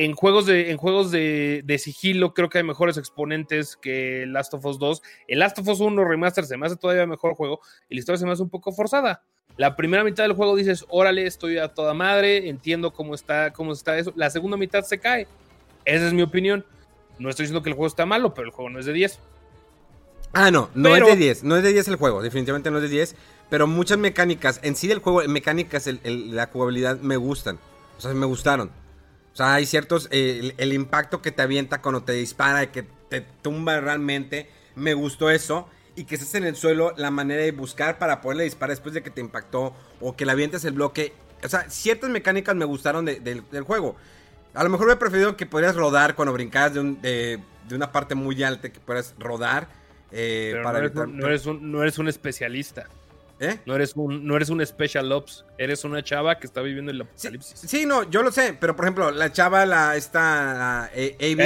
en 0.00 0.14
juegos, 0.14 0.46
de, 0.46 0.70
en 0.70 0.76
juegos 0.76 1.10
de, 1.10 1.80
sigilo 1.82 2.32
creo 2.32 2.48
que 2.48 2.58
hay 2.58 2.64
mejores 2.64 2.96
exponentes 2.98 3.76
que 3.76 4.26
Last 4.28 4.54
of 4.54 4.64
Us 4.64 4.78
2. 4.78 5.02
El 5.26 5.40
Last 5.40 5.58
of 5.58 5.66
Us 5.66 5.80
1 5.80 6.04
Remaster 6.04 6.44
se 6.44 6.56
me 6.56 6.66
hace 6.66 6.76
todavía 6.76 7.04
mejor 7.04 7.34
juego 7.34 7.58
y 7.88 7.96
la 7.96 7.98
historia 7.98 8.16
se 8.16 8.24
me 8.24 8.30
hace 8.30 8.44
un 8.44 8.48
poco 8.48 8.70
forzada. 8.70 9.24
La 9.56 9.74
primera 9.74 10.04
mitad 10.04 10.22
del 10.22 10.34
juego 10.34 10.54
dices, 10.54 10.84
órale, 10.88 11.26
estoy 11.26 11.58
a 11.58 11.74
toda 11.74 11.94
madre, 11.94 12.48
entiendo 12.48 12.92
cómo 12.92 13.12
está, 13.16 13.52
cómo 13.52 13.72
está 13.72 13.98
eso. 13.98 14.12
La 14.14 14.30
segunda 14.30 14.56
mitad 14.56 14.84
se 14.84 15.00
cae. 15.00 15.26
Esa 15.84 16.06
es 16.06 16.12
mi 16.12 16.22
opinión. 16.22 16.64
No 17.18 17.28
estoy 17.28 17.46
diciendo 17.46 17.64
que 17.64 17.70
el 17.70 17.74
juego 17.74 17.88
está 17.88 18.06
malo, 18.06 18.34
pero 18.34 18.46
el 18.46 18.52
juego 18.52 18.70
no 18.70 18.78
es 18.78 18.86
de 18.86 18.92
10. 18.92 19.18
Ah, 20.32 20.52
no, 20.52 20.70
no 20.76 20.94
es 20.94 21.04
de 21.04 21.16
10. 21.16 21.42
No 21.42 21.56
es 21.56 21.64
de 21.64 21.72
10 21.72 21.88
el 21.88 21.96
juego, 21.96 22.22
definitivamente 22.22 22.70
no 22.70 22.76
es 22.76 22.84
de 22.84 22.88
10. 22.88 23.16
Pero 23.50 23.66
muchas 23.66 23.98
mecánicas, 23.98 24.60
en 24.62 24.76
sí 24.76 24.86
del 24.86 25.00
juego, 25.00 25.28
mecánicas, 25.28 25.90
la 26.04 26.46
jugabilidad 26.46 27.00
me 27.00 27.16
gustan. 27.16 27.58
O 27.96 28.00
sea, 28.00 28.14
me 28.14 28.26
gustaron. 28.26 28.70
O 29.38 29.40
sea, 29.40 29.54
hay 29.54 29.66
ciertos. 29.66 30.08
Eh, 30.10 30.52
el, 30.56 30.72
impacto 30.72 31.22
que 31.22 31.30
te 31.30 31.42
avienta 31.42 31.80
cuando 31.80 32.02
te 32.02 32.12
dispara 32.12 32.64
y 32.64 32.66
que 32.68 32.82
te 33.08 33.20
tumba 33.20 33.78
realmente. 33.78 34.50
Me 34.74 34.94
gustó 34.94 35.30
eso. 35.30 35.68
Y 35.94 36.06
que 36.06 36.16
estés 36.16 36.34
en 36.34 36.42
el 36.42 36.56
suelo, 36.56 36.92
la 36.96 37.12
manera 37.12 37.42
de 37.42 37.52
buscar 37.52 37.98
para 37.98 38.20
poderle 38.20 38.42
disparar 38.42 38.70
después 38.70 38.96
de 38.96 39.02
que 39.04 39.10
te 39.10 39.20
impactó. 39.20 39.76
O 40.00 40.16
que 40.16 40.26
le 40.26 40.32
avientes 40.32 40.64
el 40.64 40.72
bloque. 40.72 41.12
O 41.44 41.48
sea, 41.48 41.70
ciertas 41.70 42.10
mecánicas 42.10 42.56
me 42.56 42.64
gustaron 42.64 43.04
del, 43.04 43.44
juego. 43.64 43.94
A 44.54 44.64
lo 44.64 44.70
mejor 44.70 44.88
me 44.88 44.94
he 44.94 44.96
preferido 44.96 45.36
que 45.36 45.46
podrías 45.46 45.76
rodar 45.76 46.16
cuando 46.16 46.32
brincabas 46.32 46.74
de, 46.74 47.40
de, 47.68 47.74
una 47.76 47.92
parte 47.92 48.16
muy 48.16 48.42
alta, 48.42 48.70
que 48.70 48.80
puedas 48.80 49.14
rodar. 49.20 49.68
Eh, 50.10 50.58
para 50.64 50.80
no, 50.80 50.84
eres 51.28 51.46
un, 51.46 51.70
no, 51.70 51.80
eres 51.80 51.96
un, 52.00 52.08
especialista. 52.08 52.88
¿Eh? 53.40 53.60
No 53.66 53.76
eres 53.76 53.94
un, 53.94 54.26
no 54.26 54.34
eres 54.34 54.50
un 54.50 54.64
special 54.66 55.12
ops, 55.12 55.44
eres 55.58 55.84
una 55.84 56.02
chava 56.02 56.40
que 56.40 56.46
está 56.46 56.60
viviendo 56.60 56.90
el 56.90 57.02
apocalipsis. 57.02 57.60
Sí, 57.60 57.86
no, 57.86 58.08
yo 58.10 58.22
lo 58.22 58.32
sé, 58.32 58.56
pero 58.58 58.74
por 58.74 58.84
ejemplo, 58.84 59.12
la 59.12 59.32
chava, 59.32 59.64
la 59.64 59.96
esta 59.96 60.86
AB, 60.86 61.38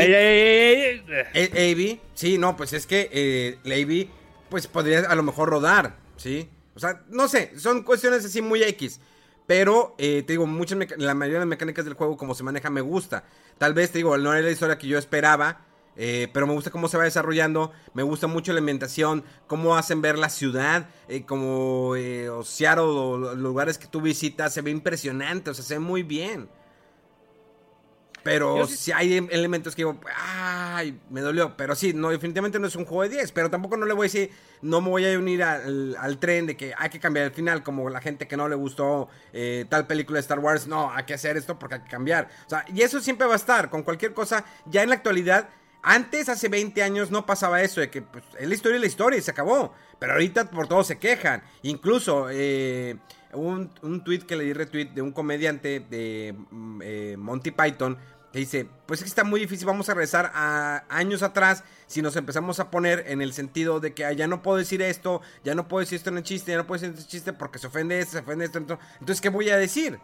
sí, 2.14 2.38
no, 2.38 2.56
pues 2.56 2.72
es 2.72 2.86
que 2.86 3.10
eh, 3.12 3.58
la 3.64 3.74
AB, 3.74 4.06
pues 4.48 4.66
podría 4.68 5.00
a 5.00 5.14
lo 5.14 5.22
mejor 5.22 5.50
rodar, 5.50 5.96
¿sí? 6.16 6.48
O 6.74 6.80
sea, 6.80 7.02
no 7.10 7.28
sé, 7.28 7.58
son 7.58 7.82
cuestiones 7.82 8.24
así 8.24 8.40
muy 8.40 8.62
X. 8.62 8.98
Pero, 9.46 9.94
eh, 9.98 10.22
te 10.26 10.32
digo, 10.34 10.46
muchas 10.46 10.78
la 10.96 11.14
mayoría 11.14 11.40
de 11.40 11.44
las 11.44 11.48
mecánicas 11.48 11.84
del 11.84 11.94
juego, 11.94 12.16
como 12.16 12.34
se 12.34 12.44
maneja, 12.44 12.70
me 12.70 12.80
gusta. 12.80 13.24
Tal 13.58 13.74
vez, 13.74 13.90
te 13.90 13.98
digo, 13.98 14.16
no 14.16 14.32
era 14.32 14.42
la 14.42 14.50
historia 14.50 14.78
que 14.78 14.86
yo 14.86 14.98
esperaba. 14.98 15.66
Eh, 15.96 16.28
pero 16.32 16.46
me 16.46 16.54
gusta 16.54 16.70
cómo 16.70 16.88
se 16.88 16.96
va 16.96 17.04
desarrollando, 17.04 17.70
me 17.92 18.02
gusta 18.02 18.26
mucho 18.26 18.52
la 18.52 18.60
ambientación, 18.60 19.24
cómo 19.46 19.76
hacen 19.76 20.00
ver 20.00 20.18
la 20.18 20.30
ciudad, 20.30 20.88
eh, 21.08 21.24
como 21.24 21.94
eh, 21.96 22.30
o 22.30 22.42
los 23.18 23.36
lugares 23.36 23.76
que 23.76 23.86
tú 23.86 24.00
visitas, 24.00 24.54
se 24.54 24.62
ve 24.62 24.70
impresionante, 24.70 25.50
o 25.50 25.54
sea, 25.54 25.64
se 25.64 25.74
ve 25.74 25.80
muy 25.80 26.02
bien. 26.02 26.48
Pero 28.22 28.66
si 28.66 28.92
hay 28.92 29.16
em, 29.16 29.28
elementos 29.30 29.74
que 29.74 29.80
digo, 29.82 29.98
ay, 30.16 31.00
me 31.10 31.20
dolió. 31.20 31.56
Pero 31.56 31.74
sí, 31.74 31.92
no, 31.92 32.10
definitivamente 32.10 32.58
no 32.58 32.66
es 32.66 32.76
un 32.76 32.84
juego 32.84 33.02
de 33.02 33.08
10. 33.10 33.32
Pero 33.32 33.50
tampoco 33.50 33.76
no 33.76 33.86
le 33.86 33.94
voy 33.94 34.04
a 34.04 34.08
decir, 34.08 34.30
no 34.60 34.80
me 34.80 34.90
voy 34.90 35.12
a 35.12 35.18
unir 35.18 35.42
al, 35.42 36.18
tren 36.20 36.46
de 36.46 36.56
que 36.56 36.72
hay 36.76 36.90
que 36.90 37.00
cambiar 37.00 37.26
el 37.26 37.32
final. 37.32 37.62
Como 37.62 37.90
la 37.90 38.00
gente 38.00 38.28
que 38.28 38.36
no 38.36 38.48
le 38.48 38.54
gustó 38.54 39.08
eh, 39.32 39.66
tal 39.68 39.86
película 39.86 40.18
de 40.18 40.20
Star 40.20 40.38
Wars. 40.38 40.66
No, 40.66 40.92
hay 40.92 41.04
que 41.04 41.14
hacer 41.14 41.36
esto 41.36 41.58
porque 41.58 41.76
hay 41.76 41.80
que 41.82 41.90
cambiar. 41.90 42.28
O 42.46 42.50
sea, 42.50 42.64
y 42.72 42.82
eso 42.82 43.00
siempre 43.00 43.26
va 43.26 43.32
a 43.34 43.36
estar. 43.36 43.70
Con 43.70 43.82
cualquier 43.82 44.12
cosa, 44.14 44.44
ya 44.66 44.82
en 44.82 44.90
la 44.90 44.94
actualidad 44.96 45.48
antes, 45.82 46.28
hace 46.28 46.48
20 46.48 46.82
años, 46.82 47.10
no 47.10 47.26
pasaba 47.26 47.62
eso 47.62 47.80
de 47.80 47.90
que 47.90 48.02
pues, 48.02 48.24
es 48.38 48.48
la 48.48 48.54
historia 48.54 48.78
y 48.78 48.80
la 48.80 48.86
historia 48.86 49.18
y 49.18 49.22
se 49.22 49.30
acabó. 49.30 49.74
Pero 49.98 50.12
ahorita 50.12 50.50
por 50.50 50.68
todo 50.68 50.84
se 50.84 50.98
quejan. 50.98 51.42
Incluso 51.62 52.28
eh, 52.30 52.96
un, 53.32 53.70
un 53.82 54.04
tweet 54.04 54.20
que 54.20 54.36
le 54.36 54.44
di 54.44 54.52
retweet 54.52 54.90
de 54.90 55.02
un 55.02 55.12
comediante 55.12 55.80
de 55.80 56.34
mm, 56.50 56.80
eh, 56.82 57.16
Monty 57.18 57.50
Python 57.50 57.98
que 58.32 58.38
dice, 58.38 58.66
pues 58.86 59.00
es 59.00 59.04
que 59.04 59.08
está 59.08 59.24
muy 59.24 59.40
difícil, 59.40 59.66
vamos 59.66 59.90
a 59.90 59.94
regresar 59.94 60.32
a 60.34 60.84
años 60.88 61.22
atrás 61.22 61.64
si 61.86 62.00
nos 62.00 62.16
empezamos 62.16 62.60
a 62.60 62.70
poner 62.70 63.04
en 63.08 63.20
el 63.20 63.34
sentido 63.34 63.78
de 63.78 63.92
que 63.92 64.16
ya 64.16 64.26
no 64.26 64.40
puedo 64.40 64.56
decir 64.56 64.80
esto, 64.80 65.20
ya 65.44 65.54
no 65.54 65.68
puedo 65.68 65.80
decir 65.80 65.96
esto 65.96 66.08
en 66.08 66.16
el 66.16 66.22
chiste, 66.22 66.52
ya 66.52 66.56
no 66.56 66.66
puedo 66.66 66.80
decir 66.80 66.96
este 66.98 67.10
chiste 67.10 67.34
porque 67.34 67.58
se 67.58 67.66
ofende 67.66 68.00
esto, 68.00 68.12
se 68.12 68.18
ofende 68.20 68.46
esto, 68.46 68.56
entonces 68.56 69.20
¿qué 69.20 69.28
voy 69.28 69.50
a 69.50 69.58
decir? 69.58 70.00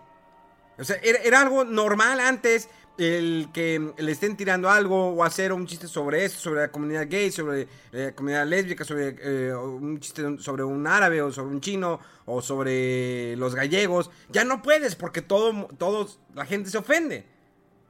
O 0.78 0.84
sea, 0.84 0.96
era, 1.02 1.40
algo 1.40 1.64
normal 1.64 2.20
antes 2.20 2.68
el 2.98 3.48
que 3.52 3.92
le 3.96 4.12
estén 4.12 4.36
tirando 4.36 4.68
algo 4.68 5.10
o 5.10 5.22
hacer 5.22 5.52
un 5.52 5.66
chiste 5.66 5.86
sobre 5.86 6.24
eso, 6.24 6.40
sobre 6.40 6.62
la 6.62 6.72
comunidad 6.72 7.06
gay, 7.08 7.30
sobre 7.30 7.62
eh, 7.62 7.68
la 7.92 8.12
comunidad 8.12 8.46
lésbica, 8.46 8.84
sobre 8.84 9.16
eh, 9.20 9.54
un 9.54 10.00
chiste 10.00 10.38
sobre 10.38 10.64
un 10.64 10.84
árabe 10.86 11.22
o 11.22 11.30
sobre 11.30 11.54
un 11.54 11.60
chino 11.60 12.00
o 12.26 12.42
sobre 12.42 13.36
los 13.36 13.54
gallegos, 13.54 14.10
ya 14.30 14.44
no 14.44 14.62
puedes 14.62 14.96
porque 14.96 15.22
todo, 15.22 15.68
todos, 15.78 16.18
la 16.34 16.44
gente 16.44 16.70
se 16.70 16.78
ofende. 16.78 17.24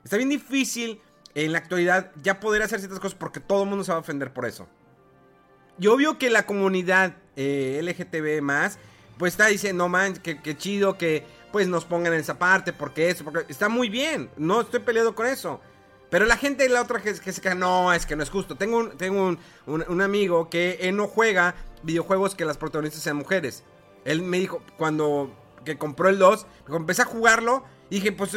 Está 0.05 0.19
bien 0.19 0.29
difícil 0.29 1.01
en 1.35 1.53
la 1.53 1.59
actualidad 1.59 2.13
ya 2.23 2.39
poder 2.39 2.63
hacer 2.63 2.79
ciertas 2.79 3.01
cosas 3.01 3.19
porque 3.19 3.41
todo 3.41 3.63
el 3.63 3.69
mundo 3.69 3.85
se 3.85 3.93
va 3.93 3.97
a 3.97 4.01
ofender 4.01 4.33
por 4.33 4.45
eso. 4.45 4.69
Y 5.81 5.87
obvio 5.87 6.19
que 6.19 6.29
la 6.29 6.45
comunidad 6.45 7.17
eh, 7.37 7.81
LGTB 7.83 8.43
más, 8.43 8.79
pues 9.17 9.33
está 9.33 9.47
diciendo, 9.47 9.85
no 9.85 9.89
man, 9.89 10.15
que, 10.15 10.43
que 10.43 10.57
chido 10.57 10.99
que 10.99 11.25
pues 11.53 11.69
nos 11.69 11.85
pongan 11.85 12.13
en 12.13 12.21
esa 12.21 12.39
parte, 12.39 12.73
porque 12.73 13.11
eso, 13.11 13.25
porque 13.25 13.45
está 13.51 13.69
muy 13.69 13.89
bien, 13.89 14.31
no 14.37 14.61
estoy 14.61 14.81
peleado 14.81 15.15
con 15.15 15.27
eso. 15.27 15.61
Pero 16.11 16.25
la 16.25 16.37
gente 16.37 16.63
de 16.63 16.71
la 16.71 16.83
otra 16.83 17.03
que, 17.03 17.15
se 17.15 17.55
no, 17.55 17.93
es 17.93 18.07
que 18.07 18.17
no 18.17 18.23
es 18.23 18.31
justo. 18.31 18.57
Tengo, 18.57 18.79
un, 18.79 18.97
tengo 18.97 19.37
un, 19.67 20.01
amigo 20.01 20.49
que 20.49 20.79
él 20.81 20.97
no 20.97 21.07
juega 21.07 21.55
videojuegos 21.83 22.35
que 22.35 22.47
las 22.47 22.57
protagonistas 22.57 23.03
sean 23.03 23.17
mujeres. 23.17 23.63
Él 24.05 24.23
me 24.23 24.39
dijo, 24.39 24.63
cuando 24.79 25.31
que 25.65 25.77
compró 25.77 26.09
el 26.09 26.19
2, 26.19 26.47
empecé 26.69 27.03
a 27.03 27.05
jugarlo, 27.05 27.63
y 27.91 27.97
dije, 27.97 28.13
pues 28.13 28.33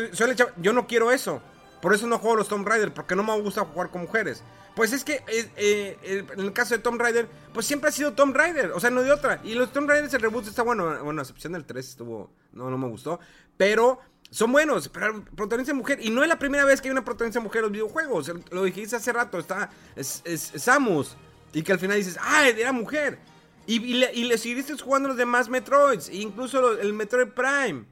yo 0.58 0.74
no 0.74 0.88
quiero 0.88 1.12
eso. 1.12 1.42
Por 1.82 1.94
eso 1.94 2.08
no 2.08 2.20
juego 2.20 2.38
los 2.38 2.48
Tomb 2.48 2.68
Raider, 2.68 2.94
porque 2.94 3.16
no 3.16 3.24
me 3.24 3.40
gusta 3.40 3.66
jugar 3.66 3.90
con 3.90 4.02
mujeres. 4.02 4.44
Pues 4.76 4.94
es 4.94 5.04
que 5.04 5.22
eh, 5.28 5.50
eh, 5.58 6.26
en 6.32 6.40
el 6.40 6.54
caso 6.54 6.76
de 6.76 6.82
Tomb 6.82 7.00
Raider, 7.00 7.28
pues 7.54 7.66
siempre 7.66 7.90
ha 7.90 7.92
sido 7.92 8.14
Tomb 8.14 8.36
Raider, 8.36 8.72
o 8.72 8.80
sea, 8.80 8.90
no 8.90 9.02
de 9.02 9.12
otra. 9.12 9.42
Y 9.44 9.54
los 9.54 9.74
Tomb 9.74 9.90
Raiders, 9.90 10.14
el 10.14 10.22
reboot 10.22 10.48
está 10.48 10.64
bueno, 10.64 11.04
bueno, 11.04 11.20
a 11.20 11.24
excepción 11.24 11.54
del 11.54 11.66
3 11.66 11.86
estuvo, 11.90 12.32
no, 12.54 12.70
no 12.70 12.78
me 12.78 12.88
gustó, 12.88 13.20
pero 13.58 14.00
son 14.30 14.52
buenos, 14.52 14.88
pero 14.88 15.26
protagonista 15.36 15.74
mujer, 15.74 16.00
y 16.02 16.10
no 16.10 16.24
es 16.24 16.30
la 16.30 16.40
primera 16.40 16.64
vez 16.64 16.80
que 16.80 16.88
hay 16.88 16.94
una 16.94 17.04
protagonista 17.04 17.42
mujer 17.42 17.60
en 17.60 17.64
los 17.64 17.72
videojuegos, 17.74 18.32
lo 18.50 18.64
dijiste 18.64 18.96
hace 18.96 19.12
rato, 19.12 19.40
está, 19.40 19.70
es, 19.96 20.24
Samus, 20.56 21.18
y 21.52 21.64
que 21.64 21.74
al 21.74 21.80
final 21.80 21.98
dices, 21.98 22.18
ah, 22.22 22.48
era 22.48 22.72
mujer. 22.72 23.20
Y, 23.68 23.76
y 23.86 24.24
le 24.24 24.38
seguiste 24.38 24.76
jugando 24.78 25.10
los 25.10 25.18
demás 25.18 25.48
Metroids, 25.50 26.10
incluso 26.10 26.80
el 26.80 26.94
Metroid 26.94 27.28
Prime. 27.28 27.86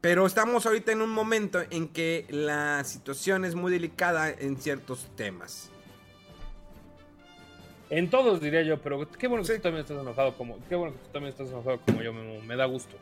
Pero 0.00 0.26
estamos 0.26 0.64
ahorita 0.64 0.92
en 0.92 1.02
un 1.02 1.10
momento 1.10 1.60
en 1.70 1.88
que 1.88 2.24
la 2.30 2.84
situación 2.84 3.44
es 3.44 3.54
muy 3.54 3.70
delicada 3.70 4.30
en 4.30 4.56
ciertos 4.56 5.08
temas. 5.16 5.70
En 7.90 8.10
todos 8.10 8.40
diría 8.40 8.62
yo, 8.62 8.78
pero 8.78 9.10
qué 9.10 9.26
bueno 9.28 9.44
que 9.44 9.56
tú 9.56 9.62
también 9.62 9.82
estás 9.82 10.00
enojado 10.00 10.34
como, 10.34 10.58
qué 10.68 10.74
bueno 10.74 10.94
que 10.94 11.00
tú 11.00 11.12
también 11.12 11.32
estás 11.32 11.48
enojado 11.48 11.80
como 11.80 12.02
yo, 12.02 12.12
me, 12.12 12.40
me 12.42 12.56
da 12.56 12.66
gusto. 12.66 12.96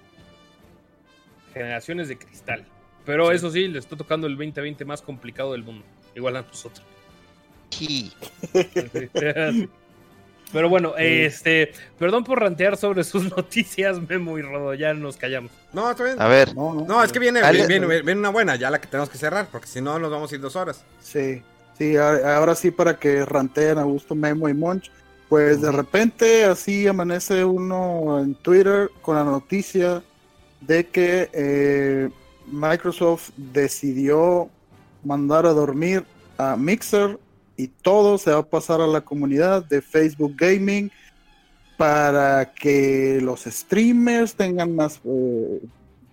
Generaciones 1.53 2.09
de 2.09 2.19
cristal. 2.19 2.65
Pero 3.05 3.31
eso 3.33 3.51
sí, 3.51 3.69
le 3.69 3.79
está 3.79 3.97
tocando 3.97 4.27
el 4.27 4.37
2020 4.37 4.85
más 4.85 5.03
complicado 5.03 5.53
del 5.53 5.63
mundo, 5.63 5.85
igual 6.15 6.37
a 6.37 6.43
nosotros. 6.43 6.85
Sí. 7.71 8.13
Pero 10.53 10.69
bueno, 10.69 10.95
este, 10.97 11.73
perdón 11.99 12.23
por 12.25 12.41
rantear 12.41 12.77
sobre 12.77 13.03
sus 13.05 13.25
noticias, 13.37 14.01
Memo 14.09 14.39
y 14.39 14.43
Rodo, 14.43 14.75
ya 14.75 14.95
nos 14.95 15.17
callamos. 15.17 15.51
No, 15.73 15.91
está 15.91 16.05
bien. 16.05 16.21
A 16.21 16.29
ver. 16.29 16.55
No, 16.55 17.03
es 17.03 17.13
que 17.13 17.19
viene, 17.19 17.41
viene, 17.51 17.87
viene, 17.87 18.21
una 18.21 18.31
buena, 18.31 18.57
ya 18.57 18.71
la 18.71 18.81
que 18.81 18.87
tenemos 18.87 19.11
que 19.11 19.19
cerrar, 19.19 19.49
porque 19.51 19.67
si 19.67 19.81
no 19.81 19.99
nos 19.99 20.11
vamos 20.11 20.31
a 20.31 20.35
ir 20.35 20.41
dos 20.41 20.55
horas. 20.57 20.85
Sí, 21.01 21.43
sí, 21.79 21.97
ahora 21.97 22.55
sí 22.55 22.71
para 22.71 22.99
que 22.99 23.25
ranteen 23.25 23.79
a 23.79 23.85
gusto 23.85 24.15
Memo 24.15 24.49
y 24.49 24.55
Monch. 24.55 24.91
Pues 25.29 25.61
de 25.61 25.73
repente 25.73 26.45
así 26.45 26.87
amanece 26.87 27.45
uno 27.45 28.21
en 28.21 28.35
Twitter 28.37 28.91
con 29.03 29.17
la 29.17 29.25
noticia 29.25 30.03
de 30.61 30.87
que 30.87 31.29
eh, 31.33 32.11
Microsoft 32.47 33.31
decidió 33.37 34.49
mandar 35.05 35.47
a 35.47 35.53
dormir 35.53 36.05
a 36.39 36.57
Mixer 36.57 37.19
y 37.57 37.69
todo 37.69 38.19
se 38.19 38.31
va 38.31 38.39
a 38.39 38.47
pasar 38.47 38.81
a 38.81 38.87
la 38.87 39.01
comunidad 39.01 39.65
de 39.65 39.83
Facebook 39.83 40.35
Gaming 40.37 40.91
para 41.77 42.53
que 42.53 43.19
los 43.23 43.45
streamers 43.45 44.35
tengan 44.35 44.75
más, 44.75 45.01
eh, 45.05 45.61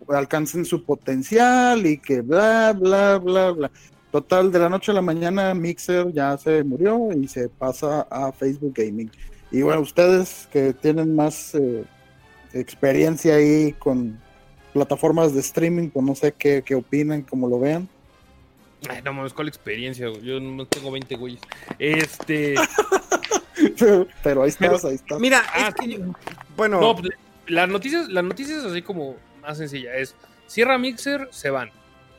alcancen 0.09 0.65
su 0.65 0.83
potencial 0.83 1.85
y 1.85 1.97
que 1.97 2.21
bla, 2.21 2.73
bla, 2.73 3.17
bla, 3.17 3.51
bla. 3.51 3.71
Total, 4.13 4.51
de 4.51 4.59
la 4.59 4.69
noche 4.69 4.91
a 4.91 4.93
la 4.93 5.01
mañana 5.01 5.55
Mixer 5.55 6.13
ya 6.13 6.37
se 6.37 6.63
murió 6.63 7.11
y 7.11 7.27
se 7.27 7.49
pasa 7.49 8.05
a 8.11 8.31
Facebook 8.31 8.75
Gaming. 8.75 9.09
Y 9.49 9.63
bueno, 9.63 9.81
ustedes 9.81 10.47
que 10.51 10.71
tienen 10.71 11.15
más 11.15 11.55
eh, 11.55 11.83
experiencia 12.53 13.33
ahí 13.33 13.73
con 13.73 14.21
plataformas 14.71 15.33
de 15.33 15.39
streaming, 15.39 15.89
pues 15.89 16.05
no 16.05 16.13
sé 16.13 16.31
qué, 16.31 16.61
qué 16.63 16.75
opinan, 16.75 17.23
cómo 17.23 17.49
lo 17.49 17.59
vean. 17.59 17.89
Ay, 18.87 19.01
no 19.03 19.13
mames, 19.13 19.33
¿cuál 19.33 19.47
experiencia? 19.47 20.07
Yo 20.21 20.39
no 20.39 20.67
tengo 20.67 20.91
20 20.91 21.15
güeyes. 21.15 21.41
Este. 21.79 22.53
pero, 24.23 24.43
ahí 24.43 24.49
estás, 24.49 24.85
ahí 24.85 24.93
estás. 24.93 25.19
Mira, 25.19 25.39
es 25.57 25.63
ah, 25.63 25.73
bueno. 26.55 26.79
No, 26.79 26.95
pues, 26.95 27.09
las 27.47 27.67
noticias, 27.67 28.09
las 28.09 28.23
noticias 28.23 28.63
así 28.63 28.83
como 28.83 29.15
más 29.41 29.57
sencilla 29.57 29.95
es 29.95 30.13
cierra 30.45 30.77
Mixer, 30.77 31.29
se 31.31 31.49
van. 31.49 31.71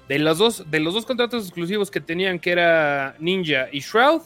De 0.08 0.18
los 0.18 0.38
dos, 0.38 0.70
de 0.70 0.80
los 0.80 0.94
dos 0.94 1.06
contratos 1.06 1.44
exclusivos 1.44 1.90
que 1.90 2.00
tenían, 2.00 2.38
que 2.38 2.52
era 2.52 3.16
Ninja 3.18 3.68
y 3.72 3.80
Shroud, 3.80 4.22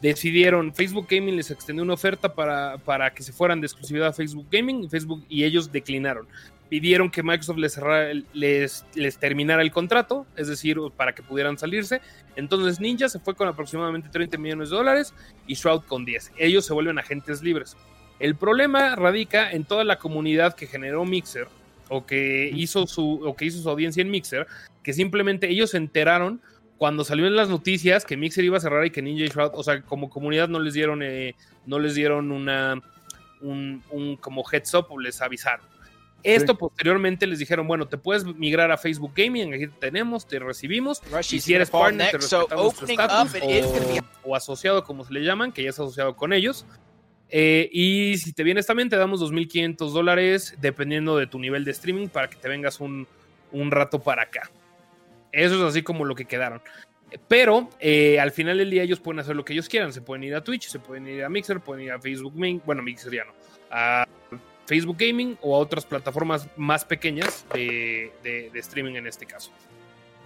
decidieron, 0.00 0.74
Facebook 0.74 1.06
Gaming 1.10 1.36
les 1.36 1.50
extendió 1.50 1.82
una 1.82 1.94
oferta 1.94 2.34
para, 2.34 2.78
para 2.78 3.12
que 3.12 3.22
se 3.22 3.32
fueran 3.32 3.60
de 3.60 3.66
exclusividad 3.66 4.08
a 4.08 4.12
Facebook 4.12 4.46
Gaming 4.50 4.84
y 4.84 4.88
Facebook 4.88 5.24
y 5.28 5.44
ellos 5.44 5.70
declinaron 5.70 6.26
pidieron 6.70 7.10
que 7.10 7.22
Microsoft 7.22 7.58
les, 7.58 7.78
les, 8.32 8.86
les, 8.94 9.18
terminara 9.18 9.60
el 9.60 9.72
contrato, 9.72 10.24
es 10.36 10.46
decir, 10.46 10.78
para 10.96 11.12
que 11.12 11.22
pudieran 11.22 11.58
salirse. 11.58 12.00
Entonces 12.36 12.80
Ninja 12.80 13.08
se 13.08 13.18
fue 13.18 13.34
con 13.34 13.48
aproximadamente 13.48 14.08
30 14.08 14.38
millones 14.38 14.70
de 14.70 14.76
dólares 14.76 15.12
y 15.48 15.54
Shroud 15.54 15.82
con 15.82 16.04
10. 16.04 16.32
Ellos 16.38 16.64
se 16.64 16.72
vuelven 16.72 16.98
agentes 16.98 17.42
libres. 17.42 17.76
El 18.20 18.36
problema 18.36 18.94
radica 18.94 19.50
en 19.50 19.64
toda 19.64 19.82
la 19.82 19.98
comunidad 19.98 20.54
que 20.54 20.68
generó 20.68 21.04
Mixer 21.04 21.48
o 21.88 22.06
que 22.06 22.48
hizo 22.54 22.86
su, 22.86 23.20
o 23.24 23.34
que 23.34 23.46
hizo 23.46 23.60
su 23.60 23.68
audiencia 23.68 24.00
en 24.00 24.10
Mixer, 24.10 24.46
que 24.82 24.92
simplemente 24.92 25.48
ellos 25.48 25.70
se 25.70 25.76
enteraron 25.76 26.40
cuando 26.78 27.04
salió 27.04 27.26
en 27.26 27.36
las 27.36 27.48
noticias 27.48 28.04
que 28.04 28.16
Mixer 28.16 28.44
iba 28.44 28.56
a 28.56 28.60
cerrar 28.60 28.86
y 28.86 28.90
que 28.90 29.02
Ninja 29.02 29.24
y 29.24 29.28
Shroud, 29.28 29.50
o 29.52 29.62
sea, 29.62 29.82
como 29.82 30.08
comunidad 30.08 30.48
no 30.48 30.60
les 30.60 30.72
dieron, 30.72 31.02
eh, 31.02 31.34
no 31.66 31.78
les 31.78 31.94
dieron 31.94 32.32
una, 32.32 32.80
un, 33.42 33.82
un 33.90 34.16
como 34.16 34.42
heads 34.50 34.72
up 34.74 34.86
o 34.88 34.98
les 34.98 35.20
avisaron. 35.20 35.66
Esto 36.22 36.56
posteriormente 36.56 37.26
les 37.26 37.38
dijeron, 37.38 37.66
bueno, 37.66 37.88
te 37.88 37.96
puedes 37.96 38.24
migrar 38.24 38.70
a 38.70 38.76
Facebook 38.76 39.12
Gaming, 39.14 39.54
aquí 39.54 39.66
te 39.66 39.78
tenemos, 39.78 40.26
te 40.26 40.38
recibimos, 40.38 41.02
y 41.30 41.40
si 41.40 41.54
eres 41.54 41.70
partner, 41.70 42.10
te 42.10 42.18
respetamos 42.18 42.74
tu 42.74 42.84
estatus, 42.84 43.36
o, 44.22 44.36
asociado, 44.36 44.84
como 44.84 45.04
se 45.04 45.12
le 45.14 45.22
llaman, 45.22 45.52
que 45.52 45.62
ya 45.62 45.70
es 45.70 45.78
asociado 45.78 46.16
con 46.16 46.32
ellos. 46.32 46.66
Eh, 47.30 47.70
y 47.72 48.18
si 48.18 48.32
te 48.32 48.42
vienes 48.42 48.66
también, 48.66 48.88
te 48.88 48.96
damos 48.96 49.20
2.500 49.22 49.92
dólares, 49.92 50.56
dependiendo 50.60 51.16
de 51.16 51.26
tu 51.26 51.38
nivel 51.38 51.64
de 51.64 51.70
streaming, 51.70 52.08
para 52.08 52.28
que 52.28 52.36
te 52.36 52.48
vengas 52.48 52.80
un, 52.80 53.06
un 53.52 53.70
rato 53.70 54.00
para 54.00 54.22
acá. 54.22 54.50
Eso 55.32 55.56
es 55.56 55.62
así 55.62 55.82
como 55.82 56.04
lo 56.04 56.14
que 56.14 56.24
quedaron. 56.24 56.60
Pero 57.28 57.68
eh, 57.80 58.20
al 58.20 58.30
final 58.30 58.58
del 58.58 58.70
día 58.70 58.82
ellos 58.82 59.00
pueden 59.00 59.20
hacer 59.20 59.34
lo 59.34 59.44
que 59.44 59.52
ellos 59.52 59.68
quieran. 59.68 59.92
Se 59.92 60.00
pueden 60.00 60.24
ir 60.24 60.34
a 60.34 60.44
Twitch, 60.44 60.68
se 60.68 60.78
pueden 60.78 61.06
ir 61.06 61.24
a 61.24 61.28
Mixer, 61.28 61.60
pueden 61.60 61.84
ir 61.84 61.92
a 61.92 62.00
Facebook 62.00 62.34
Gaming. 62.34 62.62
Bueno, 62.64 62.82
Mixer 62.82 63.12
ya 63.12 63.24
no. 63.24 63.32
A 63.70 64.06
Facebook 64.66 64.96
Gaming 64.98 65.36
o 65.40 65.56
a 65.56 65.58
otras 65.58 65.84
plataformas 65.84 66.48
más 66.56 66.84
pequeñas 66.84 67.44
de, 67.52 68.12
streaming 68.54 68.94
en 68.94 69.06
este 69.06 69.26
caso. 69.26 69.50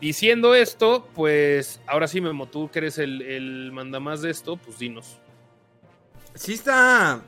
Diciendo 0.00 0.54
esto, 0.54 1.08
pues 1.14 1.80
ahora 1.86 2.06
sí, 2.08 2.20
Memo, 2.20 2.46
tú 2.46 2.70
que 2.70 2.80
eres 2.80 2.98
el, 2.98 3.22
el 3.22 3.72
mandamás 3.72 4.20
de 4.20 4.30
esto, 4.30 4.56
pues 4.56 4.78
dinos. 4.78 5.18
Sí 6.34 6.54
está... 6.54 7.22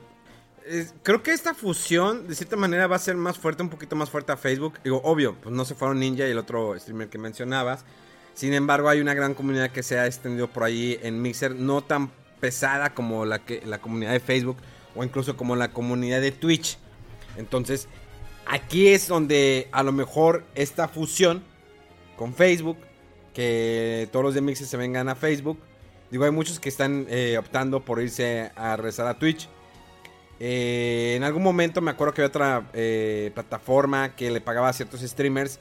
creo 1.03 1.23
que 1.23 1.31
esta 1.31 1.53
fusión 1.53 2.27
de 2.27 2.35
cierta 2.35 2.55
manera 2.55 2.87
va 2.87 2.95
a 2.95 2.99
ser 2.99 3.15
más 3.15 3.37
fuerte, 3.37 3.63
un 3.63 3.69
poquito 3.69 3.95
más 3.95 4.09
fuerte 4.09 4.31
a 4.31 4.37
Facebook. 4.37 4.79
Digo, 4.83 5.01
obvio, 5.03 5.35
pues 5.35 5.53
no 5.53 5.65
se 5.65 5.75
fueron 5.75 5.99
Ninja 5.99 6.27
y 6.27 6.31
el 6.31 6.37
otro 6.37 6.77
streamer 6.79 7.09
que 7.09 7.17
mencionabas. 7.17 7.85
Sin 8.33 8.53
embargo, 8.53 8.89
hay 8.89 9.01
una 9.01 9.13
gran 9.13 9.33
comunidad 9.33 9.71
que 9.71 9.81
se 9.83 9.97
ha 9.97 10.05
extendido 10.05 10.47
por 10.47 10.63
ahí 10.63 10.99
en 11.01 11.21
Mixer, 11.21 11.55
no 11.55 11.81
tan 11.81 12.11
pesada 12.39 12.93
como 12.93 13.25
la, 13.25 13.39
que, 13.39 13.63
la 13.65 13.79
comunidad 13.79 14.11
de 14.11 14.19
Facebook 14.19 14.57
o 14.95 15.03
incluso 15.03 15.35
como 15.37 15.55
la 15.55 15.71
comunidad 15.71 16.21
de 16.21 16.31
Twitch. 16.31 16.77
Entonces, 17.35 17.87
aquí 18.45 18.89
es 18.89 19.07
donde 19.07 19.69
a 19.71 19.83
lo 19.83 19.91
mejor 19.91 20.43
esta 20.55 20.87
fusión 20.87 21.43
con 22.15 22.33
Facebook, 22.33 22.77
que 23.33 24.09
todos 24.11 24.25
los 24.25 24.33
de 24.33 24.41
Mixer 24.41 24.67
se 24.67 24.77
vengan 24.77 25.09
a 25.09 25.15
Facebook. 25.15 25.59
Digo, 26.09 26.25
hay 26.25 26.31
muchos 26.31 26.59
que 26.59 26.69
están 26.69 27.05
eh, 27.09 27.37
optando 27.37 27.83
por 27.83 28.01
irse 28.01 28.51
a 28.55 28.75
rezar 28.75 29.07
a 29.07 29.19
Twitch. 29.19 29.49
Eh, 30.39 31.15
en 31.15 31.23
algún 31.23 31.43
momento 31.43 31.81
me 31.81 31.91
acuerdo 31.91 32.13
que 32.13 32.21
había 32.21 32.29
otra 32.29 32.69
eh, 32.73 33.31
plataforma 33.33 34.15
que 34.15 34.29
le 34.29 34.41
pagaba 34.41 34.69
a 34.69 34.73
ciertos 34.73 35.01
streamers 35.01 35.59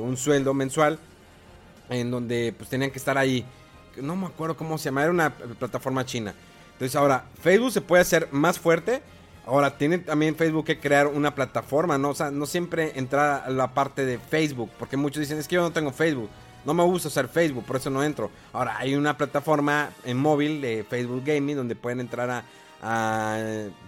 un 0.00 0.16
sueldo 0.16 0.54
mensual. 0.54 0.98
En 1.90 2.10
donde 2.10 2.54
pues 2.56 2.68
tenían 2.68 2.90
que 2.90 2.98
estar 2.98 3.16
ahí. 3.16 3.44
No 3.96 4.14
me 4.14 4.26
acuerdo 4.26 4.56
cómo 4.56 4.78
se 4.78 4.86
llama. 4.86 5.02
Era 5.02 5.10
una 5.10 5.30
plataforma 5.30 6.04
china. 6.04 6.34
Entonces 6.72 6.94
ahora 6.94 7.24
Facebook 7.42 7.72
se 7.72 7.80
puede 7.80 8.02
hacer 8.02 8.28
más 8.30 8.58
fuerte 8.58 9.02
Ahora, 9.48 9.78
tiene 9.78 9.96
también 9.96 10.36
Facebook 10.36 10.66
que 10.66 10.78
crear 10.78 11.06
una 11.06 11.34
plataforma, 11.34 11.96
¿no? 11.96 12.10
O 12.10 12.14
sea, 12.14 12.30
no 12.30 12.44
siempre 12.44 12.92
entrar 12.96 13.44
a 13.46 13.50
la 13.50 13.72
parte 13.72 14.04
de 14.04 14.18
Facebook, 14.18 14.70
porque 14.78 14.98
muchos 14.98 15.20
dicen, 15.20 15.38
es 15.38 15.48
que 15.48 15.54
yo 15.54 15.62
no 15.62 15.72
tengo 15.72 15.90
Facebook, 15.90 16.28
no 16.66 16.74
me 16.74 16.82
gusta 16.82 17.08
usar 17.08 17.28
Facebook, 17.28 17.64
por 17.64 17.76
eso 17.76 17.88
no 17.88 18.04
entro. 18.04 18.30
Ahora, 18.52 18.76
hay 18.76 18.94
una 18.94 19.16
plataforma 19.16 19.88
en 20.04 20.18
móvil 20.18 20.60
de 20.60 20.84
Facebook 20.84 21.22
Gaming 21.24 21.56
donde 21.56 21.76
pueden 21.76 22.00
entrar 22.00 22.28
a, 22.28 22.44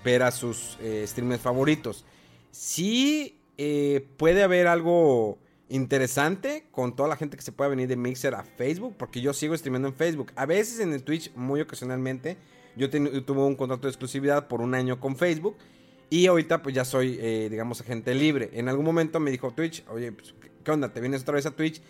ver 0.04 0.22
a 0.22 0.30
sus 0.30 0.78
eh, 0.80 1.04
streamers 1.06 1.40
favoritos. 1.40 2.04
Sí 2.50 3.40
eh, 3.58 4.06
puede 4.16 4.42
haber 4.42 4.66
algo 4.66 5.38
interesante 5.68 6.66
con 6.72 6.96
toda 6.96 7.08
la 7.08 7.16
gente 7.16 7.36
que 7.36 7.42
se 7.42 7.52
pueda 7.52 7.70
venir 7.70 7.88
de 7.88 7.96
Mixer 7.96 8.34
a 8.34 8.42
Facebook, 8.42 8.96
porque 8.98 9.20
yo 9.20 9.32
sigo 9.32 9.56
streamando 9.56 9.88
en 9.88 9.94
Facebook. 9.94 10.32
A 10.34 10.46
veces 10.46 10.80
en 10.80 10.92
el 10.92 11.04
Twitch, 11.04 11.32
muy 11.34 11.60
ocasionalmente 11.60 12.36
yo, 12.76 12.88
tuve 12.88 13.42
un 13.42 13.56
contrato 13.56 13.82
de 13.82 13.90
exclusividad 13.90 14.48
por 14.48 14.60
un 14.60 14.74
año 14.74 15.00
con 15.00 15.16
Facebook. 15.16 15.56
Y 16.08 16.26
ahorita 16.26 16.62
pues 16.62 16.74
ya 16.74 16.84
soy, 16.84 17.18
eh, 17.20 17.48
digamos, 17.50 17.80
agente 17.80 18.14
libre. 18.14 18.50
En 18.54 18.68
algún 18.68 18.84
momento 18.84 19.20
me 19.20 19.30
dijo 19.30 19.52
Twitch, 19.52 19.84
oye, 19.88 20.10
pues, 20.12 20.34
¿qué 20.64 20.70
onda? 20.70 20.92
¿Te 20.92 21.00
vienes 21.00 21.22
otra 21.22 21.34
vez 21.34 21.46
a 21.46 21.52
Twitch? 21.52 21.80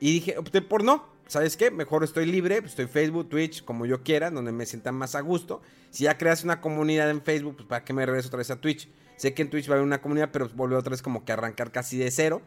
Y 0.00 0.14
dije, 0.14 0.36
opté 0.36 0.62
por 0.62 0.82
no. 0.82 1.06
¿Sabes 1.28 1.58
qué? 1.58 1.70
Mejor 1.70 2.04
estoy 2.04 2.24
libre, 2.24 2.62
pues, 2.62 2.72
estoy 2.72 2.86
Facebook, 2.86 3.28
Twitch, 3.28 3.62
como 3.62 3.84
yo 3.84 4.02
quiera, 4.02 4.30
donde 4.30 4.50
me 4.50 4.64
sienta 4.64 4.92
más 4.92 5.14
a 5.14 5.20
gusto. 5.20 5.60
Si 5.90 6.04
ya 6.04 6.16
creas 6.16 6.42
una 6.42 6.62
comunidad 6.62 7.10
en 7.10 7.20
Facebook, 7.22 7.56
pues 7.56 7.68
para 7.68 7.84
qué 7.84 7.92
me 7.92 8.04
regreso 8.04 8.28
otra 8.28 8.38
vez 8.38 8.50
a 8.50 8.60
Twitch. 8.60 8.88
Sé 9.16 9.34
que 9.34 9.42
en 9.42 9.50
Twitch 9.50 9.68
va 9.68 9.72
a 9.72 9.76
haber 9.76 9.86
una 9.86 10.00
comunidad, 10.00 10.30
pero 10.32 10.48
vuelve 10.48 10.76
otra 10.76 10.90
vez 10.90 11.02
como 11.02 11.26
que 11.26 11.32
arrancar 11.32 11.70
casi 11.70 11.98
de 11.98 12.10
cero. 12.10 12.40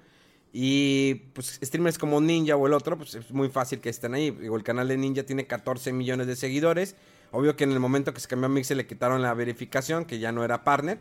Y 0.51 1.15
pues 1.33 1.59
streamers 1.63 1.99
como 1.99 2.19
Ninja 2.19 2.55
o 2.55 2.65
el 2.65 2.73
otro, 2.73 2.97
pues 2.97 3.13
es 3.13 3.31
muy 3.31 3.49
fácil 3.49 3.79
que 3.81 3.89
estén 3.89 4.15
ahí. 4.15 4.31
Digo, 4.31 4.57
el 4.57 4.63
canal 4.63 4.87
de 4.87 4.97
Ninja 4.97 5.23
tiene 5.23 5.45
14 5.45 5.93
millones 5.93 6.25
de 6.25 6.35
seguidores. 6.35 6.95
Obvio 7.31 7.55
que 7.55 7.63
en 7.63 7.71
el 7.71 7.79
momento 7.79 8.15
que 8.15 8.19
se 8.19 8.27
cambió 8.27 8.47
a 8.47 8.49
Mixer 8.49 8.77
le 8.77 8.87
quitaron 8.87 9.21
la 9.21 9.33
verificación, 9.35 10.05
que 10.05 10.17
ya 10.17 10.31
no 10.31 10.43
era 10.43 10.63
partner. 10.63 10.97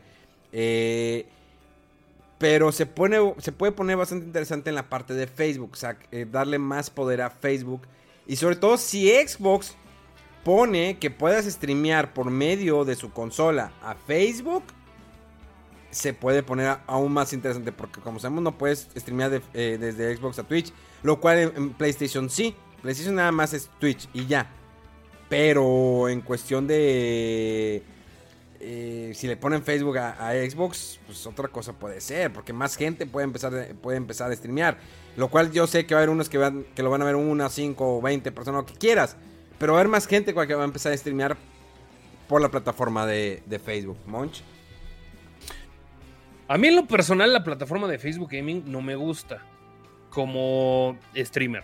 Eh, 0.52 1.26
pero 2.40 2.72
se, 2.72 2.88
se 3.38 3.52
puede 3.52 3.72
poner 3.72 3.98
bastante 3.98 4.24
interesante 4.24 4.70
en 4.70 4.74
la 4.74 4.88
parte 4.88 5.12
de 5.12 5.26
Facebook. 5.26 5.72
O 5.74 5.76
sea, 5.76 5.98
eh, 6.10 6.26
darle 6.28 6.58
más 6.58 6.88
poder 6.88 7.20
a 7.20 7.28
Facebook. 7.28 7.82
Y 8.26 8.36
sobre 8.36 8.56
todo 8.56 8.78
si 8.78 9.10
Xbox 9.10 9.76
pone 10.42 10.98
que 10.98 11.10
puedas 11.10 11.44
streamear 11.44 12.14
por 12.14 12.30
medio 12.30 12.86
de 12.86 12.96
su 12.96 13.12
consola 13.12 13.72
a 13.82 13.94
Facebook. 13.94 14.64
se 15.90 16.14
puede 16.14 16.42
poner 16.42 16.78
aún 16.86 17.12
más 17.12 17.34
interesante 17.34 17.72
porque 17.72 18.00
como 18.00 18.18
sabemos 18.18 18.42
no 18.44 18.56
puedes 18.56 18.88
streamear 18.96 19.42
eh, 19.52 19.76
desde 19.78 20.16
Xbox 20.16 20.38
a 20.38 20.44
Twitch, 20.44 20.72
lo 21.02 21.20
cual 21.20 21.52
en, 21.54 21.70
PlayStation 21.74 22.30
sí, 22.30 22.54
PlayStation 22.80 23.16
nada 23.16 23.32
más 23.32 23.52
es 23.52 23.68
Twitch 23.78 24.08
y 24.14 24.24
ya. 24.26 24.50
Pero 25.28 26.08
en 26.08 26.22
cuestión 26.22 26.66
de 26.66 27.82
eh, 28.60 29.12
si 29.14 29.26
le 29.26 29.36
ponen 29.36 29.62
Facebook 29.62 29.98
a, 29.98 30.32
Xbox, 30.32 31.00
pues 31.06 31.26
otra 31.26 31.48
cosa 31.48 31.72
puede 31.72 32.00
ser, 32.00 32.32
porque 32.32 32.52
más 32.52 32.76
gente 32.76 33.06
puede 33.06 33.24
empezar, 33.24 33.74
puede 33.82 33.96
empezar 33.96 34.30
a 34.30 34.36
streamear. 34.36 34.78
Lo 35.16 35.28
cual 35.28 35.50
yo 35.50 35.66
sé 35.66 35.86
que 35.86 35.94
va 35.94 36.00
a 36.00 36.02
haber 36.02 36.10
unos 36.10 36.28
que, 36.28 36.38
lo 36.38 36.90
van 36.90 37.02
a 37.02 37.04
ver 37.04 37.16
una, 37.16 37.48
5 37.48 37.96
o 37.96 38.00
20 38.02 38.30
personas, 38.32 38.62
lo 38.62 38.66
que 38.66 38.74
quieras. 38.74 39.16
Pero 39.58 39.72
va 39.72 39.78
a 39.78 39.80
haber 39.80 39.90
más 39.90 40.06
gente 40.06 40.34
que 40.34 40.54
va 40.54 40.62
a 40.62 40.64
empezar 40.64 40.92
a 40.92 40.96
streamear 40.96 41.36
por 42.28 42.40
la 42.40 42.50
plataforma 42.50 43.06
de, 43.06 43.42
de 43.46 43.58
Facebook. 43.58 43.98
Monch. 44.06 44.42
A 46.48 46.58
mí 46.58 46.68
en 46.68 46.76
lo 46.76 46.86
personal 46.86 47.32
la 47.32 47.44
plataforma 47.44 47.86
de 47.86 47.98
Facebook 47.98 48.30
Gaming 48.30 48.64
no 48.66 48.82
me 48.82 48.96
gusta 48.96 49.42
como 50.10 50.98
streamer. 51.16 51.62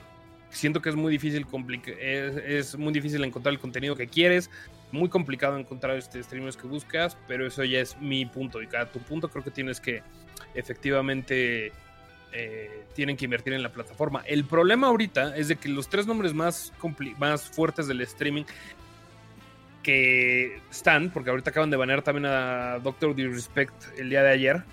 Siento 0.51 0.81
que 0.81 0.89
es 0.89 0.94
muy 0.94 1.10
difícil 1.12 1.47
es, 2.01 2.36
es, 2.36 2.78
muy 2.78 2.93
difícil 2.93 3.23
encontrar 3.24 3.52
el 3.52 3.59
contenido 3.59 3.97
que 3.97 4.06
quieres, 4.06 4.48
muy 4.92 5.08
complicado 5.08 5.58
encontrar 5.58 5.96
este 5.96 6.22
streamers 6.22 6.56
que 6.56 6.66
buscas, 6.66 7.16
pero 7.26 7.46
eso 7.46 7.64
ya 7.64 7.80
es 7.80 7.96
mi 8.00 8.24
punto 8.26 8.62
y 8.62 8.66
cada 8.66 8.90
tu 8.90 9.00
punto 9.00 9.28
creo 9.28 9.42
que 9.42 9.50
tienes 9.50 9.80
que 9.80 10.02
efectivamente 10.54 11.72
eh, 12.32 12.84
tienen 12.94 13.16
que 13.16 13.24
invertir 13.24 13.52
en 13.52 13.62
la 13.62 13.72
plataforma. 13.72 14.22
El 14.26 14.44
problema 14.44 14.88
ahorita 14.88 15.36
es 15.36 15.48
de 15.48 15.56
que 15.56 15.68
los 15.68 15.88
tres 15.88 16.06
nombres 16.06 16.34
más, 16.34 16.72
más 17.18 17.48
fuertes 17.48 17.86
del 17.88 18.00
streaming 18.02 18.44
que 19.82 20.60
están, 20.70 21.10
porque 21.10 21.30
ahorita 21.30 21.50
acaban 21.50 21.70
de 21.70 21.76
banear 21.76 22.02
también 22.02 22.26
a 22.26 22.78
Doctor 22.80 23.14
Disrespect 23.14 23.98
el 23.98 24.10
día 24.10 24.22
de 24.22 24.30
ayer, 24.30 24.64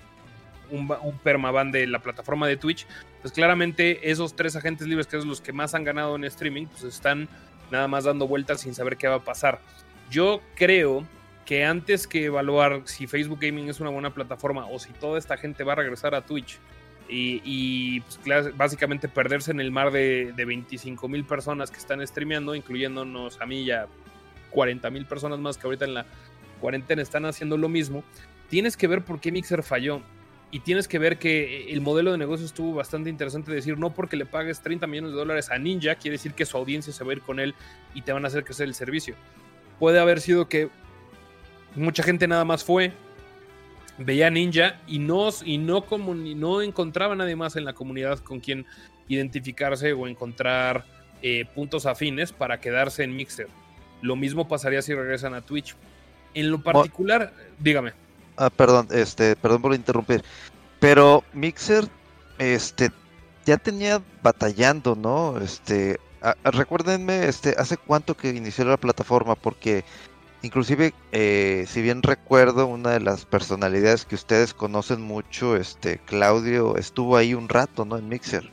un, 0.70 0.90
un 1.02 1.18
permaban 1.18 1.70
de 1.70 1.86
la 1.86 2.00
plataforma 2.00 2.48
de 2.48 2.56
Twitch, 2.56 2.86
pues 3.22 3.32
claramente 3.32 4.10
esos 4.10 4.34
tres 4.34 4.56
agentes 4.56 4.86
libres, 4.86 5.06
que 5.06 5.18
son 5.18 5.28
los 5.28 5.40
que 5.40 5.52
más 5.52 5.74
han 5.74 5.84
ganado 5.84 6.16
en 6.16 6.24
streaming, 6.24 6.66
pues 6.66 6.82
están 6.84 7.28
nada 7.70 7.88
más 7.88 8.04
dando 8.04 8.26
vueltas 8.26 8.60
sin 8.60 8.74
saber 8.74 8.96
qué 8.96 9.08
va 9.08 9.16
a 9.16 9.24
pasar. 9.24 9.60
Yo 10.10 10.40
creo 10.54 11.06
que 11.44 11.64
antes 11.64 12.06
que 12.06 12.24
evaluar 12.26 12.82
si 12.84 13.06
Facebook 13.06 13.38
Gaming 13.40 13.68
es 13.68 13.80
una 13.80 13.90
buena 13.90 14.14
plataforma 14.14 14.66
o 14.66 14.78
si 14.78 14.92
toda 14.92 15.18
esta 15.18 15.36
gente 15.36 15.64
va 15.64 15.72
a 15.72 15.76
regresar 15.76 16.14
a 16.14 16.22
Twitch 16.22 16.58
y, 17.08 18.00
pues, 18.00 18.56
básicamente 18.56 19.08
perderse 19.08 19.50
en 19.50 19.60
el 19.60 19.70
mar 19.70 19.92
de, 19.92 20.32
de 20.34 20.44
25 20.44 21.06
mil 21.08 21.24
personas 21.24 21.70
que 21.70 21.76
están 21.76 22.04
streameando, 22.06 22.54
incluyéndonos 22.54 23.40
a 23.40 23.46
mí 23.46 23.62
y 23.62 23.70
a 23.70 23.86
40 24.50 24.88
mil 24.90 25.04
personas 25.04 25.38
más 25.38 25.58
que 25.58 25.66
ahorita 25.66 25.84
en 25.84 25.94
la 25.94 26.06
cuarentena 26.60 27.02
están 27.02 27.26
haciendo 27.26 27.58
lo 27.58 27.68
mismo, 27.68 28.04
tienes 28.48 28.76
que 28.76 28.86
ver 28.86 29.04
por 29.04 29.20
qué 29.20 29.32
Mixer 29.32 29.62
falló. 29.62 30.00
Y 30.50 30.60
tienes 30.60 30.86
que 30.86 31.00
ver 31.00 31.18
que 31.18 31.72
el 31.72 31.80
modelo 31.80 32.12
de 32.12 32.18
negocio 32.18 32.46
estuvo 32.46 32.74
bastante 32.74 33.10
interesante. 33.10 33.50
Decir, 33.50 33.76
no 33.76 33.92
porque 33.92 34.16
le 34.16 34.24
pagues 34.24 34.60
30 34.60 34.86
millones 34.86 35.10
de 35.10 35.16
dólares 35.16 35.50
a 35.50 35.58
Ninja, 35.58 35.96
quiere 35.96 36.12
decir 36.12 36.32
que 36.32 36.46
su 36.46 36.56
audiencia 36.56 36.92
se 36.92 37.02
va 37.02 37.10
a 37.10 37.14
ir 37.14 37.22
con 37.22 37.40
él 37.40 37.56
y 37.92 38.02
te 38.02 38.12
van 38.12 38.24
a 38.24 38.28
hacer 38.28 38.44
crecer 38.44 38.68
el 38.68 38.74
servicio. 38.74 39.16
Puede 39.78 39.98
haber 39.98 40.20
sido 40.20 40.48
que 40.48 40.68
mucha 41.74 42.02
gente 42.02 42.28
nada 42.28 42.44
más 42.44 42.64
fue, 42.64 42.92
veía 43.98 44.30
Ninja 44.30 44.80
y 44.86 44.98
no, 44.98 45.28
y 45.44 45.58
no, 45.58 45.84
como, 45.86 46.14
no 46.14 46.62
encontraba 46.62 47.14
nadie 47.16 47.36
más 47.36 47.56
en 47.56 47.64
la 47.64 47.72
comunidad 47.72 48.18
con 48.18 48.40
quien 48.40 48.66
identificarse 49.08 49.92
o 49.92 50.06
encontrar 50.06 50.84
eh, 51.22 51.44
puntos 51.54 51.86
afines 51.86 52.32
para 52.32 52.60
quedarse 52.60 53.04
en 53.04 53.16
Mixer. 53.16 53.48
Lo 54.02 54.16
mismo 54.16 54.46
pasaría 54.48 54.82
si 54.82 54.94
regresan 54.94 55.34
a 55.34 55.40
Twitch. 55.40 55.74
En 56.34 56.50
lo 56.50 56.62
particular, 56.62 57.32
dígame. 57.58 57.92
Ah, 58.36 58.50
perdón, 58.50 58.88
este, 58.90 59.36
perdón 59.36 59.62
por 59.62 59.74
interrumpir. 59.74 60.22
Pero 60.80 61.22
Mixer, 61.32 61.84
este, 62.38 62.90
ya 63.46 63.56
tenía 63.56 64.02
batallando, 64.22 64.96
¿no? 64.96 65.38
Este, 65.38 65.98
recuérdenme, 66.44 67.26
este, 67.26 67.54
hace 67.58 67.76
cuánto 67.76 68.16
que 68.16 68.30
inició 68.30 68.64
la 68.64 68.76
plataforma, 68.76 69.34
porque 69.34 69.84
inclusive, 70.42 70.94
eh, 71.12 71.64
si 71.68 71.82
bien 71.82 72.02
recuerdo, 72.02 72.66
una 72.66 72.90
de 72.90 73.00
las 73.00 73.24
personalidades 73.24 74.04
que 74.04 74.14
ustedes 74.14 74.54
conocen 74.54 75.02
mucho, 75.02 75.56
este, 75.56 75.98
Claudio, 75.98 76.76
estuvo 76.76 77.16
ahí 77.16 77.34
un 77.34 77.48
rato, 77.48 77.84
¿no? 77.84 77.98
En 77.98 78.08
Mixer. 78.08 78.50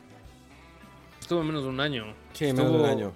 Estuvo 1.20 1.44
menos 1.44 1.64
de 1.64 1.70
un 1.70 1.80
año. 1.80 2.14
Sí, 2.34 2.46
menos 2.46 2.72
de 2.72 2.78
un 2.78 2.86
año. 2.86 3.14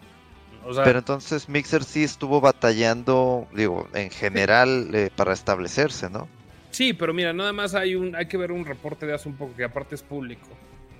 Pero 0.83 0.99
entonces 0.99 1.47
Mixer 1.47 1.83
sí 1.83 2.03
estuvo 2.03 2.41
batallando, 2.41 3.47
digo, 3.53 3.87
en 3.93 4.09
general 4.09 4.89
eh, 4.93 5.11
para 5.15 5.33
establecerse, 5.33 6.09
¿no? 6.09 6.27
Sí, 6.71 6.93
pero 6.93 7.13
mira, 7.13 7.33
nada 7.33 7.53
más 7.53 7.75
hay 7.75 7.95
un, 7.95 8.15
hay 8.15 8.27
que 8.27 8.37
ver 8.37 8.51
un 8.51 8.65
reporte 8.65 9.05
de 9.05 9.13
hace 9.13 9.29
un 9.29 9.35
poco 9.35 9.55
que 9.55 9.63
aparte 9.63 9.95
es 9.95 10.01
público, 10.01 10.47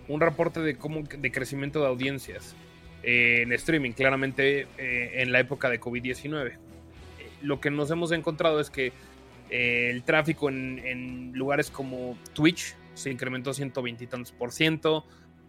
un 0.08 0.22
reporte 0.22 0.60
de 0.60 0.78
cómo 0.78 1.02
de 1.02 1.32
crecimiento 1.32 1.82
de 1.82 1.88
audiencias 1.88 2.56
eh, 3.06 3.44
en 3.44 3.52
streaming, 3.54 3.92
claramente 3.92 4.68
eh, 4.78 5.22
en 5.22 5.32
la 5.32 5.40
época 5.40 5.70
de 5.70 5.80
COVID-19. 5.80 6.58
lo 7.42 7.60
que 7.60 7.70
nos 7.70 7.92
hemos 7.92 8.12
encontrado 8.12 8.60
es 8.60 8.70
que 8.70 8.92
el 9.50 10.04
tráfico 10.04 10.50
en, 10.50 10.80
en, 10.80 11.34
lugares 11.34 11.70
como 11.70 12.18
Twitch 12.34 12.76
se 12.96 13.12
incrementó 13.12 13.54
120 13.54 14.04
y 14.04 14.08
tantos 14.08 14.32
por 14.32 14.52
ciento 14.52 15.06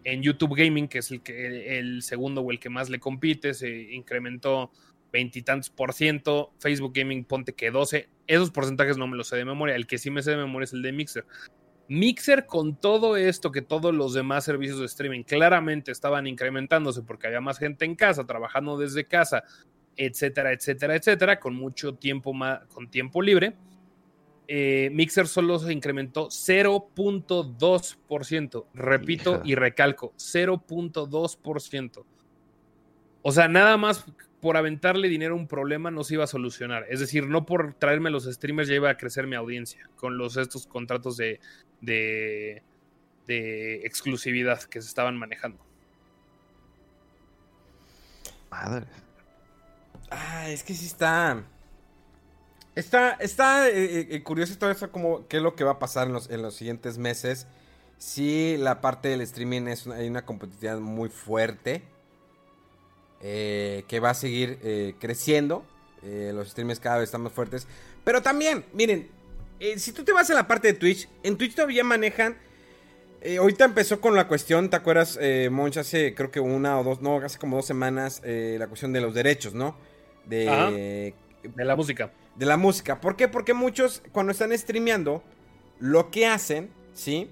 en 0.07 0.21
YouTube 0.21 0.55
Gaming, 0.55 0.87
que 0.87 0.99
es 0.99 1.11
el, 1.11 1.21
que, 1.21 1.79
el 1.79 2.01
segundo 2.01 2.39
o 2.39 2.51
el 2.51 2.59
que 2.59 2.69
más 2.69 2.89
le 2.89 2.97
compite, 2.97 3.53
se 3.53 3.93
incrementó 3.93 4.71
veintitantos 5.11 5.69
por 5.69 5.93
ciento. 5.93 6.53
Facebook 6.59 6.93
Gaming, 6.95 7.25
ponte 7.25 7.53
que 7.53 7.71
12. 7.71 8.07
Esos 8.25 8.51
porcentajes 8.51 8.97
no 8.97 9.05
me 9.07 9.17
los 9.17 9.27
sé 9.27 9.35
de 9.35 9.43
memoria. 9.43 9.75
El 9.75 9.85
que 9.85 9.97
sí 9.97 10.09
me 10.09 10.23
sé 10.23 10.31
de 10.31 10.37
memoria 10.37 10.63
es 10.63 10.71
el 10.71 10.81
de 10.81 10.93
Mixer. 10.93 11.25
Mixer 11.89 12.45
con 12.45 12.75
todo 12.75 13.17
esto 13.17 13.51
que 13.51 13.61
todos 13.61 13.93
los 13.93 14.13
demás 14.13 14.45
servicios 14.45 14.79
de 14.79 14.85
streaming 14.85 15.23
claramente 15.23 15.91
estaban 15.91 16.27
incrementándose 16.27 17.03
porque 17.03 17.27
había 17.27 17.41
más 17.41 17.59
gente 17.59 17.85
en 17.85 17.95
casa, 17.95 18.25
trabajando 18.25 18.77
desde 18.77 19.05
casa, 19.05 19.43
etcétera, 19.95 20.53
etcétera, 20.53 20.95
etcétera, 20.95 21.39
con 21.39 21.55
mucho 21.55 21.95
tiempo 21.95 22.33
más, 22.33 22.65
con 22.67 22.89
tiempo 22.89 23.21
libre 23.21 23.55
eh, 24.47 24.89
Mixer 24.93 25.27
solo 25.27 25.59
se 25.59 25.73
incrementó 25.73 26.29
0.2%. 26.29 28.65
Repito 28.73 29.41
y 29.43 29.55
recalco, 29.55 30.13
0.2%. 30.17 32.05
O 33.21 33.33
sea, 33.33 33.49
nada 33.49 33.75
más 33.75 34.05
por 34.39 34.55
aventarle 34.55 35.09
dinero 35.09 35.33
a 35.33 35.37
un 35.37 35.47
problema 35.47 35.91
no 35.91 36.05
se 36.05 36.13
iba 36.13 36.23
a 36.23 36.27
solucionar. 36.27 36.85
Es 36.89 37.01
decir, 37.01 37.27
no 37.27 37.45
por 37.45 37.73
traerme 37.73 38.09
los 38.09 38.23
streamers 38.23 38.69
ya 38.69 38.75
iba 38.75 38.89
a 38.89 38.95
crecer 38.95 39.27
mi 39.27 39.35
audiencia 39.35 39.89
con 39.95 40.17
los, 40.17 40.37
estos 40.37 40.65
contratos 40.65 41.17
de, 41.17 41.41
de, 41.81 42.63
de 43.27 43.85
exclusividad 43.85 44.63
que 44.63 44.81
se 44.81 44.87
estaban 44.87 45.17
manejando. 45.17 45.59
Madre. 48.49 48.85
Ah, 50.09 50.49
es 50.49 50.63
que 50.63 50.73
sí 50.73 50.85
está. 50.85 51.43
Está, 52.75 53.13
está 53.13 53.69
eh, 53.69 54.07
eh, 54.11 54.23
curioso 54.23 54.57
todo 54.57 54.69
eso, 54.69 54.91
como 54.91 55.27
qué 55.27 55.37
es 55.37 55.43
lo 55.43 55.55
que 55.55 55.63
va 55.63 55.71
a 55.71 55.79
pasar 55.79 56.07
en 56.07 56.13
los, 56.13 56.29
en 56.29 56.41
los 56.41 56.55
siguientes 56.55 56.97
meses. 56.97 57.47
Sí, 57.97 58.55
la 58.57 58.81
parte 58.81 59.09
del 59.09 59.21
streaming 59.21 59.63
es 59.63 59.87
una, 59.87 59.95
hay 59.95 60.07
una 60.07 60.25
competitividad 60.25 60.77
muy 60.79 61.09
fuerte. 61.09 61.83
Eh, 63.19 63.83
que 63.87 63.99
va 63.99 64.11
a 64.11 64.13
seguir 64.13 64.59
creciendo. 64.99 65.65
los 66.03 66.49
streamers 66.49 66.79
cada 66.79 66.99
vez 66.99 67.05
están 67.05 67.21
más 67.21 67.33
fuertes. 67.33 67.67
Pero 68.03 68.21
también, 68.21 68.63
miren, 68.73 69.09
si 69.77 69.91
tú 69.91 70.03
te 70.03 70.11
vas 70.11 70.29
a 70.29 70.33
la 70.33 70.47
parte 70.47 70.69
de 70.69 70.73
Twitch, 70.73 71.09
en 71.23 71.37
Twitch 71.37 71.55
todavía 71.55 71.83
manejan. 71.83 72.37
ahorita 73.39 73.65
empezó 73.65 73.99
con 73.99 74.15
la 74.15 74.27
cuestión, 74.27 74.69
¿te 74.69 74.75
acuerdas, 74.75 75.19
Monch? 75.51 75.77
Hace 75.77 76.13
creo 76.13 76.31
que 76.31 76.39
una 76.39 76.79
o 76.79 76.83
dos, 76.83 77.01
no, 77.01 77.17
hace 77.17 77.37
como 77.39 77.57
dos 77.57 77.65
semanas, 77.65 78.21
la 78.23 78.67
cuestión 78.67 78.93
de 78.93 79.01
los 79.01 79.13
derechos, 79.13 79.53
¿no? 79.53 79.75
De, 80.25 81.13
de 81.43 81.65
la 81.65 81.75
música 81.75 82.11
de 82.37 82.45
la 82.45 82.57
música. 82.57 83.01
¿Por 83.01 83.15
qué? 83.15 83.27
Porque 83.27 83.53
muchos 83.53 84.01
cuando 84.11 84.31
están 84.31 84.57
streameando, 84.57 85.23
lo 85.79 86.11
que 86.11 86.27
hacen, 86.27 86.69
¿sí? 86.93 87.29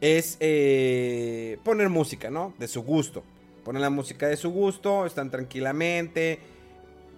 Es 0.00 0.36
eh, 0.40 1.58
poner 1.64 1.88
música, 1.88 2.30
¿no? 2.30 2.54
De 2.58 2.68
su 2.68 2.82
gusto. 2.82 3.22
Ponen 3.64 3.82
la 3.82 3.90
música 3.90 4.28
de 4.28 4.36
su 4.36 4.50
gusto, 4.50 5.06
están 5.06 5.30
tranquilamente. 5.30 6.38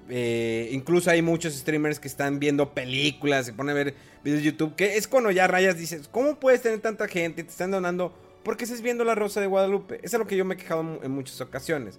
Eh, 0.08 0.68
incluso 0.72 1.10
hay 1.10 1.22
muchos 1.22 1.54
streamers 1.54 1.98
que 1.98 2.08
están 2.08 2.38
viendo 2.38 2.74
películas, 2.74 3.46
se 3.46 3.52
ponen 3.52 3.72
a 3.72 3.74
ver 3.74 3.94
videos 4.22 4.42
de 4.42 4.50
YouTube, 4.50 4.76
que 4.76 4.96
es 4.96 5.08
cuando 5.08 5.30
ya 5.30 5.46
rayas 5.46 5.76
dices, 5.76 6.08
¿cómo 6.10 6.38
puedes 6.38 6.62
tener 6.62 6.80
tanta 6.80 7.08
gente? 7.08 7.42
Te 7.42 7.50
están 7.50 7.70
donando, 7.70 8.14
¿por 8.44 8.56
qué 8.56 8.64
estás 8.64 8.82
viendo 8.82 9.04
La 9.04 9.14
Rosa 9.14 9.40
de 9.40 9.46
Guadalupe? 9.46 9.96
Eso 10.02 10.16
es 10.16 10.18
lo 10.18 10.26
que 10.26 10.36
yo 10.36 10.44
me 10.44 10.54
he 10.54 10.58
quejado 10.58 11.00
en 11.02 11.10
muchas 11.10 11.40
ocasiones. 11.40 11.98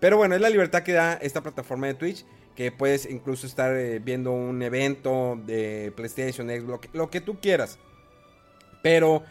Pero 0.00 0.16
bueno, 0.16 0.34
es 0.34 0.40
la 0.40 0.50
libertad 0.50 0.82
que 0.82 0.92
da 0.92 1.14
esta 1.14 1.42
plataforma 1.42 1.86
de 1.86 1.94
Twitch 1.94 2.24
que 2.54 2.70
puedes 2.70 3.06
incluso 3.06 3.46
estar 3.46 3.74
eh, 3.76 3.98
viendo 3.98 4.32
un 4.32 4.62
evento 4.62 5.38
de 5.44 5.92
PlayStation, 5.96 6.48
Xbox, 6.48 6.88
lo 6.92 7.10
que, 7.10 7.20
tú 7.20 7.40
quieras. 7.40 7.78
Pero, 8.82 9.24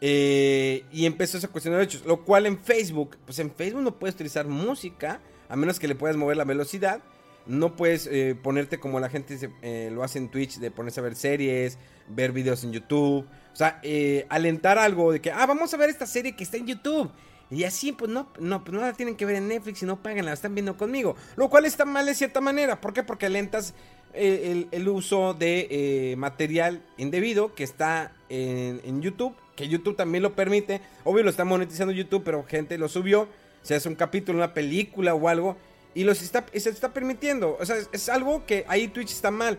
eh, 0.00 0.84
y 0.92 1.06
empezó 1.06 1.38
esa 1.38 1.48
cuestión 1.48 1.72
de 1.72 1.78
derechos, 1.78 2.04
lo 2.04 2.24
cual 2.24 2.46
en 2.46 2.58
Facebook, 2.58 3.16
pues 3.24 3.38
en 3.38 3.50
Facebook 3.50 3.82
no 3.82 3.98
puedes 3.98 4.14
utilizar 4.14 4.46
música, 4.46 5.20
a 5.48 5.56
menos 5.56 5.78
que 5.78 5.88
le 5.88 5.94
puedas 5.94 6.16
mover 6.16 6.36
la 6.36 6.44
velocidad. 6.44 7.00
No 7.46 7.76
puedes 7.76 8.06
eh, 8.06 8.36
ponerte 8.40 8.78
como 8.78 9.00
la 9.00 9.08
gente 9.08 9.50
eh, 9.62 9.90
lo 9.92 10.02
hace 10.02 10.18
en 10.18 10.28
Twitch, 10.28 10.58
de 10.58 10.70
ponerse 10.70 11.00
a 11.00 11.02
ver 11.02 11.16
series, 11.16 11.78
ver 12.08 12.32
videos 12.32 12.64
en 12.64 12.72
YouTube. 12.72 13.26
O 13.52 13.56
sea, 13.56 13.80
eh, 13.82 14.26
alentar 14.28 14.78
algo 14.78 15.12
de 15.12 15.20
que, 15.20 15.30
ah, 15.30 15.46
vamos 15.46 15.72
a 15.74 15.76
ver 15.76 15.90
esta 15.90 16.06
serie 16.06 16.36
que 16.36 16.44
está 16.44 16.56
en 16.56 16.66
YouTube. 16.66 17.10
Y 17.50 17.64
así, 17.64 17.90
pues 17.90 18.10
no, 18.10 18.28
no, 18.38 18.62
pues 18.62 18.72
no 18.72 18.80
la 18.80 18.92
tienen 18.92 19.16
que 19.16 19.26
ver 19.26 19.36
en 19.36 19.48
Netflix 19.48 19.82
y 19.82 19.86
no 19.86 20.00
pagan, 20.00 20.24
la 20.24 20.32
están 20.32 20.54
viendo 20.54 20.76
conmigo. 20.76 21.16
Lo 21.34 21.50
cual 21.50 21.64
está 21.64 21.84
mal 21.84 22.06
de 22.06 22.14
cierta 22.14 22.40
manera. 22.40 22.80
¿Por 22.80 22.92
qué? 22.92 23.02
Porque 23.02 23.26
alentas 23.26 23.74
el, 24.14 24.88
uso 24.88 25.34
de 25.34 26.14
material 26.16 26.82
indebido 26.96 27.54
que 27.54 27.64
está 27.64 28.12
en, 28.28 28.80
en, 28.84 29.02
YouTube. 29.02 29.34
Que 29.56 29.66
YouTube 29.66 29.96
también 29.96 30.22
lo 30.22 30.36
permite. 30.36 30.80
Obvio 31.02 31.24
lo 31.24 31.30
está 31.30 31.44
monetizando 31.44 31.92
YouTube, 31.92 32.22
pero 32.24 32.44
gente 32.44 32.78
lo 32.78 32.88
subió. 32.88 33.26
Se 33.62 33.74
hace 33.74 33.88
un 33.88 33.96
capítulo, 33.96 34.38
una 34.38 34.54
película 34.54 35.14
o 35.14 35.28
algo. 35.28 35.56
Y 35.94 36.04
los 36.04 36.22
está, 36.22 36.46
se 36.54 36.70
está 36.70 36.92
permitiendo. 36.92 37.56
O 37.58 37.66
sea, 37.66 37.76
es, 37.92 38.08
algo 38.08 38.46
que 38.46 38.64
ahí 38.68 38.88
Twitch 38.88 39.10
está 39.10 39.30
mal. 39.30 39.58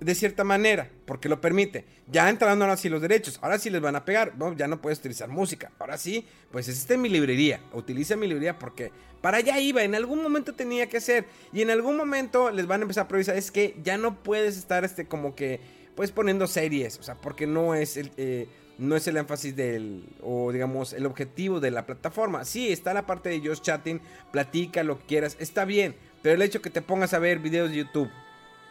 De 0.00 0.14
cierta 0.14 0.44
manera, 0.44 0.90
porque 1.04 1.28
lo 1.28 1.42
permite. 1.42 1.84
Ya 2.06 2.30
entrando 2.30 2.64
ahora 2.64 2.78
sí 2.78 2.88
los 2.88 3.02
derechos. 3.02 3.38
Ahora 3.42 3.58
sí 3.58 3.68
les 3.68 3.82
van 3.82 3.96
a 3.96 4.06
pegar. 4.06 4.34
No, 4.38 4.56
ya 4.56 4.66
no 4.66 4.80
puedes 4.80 4.98
utilizar 4.98 5.28
música. 5.28 5.72
Ahora 5.78 5.98
sí, 5.98 6.26
pues 6.50 6.68
está 6.68 6.94
en 6.94 7.02
mi 7.02 7.10
librería. 7.10 7.60
Utiliza 7.74 8.16
mi 8.16 8.26
librería 8.26 8.58
porque 8.58 8.92
para 9.20 9.36
allá 9.36 9.60
iba. 9.60 9.82
En 9.82 9.94
algún 9.94 10.22
momento 10.22 10.54
tenía 10.54 10.88
que 10.88 10.96
hacer. 10.96 11.26
Y 11.52 11.60
en 11.60 11.68
algún 11.68 11.98
momento 11.98 12.50
les 12.50 12.66
van 12.66 12.80
a 12.80 12.84
empezar 12.84 13.04
a 13.04 13.08
provisar. 13.08 13.36
Es 13.36 13.50
que 13.50 13.76
ya 13.82 13.98
no 13.98 14.22
puedes 14.22 14.56
estar 14.56 14.84
este 14.84 15.06
como 15.06 15.34
que. 15.34 15.60
Pues 15.96 16.12
poniendo 16.12 16.46
series. 16.46 16.98
O 16.98 17.02
sea, 17.02 17.16
porque 17.16 17.46
no 17.46 17.74
es 17.74 17.98
el. 17.98 18.10
Eh, 18.16 18.48
no 18.80 18.96
es 18.96 19.06
el 19.06 19.18
énfasis 19.18 19.54
del, 19.54 20.04
o 20.22 20.50
digamos, 20.50 20.94
el 20.94 21.04
objetivo 21.06 21.60
de 21.60 21.70
la 21.70 21.84
plataforma. 21.84 22.44
Sí, 22.44 22.72
está 22.72 22.94
la 22.94 23.06
parte 23.06 23.28
de 23.28 23.46
Just 23.46 23.62
Chatting, 23.62 24.00
platica 24.32 24.82
lo 24.82 24.98
que 24.98 25.04
quieras, 25.04 25.36
está 25.38 25.64
bien, 25.64 25.94
pero 26.22 26.34
el 26.34 26.42
hecho 26.42 26.62
que 26.62 26.70
te 26.70 26.82
pongas 26.82 27.12
a 27.12 27.18
ver 27.18 27.38
videos 27.38 27.70
de 27.70 27.76
YouTube, 27.76 28.10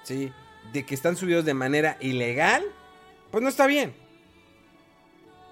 ¿sí? 0.04 0.32
De 0.74 0.84
que 0.86 0.96
están 0.96 1.16
subidos 1.16 1.46
de 1.46 1.54
manera 1.54 1.98
ilegal, 2.02 2.64
pues 3.32 3.44
no 3.44 3.50
está 3.50 3.68
bien. 3.68 3.94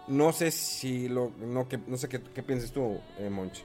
No 0.08 0.32
sé 0.34 0.52
si 0.52 1.08
lo, 1.08 1.32
no, 1.40 1.68
que, 1.68 1.78
no 1.78 1.98
sé 1.98 2.10
qué, 2.10 2.20
qué 2.34 2.42
piensas 2.42 2.72
tú, 2.72 3.00
eh, 3.20 3.30
Monch. 3.30 3.64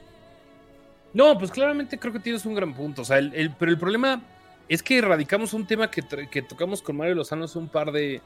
No, 1.13 1.37
pues 1.37 1.51
claramente 1.51 1.97
creo 1.97 2.13
que 2.13 2.19
tienes 2.19 2.45
un 2.45 2.53
gran 2.53 2.73
punto, 2.73 3.01
o 3.01 3.05
sea, 3.05 3.17
el, 3.17 3.55
pero 3.57 3.71
el 3.71 3.79
problema 3.79 4.21
es 4.69 4.83
que 4.83 4.99
erradicamos 4.99 5.53
un 5.53 5.65
tema 5.65 5.89
que, 5.89 6.03
que 6.29 6.41
tocamos 6.41 6.81
con 6.81 6.97
Mario 6.97 7.15
Lozano 7.15 7.45
hace 7.45 7.57
un 7.57 7.67
par 7.67 7.91
de, 7.91 8.21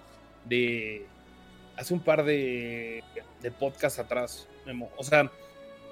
de 0.46 1.06
hace 1.78 1.94
un 1.94 2.00
par 2.00 2.26
de, 2.26 3.04
de 3.42 3.52
podcasts 3.52 4.00
atrás, 4.00 4.48
Memo. 4.66 4.92
O 4.98 5.04
sea, 5.04 5.32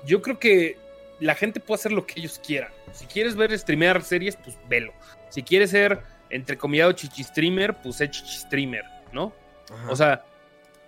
yo 0.06 0.22
creo 0.22 0.40
que 0.40 0.78
la 1.20 1.36
gente 1.36 1.60
puede 1.60 1.80
hacer 1.80 1.92
lo 1.92 2.06
que 2.06 2.20
ellos 2.20 2.40
quieran. 2.46 2.72
Si 2.92 3.06
quieres 3.06 3.36
ver 3.36 3.58
streamear 3.58 4.04
series, 4.04 4.36
pues 4.36 4.58
velo. 4.68 4.94
Si 5.30 5.44
quieres 5.44 5.70
ser 5.70 6.02
entrecomillado 6.30 6.92
chichi 6.92 7.24
streamer, 7.24 7.76
pues 7.82 7.98
sé 7.98 8.10
chichi 8.10 8.38
streamer, 8.38 8.84
¿no? 9.14 9.34
O 9.90 9.96
sea, 9.96 10.26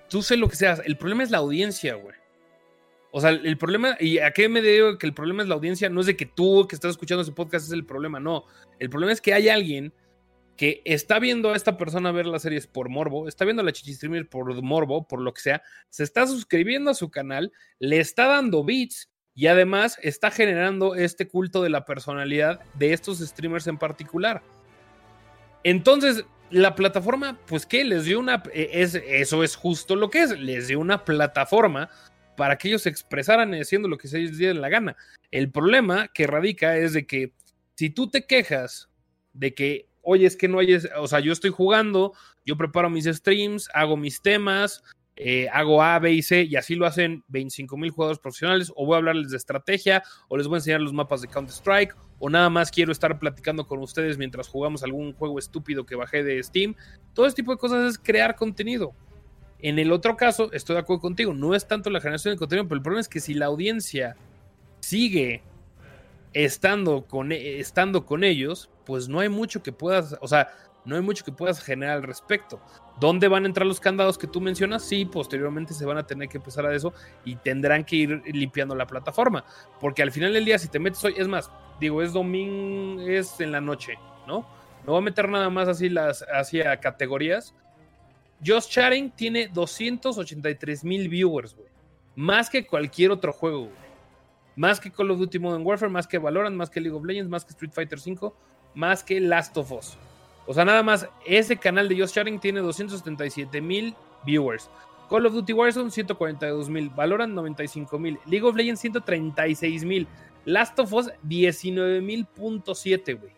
tú 0.10 0.22
sé 0.22 0.38
lo 0.38 0.48
que 0.48 0.56
seas. 0.56 0.82
El 0.86 0.98
problema 0.98 1.24
es 1.24 1.32
la 1.32 1.40
audiencia, 1.40 1.96
güey. 1.96 2.16
O 3.12 3.22
sea, 3.22 3.32
el 3.32 3.58
problema, 3.58 3.96
y 4.00 4.20
a 4.20 4.32
qué 4.32 4.50
me 4.50 4.62
digo 4.62 4.98
que 4.98 5.08
el 5.08 5.14
problema 5.14 5.42
es 5.42 5.50
la 5.50 5.56
audiencia, 5.56 5.90
no 5.90 6.02
es 6.02 6.08
de 6.08 6.18
que 6.18 6.26
tú 6.26 6.68
que 6.68 6.76
estás 6.76 6.92
escuchando 6.92 7.24
ese 7.24 7.32
podcast 7.32 7.66
es 7.66 7.72
el 7.72 7.86
problema, 7.86 8.20
no. 8.20 8.46
El 8.80 8.90
problema 8.90 9.14
es 9.14 9.22
que 9.22 9.34
hay 9.34 9.50
alguien 9.50 9.94
que 10.58 10.82
está 10.86 11.20
viendo 11.20 11.52
a 11.52 11.56
esta 11.56 11.78
persona 11.78 12.12
ver 12.12 12.26
las 12.26 12.42
series 12.42 12.68
por 12.68 12.90
morbo, 12.90 13.28
está 13.28 13.46
viendo 13.46 13.62
a 13.62 13.66
la 13.66 13.72
chichi 13.72 13.94
streamer 13.94 14.28
por 14.28 14.62
morbo, 14.62 15.08
por 15.08 15.22
lo 15.22 15.34
que 15.34 15.42
sea, 15.42 15.62
se 15.90 16.04
está 16.04 16.26
suscribiendo 16.26 16.90
a 16.90 16.96
su 16.96 17.10
canal, 17.10 17.54
le 17.80 18.00
está 18.00 18.28
dando 18.28 18.64
beats 18.64 19.10
y 19.36 19.48
además 19.48 20.00
está 20.02 20.32
generando 20.32 20.96
este 20.96 21.28
culto 21.28 21.62
de 21.62 21.70
la 21.70 21.86
personalidad 21.86 22.60
de 22.74 22.92
estos 22.92 23.20
streamers 23.20 23.68
en 23.68 23.78
particular. 23.78 24.42
Entonces, 25.64 26.26
la 26.50 26.74
plataforma, 26.74 27.40
pues 27.46 27.68
que 27.68 27.86
les 27.86 28.06
dio 28.06 28.20
una, 28.20 28.42
e, 28.52 28.70
es, 28.74 28.96
eso 28.96 29.44
es 29.44 29.56
justo 29.56 29.96
lo 29.96 30.10
que 30.10 30.24
es, 30.24 30.40
les 30.40 30.68
dio 30.68 30.80
una 30.80 31.06
plataforma 31.06 31.90
para 32.36 32.58
que 32.58 32.70
ellos 32.70 32.82
se 32.84 32.90
expresaran 32.90 33.54
haciendo 33.54 33.88
lo 33.88 33.98
que 34.00 34.08
se 34.08 34.18
les 34.18 34.40
diera 34.40 34.54
la 34.56 34.70
gana. 34.70 34.98
El 35.30 35.52
problema 35.52 36.08
que 36.08 36.26
radica 36.26 36.78
es 36.78 36.94
de 36.94 37.06
que 37.06 37.34
si 37.76 37.92
tú 37.92 38.10
te 38.10 38.26
quejas 38.26 38.90
de 39.34 39.54
que 39.54 39.88
oye, 40.10 40.26
es 40.26 40.38
que 40.38 40.48
no 40.48 40.60
hay, 40.60 40.74
o 40.98 41.08
sea, 41.08 41.20
yo 41.20 41.34
estoy 41.34 41.50
jugando, 41.50 42.14
yo 42.46 42.56
preparo 42.56 42.90
mis 42.90 43.04
streams, 43.04 43.70
hago 43.74 43.98
mis 43.98 44.22
temas, 44.22 44.82
eh, 45.18 45.50
hago 45.52 45.84
A, 45.84 46.00
B 46.00 46.14
y 46.14 46.22
C, 46.22 46.44
y 46.44 46.56
así 46.56 46.76
lo 46.76 46.86
hacen 46.86 47.26
25 47.28 47.76
mil 47.76 47.92
jugadores 47.92 48.18
profesionales, 48.18 48.72
o 48.78 48.86
voy 48.86 48.96
a 48.96 48.98
hablarles 49.00 49.32
de 49.32 49.38
estrategia, 49.38 50.04
o 50.30 50.38
les 50.38 50.48
voy 50.48 50.56
a 50.56 50.60
enseñar 50.60 50.80
los 50.80 50.94
mapas 50.94 51.22
de 51.22 51.28
Counter-Strike, 51.28 51.94
o 52.20 52.30
nada 52.30 52.50
más 52.50 52.72
quiero 52.72 52.94
estar 52.94 53.20
platicando 53.20 53.68
con 53.68 53.80
ustedes 53.80 54.18
mientras 54.18 54.48
jugamos 54.48 54.82
algún 54.82 55.12
juego 55.12 55.40
estúpido 55.40 55.86
que 55.86 55.98
bajé 55.98 56.24
de 56.24 56.42
Steam. 56.42 56.74
Todo 57.14 57.26
este 57.26 57.42
tipo 57.42 57.52
de 57.52 57.58
cosas 57.58 57.92
es 57.92 58.00
crear 58.00 58.38
contenido. 58.38 58.94
En 59.60 59.78
el 59.78 59.92
otro 59.92 60.16
caso, 60.16 60.54
estoy 60.54 60.76
de 60.76 60.80
acuerdo 60.84 61.02
contigo, 61.02 61.34
no 61.34 61.54
es 61.54 61.68
tanto 61.68 61.90
la 61.90 62.00
generación 62.00 62.34
de 62.34 62.40
contenido, 62.40 62.66
pero 62.66 62.78
el 62.78 62.84
problema 62.84 63.02
es 63.02 63.10
que 63.10 63.20
si 63.20 63.34
la 63.34 63.48
audiencia 63.48 64.16
sigue 64.80 65.44
estando 66.46 67.06
con, 67.08 67.32
e, 67.32 67.60
estando 67.60 68.06
con 68.06 68.24
ellos, 68.24 68.70
pues 68.86 69.10
no 69.10 69.20
hay 69.20 69.30
mucho 69.30 69.64
que 69.64 69.72
puedas, 69.72 70.16
o 70.22 70.28
sea, 70.28 70.50
no 70.86 70.96
hay 70.96 71.02
mucho 71.02 71.26
que 71.26 71.32
puedas 71.32 71.62
generar 71.62 71.98
al 71.98 72.04
respecto. 72.04 72.62
¿Dónde 73.00 73.28
van 73.28 73.44
a 73.44 73.48
entrar 73.48 73.66
los 73.66 73.80
candados 73.80 74.18
que 74.18 74.28
tú 74.28 74.40
mencionas? 74.40 74.84
Sí, 74.84 75.06
posteriormente 75.06 75.74
se 75.74 75.86
van 75.86 75.98
a 75.98 76.08
tener 76.08 76.30
que 76.30 76.38
empezar 76.38 76.66
a 76.66 76.74
eso 76.74 76.94
y 77.26 77.36
tendrán 77.36 77.84
que 77.84 77.96
ir 77.96 78.22
limpiando 78.28 78.74
la 78.76 78.88
plataforma. 78.88 79.44
Porque 79.80 80.02
al 80.02 80.12
final 80.12 80.34
del 80.34 80.46
día, 80.46 80.58
si 80.58 80.70
te 80.70 80.80
metes 80.80 81.04
hoy, 81.04 81.16
es 81.18 81.28
más, 81.28 81.52
digo, 81.80 82.02
es 82.02 82.14
domingo, 82.14 83.02
es 83.02 83.40
en 83.42 83.52
la 83.52 83.60
noche, 83.60 83.96
¿no? 84.26 84.48
No 84.86 84.94
voy 84.94 85.00
a 85.00 85.02
meter 85.02 85.28
nada 85.28 85.50
más 85.50 85.68
así 85.68 85.90
las 85.90 86.24
hacia 86.32 86.80
categorías. 86.80 87.54
Just 88.46 88.72
Chatting 88.72 89.12
tiene 89.12 89.48
283 89.48 90.84
mil 90.86 91.10
viewers, 91.10 91.56
güey. 91.56 91.68
Más 92.16 92.50
que 92.50 92.66
cualquier 92.66 93.12
otro 93.12 93.34
juego, 93.34 93.66
güey. 93.66 93.87
Más 94.58 94.80
que 94.80 94.92
Call 94.92 95.12
of 95.12 95.20
Duty 95.20 95.38
Modern 95.38 95.66
Warfare, 95.66 95.92
más 95.92 96.08
que 96.08 96.18
Valorant, 96.18 96.56
más 96.56 96.70
que 96.70 96.82
League 96.82 96.98
of 96.98 97.06
Legends, 97.06 97.30
más 97.30 97.46
que 97.46 97.52
Street 97.52 97.72
Fighter 97.72 98.00
V, 98.00 98.34
más 98.74 99.04
que 99.04 99.22
Last 99.22 99.56
of 99.56 99.72
Us. 99.72 99.96
O 100.48 100.54
sea, 100.54 100.66
nada 100.66 100.82
más, 100.82 101.08
ese 101.26 101.58
canal 101.58 101.88
de 101.88 102.00
Just 102.00 102.16
Sharing 102.16 102.40
tiene 102.40 102.62
277 102.62 103.62
mil 103.62 103.96
viewers. 104.26 104.68
Call 105.10 105.28
of 105.28 105.34
Duty 105.34 105.54
Warzone 105.54 105.92
142 105.92 106.70
mil, 106.70 106.90
Valorant 106.90 107.34
95 107.34 108.00
mil, 108.00 108.20
League 108.26 108.44
of 108.44 108.56
Legends 108.56 108.82
136 108.82 109.86
mil, 109.86 110.08
Last 110.46 110.80
of 110.80 110.92
Us 110.92 111.12
19 111.22 112.02
mil 112.02 112.26
punto 112.26 112.74
güey. 112.74 113.38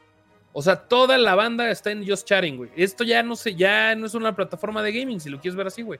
O 0.53 0.61
sea, 0.61 0.77
toda 0.87 1.17
la 1.17 1.35
banda 1.35 1.69
está 1.69 1.91
en 1.91 2.07
Just 2.07 2.27
Chatting, 2.27 2.55
güey. 2.55 2.71
Esto 2.77 3.03
ya 3.03 3.21
no 3.23 3.35
sé, 3.35 3.55
ya 3.55 3.93
no 3.95 4.05
es 4.05 4.13
una 4.13 4.33
plataforma 4.35 4.81
de 4.81 4.93
gaming, 4.93 5.19
si 5.19 5.29
lo 5.29 5.39
quieres 5.39 5.55
ver 5.55 5.67
así, 5.67 5.81
güey. 5.81 5.99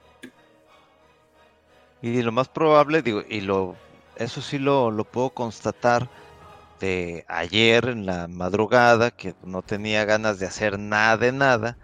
Y 2.01 2.21
lo 2.21 2.31
más 2.31 2.47
probable, 2.47 3.01
digo, 3.01 3.23
y 3.27 3.41
lo 3.41 3.75
eso 4.19 4.41
sí 4.41 4.59
lo, 4.59 4.91
lo 4.91 5.05
puedo 5.05 5.31
constatar 5.31 6.09
de 6.79 7.25
ayer 7.27 7.85
en 7.89 8.05
la 8.05 8.27
madrugada, 8.27 9.11
que 9.11 9.33
no 9.43 9.61
tenía 9.61 10.05
ganas 10.05 10.39
de 10.39 10.45
hacer 10.45 10.77
nada 10.77 11.17
de 11.17 11.31
nada, 11.31 11.77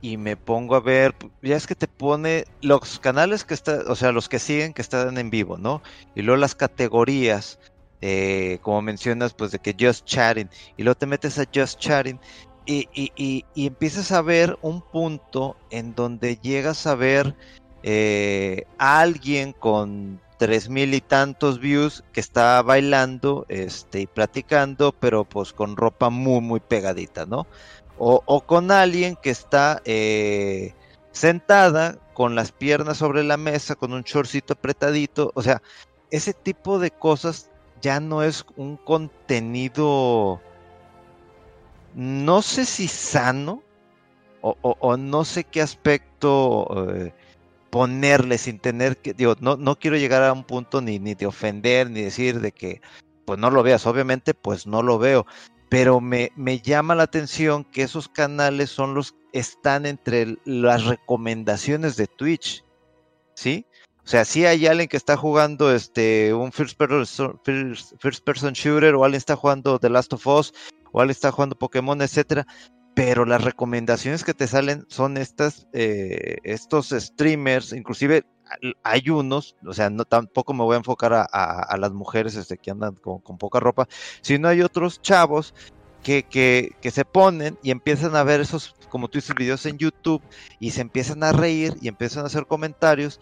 y 0.00 0.16
me 0.16 0.36
pongo 0.36 0.74
a 0.74 0.80
ver, 0.80 1.14
ya 1.42 1.56
es 1.56 1.66
que 1.66 1.74
te 1.76 1.86
pone 1.86 2.44
los 2.60 2.98
canales 2.98 3.44
que 3.44 3.54
están, 3.54 3.82
o 3.86 3.94
sea, 3.94 4.10
los 4.12 4.28
que 4.28 4.38
siguen 4.38 4.72
que 4.74 4.82
están 4.82 5.16
en 5.16 5.30
vivo, 5.30 5.58
¿no? 5.58 5.80
Y 6.14 6.22
luego 6.22 6.40
las 6.40 6.54
categorías, 6.54 7.58
eh, 8.00 8.58
como 8.62 8.82
mencionas, 8.82 9.32
pues 9.34 9.52
de 9.52 9.58
que 9.58 9.76
Just 9.78 10.04
Chatting, 10.06 10.50
y 10.76 10.82
luego 10.82 10.98
te 10.98 11.06
metes 11.06 11.38
a 11.38 11.44
Just 11.54 11.78
Chatting, 11.78 12.18
y, 12.66 12.88
y, 12.94 13.12
y, 13.16 13.44
y 13.54 13.66
empiezas 13.66 14.12
a 14.12 14.22
ver 14.22 14.58
un 14.62 14.82
punto 14.82 15.56
en 15.70 15.94
donde 15.94 16.36
llegas 16.36 16.86
a 16.86 16.94
ver 16.94 17.36
eh, 17.82 18.64
a 18.78 19.00
alguien 19.00 19.52
con 19.52 20.20
tres 20.42 20.68
mil 20.68 20.92
y 20.92 21.00
tantos 21.00 21.60
views 21.60 22.02
que 22.12 22.18
está 22.18 22.60
bailando 22.62 23.46
este, 23.48 24.00
y 24.00 24.06
platicando, 24.08 24.90
pero 24.90 25.22
pues 25.22 25.52
con 25.52 25.76
ropa 25.76 26.10
muy, 26.10 26.40
muy 26.40 26.58
pegadita, 26.58 27.26
¿no? 27.26 27.46
O, 27.96 28.40
con 28.40 28.72
alguien 28.72 29.14
que 29.14 29.30
está 29.30 29.80
eh, 29.84 30.74
sentada 31.12 31.96
con 32.12 32.34
las 32.34 32.50
piernas 32.50 32.96
sobre 32.96 33.22
la 33.22 33.36
mesa, 33.36 33.76
con 33.76 33.92
un 33.92 34.02
shortcito 34.02 34.54
apretadito, 34.54 35.30
o 35.36 35.42
sea, 35.42 35.62
ese 36.10 36.34
tipo 36.34 36.80
de 36.80 36.90
cosas 36.90 37.48
ya 37.80 38.00
no 38.00 38.24
es 38.24 38.44
un 38.56 38.76
contenido, 38.78 40.40
no 41.94 42.42
sé 42.42 42.64
si 42.64 42.88
sano, 42.88 43.62
o, 44.40 44.96
no 44.96 45.24
sé 45.24 45.44
qué 45.44 45.62
aspecto 45.62 46.90
eh, 46.92 47.14
ponerle 47.72 48.36
sin 48.36 48.58
tener 48.58 48.98
que, 48.98 49.14
digo, 49.14 49.34
no, 49.40 49.56
no 49.56 49.78
quiero 49.78 49.96
llegar 49.96 50.22
a 50.22 50.34
un 50.34 50.44
punto 50.44 50.82
ni, 50.82 50.98
ni 50.98 51.14
de 51.14 51.24
ofender, 51.24 51.90
ni 51.90 52.02
decir 52.02 52.40
de 52.40 52.52
que, 52.52 52.82
pues 53.24 53.38
no 53.38 53.50
lo 53.50 53.62
veas, 53.62 53.86
obviamente, 53.86 54.34
pues 54.34 54.66
no 54.66 54.82
lo 54.82 54.98
veo, 54.98 55.24
pero 55.70 55.98
me, 56.02 56.32
me 56.36 56.60
llama 56.60 56.94
la 56.94 57.04
atención 57.04 57.64
que 57.64 57.80
esos 57.80 58.10
canales 58.10 58.68
son 58.68 58.92
los, 58.92 59.14
están 59.32 59.86
entre 59.86 60.36
las 60.44 60.84
recomendaciones 60.84 61.96
de 61.96 62.08
Twitch, 62.08 62.62
¿sí? 63.34 63.64
O 64.04 64.06
sea, 64.06 64.26
si 64.26 64.44
hay 64.44 64.66
alguien 64.66 64.88
que 64.88 64.98
está 64.98 65.16
jugando 65.16 65.74
este 65.74 66.34
un 66.34 66.52
first 66.52 66.76
person, 66.76 67.40
first, 67.44 68.22
person 68.22 68.52
shooter 68.52 68.94
o 68.96 69.04
alguien 69.04 69.16
está 69.16 69.34
jugando 69.34 69.78
The 69.78 69.88
Last 69.88 70.12
of 70.12 70.26
Us 70.26 70.52
o 70.90 71.00
alguien 71.00 71.12
está 71.12 71.32
jugando 71.32 71.56
Pokémon, 71.56 72.02
etcétera. 72.02 72.46
Pero 72.94 73.24
las 73.24 73.42
recomendaciones 73.42 74.24
que 74.24 74.34
te 74.34 74.46
salen 74.46 74.84
son 74.88 75.16
estas, 75.16 75.66
eh, 75.72 76.36
estos 76.44 76.90
streamers, 76.90 77.72
inclusive 77.72 78.24
hay 78.82 79.08
unos, 79.08 79.56
o 79.66 79.72
sea, 79.72 79.88
no 79.88 80.04
tampoco 80.04 80.52
me 80.52 80.62
voy 80.62 80.74
a 80.74 80.78
enfocar 80.78 81.12
a, 81.14 81.76
las 81.78 81.92
mujeres 81.92 82.36
este, 82.36 82.58
que 82.58 82.70
andan 82.70 82.94
con, 82.96 83.38
poca 83.38 83.60
ropa, 83.60 83.88
sino 84.20 84.48
hay 84.48 84.60
otros 84.60 85.00
chavos 85.00 85.54
que, 86.02 86.24
que, 86.24 86.72
que, 86.82 86.90
se 86.90 87.06
ponen 87.06 87.58
y 87.62 87.70
empiezan 87.70 88.14
a 88.14 88.24
ver 88.24 88.42
esos, 88.42 88.74
como 88.90 89.08
tú 89.08 89.18
dices, 89.18 89.34
videos 89.34 89.64
en 89.64 89.78
YouTube 89.78 90.22
y 90.60 90.72
se 90.72 90.82
empiezan 90.82 91.22
a 91.22 91.32
reír 91.32 91.76
y 91.80 91.88
empiezan 91.88 92.24
a 92.24 92.26
hacer 92.26 92.46
comentarios 92.46 93.20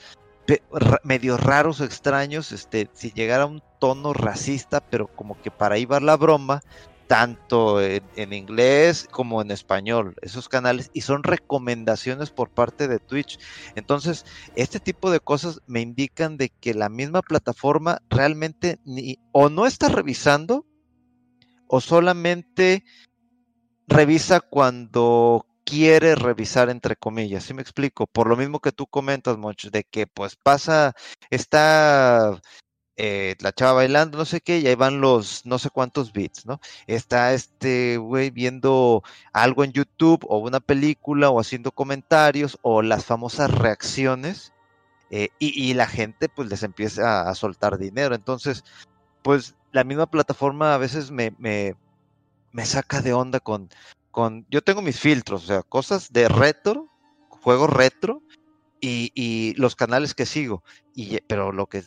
medio 1.05 1.37
raros 1.37 1.81
o 1.81 1.85
extraños, 1.85 2.53
este, 2.53 2.89
si 2.93 3.13
llegara 3.13 3.47
un 3.47 3.63
tono 3.79 4.13
racista, 4.13 4.81
pero 4.81 5.07
como 5.07 5.41
que 5.41 5.51
para 5.51 5.77
ahí 5.77 5.85
va 5.85 6.01
la 6.01 6.17
broma, 6.17 6.63
tanto 7.11 7.83
en, 7.83 8.33
inglés 8.33 9.09
como 9.11 9.43
en 9.43 9.51
español, 9.51 10.15
esos 10.23 10.49
canales, 10.49 10.93
y 10.95 11.01
son 11.01 11.25
recomendaciones 11.25 12.31
por 12.31 12.51
parte 12.51 12.87
de 12.87 13.01
Twitch. 13.01 13.37
Entonces, 13.75 14.25
este 14.55 14.79
tipo 14.79 15.11
de 15.11 15.19
cosas 15.19 15.61
me 15.67 15.81
indican 15.81 16.37
de 16.37 16.51
que 16.51 16.73
la 16.73 16.89
misma 16.89 17.21
plataforma 17.23 18.01
realmente 18.11 18.79
ni, 18.85 19.19
o 19.33 19.49
no 19.49 19.67
está 19.67 19.89
revisando, 19.89 20.65
o 21.67 21.81
solamente 21.81 22.85
revisa 23.89 24.39
cuando 24.39 25.47
quiere 25.65 26.15
revisar 26.15 26.71
entre 26.71 26.95
comillas, 26.95 27.43
¿sí 27.43 27.55
me 27.55 27.63
explico? 27.63 28.07
Por 28.07 28.29
lo 28.29 28.37
mismo 28.37 28.61
que 28.61 28.71
tú 28.71 28.87
comentas, 28.87 29.37
Moch, 29.37 29.65
de 29.65 29.83
que 29.83 30.07
pues 30.07 30.37
pasa, 30.37 30.95
está 31.29 32.41
eh, 33.03 33.35
la 33.41 33.53
chava 33.53 33.73
bailando, 33.73 34.19
no 34.19 34.27
sé 34.27 34.43
qué, 34.43 34.59
y 34.59 34.67
ahí 34.67 34.75
van 34.75 35.01
los 35.01 35.47
no 35.47 35.59
sé 35.59 35.71
cuántos 35.71 36.13
bits, 36.13 36.45
¿no? 36.45 36.61
Está 36.87 37.33
este 37.33 37.97
güey 37.97 38.29
viendo 38.31 39.03
algo 39.33 39.65
en 39.65 39.73
YouTube 39.73 40.27
o 40.29 40.37
una 40.37 40.61
película 40.61 41.31
o 41.31 41.41
haciendo 41.41 41.73
comentarios 41.73 42.59
o 42.61 42.83
las 42.83 43.07
famosas 43.07 43.51
reacciones 43.53 44.53
eh, 45.09 45.31
y, 45.39 45.73
la 45.73 45.87
gente 45.87 46.29
pues 46.29 46.51
les 46.51 46.63
empieza 46.63 47.29
a, 47.31 47.35
soltar 47.35 47.79
dinero. 47.79 48.15
Entonces, 48.15 48.65
pues 49.23 49.55
la 49.73 49.83
misma 49.83 50.07
plataforma 50.07 50.75
a 50.75 50.79
veces 50.79 51.11
me, 51.11 51.33
me, 51.39 51.75
saca 52.67 53.01
de 53.01 53.15
onda 53.15 53.41
con, 53.41 53.71
con, 54.11 54.47
yo 54.51 54.61
tengo 54.61 54.83
mis 54.83 55.01
filtros, 55.01 55.45
o 55.45 55.47
sea, 55.47 55.63
cosas 55.63 56.13
de 56.13 56.29
retro, 56.29 56.89
juegos 57.31 57.71
retro 57.71 58.23
y, 58.79 59.11
y 59.15 59.55
los 59.55 59.75
canales 59.75 60.15
que 60.15 60.27
sigo. 60.27 60.63
Y, 60.95 61.19
pero 61.23 61.51
lo 61.51 61.67
que 61.67 61.85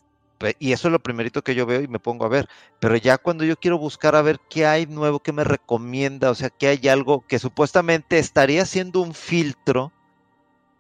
y 0.60 0.74
eso 0.74 0.88
es 0.88 0.92
lo 0.92 1.02
primerito 1.02 1.44
que 1.44 1.56
yo 1.56 1.66
veo 1.66 1.82
y 1.82 1.88
me 1.88 2.00
pongo 2.00 2.26
a 2.26 2.30
ver. 2.30 2.48
Pero 2.80 2.96
ya 2.96 3.18
cuando 3.18 3.44
yo 3.44 3.58
quiero 3.58 3.78
buscar 3.78 4.16
a 4.16 4.22
ver 4.22 4.40
qué 4.50 4.66
hay 4.66 4.86
nuevo 4.86 5.20
que 5.20 5.34
me 5.34 5.44
recomienda, 5.44 6.32
o 6.32 6.36
sea, 6.36 6.50
que 6.50 6.68
hay 6.68 6.88
algo 6.88 7.26
que 7.28 7.40
supuestamente 7.40 8.20
estaría 8.20 8.66
siendo 8.66 9.02
un 9.02 9.14
filtro 9.14 9.92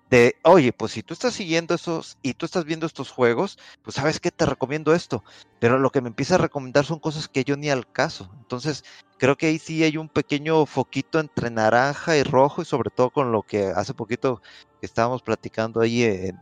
de, 0.09 0.35
oye, 0.43 0.73
pues 0.73 0.91
si 0.91 1.01
tú 1.01 1.13
estás 1.13 1.33
siguiendo 1.33 1.73
esos 1.73 2.17
y 2.21 2.35
tú 2.35 2.45
estás 2.45 2.65
viendo 2.65 2.85
estos 2.85 3.09
juegos, 3.09 3.57
pues 3.81 3.95
sabes 3.95 4.19
que 4.19 4.29
te 4.29 4.45
recomiendo 4.45 4.93
esto, 4.93 5.23
pero 5.59 5.79
lo 5.79 5.89
que 5.89 6.01
me 6.01 6.09
empieza 6.09 6.35
a 6.35 6.37
recomendar 6.37 6.85
son 6.85 6.99
cosas 6.99 7.27
que 7.27 7.43
yo 7.43 7.57
ni 7.57 7.71
al 7.71 7.91
caso. 7.91 8.29
Entonces, 8.39 8.83
creo 9.17 9.37
que 9.37 9.47
ahí 9.47 9.57
sí 9.57 9.83
hay 9.83 9.97
un 9.97 10.09
pequeño 10.09 10.67
foquito 10.67 11.19
entre 11.19 11.49
naranja 11.49 12.15
y 12.15 12.23
rojo 12.23 12.61
y 12.61 12.65
sobre 12.65 12.91
todo 12.91 13.09
con 13.09 13.31
lo 13.31 13.41
que 13.41 13.67
hace 13.67 13.95
poquito 13.95 14.41
estábamos 14.81 15.23
platicando 15.23 15.81
ahí 15.81 16.03
en, 16.03 16.39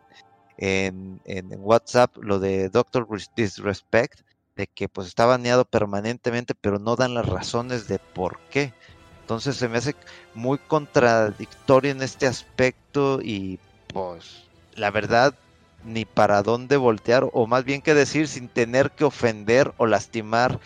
en, 0.57 1.19
en 1.26 1.49
WhatsApp, 1.60 2.15
lo 2.18 2.40
de 2.40 2.69
Doctor 2.69 3.07
Disrespect, 3.36 4.22
de 4.56 4.68
que 4.68 4.90
pues 4.90 5.07
está 5.07 5.26
baneado 5.26 5.65
permanentemente, 5.65 6.53
pero 6.56 6.80
no 6.80 6.95
dan 6.95 7.14
las 7.14 7.26
razones 7.26 7.88
de 7.88 7.99
por 7.99 8.40
qué. 8.49 8.73
Entonces 9.22 9.56
se 9.56 9.69
me 9.69 9.78
hace 9.78 9.95
muy 10.34 10.57
contradictorio 10.57 11.91
en 11.91 12.02
este 12.02 12.28
aspecto 12.28 13.22
y 13.22 13.60
pues 13.88 14.44
la 14.76 14.91
verdad 14.91 15.36
ni 15.84 16.06
para 16.06 16.44
dónde 16.44 16.78
voltear 16.78 17.28
o 17.34 17.48
más 17.48 17.64
bien 17.64 17.82
que 17.82 17.94
decir 17.94 18.28
sin 18.28 18.48
tener 18.48 18.91
que 18.91 19.03
ofender 19.03 19.73
o 19.78 19.86
lastimar 19.86 20.60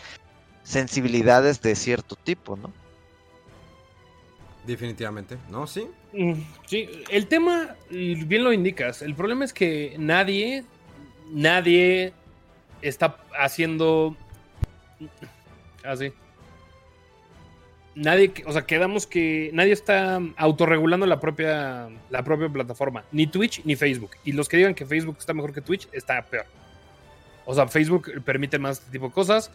sensibilidades 0.62 1.62
de 1.62 1.76
cierto 1.76 2.16
tipo, 2.16 2.56
¿no? 2.56 2.72
Definitivamente, 4.66 5.38
¿no? 5.48 5.66
Sí. 5.66 5.88
Sí, 6.66 6.88
el 7.10 7.26
tema, 7.26 7.76
bien 7.90 8.44
lo 8.44 8.52
indicas, 8.52 9.02
el 9.02 9.14
problema 9.14 9.44
es 9.44 9.52
que 9.52 9.96
nadie, 9.98 10.64
nadie 11.30 12.12
está 12.82 13.18
haciendo 13.38 14.16
así. 15.84 16.12
nadie, 17.94 18.32
o 18.46 18.52
sea, 18.52 18.66
quedamos 18.66 19.06
que 19.06 19.50
nadie 19.52 19.72
está 19.72 20.20
autorregulando 20.36 21.06
la 21.06 21.20
propia, 21.20 21.88
la 22.10 22.22
propia 22.22 22.48
plataforma, 22.48 23.04
ni 23.12 23.26
Twitch 23.26 23.62
ni 23.64 23.76
Facebook. 23.76 24.12
Y 24.24 24.32
los 24.32 24.48
que 24.48 24.56
digan 24.56 24.74
que 24.74 24.86
Facebook 24.86 25.16
está 25.18 25.34
mejor 25.34 25.52
que 25.52 25.60
Twitch, 25.60 25.88
está 25.92 26.22
peor. 26.22 26.46
O 27.44 27.54
sea, 27.54 27.68
Facebook 27.68 28.10
permite 28.24 28.58
más 28.58 28.78
este 28.78 28.90
tipo 28.90 29.08
de 29.08 29.12
cosas, 29.12 29.50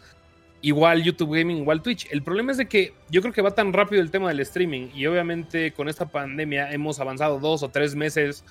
igual 0.62 1.02
YouTube 1.02 1.36
Gaming, 1.36 1.58
igual 1.58 1.82
Twitch. 1.82 2.06
El 2.10 2.22
problema 2.22 2.52
es 2.52 2.58
de 2.58 2.66
que 2.66 2.94
yo 3.10 3.20
creo 3.20 3.34
que 3.34 3.42
va 3.42 3.50
tan 3.54 3.72
rápido 3.72 4.00
el 4.00 4.10
tema 4.10 4.28
del 4.28 4.40
streaming 4.40 4.88
y 4.94 5.06
obviamente 5.06 5.72
con 5.72 5.88
esta 5.88 6.06
pandemia 6.06 6.72
hemos 6.72 7.00
avanzado 7.00 7.38
dos 7.40 7.62
o 7.62 7.68
tres 7.68 7.94
meses, 7.94 8.44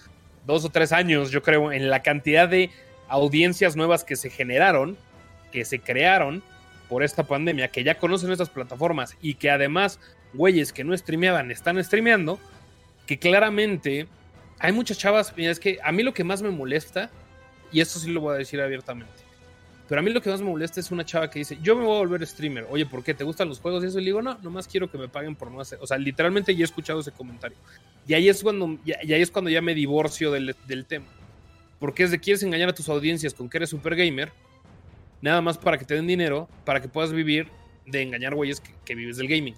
dos 0.46 0.66
o 0.66 0.70
tres 0.70 0.92
años, 0.92 1.32
yo 1.32 1.42
creo, 1.42 1.72
en 1.72 1.90
la 1.90 2.04
cantidad 2.04 2.48
de 2.48 2.70
audiencias 3.08 3.76
nuevas 3.76 4.04
que 4.04 4.16
se 4.16 4.30
generaron, 4.30 4.98
que 5.52 5.66
se 5.66 5.80
crearon 5.80 6.44
por 6.90 7.04
esta 7.04 7.24
pandemia, 7.24 7.70
que 7.70 7.84
ya 7.84 7.98
conocen 7.98 8.32
estas 8.32 8.50
plataformas 8.50 9.18
y 9.22 9.36
que 9.36 9.50
además 9.50 10.00
güeyes 10.34 10.74
que 10.74 10.84
no 10.84 10.96
streameaban 10.96 11.52
están 11.52 11.82
streameando, 11.84 12.40
que 13.06 13.18
claramente 13.18 14.08
hay 14.60 14.74
muchas 14.74 14.98
chavas, 14.98 15.34
mira, 15.36 15.52
es 15.52 15.60
que 15.60 15.80
a 15.84 15.92
mí 15.92 16.04
lo 16.04 16.14
que 16.14 16.24
más 16.24 16.42
me 16.42 16.50
molesta, 16.50 17.10
y 17.72 17.82
esto 17.82 18.00
sí 18.00 18.12
lo 18.12 18.22
voy 18.22 18.36
a 18.36 18.38
decir 18.38 18.62
abiertamente, 18.62 19.12
pero 19.92 20.00
a 20.00 20.04
mí 20.04 20.12
lo 20.12 20.22
que 20.22 20.30
más 20.30 20.40
me 20.40 20.50
molesta 20.50 20.80
es 20.80 20.90
una 20.90 21.04
chava 21.04 21.30
que 21.30 21.40
dice, 21.40 21.58
yo 21.62 21.76
me 21.76 21.84
voy 21.84 21.98
a 21.98 22.00
volver 22.00 22.26
streamer. 22.26 22.66
Oye, 22.70 22.86
¿por 22.86 23.04
qué? 23.04 23.14
¿Te 23.14 23.26
gustan 23.26 23.50
los 23.50 23.60
juegos? 23.60 23.84
Y 23.84 23.88
eso 23.88 24.00
y 24.00 24.04
le 24.04 24.06
digo, 24.06 24.22
no, 24.22 24.38
nomás 24.42 24.66
quiero 24.66 24.90
que 24.90 24.98
me 24.98 25.10
paguen 25.10 25.36
por 25.36 25.52
no 25.52 25.60
hacer. 25.60 25.80
O 25.82 25.86
sea, 25.86 25.98
literalmente 25.98 26.56
ya 26.56 26.62
he 26.62 26.64
escuchado 26.64 27.02
ese 27.02 27.12
comentario. 27.12 27.58
Y 28.08 28.14
ahí 28.14 28.30
es 28.30 28.42
cuando 28.42 28.80
ya, 28.86 29.00
ahí 29.02 29.22
es 29.22 29.30
cuando 29.30 29.52
ya 29.52 29.62
me 29.62 29.76
divorcio 29.76 30.32
del, 30.32 30.56
tema. 30.88 31.08
Porque 31.78 32.04
es 32.04 32.12
de 32.12 32.20
quieres 32.22 32.42
engañar 32.42 32.70
a 32.70 32.74
tus 32.74 32.88
audiencias 32.88 33.34
con 33.34 33.50
que 33.50 33.58
eres 33.58 33.70
super 33.70 33.98
gamer, 33.98 34.32
nada 35.22 35.42
más 35.42 35.58
para 35.58 35.78
que 35.78 35.84
te 35.84 35.96
den 35.96 36.08
dinero, 36.08 36.48
para 36.64 36.80
que 36.82 36.88
puedas 36.88 37.12
vivir 37.12 37.50
de 37.86 38.02
engañar 38.02 38.34
güeyes 38.34 38.62
que, 38.86 38.96
vives 38.96 39.18
del 39.18 39.28
gaming. 39.28 39.56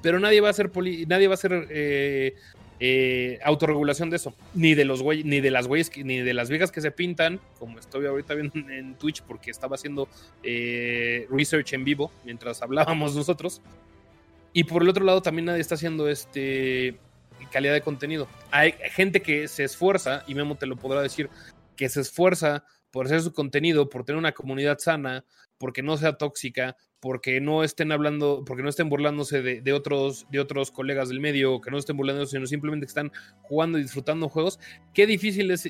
Pero 0.00 0.20
nadie 0.20 0.40
va 0.40 0.50
a 0.50 0.52
ser 0.52 0.70
nadie 1.08 1.26
va 1.26 1.34
a 1.34 1.36
ser 1.36 1.66
eh, 1.70 2.36
eh, 2.80 3.38
autorregulación 3.44 4.08
de 4.08 4.16
eso, 4.16 4.34
ni 4.54 4.74
de 4.74 4.86
los 4.86 5.04
ni 5.04 5.40
de 5.40 5.50
las 5.50 5.66
güeyes, 5.66 5.92
ni 5.96 6.20
de 6.20 6.32
las 6.34 6.48
viejas 6.48 6.72
que 6.72 6.80
se 6.80 6.90
pintan, 6.90 7.38
como 7.58 7.78
estoy 7.78 8.06
ahorita 8.06 8.34
viendo 8.34 8.58
en 8.70 8.94
Twitch 8.94 9.22
porque 9.22 9.50
estaba 9.50 9.76
haciendo 9.76 10.08
eh, 10.42 11.26
research 11.30 11.74
en 11.74 11.84
vivo 11.84 12.10
mientras 12.24 12.62
hablábamos 12.62 13.14
nosotros. 13.16 13.60
Y 14.52 14.64
por 14.64 14.82
el 14.82 14.88
otro 14.88 15.04
lado 15.04 15.20
también 15.20 15.44
nadie 15.44 15.60
está 15.60 15.74
haciendo 15.74 16.08
este 16.08 16.98
calidad 17.52 17.74
de 17.74 17.82
contenido. 17.82 18.28
Hay 18.50 18.74
gente 18.92 19.20
que 19.20 19.46
se 19.48 19.64
esfuerza, 19.64 20.24
y 20.26 20.34
Memo 20.34 20.56
te 20.56 20.66
lo 20.66 20.76
podrá 20.76 21.02
decir, 21.02 21.28
que 21.76 21.88
se 21.88 22.00
esfuerza 22.00 22.64
por 22.90 23.06
hacer 23.06 23.22
su 23.22 23.32
contenido, 23.32 23.88
por 23.88 24.04
tener 24.04 24.18
una 24.18 24.32
comunidad 24.32 24.78
sana, 24.78 25.24
porque 25.58 25.82
no 25.82 25.96
sea 25.96 26.14
tóxica, 26.14 26.76
porque 27.00 27.40
no 27.40 27.64
estén 27.64 27.92
hablando, 27.92 28.44
porque 28.46 28.62
no 28.62 28.68
estén 28.68 28.88
burlándose 28.88 29.42
de, 29.42 29.72
otros, 29.72 30.26
de 30.30 30.38
otros 30.38 30.70
colegas 30.70 31.08
del 31.08 31.20
medio, 31.20 31.60
que 31.60 31.70
no 31.70 31.78
estén 31.78 31.96
burlándose, 31.96 32.32
sino 32.32 32.46
simplemente 32.46 32.86
que 32.86 32.90
están 32.90 33.10
jugando 33.42 33.78
y 33.78 33.82
disfrutando 33.82 34.28
juegos. 34.28 34.60
Qué 34.92 35.06
difícil 35.06 35.50
es, 35.50 35.62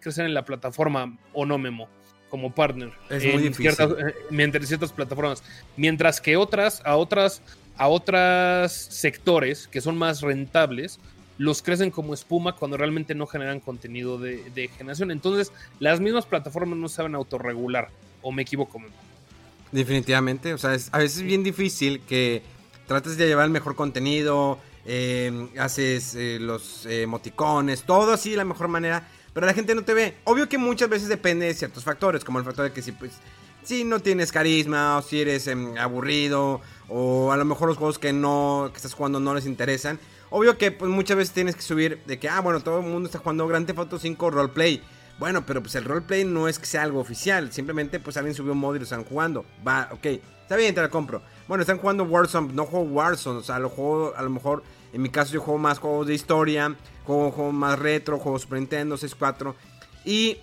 crecer 0.00 0.26
en 0.26 0.34
la 0.34 0.44
plataforma 0.44 1.18
o 1.32 1.46
no, 1.46 1.58
Memo, 1.58 1.88
como 2.28 2.54
partner. 2.54 2.92
Es 3.08 3.24
muy 3.24 3.42
difícil. 3.42 3.72
Ciertas, 3.72 3.90
eh, 3.98 4.14
mientras 4.30 4.68
ciertas 4.68 4.92
plataformas. 4.92 5.42
Mientras 5.76 6.20
que 6.20 6.36
otras, 6.36 6.82
a 6.84 6.96
otras, 6.96 7.42
a 7.76 7.88
otras 7.88 8.72
sectores 8.72 9.68
que 9.68 9.80
son 9.80 9.96
más 9.96 10.20
rentables, 10.20 11.00
los 11.38 11.62
crecen 11.62 11.90
como 11.90 12.14
espuma 12.14 12.56
cuando 12.56 12.76
realmente 12.76 13.14
no 13.14 13.26
generan 13.26 13.60
contenido 13.60 14.18
de, 14.18 14.70
generación. 14.76 15.10
Entonces, 15.10 15.52
las 15.80 16.00
mismas 16.00 16.26
plataformas 16.26 16.78
no 16.78 16.88
saben 16.88 17.14
autorregular. 17.14 17.90
¿O 18.22 18.32
me 18.32 18.42
equivoco? 18.42 18.80
Definitivamente, 19.72 20.54
o 20.54 20.58
sea, 20.58 20.70
a 20.70 20.98
veces 20.98 21.18
es 21.18 21.22
bien 21.22 21.42
difícil 21.42 22.00
que 22.00 22.42
trates 22.86 23.16
de 23.16 23.26
llevar 23.26 23.46
el 23.46 23.50
mejor 23.50 23.74
contenido, 23.74 24.58
em, 24.86 25.48
haces 25.58 26.14
eh, 26.14 26.38
los 26.40 26.86
eh, 26.86 27.02
emoticones, 27.02 27.82
todo 27.82 28.12
así 28.12 28.30
de 28.30 28.36
la 28.36 28.44
mejor 28.44 28.68
manera, 28.68 29.08
pero 29.32 29.46
la 29.46 29.52
gente 29.52 29.74
no 29.74 29.82
te 29.82 29.92
ve. 29.92 30.14
Obvio 30.24 30.48
que 30.48 30.58
muchas 30.58 30.88
veces 30.88 31.08
depende 31.08 31.46
de 31.46 31.54
ciertos 31.54 31.84
factores, 31.84 32.24
como 32.24 32.38
el 32.38 32.44
factor 32.44 32.66
de 32.66 32.72
que 32.72 32.82
si, 32.82 32.92
pues, 32.92 33.12
si 33.62 33.84
no 33.84 34.00
tienes 34.00 34.30
carisma, 34.30 34.98
o 34.98 35.02
si 35.02 35.20
eres 35.20 35.48
em, 35.48 35.76
aburrido, 35.76 36.60
o 36.88 37.32
a 37.32 37.36
lo 37.36 37.44
mejor 37.44 37.68
los 37.68 37.76
juegos 37.76 37.98
que 37.98 38.12
no 38.12 38.70
que 38.72 38.76
estás 38.76 38.94
jugando 38.94 39.20
no 39.20 39.34
les 39.34 39.46
interesan. 39.46 39.98
Obvio 40.36 40.58
que 40.58 40.72
pues, 40.72 40.90
muchas 40.90 41.16
veces 41.16 41.32
tienes 41.32 41.54
que 41.54 41.62
subir 41.62 42.02
de 42.06 42.18
que, 42.18 42.28
ah, 42.28 42.40
bueno, 42.40 42.58
todo 42.58 42.80
el 42.80 42.86
mundo 42.86 43.06
está 43.06 43.20
jugando 43.20 43.46
Grand 43.46 43.68
Theft 43.68 43.78
Auto 43.78 44.00
5 44.00 44.30
roleplay. 44.32 44.82
Bueno, 45.20 45.46
pero 45.46 45.62
pues 45.62 45.76
el 45.76 45.84
roleplay 45.84 46.24
no 46.24 46.48
es 46.48 46.58
que 46.58 46.66
sea 46.66 46.82
algo 46.82 46.98
oficial. 46.98 47.52
Simplemente 47.52 48.00
pues 48.00 48.16
alguien 48.16 48.34
subió 48.34 48.50
un 48.50 48.58
modo 48.58 48.74
y 48.74 48.78
lo 48.80 48.82
están 48.82 49.04
jugando. 49.04 49.44
Va, 49.64 49.90
ok. 49.92 50.06
Está 50.42 50.56
bien, 50.56 50.74
te 50.74 50.80
la 50.80 50.88
compro. 50.88 51.22
bueno, 51.46 51.62
están 51.62 51.78
jugando 51.78 52.02
Warzone, 52.02 52.52
no 52.52 52.66
juego 52.66 52.84
Warzone, 52.86 53.38
o 53.38 53.42
sea, 53.44 53.60
lo 53.60 53.68
juego, 53.68 54.12
a 54.16 54.22
lo 54.22 54.30
mejor, 54.30 54.64
en 54.92 55.02
mi 55.02 55.08
caso 55.08 55.32
yo 55.32 55.40
juego 55.40 55.56
más 55.56 55.78
juegos 55.78 56.08
de 56.08 56.14
historia, 56.14 56.74
juego 57.04 57.30
juegos 57.30 57.54
más 57.54 57.78
retro, 57.78 58.18
juego 58.18 58.36
Super 58.40 58.58
Nintendo, 58.58 58.96
64, 58.96 59.54
y, 60.04 60.38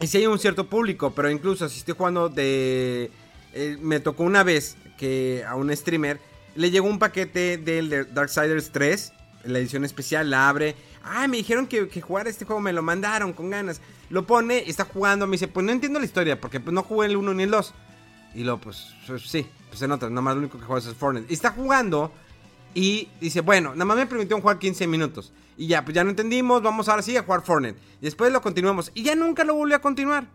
y 0.00 0.06
si 0.06 0.16
hay 0.16 0.26
un 0.26 0.38
cierto 0.38 0.66
público, 0.66 1.12
pero 1.14 1.28
incluso 1.30 1.68
si 1.68 1.78
estoy 1.78 1.94
jugando 1.94 2.30
de... 2.30 3.12
Eh, 3.52 3.76
me 3.82 4.00
tocó 4.00 4.22
una 4.22 4.44
vez 4.44 4.78
que 4.96 5.44
a 5.46 5.56
un 5.56 5.76
streamer 5.76 6.18
le 6.54 6.70
llegó 6.70 6.88
un 6.88 6.98
paquete 6.98 7.58
del 7.58 8.12
Darksiders 8.12 8.70
3, 8.70 9.12
la 9.44 9.58
edición 9.58 9.84
especial, 9.84 10.30
la 10.30 10.48
abre. 10.48 10.76
Ah, 11.02 11.26
me 11.28 11.38
dijeron 11.38 11.66
que, 11.66 11.88
que 11.88 12.00
jugar 12.00 12.28
este 12.28 12.44
juego, 12.44 12.60
me 12.60 12.72
lo 12.72 12.82
mandaron 12.82 13.32
con 13.32 13.50
ganas. 13.50 13.80
Lo 14.10 14.26
pone 14.26 14.68
está 14.68 14.84
jugando, 14.84 15.26
me 15.26 15.32
dice, 15.32 15.48
pues 15.48 15.64
no 15.64 15.72
entiendo 15.72 15.98
la 15.98 16.04
historia, 16.04 16.40
porque 16.40 16.60
pues 16.60 16.74
no 16.74 16.82
jugué 16.82 17.06
el 17.06 17.16
1 17.16 17.34
ni 17.34 17.42
el 17.44 17.50
2. 17.50 17.74
Y 18.34 18.44
luego, 18.44 18.60
pues, 18.60 18.94
pues, 19.06 19.22
sí, 19.22 19.46
pues 19.68 19.78
se 19.78 19.88
nota, 19.88 20.08
nada 20.08 20.22
más 20.22 20.34
lo 20.34 20.40
único 20.40 20.58
que 20.58 20.64
juega 20.64 20.88
es 20.88 20.94
Fortnite. 20.94 21.32
Está 21.32 21.50
jugando 21.50 22.12
y 22.74 23.08
dice, 23.20 23.40
bueno, 23.40 23.72
nada 23.72 23.84
más 23.84 23.96
me 23.96 24.06
permitieron 24.06 24.40
jugar 24.40 24.58
15 24.58 24.86
minutos. 24.86 25.32
Y 25.56 25.66
ya, 25.66 25.84
pues 25.84 25.94
ya 25.94 26.04
no 26.04 26.10
entendimos, 26.10 26.62
vamos 26.62 26.88
ahora 26.88 27.02
sí 27.02 27.16
a 27.16 27.22
jugar 27.22 27.42
Fortnite. 27.42 27.78
Y 28.00 28.04
después 28.04 28.32
lo 28.32 28.40
continuamos. 28.40 28.90
Y 28.94 29.02
ya 29.02 29.14
nunca 29.14 29.44
lo 29.44 29.54
volvió 29.54 29.76
a 29.76 29.80
continuar. 29.80 30.26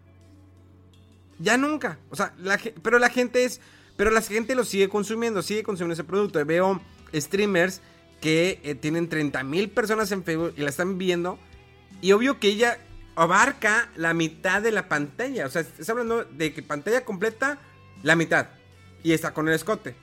Ya 1.40 1.58
nunca. 1.58 1.98
O 2.10 2.16
sea, 2.16 2.34
pero 2.82 3.00
la 3.00 3.10
gente 3.10 3.46
es... 3.46 3.62
Pero 3.96 4.12
la 4.12 4.22
gente 4.22 4.56
lo 4.56 4.64
sigue 4.64 4.90
consumiendo, 4.90 5.42
sigue 5.42 5.64
consumiendo 5.64 5.94
ese 5.94 6.04
producto. 6.04 6.44
Veo 6.46 6.82
streamers 7.14 7.82
que 8.20 8.60
eh, 8.64 8.76
tienen 8.76 9.08
30 9.08 9.44
mil 9.44 9.70
personas 9.70 10.12
en 10.12 10.24
Facebook 10.24 10.54
y 10.58 10.62
la 10.62 10.70
están 10.70 10.98
viendo. 10.98 11.40
Y 12.02 12.12
obvio 12.12 12.40
que 12.40 12.50
ella 12.50 12.80
abarca 13.16 13.90
la 13.96 14.14
mitad 14.14 14.62
de 14.62 14.72
la 14.72 14.90
pantalla. 14.90 15.46
O 15.46 15.50
sea, 15.50 15.62
está 15.62 15.92
hablando 15.92 16.26
de 16.26 16.54
que 16.54 16.62
pantalla 16.62 17.06
completa 17.06 17.60
la 18.04 18.16
mitad. 18.16 18.48
Y 19.04 19.14
está 19.14 19.34
con 19.34 19.48
el 19.48 19.54
escote. 19.54 19.96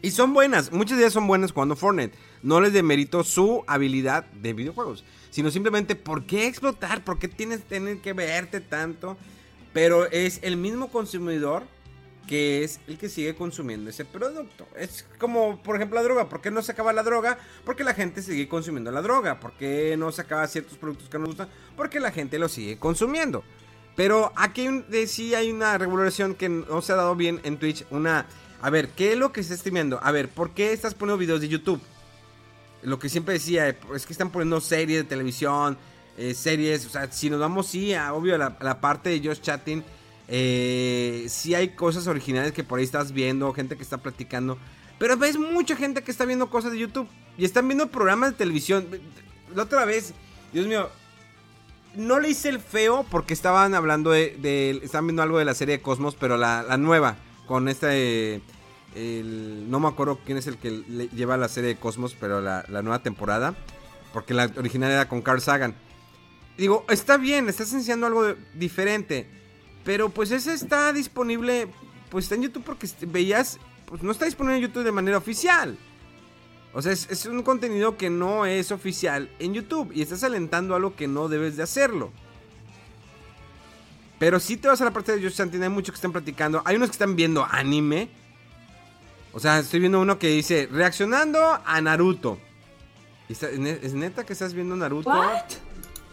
Y 0.00 0.12
son 0.12 0.32
buenas, 0.32 0.70
muchas 0.70 0.96
de 0.96 1.04
ellas 1.04 1.12
son 1.12 1.26
buenas 1.26 1.52
jugando 1.52 1.74
Fortnite. 1.74 2.16
No 2.42 2.60
les 2.60 2.72
demerito 2.72 3.24
su 3.24 3.64
habilidad 3.66 4.26
de 4.26 4.52
videojuegos. 4.52 5.04
Sino 5.30 5.50
simplemente, 5.50 5.96
¿por 5.96 6.24
qué 6.24 6.46
explotar? 6.46 7.02
¿Por 7.02 7.18
qué 7.18 7.26
tienes 7.26 7.62
tener 7.64 8.00
que 8.00 8.12
verte 8.12 8.60
tanto? 8.60 9.16
Pero 9.72 10.06
es 10.10 10.40
el 10.42 10.56
mismo 10.56 10.90
consumidor 10.90 11.64
que 12.28 12.62
es 12.62 12.78
el 12.86 12.98
que 12.98 13.08
sigue 13.08 13.34
consumiendo 13.34 13.90
ese 13.90 14.04
producto. 14.04 14.68
Es 14.76 15.04
como, 15.18 15.60
por 15.62 15.74
ejemplo, 15.74 15.96
la 15.96 16.04
droga. 16.04 16.28
¿Por 16.28 16.40
qué 16.40 16.52
no 16.52 16.62
se 16.62 16.70
acaba 16.70 16.92
la 16.92 17.02
droga? 17.02 17.38
Porque 17.64 17.82
la 17.82 17.94
gente 17.94 18.22
sigue 18.22 18.46
consumiendo 18.46 18.92
la 18.92 19.02
droga. 19.02 19.40
¿Por 19.40 19.54
qué 19.54 19.96
no 19.98 20.12
se 20.12 20.20
acaba 20.20 20.46
ciertos 20.46 20.78
productos 20.78 21.08
que 21.08 21.18
nos 21.18 21.28
gustan? 21.28 21.48
Porque 21.76 21.98
la 21.98 22.12
gente 22.12 22.38
lo 22.38 22.48
sigue 22.48 22.78
consumiendo. 22.78 23.42
Pero 23.96 24.32
aquí 24.36 24.68
sí 25.08 25.34
hay 25.34 25.50
una 25.50 25.76
regulación 25.76 26.36
que 26.36 26.48
no 26.48 26.82
se 26.82 26.92
ha 26.92 26.96
dado 26.96 27.16
bien 27.16 27.40
en 27.42 27.58
Twitch. 27.58 27.84
Una, 27.90 28.26
a 28.60 28.70
ver, 28.70 28.90
¿qué 28.90 29.14
es 29.14 29.18
lo 29.18 29.32
que 29.32 29.40
está 29.40 29.56
streameando? 29.56 29.98
A 30.02 30.12
ver, 30.12 30.28
¿por 30.28 30.50
qué 30.50 30.72
estás 30.72 30.94
poniendo 30.94 31.18
videos 31.18 31.40
de 31.40 31.48
YouTube? 31.48 31.80
Lo 32.82 33.00
que 33.00 33.08
siempre 33.08 33.34
decía, 33.34 33.68
es 33.68 34.06
que 34.06 34.12
están 34.12 34.30
poniendo 34.30 34.60
series 34.60 35.02
de 35.02 35.08
televisión, 35.08 35.76
eh, 36.16 36.34
series, 36.34 36.86
o 36.86 36.90
sea, 36.90 37.10
si 37.10 37.28
nos 37.30 37.40
vamos, 37.40 37.66
sí, 37.66 37.94
a, 37.94 38.12
obvio, 38.12 38.34
a 38.36 38.38
la, 38.38 38.80
parte 38.80 39.10
de 39.10 39.26
Josh 39.26 39.40
Chatting, 39.40 39.82
eh, 40.28 41.26
sí 41.28 41.54
hay 41.54 41.70
cosas 41.70 42.06
originales 42.06 42.52
que 42.52 42.62
por 42.62 42.78
ahí 42.78 42.84
estás 42.84 43.12
viendo, 43.12 43.52
gente 43.54 43.76
que 43.76 43.82
está 43.82 43.98
platicando, 43.98 44.58
pero 44.98 45.16
ves 45.16 45.38
mucha 45.38 45.74
gente 45.74 46.02
que 46.02 46.10
está 46.10 46.26
viendo 46.26 46.50
cosas 46.50 46.72
de 46.72 46.78
YouTube 46.78 47.08
y 47.38 47.44
están 47.44 47.66
viendo 47.66 47.88
programas 47.88 48.32
de 48.32 48.36
televisión. 48.36 48.86
La 49.54 49.62
otra 49.62 49.84
vez, 49.84 50.12
Dios 50.52 50.66
mío, 50.66 50.90
no 51.94 52.20
le 52.20 52.28
hice 52.28 52.48
el 52.48 52.60
feo 52.60 53.06
porque 53.10 53.32
estaban 53.32 53.74
hablando 53.74 54.10
de, 54.10 54.80
estaban 54.82 55.06
viendo 55.06 55.22
algo 55.22 55.38
de 55.38 55.44
la 55.44 55.54
serie 55.54 55.78
de 55.78 55.82
Cosmos, 55.82 56.14
pero 56.14 56.36
la, 56.36 56.64
nueva, 56.76 57.16
con 57.46 57.68
este, 57.68 58.42
no 58.94 59.80
me 59.80 59.88
acuerdo 59.88 60.18
quién 60.24 60.36
es 60.36 60.46
el 60.46 60.58
que 60.58 60.82
lleva 61.14 61.36
la 61.36 61.48
serie 61.48 61.70
de 61.70 61.76
Cosmos, 61.76 62.16
pero 62.18 62.40
la, 62.40 62.64
nueva 62.82 63.02
temporada, 63.02 63.54
porque 64.12 64.34
la 64.34 64.50
original 64.56 64.90
era 64.90 65.08
con 65.08 65.22
Carl 65.22 65.40
Sagan. 65.40 65.74
Digo, 66.58 66.84
está 66.88 67.16
bien, 67.16 67.48
estás 67.48 67.72
enseñando 67.72 68.06
algo 68.06 68.34
diferente, 68.54 69.28
pero 69.84 70.08
pues 70.08 70.30
ese 70.30 70.52
está 70.52 70.92
disponible, 70.92 71.68
pues 72.10 72.26
está 72.26 72.34
en 72.34 72.42
YouTube 72.42 72.64
porque 72.64 72.88
veías, 73.06 73.58
pues 73.86 74.02
no 74.02 74.12
está 74.12 74.24
disponible 74.24 74.56
en 74.56 74.62
YouTube 74.62 74.84
de 74.84 74.92
manera 74.92 75.18
oficial. 75.18 75.78
O 76.74 76.82
sea, 76.82 76.92
es, 76.92 77.26
un 77.26 77.42
contenido 77.42 77.96
que 77.96 78.10
no 78.10 78.46
es 78.46 78.70
oficial 78.70 79.30
en 79.38 79.54
YouTube 79.54 79.90
y 79.94 80.02
estás 80.02 80.22
alentando 80.22 80.74
algo 80.74 80.94
que 80.94 81.08
no 81.08 81.28
debes 81.28 81.56
de 81.56 81.62
hacerlo. 81.62 82.12
Pero 84.18 84.38
si 84.40 84.56
te 84.56 84.68
vas 84.68 84.80
a 84.80 84.84
la 84.84 84.92
parte 84.92 85.12
de 85.12 85.22
Josh 85.22 85.34
Santin, 85.34 85.62
hay 85.62 85.68
muchos 85.68 85.92
que 85.92 85.96
están 85.96 86.12
platicando. 86.12 86.60
Hay 86.64 86.76
unos 86.76 86.88
que 86.88 86.92
están 86.92 87.16
viendo 87.16 87.46
anime. 87.48 88.10
O 89.32 89.40
sea, 89.40 89.60
estoy 89.60 89.80
viendo 89.80 90.00
uno 90.00 90.18
que 90.18 90.28
dice, 90.28 90.68
reaccionando 90.70 91.60
a 91.64 91.80
Naruto. 91.80 92.38
¿Es 93.28 93.94
neta 93.94 94.24
que 94.24 94.32
estás 94.32 94.54
viendo 94.54 94.74
Naruto? 94.76 95.10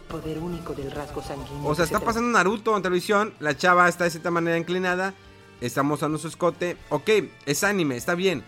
Poder 0.08 0.38
único 0.38 0.72
del 0.72 0.90
rasgo 0.90 1.22
sanguíneo. 1.22 1.68
O 1.68 1.74
sea, 1.74 1.84
está 1.84 2.00
pasando 2.00 2.28
Naruto 2.30 2.76
en 2.76 2.82
televisión. 2.82 3.34
La 3.40 3.56
chava 3.56 3.88
está 3.88 4.04
de 4.04 4.10
cierta 4.10 4.30
manera 4.30 4.56
inclinada. 4.56 5.14
Está 5.60 5.82
mostrando 5.82 6.18
su 6.18 6.28
escote. 6.28 6.76
Ok, 6.90 7.10
es 7.46 7.64
anime, 7.64 7.96
está 7.96 8.14
bien. 8.14 8.44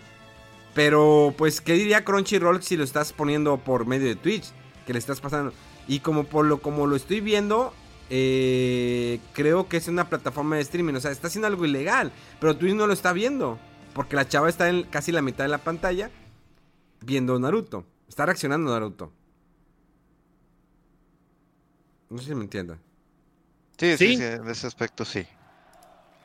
Pero, 0.74 1.34
pues, 1.36 1.60
¿qué 1.60 1.72
diría 1.72 2.04
Crunchyroll 2.04 2.62
si 2.62 2.76
lo 2.76 2.84
estás 2.84 3.12
poniendo 3.12 3.56
por 3.56 3.86
medio 3.86 4.06
de 4.06 4.16
Twitch? 4.16 4.52
Que 4.86 4.92
le 4.92 4.98
estás 4.98 5.20
pasando. 5.20 5.52
Y 5.88 6.00
como 6.00 6.24
por 6.24 6.44
lo, 6.44 6.58
como 6.58 6.86
lo 6.86 6.94
estoy 6.94 7.20
viendo, 7.20 7.72
eh, 8.10 9.18
creo 9.32 9.68
que 9.68 9.78
es 9.78 9.88
una 9.88 10.08
plataforma 10.08 10.56
de 10.56 10.62
streaming. 10.62 10.94
O 10.94 11.00
sea, 11.00 11.10
está 11.10 11.26
haciendo 11.26 11.48
algo 11.48 11.64
ilegal. 11.64 12.12
Pero 12.40 12.56
Twitch 12.56 12.74
no 12.74 12.86
lo 12.86 12.92
está 12.92 13.12
viendo. 13.12 13.58
Porque 13.94 14.14
la 14.14 14.28
chava 14.28 14.48
está 14.48 14.68
en 14.68 14.84
casi 14.84 15.10
la 15.10 15.22
mitad 15.22 15.44
de 15.44 15.48
la 15.48 15.58
pantalla 15.58 16.10
viendo 17.00 17.38
Naruto. 17.38 17.84
Está 18.08 18.26
reaccionando 18.26 18.70
Naruto. 18.70 19.12
No 22.10 22.18
sé 22.18 22.28
si 22.28 22.34
me 22.34 22.44
entienda. 22.44 22.78
sí, 23.76 23.96
sí, 23.96 24.16
sí, 24.16 24.22
en 24.22 24.48
ese 24.48 24.66
aspecto 24.66 25.04
sí. 25.04 25.26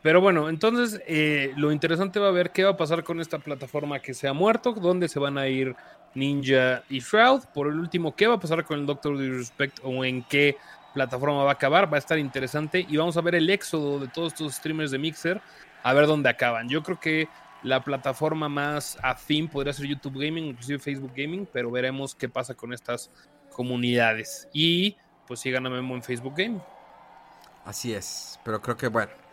Pero 0.03 0.19
bueno, 0.19 0.49
entonces 0.49 1.01
eh, 1.07 1.53
lo 1.55 1.72
interesante 1.72 2.19
va 2.19 2.27
a 2.27 2.31
ver 2.31 2.51
qué 2.51 2.65
va 2.65 2.72
a 2.72 2.77
pasar 2.77 3.05
con 3.05 3.22
esta 3.22 3.39
plataforma 3.39 3.99
que 3.99 4.14
se 4.14 4.27
ha 4.27 4.34
muerto, 4.34 4.73
dónde 4.73 5.07
se 5.07 5.18
van 5.18 5.38
a 5.38 5.47
ir 5.47 5.76
Ninja 6.14 6.84
y 6.89 6.99
Shroud. 6.99 7.43
Por 7.53 7.68
el 7.68 7.80
último, 7.80 8.14
qué 8.14 8.27
va 8.27 8.35
a 8.35 8.39
pasar 8.39 8.65
con 8.65 8.80
el 8.80 8.85
Doctor 8.85 9.18
Disrespect 9.18 9.80
o 9.81 10.03
en 10.03 10.23
qué 10.23 10.57
plataforma 10.93 11.43
va 11.43 11.51
a 11.51 11.53
acabar. 11.53 11.91
Va 11.91 11.95
a 11.95 11.99
estar 11.99 12.19
interesante 12.19 12.85
y 12.88 12.97
vamos 12.97 13.15
a 13.15 13.22
ver 13.22 13.35
el 13.35 13.49
éxodo 13.49 13.99
de 13.99 14.10
todos 14.10 14.34
estos 14.34 14.55
streamers 14.55 14.91
de 14.91 14.99
Mixer, 14.99 15.41
a 15.84 15.93
ver 15.93 16.05
dónde 16.05 16.30
acaban. 16.30 16.68
Yo 16.68 16.84
creo 16.84 16.99
que 16.99 17.30
la 17.64 17.81
plataforma 17.81 18.49
más 18.49 18.97
afín 19.01 19.47
podría 19.47 19.72
ser 19.72 19.85
YouTube 19.85 20.22
Gaming, 20.22 20.45
inclusive 20.47 20.80
Facebook 20.80 21.14
Gaming, 21.15 21.47
pero 21.51 21.72
veremos 21.72 22.14
qué 22.14 22.27
pasa 22.27 22.53
con 22.53 22.73
estas 22.73 23.10
comunidades. 23.51 24.49
Y 24.53 24.97
pues 25.27 25.39
sigan 25.39 25.65
a 25.65 25.69
Memo 25.69 25.95
en 25.95 26.03
Facebook 26.03 26.33
Gaming. 26.35 26.61
Así 27.65 27.93
es, 27.93 28.39
pero 28.43 28.61
creo 28.61 28.77
que 28.77 28.87
bueno 28.87 29.23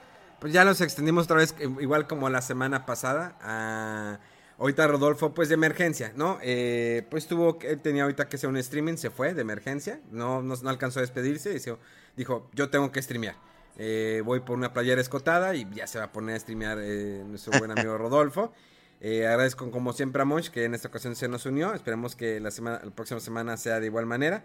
pues 0.40 0.54
ya 0.54 0.64
nos 0.64 0.80
extendimos 0.80 1.24
otra 1.24 1.36
vez, 1.36 1.54
igual 1.80 2.06
como 2.06 2.28
la 2.28 2.42
semana 2.42 2.86
pasada. 2.86 3.36
A... 3.42 4.18
Ahorita 4.58 4.86
Rodolfo, 4.86 5.32
pues 5.32 5.48
de 5.48 5.54
emergencia, 5.54 6.12
¿no? 6.16 6.38
Eh, 6.42 7.06
pues 7.10 7.26
tuvo, 7.26 7.58
él 7.62 7.80
tenía 7.80 8.02
ahorita 8.02 8.28
que 8.28 8.36
hacer 8.36 8.50
un 8.50 8.58
streaming, 8.58 8.96
se 8.96 9.08
fue 9.08 9.32
de 9.32 9.40
emergencia, 9.40 10.00
no, 10.10 10.42
no, 10.42 10.54
alcanzó 10.68 10.98
a 10.98 11.00
despedirse, 11.00 11.48
dijo, 11.48 11.78
dijo, 12.14 12.50
yo 12.52 12.68
tengo 12.68 12.92
que 12.92 13.00
streamear. 13.00 13.36
Eh, 13.78 14.20
voy 14.22 14.40
por 14.40 14.58
una 14.58 14.74
playera 14.74 15.00
escotada 15.00 15.54
y 15.54 15.66
ya 15.72 15.86
se 15.86 15.98
va 15.98 16.06
a 16.06 16.12
poner 16.12 16.36
a 16.36 16.40
streamear 16.40 16.76
eh, 16.78 17.24
nuestro 17.26 17.58
buen 17.58 17.70
amigo 17.70 17.96
Rodolfo. 17.98 18.52
agradezco 19.00 19.70
como 19.70 19.94
siempre 19.94 20.20
a 20.20 20.26
Monch 20.26 20.50
que 20.50 20.64
en 20.64 20.74
esta 20.74 20.88
ocasión 20.88 21.16
se 21.16 21.26
nos 21.26 21.46
unió. 21.46 21.72
Esperemos 21.72 22.14
que 22.14 22.38
la, 22.38 22.50
semana, 22.50 22.82
la 22.84 22.90
próxima 22.90 23.20
semana 23.20 23.56
sea 23.56 23.80
de 23.80 23.86
igual 23.86 24.04
manera. 24.04 24.44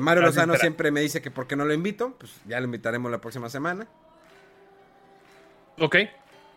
Mario 0.00 0.22
Lozano 0.22 0.56
siempre 0.56 0.90
me 0.90 1.00
dice 1.00 1.20
que 1.20 1.30
por 1.30 1.46
qué 1.46 1.56
no 1.56 1.64
lo 1.64 1.74
invito. 1.74 2.14
Pues 2.18 2.32
ya 2.46 2.58
lo 2.60 2.66
invitaremos 2.66 3.10
la 3.10 3.20
próxima 3.20 3.48
semana. 3.48 3.86
Ok. 5.78 5.96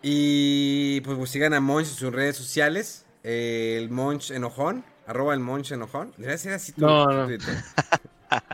Y 0.02 1.02
pues, 1.02 1.18
pues 1.18 1.30
sigan 1.30 1.54
a 1.54 1.62
Monch 1.62 1.88
en 1.88 1.94
sus 1.94 2.14
redes 2.14 2.36
sociales. 2.36 3.06
el 3.24 3.90
Monch 3.90 4.32
Enojón. 4.32 4.84
Arroba 5.08 5.34
el 5.34 5.40
Monch 5.40 5.72
Enojón. 5.72 6.14
Debería 6.18 6.38
ser 6.38 6.54
así 6.54 6.74
No, 6.78 7.06
no. 7.06 7.28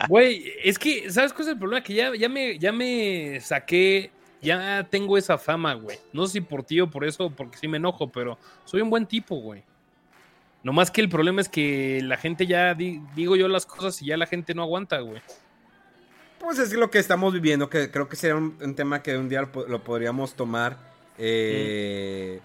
Güey, 0.09 0.53
es 0.63 0.79
que, 0.79 1.11
¿sabes 1.11 1.33
cuál 1.33 1.43
es 1.43 1.53
el 1.53 1.59
problema? 1.59 1.83
Que 1.83 1.93
ya, 1.93 2.15
ya, 2.15 2.27
me, 2.29 2.57
ya 2.57 2.71
me 2.71 3.39
saqué, 3.41 4.11
ya 4.41 4.87
tengo 4.89 5.17
esa 5.17 5.37
fama, 5.37 5.75
güey. 5.75 5.99
No 6.13 6.25
sé 6.25 6.33
si 6.33 6.41
por 6.41 6.63
ti 6.63 6.81
o 6.81 6.89
por 6.89 7.05
eso, 7.05 7.29
porque 7.29 7.57
sí 7.57 7.67
me 7.67 7.77
enojo, 7.77 8.11
pero 8.11 8.39
soy 8.65 8.81
un 8.81 8.89
buen 8.89 9.05
tipo, 9.05 9.35
güey. 9.35 9.63
No 10.63 10.73
más 10.73 10.91
que 10.91 11.01
el 11.01 11.09
problema 11.09 11.41
es 11.41 11.49
que 11.49 12.01
la 12.03 12.17
gente 12.17 12.45
ya 12.47 12.73
digo 12.73 13.35
yo 13.35 13.47
las 13.47 13.65
cosas 13.65 14.01
y 14.01 14.07
ya 14.07 14.17
la 14.17 14.25
gente 14.25 14.53
no 14.53 14.63
aguanta, 14.63 14.99
güey. 14.99 15.21
Pues 16.39 16.59
es 16.59 16.71
lo 16.73 16.91
que 16.91 16.99
estamos 16.99 17.33
viviendo, 17.33 17.69
que 17.69 17.89
creo 17.89 18.07
que 18.07 18.15
sería 18.15 18.35
un, 18.35 18.75
tema 18.75 19.01
que 19.01 19.17
un 19.17 19.27
día 19.27 19.41
lo, 19.41 19.83
podríamos 19.83 20.35
tomar 20.35 20.77
eh, 21.17 22.39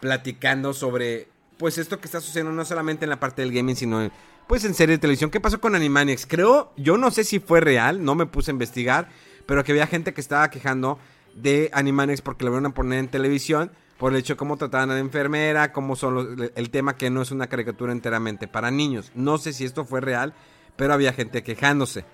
platicando 0.00 0.72
sobre, 0.72 1.28
pues 1.58 1.76
esto 1.76 2.00
que 2.00 2.06
está 2.06 2.20
sucediendo 2.20 2.52
no 2.52 2.64
solamente 2.64 3.04
en 3.04 3.10
la 3.10 3.20
parte 3.20 3.42
del 3.42 3.52
gaming, 3.52 3.76
sino 3.76 4.10
pues 4.46 4.64
en 4.64 4.74
serie 4.74 4.96
de 4.96 5.00
televisión. 5.00 5.30
¿Qué 5.30 5.38
pasó 5.38 5.60
con 5.60 5.74
Animaniacs? 5.74 6.26
Creo, 6.26 6.72
yo 6.76 6.96
no 6.96 7.10
sé 7.10 7.24
si 7.24 7.38
fue 7.38 7.60
real, 7.60 8.02
no 8.02 8.14
me 8.14 8.26
puse 8.26 8.50
a 8.50 8.54
investigar, 8.54 9.08
pero 9.46 9.62
que 9.64 9.72
había 9.72 9.86
gente 9.86 10.14
que 10.14 10.20
estaba 10.20 10.50
quejando 10.50 10.98
de 11.34 11.70
Animaniacs 11.72 12.22
porque 12.22 12.44
lo 12.44 12.52
iban 12.52 12.66
a 12.66 12.74
poner 12.74 12.98
en 12.98 13.08
televisión, 13.08 13.70
por 14.00 14.12
el 14.12 14.18
hecho 14.18 14.32
de 14.32 14.38
cómo 14.38 14.56
trataban 14.56 14.90
a 14.90 14.94
la 14.94 15.00
enfermera, 15.00 15.72
cómo 15.72 15.94
son 15.94 16.14
los- 16.36 16.50
el 16.56 16.70
tema 16.70 16.96
que 16.96 17.10
no 17.10 17.20
es 17.22 17.30
una 17.30 17.46
caricatura 17.48 17.92
enteramente 17.92 18.48
para 18.48 18.70
niños. 18.70 19.12
No 19.14 19.36
sé 19.38 19.52
si 19.52 19.64
esto 19.64 19.84
fue 19.84 20.00
real, 20.00 20.32
pero 20.74 20.94
había 20.94 21.12
gente 21.12 21.42
quejándose. 21.44 22.04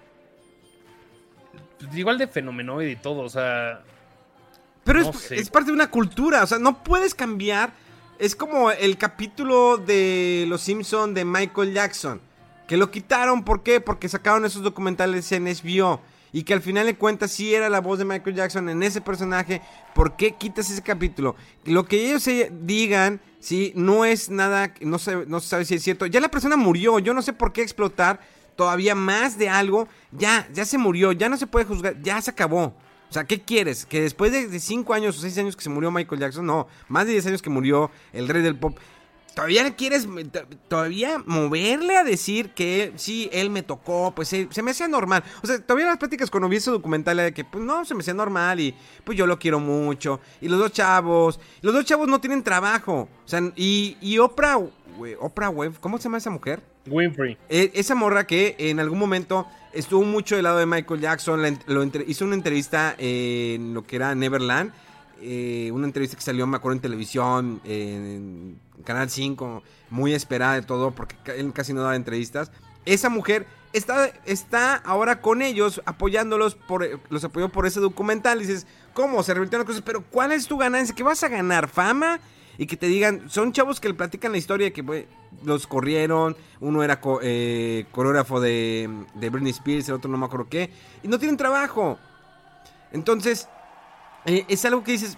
Pues 1.79 1.95
igual 1.97 2.19
de 2.19 2.27
fenomenoide 2.27 2.91
y 2.91 2.97
todo, 2.97 3.21
o 3.23 3.29
sea. 3.29 3.83
Pero 4.85 5.01
No 5.01 5.11
es, 5.11 5.31
es 5.33 5.51
parte 5.51 5.71
de 5.71 5.75
una 5.75 5.91
cultura, 5.91 6.43
o 6.43 6.47
sea, 6.47 6.59
no 6.59 6.83
puedes 6.83 7.15
cambiar. 7.15 7.73
Es 8.19 8.35
como 8.35 8.71
el 8.71 8.97
capítulo 8.97 9.77
de 9.77 10.45
Los 10.49 10.63
Simpson 10.63 11.13
de 11.13 11.25
Michael 11.25 11.73
Jackson, 11.75 12.21
que 12.67 12.77
lo 12.77 12.91
quitaron, 12.91 13.45
¿por 13.45 13.63
qué? 13.63 13.81
Porque 13.81 14.09
sacaron 14.09 14.45
esos 14.45 14.63
documentales 14.63 15.31
en 15.33 15.47
HBO. 15.47 16.01
Y 16.37 16.43
que 16.43 16.53
al 16.53 16.61
final 16.61 16.85
de 16.85 16.97
cuentas 16.97 17.31
sí 17.31 17.55
era 17.55 17.71
la 17.71 17.81
voz 17.81 17.99
de 17.99 18.05
Michael 18.05 18.37
Jackson 18.37 18.69
en 18.69 18.83
ese 18.83 19.01
personaje. 19.01 19.63
¿Por 19.95 20.17
qué 20.17 20.33
quitas 20.33 20.71
ese 20.71 20.83
capítulo? 20.83 21.35
Lo 21.65 21.87
que 21.87 22.07
ellos 22.07 22.23
se 22.23 22.53
digan, 22.61 23.23
sí, 23.41 23.73
no 23.75 24.05
es 24.05 24.29
nada, 24.29 24.75
no 24.83 24.99
se, 24.99 25.25
no 25.25 25.41
se 25.41 25.49
sabe 25.49 25.65
si 25.65 25.77
es 25.77 25.83
cierto. 25.83 26.05
Ya 26.05 26.21
la 26.21 26.29
persona 26.29 26.59
murió, 26.59 26.99
yo 26.99 27.15
no 27.15 27.23
sé 27.23 27.33
por 27.33 27.55
qué 27.55 27.63
explotar 27.63 28.21
todavía 28.55 28.95
más 28.95 29.39
de 29.39 29.49
algo. 29.49 29.89
Ya, 30.13 30.47
ya 30.53 30.67
se 30.67 30.77
murió, 30.77 31.13
ya 31.13 31.31
no 31.31 31.39
se 31.39 31.47
puede 31.47 31.65
juzgar, 31.65 32.03
ya 32.03 32.21
se 32.21 32.33
acabó. 32.33 32.75
O 33.09 33.13
sea, 33.15 33.25
¿qué 33.25 33.41
quieres? 33.41 33.87
¿Que 33.87 34.03
después 34.03 34.31
de, 34.31 34.47
de 34.47 34.61
cinco 34.61 34.93
años 34.93 35.17
o 35.17 35.21
seis 35.23 35.39
años 35.39 35.57
que 35.57 35.63
se 35.63 35.71
murió 35.71 35.91
Michael 35.91 36.21
Jackson? 36.21 36.45
No, 36.45 36.69
más 36.89 37.07
de 37.07 37.13
10 37.13 37.29
años 37.29 37.41
que 37.41 37.49
murió 37.49 37.91
el 38.13 38.29
rey 38.29 38.43
del 38.43 38.59
pop. 38.59 38.77
¿Todavía 39.37 39.77
quieres, 39.77 40.09
todavía 40.67 41.23
moverle 41.27 41.95
a 41.99 42.05
decir 42.05 42.55
que 42.55 42.95
sí, 42.97 43.29
él 43.33 43.51
me 43.51 43.63
tocó? 43.63 44.15
Pues 44.17 44.29
se 44.29 44.63
me 44.63 44.71
hacía 44.71 44.89
normal. 44.89 45.23
O 45.43 45.47
sea, 45.47 45.61
todavía 45.61 45.85
las 45.89 45.99
pláticas 45.99 46.31
cuando 46.31 46.49
vi 46.49 46.57
ese 46.57 46.71
documental 46.71 47.19
era 47.19 47.27
de 47.27 47.35
que, 47.35 47.45
pues 47.45 47.63
no, 47.63 47.85
se 47.85 47.95
me 47.95 48.01
hacía 48.01 48.15
normal 48.15 48.61
y 48.61 48.75
pues 49.05 49.19
yo 49.19 49.27
lo 49.27 49.39
quiero 49.39 49.61
mucho. 49.61 50.21
Y 50.41 50.49
los 50.49 50.59
dos 50.59 50.73
chavos, 50.73 51.39
los 51.61 51.75
dos 51.75 51.85
chavos 51.85 52.09
no 52.09 52.19
tienen 52.19 52.43
trabajo. 52.43 53.11
O 53.27 53.29
sea, 53.29 53.43
y, 53.57 53.99
y 54.01 54.17
Oprah, 54.17 54.57
Oprah 55.21 55.51
Web, 55.51 55.75
¿cómo 55.81 55.99
se 55.99 56.05
llama 56.05 56.17
esa 56.17 56.31
mujer? 56.31 56.63
Winfrey. 56.87 57.37
Eh, 57.51 57.73
esa 57.75 57.95
morra 57.95 58.27
que 58.27 58.57
en 58.59 58.81
algún 58.81 58.99
momento 58.99 59.47
estuvo 59.75 60.03
mucho 60.03 60.37
del 60.37 60.45
lado 60.45 60.57
de 60.57 60.65
Michael 60.65 61.03
Jackson, 61.03 61.43
la 61.43 61.53
lo 61.67 61.83
entre- 61.83 62.07
hizo 62.09 62.25
una 62.25 62.37
entrevista 62.37 62.95
en 62.97 63.75
lo 63.75 63.83
que 63.87 63.97
era 63.97 64.15
Neverland, 64.15 64.73
eh, 65.21 65.71
una 65.73 65.87
entrevista 65.87 66.17
que 66.17 66.23
salió, 66.23 66.47
me 66.47 66.57
acuerdo, 66.57 66.77
en 66.77 66.83
televisión, 66.83 67.61
en 67.65 68.59
Canal 68.85 69.11
5, 69.11 69.63
muy 69.91 70.15
esperada 70.15 70.55
de 70.55 70.63
todo, 70.63 70.91
porque 70.93 71.17
él 71.37 71.53
casi 71.53 71.73
no 71.73 71.81
daba 71.83 71.97
entrevistas. 71.97 72.51
Esa 72.85 73.09
mujer 73.09 73.47
está, 73.73 74.11
está 74.27 74.75
ahora 74.77 75.21
con 75.21 75.43
ellos, 75.43 75.83
apoyándolos, 75.87 76.55
por, 76.55 77.01
los 77.11 77.25
apoyó 77.25 77.49
por 77.49 77.67
ese 77.67 77.81
documental. 77.81 78.39
dices, 78.39 78.67
¿cómo? 78.95 79.23
Se 79.23 79.35
revirtieron 79.35 79.63
las 79.65 79.67
cosas, 79.67 79.83
pero 79.85 80.05
¿cuál 80.05 80.33
es 80.33 80.47
tu 80.47 80.57
ganancia? 80.57 80.95
¿Que 80.95 81.03
vas 81.03 81.23
a 81.25 81.29
ganar 81.29 81.69
fama? 81.69 82.21
Y 82.59 82.67
que 82.67 82.77
te 82.77 82.87
digan, 82.87 83.29
son 83.29 83.53
chavos 83.53 83.81
que 83.81 83.89
le 83.89 83.95
platican 83.95 84.33
la 84.33 84.39
historia 84.39 84.73
que 84.73 85.07
los 85.45 85.67
corrieron, 85.67 86.37
uno 86.61 86.83
era 86.83 87.01
co- 87.03 87.21
eh, 87.23 87.85
coreógrafo 87.93 88.41
de, 88.41 88.89
de 89.15 89.29
Britney 89.31 89.51
Spears, 89.53 89.89
el 89.91 89.97
otro 89.97 90.11
no 90.11 90.17
me 90.17 90.25
acuerdo 90.25 90.47
qué, 90.49 90.71
y 91.03 91.09
no 91.09 91.19
tienen 91.19 91.37
trabajo. 91.37 91.99
Entonces, 92.93 93.49
eh, 94.27 94.45
es 94.49 94.65
algo 94.65 94.83
que 94.83 94.93
dices, 94.93 95.17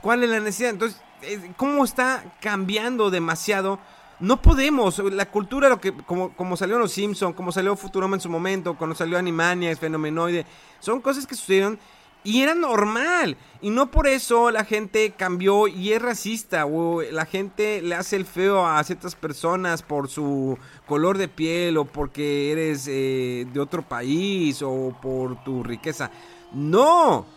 ¿cuál 0.00 0.24
es 0.24 0.30
la 0.30 0.40
necesidad? 0.40 0.70
Entonces, 0.70 1.00
eh, 1.22 1.52
¿cómo 1.56 1.84
está 1.84 2.24
cambiando 2.40 3.10
demasiado? 3.10 3.78
No 4.18 4.40
podemos, 4.40 4.98
la 4.98 5.30
cultura, 5.30 5.68
lo 5.68 5.80
que 5.80 5.92
como, 5.92 6.34
como 6.34 6.56
salió 6.56 6.78
Los 6.78 6.92
Simpson, 6.92 7.34
como 7.34 7.52
salió 7.52 7.76
Futurama 7.76 8.16
en 8.16 8.22
su 8.22 8.30
momento, 8.30 8.76
cuando 8.76 8.96
salió 8.96 9.18
Animaniacs, 9.18 9.78
Fenomenoide, 9.78 10.46
son 10.80 11.02
cosas 11.02 11.26
que 11.26 11.34
sucedieron 11.34 11.78
y 12.26 12.42
era 12.42 12.56
normal. 12.56 13.36
Y 13.62 13.70
no 13.70 13.92
por 13.92 14.08
eso 14.08 14.50
la 14.50 14.64
gente 14.64 15.12
cambió 15.16 15.68
y 15.68 15.92
es 15.92 16.02
racista. 16.02 16.66
O 16.66 17.00
la 17.00 17.24
gente 17.24 17.80
le 17.82 17.94
hace 17.94 18.16
el 18.16 18.26
feo 18.26 18.66
a 18.66 18.82
ciertas 18.82 19.14
personas 19.14 19.82
por 19.82 20.08
su 20.08 20.58
color 20.86 21.18
de 21.18 21.28
piel 21.28 21.76
o 21.76 21.84
porque 21.84 22.50
eres 22.50 22.88
eh, 22.88 23.46
de 23.52 23.60
otro 23.60 23.82
país 23.82 24.60
o 24.60 24.96
por 25.00 25.44
tu 25.44 25.62
riqueza. 25.62 26.10
No. 26.52 27.35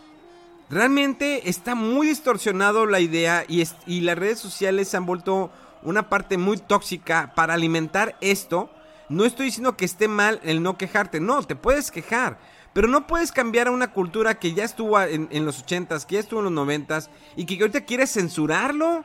Realmente 0.70 1.50
está 1.50 1.74
muy 1.74 2.06
distorsionado 2.06 2.86
la 2.86 3.00
idea 3.00 3.44
y, 3.48 4.00
las 4.02 4.16
redes 4.16 4.38
sociales 4.38 4.86
se 4.86 4.96
han 4.96 5.04
vuelto 5.04 5.50
una 5.82 6.08
parte 6.08 6.38
muy 6.38 6.58
tóxica 6.58 7.32
para 7.34 7.54
alimentar 7.54 8.16
esto. 8.20 8.70
No 9.08 9.24
estoy 9.24 9.46
diciendo 9.46 9.76
que 9.76 9.84
esté 9.84 10.06
mal 10.06 10.38
el 10.44 10.62
no 10.62 10.78
quejarte, 10.78 11.18
no, 11.18 11.42
te 11.42 11.56
puedes 11.56 11.90
quejar, 11.90 12.38
pero 12.72 12.86
no 12.86 13.08
puedes 13.08 13.32
cambiar 13.32 13.66
a 13.66 13.72
una 13.72 13.92
cultura 13.92 14.38
que 14.38 14.54
ya 14.54 14.62
estuvo 14.62 15.00
en, 15.00 15.26
en 15.32 15.44
los 15.44 15.66
80s, 15.66 16.06
que 16.06 16.14
ya 16.14 16.20
estuvo 16.20 16.38
en 16.38 16.54
los 16.54 16.66
90s 16.66 17.08
y 17.34 17.46
que 17.46 17.60
ahorita 17.60 17.80
quieres 17.80 18.12
censurarlo. 18.12 19.04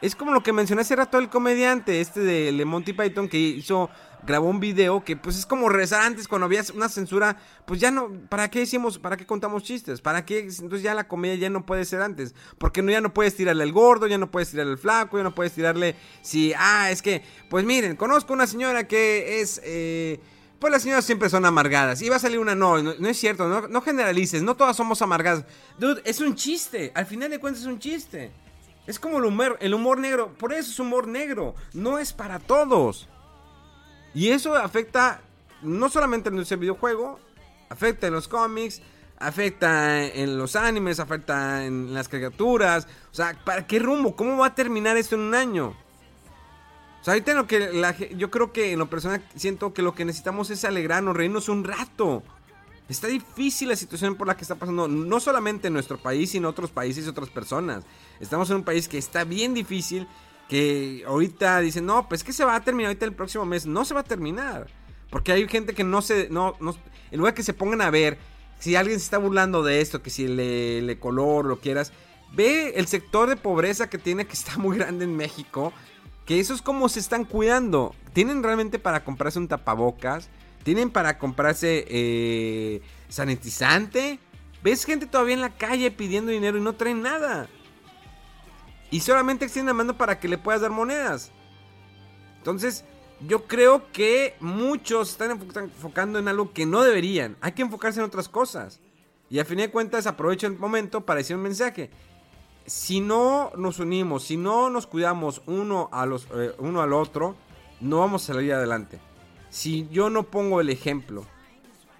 Es 0.00 0.16
como 0.16 0.32
lo 0.32 0.42
que 0.42 0.54
mencioné 0.54 0.80
hace 0.80 0.96
rato 0.96 1.18
el 1.18 1.28
comediante, 1.28 2.00
este 2.00 2.20
de 2.20 2.52
Le 2.52 2.64
Monty 2.64 2.94
Python, 2.94 3.28
que 3.28 3.38
hizo, 3.38 3.90
grabó 4.26 4.48
un 4.48 4.60
video 4.60 5.04
que 5.04 5.16
pues 5.16 5.38
es 5.38 5.46
como 5.46 5.68
rezar 5.68 6.02
antes 6.02 6.28
cuando 6.28 6.46
había 6.46 6.62
una 6.74 6.88
censura, 6.88 7.36
pues 7.64 7.80
ya 7.80 7.90
no, 7.90 8.10
¿para 8.28 8.50
qué 8.50 8.60
decimos, 8.60 8.98
para 8.98 9.16
qué 9.16 9.24
contamos 9.24 9.62
chistes? 9.62 10.00
¿Para 10.00 10.24
qué? 10.24 10.40
Entonces 10.40 10.82
ya 10.82 10.94
la 10.94 11.08
comedia 11.08 11.36
ya 11.36 11.50
no 11.50 11.64
puede 11.64 11.84
ser 11.84 12.02
antes, 12.02 12.34
porque 12.58 12.82
no, 12.82 12.90
ya 12.90 13.00
no 13.00 13.14
puedes 13.14 13.36
tirarle 13.36 13.62
al 13.62 13.72
gordo, 13.72 14.06
ya 14.06 14.18
no 14.18 14.30
puedes 14.30 14.50
tirarle 14.50 14.72
al 14.72 14.78
flaco, 14.78 15.16
ya 15.16 15.22
no 15.22 15.34
puedes 15.34 15.52
tirarle, 15.52 15.94
si, 16.22 16.52
ah, 16.58 16.90
es 16.90 17.02
que, 17.02 17.22
pues 17.48 17.64
miren, 17.64 17.96
conozco 17.96 18.32
una 18.32 18.46
señora 18.46 18.88
que 18.88 19.40
es, 19.40 19.60
eh, 19.64 20.20
pues 20.58 20.72
las 20.72 20.82
señoras 20.82 21.04
siempre 21.04 21.28
son 21.28 21.44
amargadas. 21.44 22.02
Y 22.02 22.08
va 22.08 22.16
a 22.16 22.20
salir 22.20 22.38
una, 22.38 22.54
no, 22.54 22.82
no, 22.82 22.94
no 22.98 23.08
es 23.08 23.18
cierto, 23.18 23.48
no, 23.48 23.68
no 23.68 23.80
generalices, 23.80 24.42
no 24.42 24.56
todas 24.56 24.76
somos 24.76 25.00
amargadas. 25.02 25.44
Dude, 25.78 26.02
es 26.04 26.20
un 26.20 26.34
chiste, 26.34 26.92
al 26.94 27.06
final 27.06 27.30
de 27.30 27.38
cuentas 27.38 27.62
es 27.62 27.68
un 27.68 27.78
chiste. 27.78 28.32
Es 28.86 28.98
como 28.98 29.18
el 29.18 29.24
humor, 29.24 29.58
el 29.60 29.74
humor 29.74 29.98
negro, 29.98 30.32
por 30.38 30.52
eso 30.52 30.70
es 30.70 30.78
humor 30.78 31.08
negro, 31.08 31.54
no 31.72 31.98
es 31.98 32.12
para 32.12 32.38
todos. 32.38 33.08
Y 34.16 34.30
eso 34.30 34.54
afecta 34.54 35.20
no 35.60 35.90
solamente 35.90 36.30
en 36.30 36.38
el 36.38 36.56
videojuego, 36.56 37.20
afecta 37.68 38.06
en 38.06 38.14
los 38.14 38.28
cómics, 38.28 38.80
afecta 39.18 40.06
en 40.06 40.38
los 40.38 40.56
animes, 40.56 41.00
afecta 41.00 41.66
en 41.66 41.92
las 41.92 42.08
caricaturas. 42.08 42.88
O 43.12 43.14
sea, 43.14 43.38
¿para 43.44 43.66
qué 43.66 43.78
rumbo? 43.78 44.16
¿Cómo 44.16 44.38
va 44.38 44.46
a 44.46 44.54
terminar 44.54 44.96
esto 44.96 45.16
en 45.16 45.20
un 45.20 45.34
año? 45.34 45.66
O 45.66 47.04
sea, 47.04 47.12
ahorita 47.12 47.34
lo 47.34 47.46
que 47.46 47.74
la 47.74 47.94
yo 47.94 48.30
creo 48.30 48.54
que 48.54 48.72
en 48.72 48.78
lo 48.78 48.88
personal 48.88 49.22
siento 49.36 49.74
que 49.74 49.82
lo 49.82 49.94
que 49.94 50.06
necesitamos 50.06 50.48
es 50.48 50.64
alegrarnos, 50.64 51.14
reírnos 51.14 51.50
un 51.50 51.64
rato. 51.64 52.22
Está 52.88 53.08
difícil 53.08 53.68
la 53.68 53.76
situación 53.76 54.14
por 54.14 54.28
la 54.28 54.34
que 54.34 54.42
está 54.42 54.54
pasando, 54.54 54.88
no 54.88 55.20
solamente 55.20 55.66
en 55.66 55.74
nuestro 55.74 55.98
país, 55.98 56.30
sino 56.30 56.48
en 56.48 56.52
otros 56.52 56.70
países 56.70 57.04
y 57.04 57.08
otras 57.10 57.28
personas. 57.28 57.84
Estamos 58.18 58.48
en 58.48 58.56
un 58.56 58.64
país 58.64 58.88
que 58.88 58.96
está 58.96 59.24
bien 59.24 59.52
difícil, 59.52 60.08
que 60.48 61.04
ahorita 61.06 61.60
dicen, 61.60 61.86
no, 61.86 62.08
pues 62.08 62.22
que 62.22 62.32
se 62.32 62.44
va 62.44 62.54
a 62.54 62.62
terminar 62.62 62.90
ahorita 62.90 63.04
el 63.04 63.14
próximo 63.14 63.44
mes. 63.44 63.66
No 63.66 63.84
se 63.84 63.94
va 63.94 64.00
a 64.00 64.04
terminar. 64.04 64.68
Porque 65.10 65.32
hay 65.32 65.46
gente 65.48 65.74
que 65.74 65.84
no 65.84 66.02
se, 66.02 66.28
no, 66.30 66.56
no, 66.60 66.76
en 67.10 67.18
lugar 67.18 67.34
que 67.34 67.42
se 67.42 67.54
pongan 67.54 67.80
a 67.80 67.90
ver 67.90 68.18
si 68.58 68.76
alguien 68.76 68.98
se 68.98 69.04
está 69.04 69.18
burlando 69.18 69.62
de 69.62 69.80
esto, 69.80 70.02
que 70.02 70.10
si 70.10 70.26
le, 70.26 70.82
le 70.82 70.98
color, 70.98 71.44
lo 71.44 71.60
quieras, 71.60 71.92
ve 72.32 72.74
el 72.76 72.86
sector 72.86 73.28
de 73.28 73.36
pobreza 73.36 73.88
que 73.88 73.98
tiene, 73.98 74.26
que 74.26 74.32
está 74.32 74.56
muy 74.58 74.78
grande 74.78 75.04
en 75.04 75.16
México, 75.16 75.72
que 76.24 76.40
eso 76.40 76.54
es 76.54 76.62
como 76.62 76.88
se 76.88 77.00
están 77.00 77.24
cuidando. 77.24 77.94
Tienen 78.12 78.42
realmente 78.42 78.78
para 78.78 79.04
comprarse 79.04 79.38
un 79.38 79.48
tapabocas, 79.48 80.28
tienen 80.62 80.90
para 80.90 81.18
comprarse 81.18 81.86
eh, 81.88 82.80
sanitizante. 83.08 84.18
Ves 84.62 84.84
gente 84.84 85.06
todavía 85.06 85.34
en 85.34 85.40
la 85.40 85.56
calle 85.56 85.90
pidiendo 85.92 86.32
dinero 86.32 86.58
y 86.58 86.60
no 86.60 86.74
traen 86.74 87.02
nada. 87.02 87.48
Y 88.96 89.00
solamente 89.00 89.44
extienden 89.44 89.76
la 89.76 89.84
mano 89.84 89.98
para 89.98 90.18
que 90.18 90.26
le 90.26 90.38
puedas 90.38 90.62
dar 90.62 90.70
monedas. 90.70 91.30
Entonces, 92.38 92.82
yo 93.20 93.46
creo 93.46 93.92
que 93.92 94.36
muchos 94.40 95.10
están 95.10 95.32
enfocando 95.32 96.18
en 96.18 96.28
algo 96.28 96.54
que 96.54 96.64
no 96.64 96.82
deberían. 96.82 97.36
Hay 97.42 97.52
que 97.52 97.60
enfocarse 97.60 98.00
en 98.00 98.06
otras 98.06 98.30
cosas. 98.30 98.80
Y 99.28 99.38
a 99.38 99.44
fin 99.44 99.58
de 99.58 99.70
cuentas, 99.70 100.06
aprovecho 100.06 100.46
el 100.46 100.58
momento 100.58 101.02
para 101.02 101.18
decir 101.18 101.36
un 101.36 101.42
mensaje. 101.42 101.90
Si 102.64 103.02
no 103.02 103.52
nos 103.54 103.80
unimos, 103.80 104.24
si 104.24 104.38
no 104.38 104.70
nos 104.70 104.86
cuidamos 104.86 105.42
uno, 105.44 105.90
a 105.92 106.06
los, 106.06 106.26
eh, 106.34 106.54
uno 106.56 106.80
al 106.80 106.94
otro, 106.94 107.36
no 107.82 107.98
vamos 107.98 108.22
a 108.22 108.32
salir 108.32 108.54
adelante. 108.54 108.98
Si 109.50 109.86
yo 109.90 110.08
no 110.08 110.22
pongo 110.22 110.62
el 110.62 110.70
ejemplo 110.70 111.26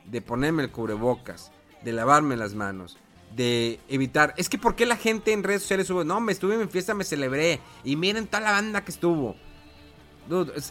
de 0.07 0.23
ponerme 0.23 0.63
el 0.63 0.73
cubrebocas, 0.73 1.53
de 1.85 1.93
lavarme 1.93 2.39
las 2.39 2.55
manos, 2.55 2.97
de 3.37 3.79
evitar. 3.89 4.33
Es 4.37 4.49
que, 4.49 4.59
¿por 4.59 4.75
qué 4.75 4.87
la 4.87 4.97
gente 4.97 5.33
en 5.33 5.43
redes 5.43 5.63
sociales 5.63 5.87
sube? 5.87 6.05
No, 6.05 6.21
me 6.21 6.33
estuve 6.33 6.55
en 6.55 6.61
mi 6.61 6.67
fiesta, 6.67 6.95
me 6.95 7.05
celebré. 7.05 7.61
Y 7.85 7.97
miren 7.97 8.27
toda 8.27 8.41
la 8.41 8.53
banda 8.53 8.83
que 8.85 8.91
estuvo. 8.91 9.37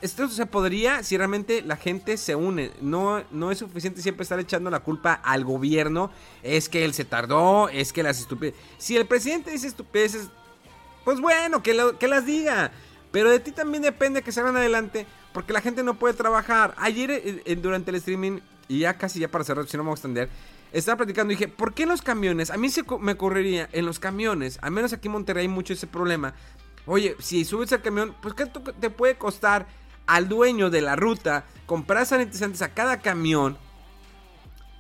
Esto 0.02 0.28
se 0.28 0.46
podría 0.48 1.02
si 1.02 1.16
realmente 1.16 1.62
la 1.62 1.78
gente 1.78 2.18
se 2.18 2.36
une. 2.36 2.72
No, 2.82 3.24
no 3.32 3.52
es 3.52 3.60
suficiente 3.60 4.02
siempre 4.02 4.24
estar 4.24 4.38
echando 4.40 4.70
la 4.70 4.82
culpa 4.82 5.14
al 5.14 5.46
gobierno. 5.46 6.12
Es 6.44 6.68
que 6.68 6.84
él 6.84 6.94
se 6.94 7.06
tardó, 7.06 7.70
es 7.70 7.94
que 7.94 8.04
las 8.04 8.20
estupideces. 8.20 8.60
Si 8.78 8.98
el 8.98 9.06
presidente 9.06 9.52
dice 9.52 9.68
estupideces, 9.68 10.28
pues 11.06 11.22
bueno, 11.22 11.64
que, 11.64 11.74
lo- 11.74 11.98
que 11.98 12.08
las 12.10 12.26
diga. 12.26 12.72
Pero 13.12 13.30
de 13.30 13.40
ti 13.40 13.52
también 13.52 13.82
depende 13.84 14.22
que 14.24 14.34
salgan 14.34 14.58
adelante. 14.58 15.06
Porque 15.34 15.54
la 15.54 15.62
gente 15.62 15.84
no 15.84 15.98
puede 16.00 16.16
trabajar. 16.16 16.74
Ayer, 16.78 17.12
eh, 17.12 17.42
eh, 17.46 17.56
durante 17.56 17.92
el 17.92 17.96
streaming, 17.98 18.40
y 18.68 18.80
ya 18.80 18.98
casi 18.98 19.20
ya 19.20 19.30
para 19.30 19.44
cerrar, 19.46 19.68
si 19.68 19.78
no 19.78 19.84
me 19.84 19.88
voy 19.90 19.94
a 19.94 19.96
extender. 19.96 20.30
Estaba 20.72 20.98
platicando 20.98 21.34
y 21.34 21.36
dije, 21.36 21.48
¿por 21.48 21.74
qué 21.74 21.84
en 21.84 21.90
los 21.90 22.02
camiones? 22.02 22.52
A 22.52 22.58
mí 22.58 22.70
se 22.70 22.84
me 23.00 23.14
ocurriría 23.14 23.70
en 23.72 23.86
los 23.86 24.00
camiones, 24.00 24.60
al 24.62 24.72
menos 24.72 24.94
aquí 24.94 25.08
en 25.08 25.14
Monterrey 25.14 25.44
hay 25.44 25.48
mucho 25.48 25.74
ese 25.74 25.88
problema. 25.88 26.34
Oye, 26.86 27.16
si 27.20 27.46
subes 27.46 27.72
al 27.74 27.82
camión, 27.82 28.16
pues 28.22 28.34
¿qué 28.34 28.46
te 28.46 28.90
puede 28.90 29.18
costar 29.18 29.68
al 30.06 30.28
dueño 30.30 30.70
de 30.70 30.82
la 30.82 30.96
ruta 30.96 31.46
comprar 31.66 32.06
sanitizantes 32.06 32.62
a 32.62 32.74
cada 32.74 33.00
camión? 33.00 33.58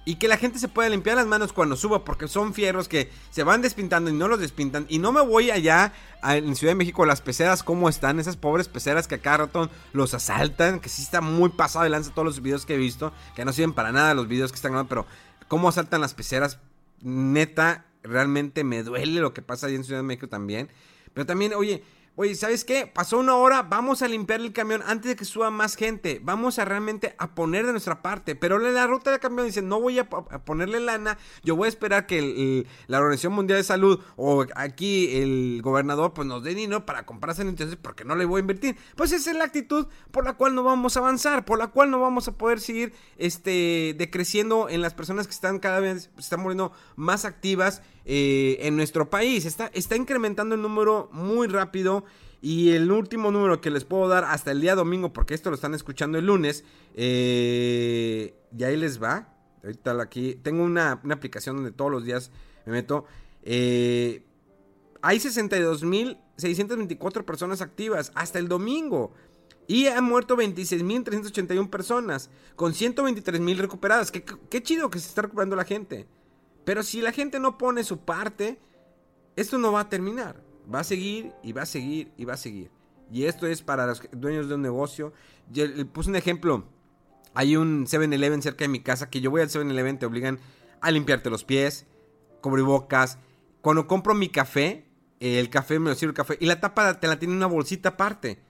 Y 0.07 0.17
que 0.17 0.27
la 0.27 0.37
gente 0.37 0.59
se 0.59 0.67
pueda 0.67 0.87
limpiar 0.87 1.15
las 1.15 1.25
manos 1.25 1.51
cuando 1.51 1.75
suba, 1.75 2.05
porque 2.05 2.27
son 2.27 2.53
fierros 2.53 2.87
que 2.87 3.09
se 3.31 3.41
van 3.41 3.63
despintando 3.63 4.11
y 4.11 4.13
no 4.13 4.27
los 4.27 4.39
despintan. 4.39 4.85
Y 4.87 4.99
no 4.99 5.11
me 5.11 5.25
voy 5.25 5.49
allá 5.49 5.93
en 6.23 6.55
Ciudad 6.55 6.73
de 6.73 6.77
México, 6.77 7.07
las 7.07 7.21
peceras, 7.21 7.63
cómo 7.63 7.89
están, 7.89 8.19
esas 8.19 8.37
pobres 8.37 8.67
peceras 8.67 9.07
que 9.07 9.15
a 9.15 9.17
cada 9.17 9.49
los 9.93 10.13
asaltan, 10.13 10.79
que 10.79 10.89
sí 10.89 11.01
está 11.01 11.21
muy 11.21 11.49
pasado 11.49 11.85
de 11.85 11.89
lanza 11.89 12.11
todos 12.11 12.27
los 12.27 12.39
videos 12.43 12.67
que 12.67 12.75
he 12.75 12.77
visto, 12.77 13.13
que 13.35 13.45
no 13.45 13.51
sirven 13.51 13.73
para 13.73 13.91
nada 13.91 14.13
los 14.13 14.27
videos 14.27 14.51
que 14.51 14.57
están 14.57 14.73
grabando, 14.73 14.89
pero 14.89 15.05
cómo 15.47 15.69
asaltan 15.69 16.01
las 16.01 16.13
peceras, 16.13 16.59
neta, 17.01 17.85
realmente 18.03 18.63
me 18.63 18.83
duele 18.83 19.21
lo 19.21 19.33
que 19.33 19.41
pasa 19.41 19.67
ahí 19.67 19.75
en 19.75 19.83
Ciudad 19.83 19.99
de 19.99 20.03
México 20.03 20.27
también. 20.27 20.69
Pero 21.13 21.25
también, 21.25 21.53
oye, 21.53 21.83
Oye, 22.17 22.33
¿sabes 22.35 22.63
qué? 22.63 22.87
Pasó 22.87 23.19
una 23.19 23.35
hora, 23.35 23.63
vamos 23.63 24.01
a 24.01 24.07
limpiar 24.07 24.39
el 24.39 24.53
camión 24.53 24.81
antes 24.87 25.09
de 25.09 25.15
que 25.17 25.25
suba 25.25 25.51
más 25.51 25.75
gente. 25.75 26.21
Vamos 26.23 26.59
a 26.59 26.63
realmente 26.63 27.13
a 27.17 27.35
poner 27.35 27.65
de 27.65 27.73
nuestra 27.73 28.01
parte. 28.01 28.35
Pero 28.35 28.57
la 28.57 28.87
ruta 28.87 29.11
del 29.11 29.19
camión 29.19 29.45
dice, 29.45 29.61
no 29.61 29.81
voy 29.81 29.99
a, 29.99 30.07
ponerle 30.07 30.79
lana, 30.79 31.17
yo 31.43 31.57
voy 31.57 31.65
a 31.65 31.69
esperar 31.69 32.07
que 32.07 32.65
la 32.87 32.99
Organización 32.99 33.33
Mundial 33.33 33.59
de 33.59 33.65
Salud 33.65 33.99
o 34.15 34.45
aquí 34.55 35.17
el 35.17 35.59
gobernador 35.61 36.13
pues 36.13 36.25
nos 36.25 36.41
dé 36.41 36.55
dinero 36.55 36.85
para 36.85 37.05
comprarse 37.05 37.41
entonces 37.41 37.75
porque 37.75 38.05
no 38.05 38.15
le 38.15 38.23
voy 38.23 38.37
a 38.37 38.41
invertir. 38.41 38.77
Pues 38.95 39.11
esa 39.11 39.31
es 39.31 39.35
la 39.35 39.43
actitud 39.43 39.87
por 40.11 40.23
la 40.23 40.35
cual 40.35 40.55
no 40.55 40.63
vamos 40.63 40.95
a 40.95 41.01
avanzar, 41.01 41.43
por 41.43 41.59
la 41.59 41.67
cual 41.67 41.91
no 41.91 41.99
vamos 41.99 42.29
a 42.29 42.37
poder 42.37 42.61
seguir 42.61 42.93
este, 43.17 43.93
decreciendo 43.97 44.69
en 44.69 44.81
las 44.81 44.93
personas 44.93 45.27
que 45.27 45.33
están 45.33 45.59
cada 45.59 45.81
vez, 45.81 46.09
están 46.17 46.39
muriendo 46.39 46.71
más 46.95 47.25
activas 47.25 47.81
eh, 48.05 48.57
en 48.61 48.75
nuestro 48.75 49.09
país. 49.09 49.45
Está, 49.45 49.71
está 49.73 49.95
incrementando 49.95 50.55
el 50.55 50.61
número 50.61 51.09
muy 51.11 51.47
rápido. 51.47 52.03
Y 52.41 52.71
el 52.73 52.91
último 52.91 53.31
número 53.31 53.59
que 53.59 53.71
les 53.71 53.85
puedo 53.85 54.07
dar 54.07 54.23
hasta 54.25 54.51
el 54.51 54.61
día 54.61 54.75
domingo, 54.75 55.11
porque 55.11 55.33
esto 55.33 55.49
lo 55.49 55.55
están 55.55 55.73
escuchando 55.73 56.19
el 56.19 56.27
lunes, 56.27 56.63
eh, 56.93 58.35
y 58.55 58.63
ahí 58.63 58.77
les 58.77 59.01
va. 59.01 59.33
Ahorita 59.63 59.99
aquí 59.99 60.35
tengo 60.43 60.63
una, 60.63 61.01
aplicación 61.09 61.55
donde 61.55 61.71
todos 61.71 61.89
los 61.89 62.05
días 62.05 62.29
me 62.67 62.73
meto. 62.73 63.05
Eh, 63.41 64.23
hay 65.01 65.17
62.624 65.17 67.25
personas 67.25 67.61
activas 67.61 68.11
hasta 68.13 68.37
el 68.37 68.47
domingo. 68.47 69.11
Y 69.65 69.87
han 69.87 70.03
muerto 70.03 70.37
26.381 70.37 71.71
personas, 71.71 72.29
con 72.55 72.73
123.000 72.73 73.57
recuperadas. 73.57 74.11
Qué, 74.11 74.23
qué 74.23 74.61
chido 74.61 74.91
que 74.91 74.99
se 74.99 75.07
está 75.07 75.23
recuperando 75.23 75.55
la 75.55 75.63
gente. 75.63 76.05
Pero 76.65 76.83
si 76.83 77.01
la 77.01 77.11
gente 77.11 77.39
no 77.39 77.57
pone 77.57 77.83
su 77.83 77.99
parte, 77.99 78.59
esto 79.35 79.57
no 79.57 79.71
va 79.71 79.81
a 79.81 79.89
terminar. 79.89 80.43
Va 80.73 80.79
a 80.79 80.83
seguir 80.83 81.31
y 81.43 81.53
va 81.53 81.61
a 81.61 81.67
seguir 81.67 82.11
y 82.17 82.25
va 82.25 82.33
a 82.33 82.37
seguir. 82.37 82.71
Y 83.11 83.25
esto 83.25 83.47
es 83.47 83.61
para 83.61 83.85
los 83.85 84.01
dueños 84.11 84.49
de 84.49 84.55
un 84.55 84.61
negocio. 84.61 85.13
Yo 85.51 85.65
puse 85.93 86.09
un 86.09 86.15
ejemplo. 86.15 86.65
Hay 87.35 87.55
un 87.55 87.85
7-Eleven 87.85 88.41
cerca 88.41 88.63
de 88.63 88.69
mi 88.69 88.81
casa 88.81 89.09
que 89.09 89.21
yo 89.21 89.29
voy 89.29 89.41
al 89.41 89.49
7-Eleven, 89.49 89.99
te 89.99 90.05
obligan 90.05 90.39
a 90.81 90.89
limpiarte 90.89 91.29
los 91.29 91.43
pies, 91.43 91.85
bocas. 92.41 93.19
Cuando 93.61 93.87
compro 93.87 94.13
mi 94.13 94.29
café, 94.29 94.85
el 95.19 95.49
café 95.49 95.79
me 95.79 95.89
lo 95.89 95.95
sirve 95.95 96.11
el 96.11 96.15
café 96.15 96.37
y 96.39 96.45
la 96.45 96.59
tapa 96.59 96.99
te 96.99 97.07
la 97.07 97.19
tiene 97.19 97.35
una 97.35 97.47
bolsita 97.47 97.89
aparte. 97.89 98.41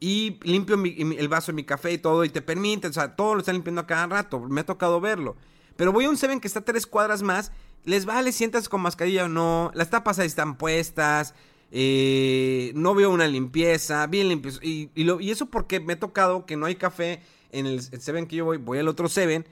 Y 0.00 0.40
limpio 0.42 0.76
el 0.82 1.28
vaso 1.28 1.52
de 1.52 1.56
mi 1.56 1.64
café 1.64 1.92
y 1.92 1.98
todo 1.98 2.24
y 2.24 2.28
te 2.28 2.42
permite, 2.42 2.88
o 2.88 2.92
sea, 2.92 3.14
todo 3.14 3.34
lo 3.34 3.40
están 3.40 3.54
limpiando 3.54 3.82
a 3.82 3.86
cada 3.86 4.06
rato. 4.06 4.40
Me 4.40 4.62
ha 4.62 4.66
tocado 4.66 5.00
verlo. 5.00 5.36
Pero 5.76 5.92
voy 5.92 6.04
a 6.04 6.10
un 6.10 6.16
Seven 6.16 6.40
que 6.40 6.48
está 6.48 6.60
tres 6.60 6.86
cuadras 6.86 7.22
más. 7.22 7.52
Les 7.84 8.04
vale, 8.04 8.32
sientas 8.32 8.68
con 8.68 8.80
mascarilla 8.80 9.24
o 9.24 9.28
no. 9.28 9.70
Las 9.74 9.90
tapas 9.90 10.18
ahí 10.18 10.26
están 10.26 10.56
puestas. 10.56 11.34
Eh, 11.70 12.72
no 12.74 12.94
veo 12.94 13.10
una 13.10 13.26
limpieza. 13.26 14.06
Bien 14.06 14.28
limpios. 14.28 14.60
Y, 14.62 14.90
eso 15.30 15.46
porque 15.46 15.80
me 15.80 15.94
ha 15.94 15.98
tocado 15.98 16.46
que 16.46 16.56
no 16.56 16.66
hay 16.66 16.76
café 16.76 17.22
en 17.50 17.66
el, 17.66 17.82
Seven 17.82 18.26
que 18.26 18.36
yo 18.36 18.44
voy. 18.44 18.58
Voy 18.58 18.78
al 18.78 18.88
otro 18.88 19.08
Seven. 19.08 19.46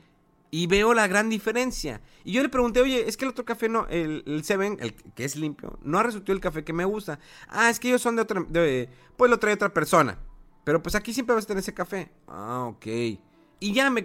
Y 0.52 0.66
veo 0.66 0.94
la 0.94 1.06
gran 1.06 1.30
diferencia. 1.30 2.00
Y 2.24 2.32
yo 2.32 2.42
le 2.42 2.48
pregunté, 2.48 2.80
oye, 2.80 3.08
es 3.08 3.16
que 3.16 3.24
el 3.24 3.30
otro 3.30 3.44
café 3.44 3.68
no, 3.68 3.86
el, 3.88 4.42
Seven, 4.42 4.78
el 4.80 4.94
que 4.94 5.24
es 5.24 5.36
limpio, 5.36 5.78
no 5.82 6.00
ha 6.00 6.02
resultado 6.02 6.32
el 6.32 6.40
café 6.40 6.64
que 6.64 6.72
me 6.72 6.84
gusta. 6.84 7.20
Ah, 7.46 7.70
es 7.70 7.78
que 7.78 7.86
ellos 7.86 8.02
son 8.02 8.16
de 8.16 8.22
otra, 8.22 8.44
pues 9.16 9.30
lo 9.30 9.38
trae 9.38 9.54
otra 9.54 9.72
persona. 9.72 10.18
Pero 10.64 10.82
pues 10.82 10.96
aquí 10.96 11.14
siempre 11.14 11.36
vas 11.36 11.44
a 11.44 11.46
tener 11.46 11.60
ese 11.60 11.72
café. 11.72 12.10
Ah, 12.26 12.64
ok. 12.66 12.86
Y 13.60 13.74
ya 13.74 13.90
me, 13.90 14.02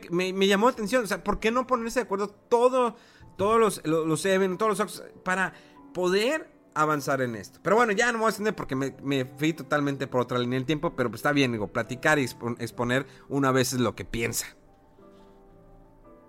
llamó 0.48 0.68
la 0.68 0.74
atención. 0.74 1.04
O 1.04 1.08
sea, 1.08 1.24
¿por 1.24 1.40
qué 1.40 1.50
no 1.50 1.66
ponerse 1.66 2.00
de 2.00 2.04
acuerdo 2.04 2.28
todo, 2.28 2.98
todos 3.38 3.60
los, 3.60 3.82
los, 3.86 4.06
los 4.06 4.58
todos 4.58 4.78
los 4.78 5.04
para 5.24 5.54
poder 5.94 6.52
avanzar 6.74 7.22
en 7.22 7.38
esto? 7.38 7.60
Pero 7.64 7.78
bueno, 7.78 7.94
ya 7.94 8.08
no 8.08 8.14
me 8.14 8.20
voy 8.20 8.26
a 8.28 8.30
extender 8.30 8.54
porque 8.54 8.76
me, 8.76 9.26
fui 9.38 9.54
totalmente 9.54 10.08
por 10.08 10.22
otra 10.22 10.38
línea 10.38 10.60
del 10.60 10.66
tiempo. 10.66 10.94
Pero 10.98 11.10
pues 11.10 11.20
está 11.20 11.32
bien, 11.32 11.54
digo, 11.54 11.70
platicar 11.70 12.20
y 12.20 12.26
exponer 12.60 13.08
una 13.30 13.52
vez 13.52 13.72
es 13.72 13.80
lo 13.80 13.96
que 13.96 14.04
piensa. 14.04 14.46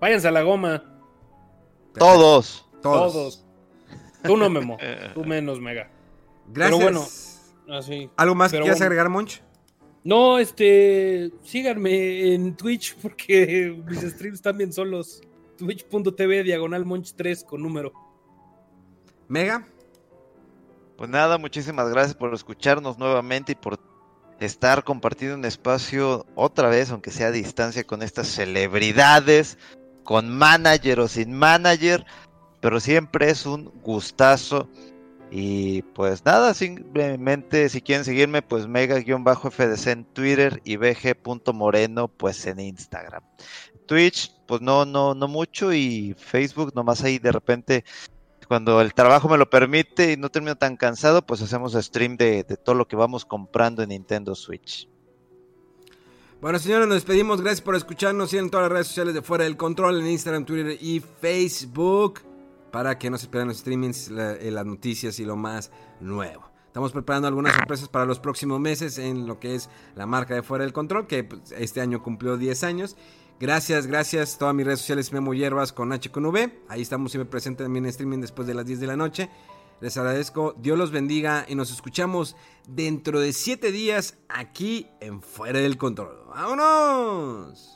Váyanse 0.00 0.28
a 0.28 0.30
la 0.30 0.42
goma. 0.42 0.84
Todos. 1.98 2.68
Todos. 2.80 3.44
Tú 4.22 4.36
no, 4.36 4.48
Memo. 4.48 4.78
Tú 5.14 5.24
menos, 5.24 5.60
Mega. 5.60 5.90
Gracias. 6.46 6.78
Pero 6.78 6.92
bueno, 6.92 7.76
así. 7.76 8.08
¿Algo 8.16 8.34
más 8.36 8.52
que 8.52 8.60
quieras 8.60 8.80
agregar, 8.80 9.08
Monch? 9.08 9.42
No, 10.06 10.38
este, 10.38 11.32
síganme 11.42 12.32
en 12.32 12.54
Twitch 12.54 12.94
porque 13.02 13.76
mis 13.88 14.02
streams 14.02 14.40
también 14.40 14.72
son 14.72 14.92
los 14.92 15.20
twitch.tv 15.58 16.44
diagonal 16.44 16.84
monch 16.84 17.14
3 17.16 17.42
con 17.42 17.60
número. 17.60 17.92
Mega. 19.26 19.66
Pues 20.96 21.10
nada, 21.10 21.38
muchísimas 21.38 21.90
gracias 21.90 22.14
por 22.14 22.32
escucharnos 22.32 22.98
nuevamente 22.98 23.52
y 23.52 23.54
por 23.56 23.80
estar 24.38 24.84
compartiendo 24.84 25.38
un 25.38 25.44
espacio 25.44 26.24
otra 26.36 26.68
vez, 26.68 26.92
aunque 26.92 27.10
sea 27.10 27.26
a 27.26 27.32
distancia, 27.32 27.82
con 27.82 28.00
estas 28.04 28.28
celebridades, 28.28 29.58
con 30.04 30.30
manager 30.30 31.00
o 31.00 31.08
sin 31.08 31.32
manager, 31.32 32.06
pero 32.60 32.78
siempre 32.78 33.28
es 33.28 33.44
un 33.44 33.72
gustazo 33.82 34.68
y 35.30 35.82
pues 35.82 36.24
nada, 36.24 36.54
simplemente 36.54 37.68
si 37.68 37.80
quieren 37.80 38.04
seguirme, 38.04 38.42
pues 38.42 38.68
mega-fdc 38.68 39.86
en 39.88 40.04
Twitter 40.04 40.60
y 40.64 40.76
bg.moreno 40.76 42.08
pues 42.08 42.46
en 42.46 42.60
Instagram. 42.60 43.22
Twitch, 43.86 44.32
pues 44.46 44.60
no, 44.60 44.84
no, 44.84 45.14
no 45.14 45.28
mucho 45.28 45.72
y 45.72 46.14
Facebook 46.18 46.72
nomás 46.74 47.02
ahí 47.04 47.18
de 47.18 47.32
repente 47.32 47.84
cuando 48.48 48.80
el 48.80 48.94
trabajo 48.94 49.28
me 49.28 49.38
lo 49.38 49.50
permite 49.50 50.12
y 50.12 50.16
no 50.16 50.30
termino 50.30 50.56
tan 50.56 50.76
cansado, 50.76 51.22
pues 51.26 51.42
hacemos 51.42 51.72
stream 51.74 52.16
de, 52.16 52.44
de 52.44 52.56
todo 52.56 52.76
lo 52.76 52.86
que 52.86 52.94
vamos 52.94 53.24
comprando 53.24 53.82
en 53.82 53.88
Nintendo 53.88 54.34
Switch. 54.36 54.88
Bueno, 56.40 56.58
señores, 56.58 56.86
nos 56.86 56.96
despedimos. 56.96 57.40
Gracias 57.40 57.62
por 57.62 57.74
escucharnos. 57.74 58.32
en 58.34 58.50
todas 58.50 58.64
las 58.64 58.72
redes 58.72 58.86
sociales 58.88 59.14
de 59.14 59.22
Fuera 59.22 59.44
del 59.44 59.56
Control 59.56 60.00
en 60.00 60.06
Instagram, 60.06 60.44
Twitter 60.44 60.78
y 60.80 61.00
Facebook 61.00 62.20
para 62.76 62.98
que 62.98 63.08
no 63.08 63.16
se 63.16 63.28
pierdan 63.28 63.48
los 63.48 63.56
streamings, 63.56 64.10
eh, 64.10 64.50
las 64.52 64.66
noticias 64.66 65.18
y 65.18 65.24
lo 65.24 65.34
más 65.34 65.70
nuevo. 65.98 66.50
Estamos 66.66 66.92
preparando 66.92 67.26
algunas 67.26 67.54
sorpresas 67.54 67.88
para 67.88 68.04
los 68.04 68.20
próximos 68.20 68.60
meses 68.60 68.98
en 68.98 69.26
lo 69.26 69.40
que 69.40 69.54
es 69.54 69.70
la 69.94 70.04
marca 70.04 70.34
de 70.34 70.42
Fuera 70.42 70.62
del 70.62 70.74
Control, 70.74 71.06
que 71.06 71.24
pues, 71.24 71.52
este 71.52 71.80
año 71.80 72.02
cumplió 72.02 72.36
10 72.36 72.64
años. 72.64 72.94
Gracias, 73.40 73.86
gracias. 73.86 74.36
Todas 74.36 74.54
mis 74.54 74.66
redes 74.66 74.80
sociales 74.80 75.10
Memo 75.10 75.32
Hierbas 75.32 75.72
con 75.72 75.90
H 75.90 76.10
con 76.10 76.26
V. 76.26 76.64
Ahí 76.68 76.82
estamos 76.82 77.12
siempre 77.12 77.30
presentes 77.30 77.64
también 77.64 77.86
en 77.86 77.88
streaming 77.88 78.20
después 78.20 78.46
de 78.46 78.52
las 78.52 78.66
10 78.66 78.80
de 78.80 78.86
la 78.86 78.96
noche. 78.98 79.30
Les 79.80 79.96
agradezco, 79.96 80.54
Dios 80.58 80.76
los 80.76 80.90
bendiga 80.90 81.46
y 81.48 81.54
nos 81.54 81.70
escuchamos 81.70 82.36
dentro 82.68 83.20
de 83.20 83.32
7 83.32 83.72
días 83.72 84.18
aquí 84.28 84.86
en 85.00 85.22
Fuera 85.22 85.60
del 85.60 85.78
Control. 85.78 86.26
¡Vámonos! 86.28 87.75